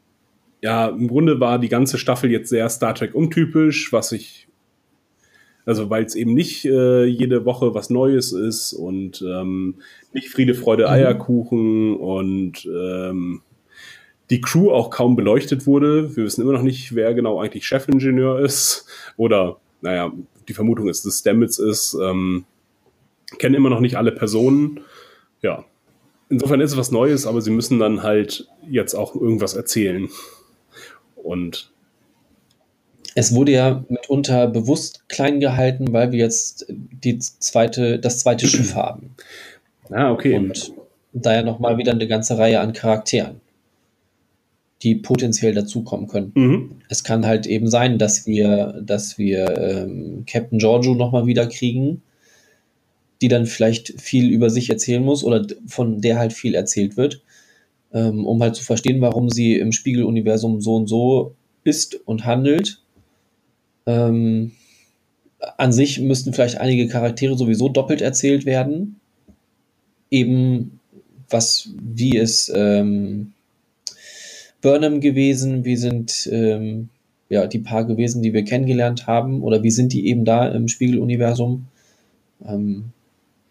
ja, 0.60 0.88
im 0.88 1.08
Grunde 1.08 1.40
war 1.40 1.58
die 1.58 1.68
ganze 1.68 1.98
Staffel 1.98 2.30
jetzt 2.30 2.50
sehr 2.50 2.68
Star 2.68 2.94
Trek 2.94 3.14
untypisch, 3.14 3.92
was 3.92 4.12
ich, 4.12 4.48
also 5.64 5.88
weil 5.88 6.04
es 6.04 6.16
eben 6.16 6.34
nicht 6.34 6.64
äh, 6.64 7.04
jede 7.04 7.44
Woche 7.44 7.74
was 7.74 7.90
Neues 7.90 8.32
ist 8.32 8.72
und 8.74 9.22
ähm, 9.22 9.76
nicht 10.12 10.28
Friede, 10.28 10.54
Freude, 10.54 10.90
Eierkuchen 10.90 11.96
und 11.96 12.66
ähm, 12.66 13.40
die 14.30 14.40
Crew 14.40 14.70
auch 14.70 14.90
kaum 14.90 15.16
beleuchtet 15.16 15.66
wurde. 15.66 16.14
Wir 16.16 16.24
wissen 16.24 16.42
immer 16.42 16.52
noch 16.52 16.62
nicht, 16.62 16.94
wer 16.94 17.14
genau 17.14 17.40
eigentlich 17.40 17.66
Chefingenieur 17.66 18.40
ist 18.40 18.86
oder, 19.16 19.60
naja, 19.80 20.12
die 20.48 20.54
Vermutung 20.54 20.88
ist, 20.88 21.04
dass 21.06 21.20
Stamets 21.20 21.58
ist. 21.58 21.96
Ähm, 22.02 22.44
kennen 23.38 23.54
immer 23.54 23.70
noch 23.70 23.80
nicht 23.80 23.96
alle 23.96 24.12
Personen. 24.12 24.80
Ja. 25.42 25.64
Insofern 26.30 26.60
ist 26.60 26.72
es 26.72 26.76
was 26.76 26.90
Neues, 26.90 27.26
aber 27.26 27.40
sie 27.40 27.50
müssen 27.50 27.78
dann 27.78 28.02
halt 28.02 28.48
jetzt 28.68 28.94
auch 28.94 29.14
irgendwas 29.14 29.54
erzählen. 29.54 30.08
Und 31.16 31.70
Es 33.14 33.34
wurde 33.34 33.52
ja 33.52 33.84
mitunter 33.88 34.46
bewusst 34.46 35.08
klein 35.08 35.40
gehalten, 35.40 35.92
weil 35.92 36.12
wir 36.12 36.18
jetzt 36.18 36.66
die 36.68 37.18
zweite, 37.18 37.98
das 37.98 38.20
zweite 38.20 38.46
Schiff 38.46 38.74
haben. 38.74 39.14
ah, 39.90 40.10
okay. 40.10 40.36
Und 40.36 40.72
da 41.12 41.34
ja 41.34 41.42
nochmal 41.42 41.78
wieder 41.78 41.92
eine 41.92 42.06
ganze 42.06 42.38
Reihe 42.38 42.60
an 42.60 42.72
Charakteren, 42.72 43.40
die 44.82 44.94
potenziell 44.94 45.54
dazukommen 45.54 46.06
können. 46.06 46.32
mhm. 46.34 46.70
Es 46.88 47.04
kann 47.04 47.26
halt 47.26 47.46
eben 47.46 47.68
sein, 47.68 47.98
dass 47.98 48.26
wir, 48.26 48.80
dass 48.84 49.18
wir 49.18 49.58
ähm, 49.58 50.24
Captain 50.26 50.58
Giorgio 50.58 50.94
nochmal 50.94 51.26
wieder 51.26 51.46
kriegen, 51.46 52.02
die 53.20 53.28
dann 53.28 53.46
vielleicht 53.46 54.00
viel 54.00 54.30
über 54.30 54.50
sich 54.50 54.70
erzählen 54.70 55.02
muss 55.02 55.24
oder 55.24 55.46
von 55.66 56.00
der 56.00 56.18
halt 56.18 56.32
viel 56.32 56.54
erzählt 56.54 56.96
wird, 56.96 57.22
ähm, 57.92 58.24
um 58.24 58.40
halt 58.40 58.54
zu 58.54 58.64
verstehen, 58.64 59.00
warum 59.00 59.30
sie 59.30 59.56
im 59.56 59.72
Spiegeluniversum 59.72 60.60
so 60.60 60.76
und 60.76 60.86
so 60.86 61.34
ist 61.64 62.00
und 62.06 62.24
handelt. 62.24 62.80
Ähm, 63.86 64.52
an 65.56 65.72
sich 65.72 66.00
müssten 66.00 66.32
vielleicht 66.32 66.58
einige 66.58 66.88
Charaktere 66.88 67.36
sowieso 67.36 67.68
doppelt 67.68 68.00
erzählt 68.00 68.44
werden. 68.44 69.00
Eben 70.10 70.80
was, 71.28 71.70
wie 71.80 72.16
es 72.16 72.50
ähm, 72.54 73.32
Burnham 74.60 75.00
gewesen, 75.00 75.64
wie 75.64 75.76
sind 75.76 76.28
ähm, 76.32 76.88
ja, 77.28 77.46
die 77.46 77.58
paar 77.58 77.84
gewesen, 77.84 78.22
die 78.22 78.32
wir 78.32 78.44
kennengelernt 78.44 79.06
haben, 79.06 79.42
oder 79.42 79.62
wie 79.62 79.70
sind 79.70 79.92
die 79.92 80.08
eben 80.08 80.24
da 80.24 80.48
im 80.48 80.68
Spiegeluniversum? 80.68 81.66
Ähm, 82.44 82.86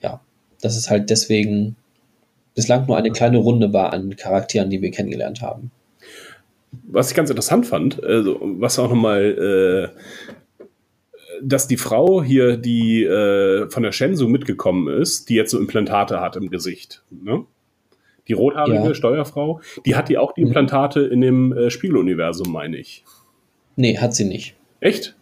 ja, 0.01 0.21
das 0.61 0.77
ist 0.77 0.89
halt 0.89 1.09
deswegen 1.09 1.75
bislang 2.55 2.88
nur 2.88 2.97
eine 2.97 3.11
kleine 3.11 3.38
Runde 3.38 3.71
war 3.73 3.93
an 3.93 4.15
Charakteren, 4.15 4.69
die 4.69 4.81
wir 4.81 4.91
kennengelernt 4.91 5.41
haben. 5.41 5.71
Was 6.88 7.09
ich 7.09 7.15
ganz 7.15 7.29
interessant 7.29 7.65
fand, 7.65 8.03
also 8.03 8.39
was 8.41 8.79
auch 8.79 8.89
nochmal, 8.89 9.93
äh, 9.93 10.65
dass 11.41 11.67
die 11.67 11.77
Frau 11.77 12.23
hier, 12.23 12.57
die 12.57 13.03
äh, 13.03 13.69
von 13.69 13.84
der 13.84 13.91
Shenzhou 13.91 14.27
mitgekommen 14.27 14.88
ist, 14.88 15.29
die 15.29 15.35
jetzt 15.35 15.51
so 15.51 15.59
Implantate 15.59 16.19
hat 16.19 16.35
im 16.35 16.49
Gesicht, 16.49 17.03
ne? 17.11 17.45
Die 18.27 18.33
rothaarige 18.33 18.75
Ja. 18.89 18.93
Steuerfrau, 18.93 19.61
die 19.85 19.95
hat 19.95 20.09
die 20.09 20.17
auch 20.17 20.33
die 20.33 20.41
Mhm. 20.41 20.47
Implantate 20.47 21.01
in 21.01 21.21
dem 21.21 21.53
äh, 21.55 21.69
Spiegeluniversum, 21.69 22.51
meine 22.51 22.77
ich. 22.77 23.03
Nee, 23.75 23.97
hat 23.97 24.13
sie 24.15 24.25
nicht. 24.25 24.55
Echt? 24.79 25.15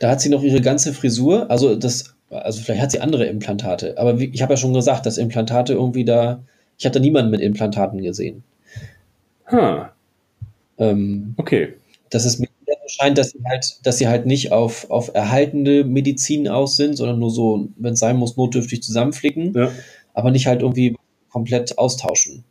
Da 0.00 0.10
hat 0.10 0.20
sie 0.20 0.28
noch 0.28 0.42
ihre 0.42 0.60
ganze 0.60 0.92
Frisur, 0.92 1.50
also 1.50 1.74
das, 1.74 2.14
also 2.30 2.62
vielleicht 2.62 2.82
hat 2.82 2.90
sie 2.92 3.00
andere 3.00 3.26
Implantate, 3.26 3.98
aber 3.98 4.18
wie, 4.20 4.26
ich 4.32 4.42
habe 4.42 4.52
ja 4.52 4.56
schon 4.56 4.72
gesagt, 4.74 5.06
dass 5.06 5.18
Implantate 5.18 5.72
irgendwie 5.74 6.04
da, 6.04 6.42
ich 6.78 6.84
habe 6.86 6.94
da 6.94 7.00
niemanden 7.00 7.30
mit 7.30 7.40
Implantaten 7.40 8.00
gesehen. 8.02 8.42
Ha, 9.50 9.92
Ähm, 10.78 11.34
okay. 11.36 11.74
dass 12.10 12.24
es 12.24 12.38
mir 12.38 12.48
scheint, 12.86 13.18
dass 13.18 13.30
sie 13.30 13.38
halt, 13.48 13.78
dass 13.84 13.98
sie 13.98 14.08
halt 14.08 14.26
nicht 14.26 14.50
auf, 14.52 14.90
auf 14.90 15.14
erhaltende 15.14 15.84
Medizin 15.84 16.48
aus 16.48 16.76
sind, 16.76 16.96
sondern 16.96 17.18
nur 17.20 17.30
so, 17.30 17.68
wenn 17.76 17.92
es 17.94 18.00
sein 18.00 18.16
muss, 18.16 18.36
notdürftig 18.36 18.82
zusammenflicken, 18.82 19.52
Ja. 19.54 19.70
aber 20.14 20.30
nicht 20.32 20.46
halt 20.48 20.62
irgendwie 20.62 20.96
komplett 21.30 21.78
austauschen. 21.78 22.44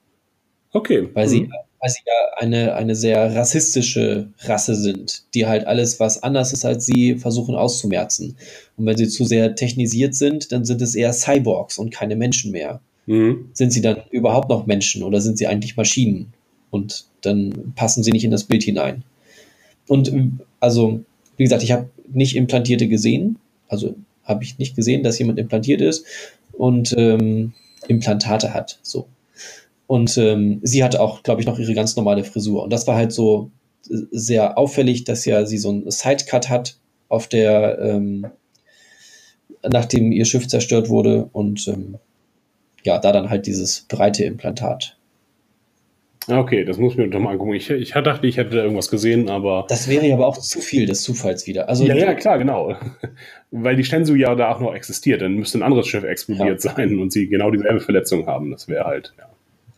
Okay. 0.72 1.08
Weil 1.14 1.28
sie, 1.28 1.42
Mhm. 1.42 1.52
weil 1.80 1.90
sie 1.90 2.00
ja 2.06 2.38
eine, 2.38 2.76
eine 2.76 2.96
sehr 2.96 3.36
rassistische 3.36 4.30
Rasse 4.40 4.76
sind, 4.76 5.24
die 5.34 5.46
halt 5.48 5.66
alles, 5.68 6.00
was 6.00 6.22
anders 6.24 6.54
ist 6.54 6.66
als 6.66 6.86
sie, 6.86 7.16
versuchen 7.16 7.56
auszumerzen. 7.56 8.36
Und 8.78 8.86
wenn 8.86 8.98
sie 8.98 9.08
zu 9.08 9.26
sehr 9.26 9.56
technisiert 9.56 10.16
sind, 10.16 10.52
dann 10.52 10.66
sind 10.66 10.82
es 10.82 10.96
eher 10.96 11.14
Cyborgs 11.14 11.78
und 11.80 11.92
keine 11.92 12.16
Menschen 12.16 12.52
mehr. 12.52 12.82
Mhm. 13.08 13.50
Sind 13.54 13.72
sie 13.74 13.82
dann 13.82 13.98
überhaupt 14.12 14.50
noch 14.50 14.68
Menschen 14.68 15.04
oder 15.04 15.22
sind 15.22 15.38
sie 15.38 15.48
eigentlich 15.48 15.76
Maschinen? 15.78 16.34
Und 16.72 17.06
dann 17.22 17.74
passen 17.76 18.04
sie 18.04 18.12
nicht 18.12 18.24
in 18.24 18.32
das 18.32 18.44
Bild 18.44 18.64
hinein. 18.64 19.04
Und 19.88 20.14
also, 20.60 21.00
wie 21.38 21.44
gesagt, 21.44 21.64
ich 21.64 21.72
habe 21.72 21.90
nicht 22.14 22.36
Implantierte 22.36 22.88
gesehen. 22.88 23.38
Also 23.68 23.96
habe 24.24 24.44
ich 24.44 24.60
nicht 24.60 24.76
gesehen, 24.76 25.02
dass 25.02 25.18
jemand 25.18 25.40
implantiert 25.40 25.82
ist 25.82 26.06
und 26.54 26.94
ähm, 26.98 27.54
Implantate 27.90 28.54
hat. 28.54 28.80
So. 28.82 29.10
Und 29.88 30.18
ähm, 30.18 30.60
sie 30.64 30.84
hatte 30.84 31.02
auch, 31.02 31.24
glaube 31.24 31.42
ich, 31.42 31.48
noch 31.48 31.58
ihre 31.58 31.74
ganz 31.74 31.96
normale 31.96 32.24
Frisur. 32.24 32.64
Und 32.64 32.72
das 32.72 32.86
war 32.88 32.96
halt 32.96 33.12
so 33.12 33.52
äh, 33.90 33.96
sehr 34.12 34.58
auffällig, 34.58 35.04
dass 35.04 35.26
ja 35.26 35.46
sie 35.46 35.58
so 35.58 35.70
einen 35.70 35.90
Sidecut 35.90 36.50
hat 36.50 36.78
auf 37.08 37.28
der, 37.28 37.80
ähm, 37.80 38.28
nachdem 39.68 40.12
ihr 40.12 40.26
Schiff 40.26 40.48
zerstört 40.48 40.90
wurde 40.90 41.28
und 41.34 41.68
ähm, 41.68 41.98
ja, 42.84 43.00
da 43.00 43.12
dann 43.12 43.30
halt 43.30 43.48
dieses 43.48 43.86
breite 43.90 44.24
Implantat. 44.24 44.99
Okay, 46.28 46.66
das 46.66 46.78
muss 46.78 46.94
ich 46.94 46.98
mir 46.98 47.08
doch 47.08 47.20
mal 47.20 47.32
angucken. 47.32 47.54
Ich, 47.54 47.70
ich 47.70 47.92
dachte, 47.92 48.28
ich 48.28 48.38
hätte 48.38 48.56
da 48.56 48.64
irgendwas 48.64 48.90
gesehen, 48.90 49.30
aber. 49.30 49.66
Das 49.70 49.88
wäre 49.88 50.06
ja 50.06 50.16
aber 50.16 50.28
auch 50.28 50.38
zu 50.38 50.60
viel 50.60 50.86
des 50.86 51.02
Zufalls 51.02 51.48
wieder. 51.48 51.70
Also 51.70 51.86
ja, 51.86 51.96
ja, 51.96 52.14
klar, 52.14 52.38
genau. 52.38 52.76
Weil 53.52 53.76
die 53.76 53.84
Shenzhou 53.84 54.16
ja 54.16 54.36
da 54.36 54.54
auch 54.54 54.60
noch 54.60 54.74
existiert. 54.74 55.22
Dann 55.22 55.36
müsste 55.36 55.58
ein 55.58 55.64
anderes 55.64 55.88
Schiff 55.88 56.04
explodiert 56.04 56.64
ja. 56.64 56.74
sein 56.76 57.00
und 57.00 57.12
sie 57.12 57.28
genau 57.28 57.50
dieselbe 57.52 57.80
Verletzung 57.80 58.28
haben. 58.28 58.52
Das 58.52 58.68
wäre 58.68 58.86
halt, 58.86 59.14
ja. 59.18 59.26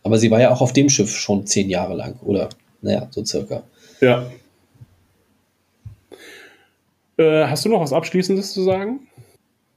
Aber 0.02 0.18
sie 0.18 0.30
war 0.30 0.40
ja 0.40 0.50
auch 0.50 0.60
auf 0.60 0.72
dem 0.72 0.88
Schiff 0.88 1.16
schon 1.16 1.46
zehn 1.46 1.70
Jahre 1.70 1.94
lang, 1.94 2.18
oder? 2.22 2.48
Naja, 2.82 3.06
so 3.10 3.24
circa. 3.24 3.62
Ja. 4.00 4.26
Äh, 7.16 7.46
hast 7.46 7.64
du 7.64 7.68
noch 7.68 7.80
was 7.80 7.92
Abschließendes 7.92 8.52
zu 8.52 8.62
sagen? 8.62 9.00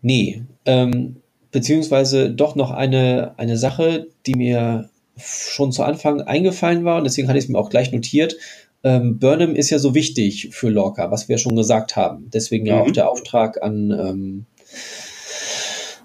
Nee. 0.01 0.41
Ähm, 0.65 1.17
beziehungsweise 1.51 2.31
doch 2.31 2.55
noch 2.55 2.71
eine, 2.71 3.35
eine 3.37 3.57
Sache, 3.57 4.07
die 4.25 4.33
mir 4.33 4.89
schon 5.17 5.71
zu 5.71 5.83
Anfang 5.83 6.21
eingefallen 6.21 6.83
war 6.83 6.97
und 6.97 7.05
deswegen 7.05 7.27
hatte 7.27 7.37
ich 7.37 7.45
es 7.45 7.49
mir 7.49 7.57
auch 7.57 7.69
gleich 7.69 7.91
notiert. 7.91 8.37
Ähm, 8.83 9.17
Burnham 9.17 9.55
ist 9.55 9.69
ja 9.69 9.79
so 9.79 9.95
wichtig 9.95 10.49
für 10.51 10.69
Lorca, 10.69 11.09
was 11.09 11.27
wir 11.27 11.37
schon 11.37 11.55
gesagt 11.55 11.95
haben. 11.95 12.29
Deswegen 12.31 12.65
ja 12.65 12.75
mhm. 12.75 12.81
auch 12.81 12.91
der 12.91 13.09
Auftrag 13.09 13.63
an, 13.63 13.91
ähm, 13.91 14.45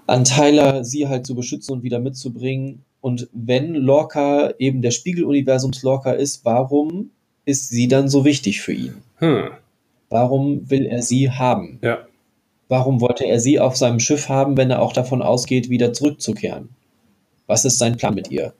an 0.07 0.23
Tyler, 0.23 0.83
sie 0.83 1.07
halt 1.07 1.27
zu 1.27 1.35
beschützen 1.35 1.73
und 1.73 1.83
wieder 1.83 1.99
mitzubringen. 1.99 2.83
Und 2.99 3.29
wenn 3.33 3.75
Lorca 3.75 4.53
eben 4.57 4.81
der 4.81 4.91
Spiegeluniversums 4.91 5.83
Lorca 5.83 6.11
ist, 6.11 6.43
warum 6.45 7.11
ist 7.45 7.69
sie 7.69 7.87
dann 7.87 8.09
so 8.09 8.25
wichtig 8.25 8.61
für 8.61 8.73
ihn? 8.73 8.95
Hm. 9.17 9.49
Warum 10.09 10.69
will 10.69 10.85
er 10.85 11.01
sie 11.01 11.29
haben? 11.29 11.79
Ja. 11.81 12.05
Warum 12.67 13.01
wollte 13.01 13.25
er 13.25 13.39
sie 13.39 13.59
auf 13.59 13.75
seinem 13.75 13.99
Schiff 13.99 14.29
haben, 14.29 14.57
wenn 14.57 14.71
er 14.71 14.81
auch 14.81 14.93
davon 14.93 15.21
ausgeht, 15.21 15.69
wieder 15.69 15.93
zurückzukehren? 15.93 16.69
Was 17.45 17.65
ist 17.65 17.77
sein 17.77 17.97
Plan 17.97 18.15
mit 18.15 18.31
ihr? 18.31 18.53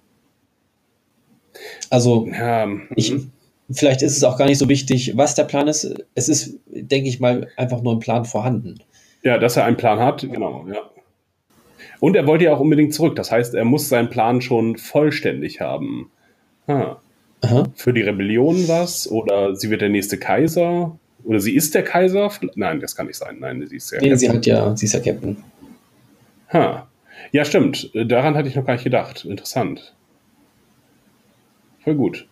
Also, 1.91 2.25
ja, 2.27 2.67
ich, 2.95 3.11
mhm. 3.11 3.31
vielleicht 3.69 4.01
ist 4.01 4.15
es 4.15 4.23
auch 4.23 4.37
gar 4.37 4.45
nicht 4.45 4.57
so 4.57 4.69
wichtig, 4.69 5.15
was 5.17 5.35
der 5.35 5.43
Plan 5.43 5.67
ist. 5.67 5.93
Es 6.15 6.29
ist, 6.29 6.57
denke 6.67 7.09
ich 7.09 7.19
mal, 7.19 7.49
einfach 7.57 7.81
nur 7.81 7.93
ein 7.93 7.99
Plan 7.99 8.25
vorhanden. 8.25 8.79
Ja, 9.23 9.37
dass 9.37 9.57
er 9.57 9.65
einen 9.65 9.77
Plan 9.77 9.99
hat, 9.99 10.21
genau, 10.21 10.65
ja. 10.67 10.89
Und 11.99 12.15
er 12.15 12.25
wollte 12.25 12.45
ja 12.45 12.53
auch 12.53 12.59
unbedingt 12.59 12.93
zurück. 12.93 13.15
Das 13.15 13.29
heißt, 13.29 13.53
er 13.53 13.65
muss 13.65 13.89
seinen 13.89 14.09
Plan 14.09 14.41
schon 14.41 14.77
vollständig 14.77 15.59
haben. 15.61 16.09
Ha. 16.67 16.99
Für 17.75 17.93
die 17.93 18.01
Rebellion 18.01 18.67
was? 18.67 19.09
Oder 19.11 19.55
sie 19.55 19.69
wird 19.69 19.81
der 19.81 19.89
nächste 19.89 20.17
Kaiser? 20.17 20.97
Oder 21.23 21.39
sie 21.39 21.53
ist 21.53 21.75
der 21.75 21.83
Kaiser? 21.83 22.31
Nein, 22.55 22.79
das 22.79 22.95
kann 22.95 23.07
nicht 23.07 23.17
sein. 23.17 23.37
Nein, 23.39 23.63
sie 23.67 23.75
ist 23.75 23.91
ja. 23.91 23.99
Nee, 23.99 24.15
sie 24.15 24.29
hat 24.29 24.45
ja, 24.45 24.75
sie 24.75 24.85
ist 24.85 24.93
ja 24.93 24.99
Captain. 24.99 25.37
Ha. 26.53 26.87
Ja, 27.31 27.45
stimmt. 27.45 27.91
Daran 27.93 28.35
hatte 28.35 28.47
ich 28.47 28.55
noch 28.55 28.65
gar 28.65 28.73
nicht 28.73 28.83
gedacht. 28.83 29.25
Interessant. 29.25 29.93
Voll 31.83 31.95
gut. 31.95 32.27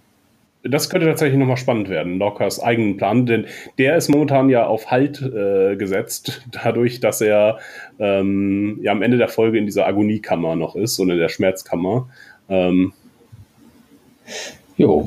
Das 0.63 0.89
könnte 0.89 1.07
tatsächlich 1.07 1.39
nochmal 1.39 1.55
spannend 1.55 1.87
werden, 1.87 2.19
Lockers 2.19 2.59
eigenen 2.59 2.97
Plan, 2.97 3.25
denn 3.25 3.45
der 3.77 3.95
ist 3.95 4.09
momentan 4.09 4.49
ja 4.49 4.67
auf 4.67 4.91
Halt 4.91 5.21
äh, 5.21 5.77
gesetzt, 5.77 6.45
dadurch, 6.51 6.99
dass 6.99 7.21
er 7.21 7.59
ähm, 7.97 8.79
ja 8.81 8.91
am 8.91 9.01
Ende 9.01 9.17
der 9.17 9.29
Folge 9.29 9.57
in 9.57 9.65
dieser 9.65 9.87
Agoniekammer 9.87 10.57
noch 10.57 10.75
ist 10.75 10.99
und 10.99 11.09
in 11.09 11.17
der 11.17 11.29
Schmerzkammer. 11.29 12.09
Ähm. 12.49 12.91
Jo. 14.75 15.05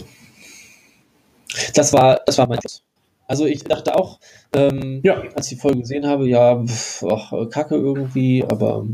Das 1.74 1.92
war, 1.92 2.20
das 2.24 2.38
war 2.38 2.48
mein 2.48 2.60
Schluss. 2.60 2.82
Also 3.26 3.44
ich 3.46 3.64
dachte 3.64 3.94
auch, 3.94 4.20
ähm, 4.54 5.00
ja. 5.02 5.22
als 5.34 5.50
ich 5.50 5.56
die 5.56 5.60
Folge 5.60 5.80
gesehen 5.80 6.06
habe, 6.06 6.28
ja, 6.28 6.64
pff, 6.64 7.04
ach, 7.04 7.32
Kacke 7.50 7.76
irgendwie, 7.76 8.42
aber 8.44 8.86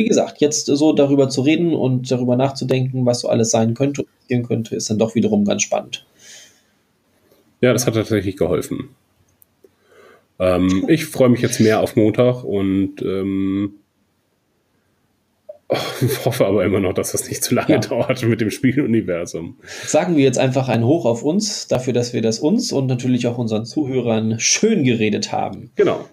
wie 0.00 0.08
gesagt, 0.08 0.40
jetzt 0.40 0.64
so 0.64 0.94
darüber 0.94 1.28
zu 1.28 1.42
reden 1.42 1.74
und 1.74 2.10
darüber 2.10 2.34
nachzudenken, 2.34 3.04
was 3.04 3.20
so 3.20 3.28
alles 3.28 3.50
sein 3.50 3.74
könnte, 3.74 4.06
könnte, 4.28 4.76
ist 4.76 4.88
dann 4.88 4.98
doch 4.98 5.14
wiederum 5.14 5.44
ganz 5.44 5.62
spannend. 5.62 6.06
Ja, 7.60 7.74
das 7.74 7.86
hat 7.86 7.94
tatsächlich 7.94 8.38
geholfen. 8.38 8.88
Ähm, 10.38 10.86
ich 10.88 11.04
freue 11.04 11.28
mich 11.28 11.42
jetzt 11.42 11.60
mehr 11.60 11.80
auf 11.80 11.96
Montag 11.96 12.44
und 12.44 13.02
ähm, 13.02 13.74
hoffe 16.24 16.46
aber 16.46 16.64
immer 16.64 16.80
noch, 16.80 16.94
dass 16.94 17.12
das 17.12 17.28
nicht 17.28 17.44
zu 17.44 17.54
lange 17.54 17.72
ja. 17.72 17.78
dauert 17.78 18.22
mit 18.22 18.40
dem 18.40 18.50
Spieluniversum. 18.50 19.58
Sagen 19.84 20.16
wir 20.16 20.24
jetzt 20.24 20.38
einfach 20.38 20.68
ein 20.68 20.84
Hoch 20.84 21.04
auf 21.04 21.22
uns, 21.22 21.68
dafür, 21.68 21.92
dass 21.92 22.14
wir 22.14 22.22
das 22.22 22.38
uns 22.38 22.72
und 22.72 22.86
natürlich 22.86 23.26
auch 23.26 23.36
unseren 23.36 23.66
Zuhörern 23.66 24.40
schön 24.40 24.82
geredet 24.84 25.30
haben. 25.30 25.72
Genau. 25.76 26.06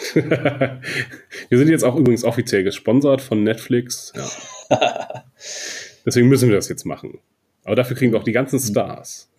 wir 0.14 1.58
sind 1.58 1.68
jetzt 1.68 1.84
auch 1.84 1.96
übrigens 1.96 2.24
offiziell 2.24 2.64
gesponsert 2.64 3.20
von 3.20 3.42
Netflix. 3.42 4.12
Ja. 4.70 5.24
Deswegen 6.06 6.28
müssen 6.28 6.48
wir 6.48 6.56
das 6.56 6.68
jetzt 6.68 6.84
machen. 6.86 7.18
Aber 7.64 7.76
dafür 7.76 7.96
kriegen 7.96 8.12
wir 8.12 8.18
auch 8.18 8.24
die 8.24 8.32
ganzen 8.32 8.58
Stars. 8.58 9.30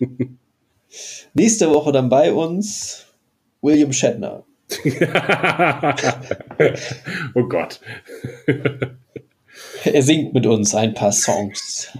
Nächste 1.34 1.70
Woche 1.70 1.92
dann 1.92 2.08
bei 2.08 2.32
uns 2.32 3.06
William 3.60 3.92
Shatner. 3.92 4.44
oh 7.34 7.44
Gott. 7.44 7.80
er 9.84 10.02
singt 10.02 10.32
mit 10.34 10.46
uns 10.46 10.74
ein 10.74 10.94
paar 10.94 11.12
Songs. 11.12 11.96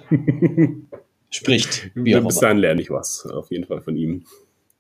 Spricht. 1.31 1.91
Wie 1.95 2.15
Bis 2.15 2.39
dahin 2.39 2.59
lerne 2.59 2.81
ich 2.81 2.91
was, 2.91 3.27
auf 3.27 3.51
jeden 3.51 3.67
Fall 3.67 3.81
von 3.83 3.97
ihm. 3.97 4.25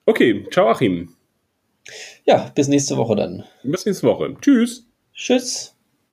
Okay, 0.06 0.47
ciao 0.51 0.69
Achim. 0.69 1.14
Ja, 2.24 2.51
bis 2.55 2.69
nächste 2.69 2.97
Woche 2.97 3.16
dann. 3.16 3.44
Bis 3.62 3.85
nächste 3.85 4.06
Woche. 4.06 4.35
Tschüss. 4.40 4.86
Tschüss. 5.12 5.73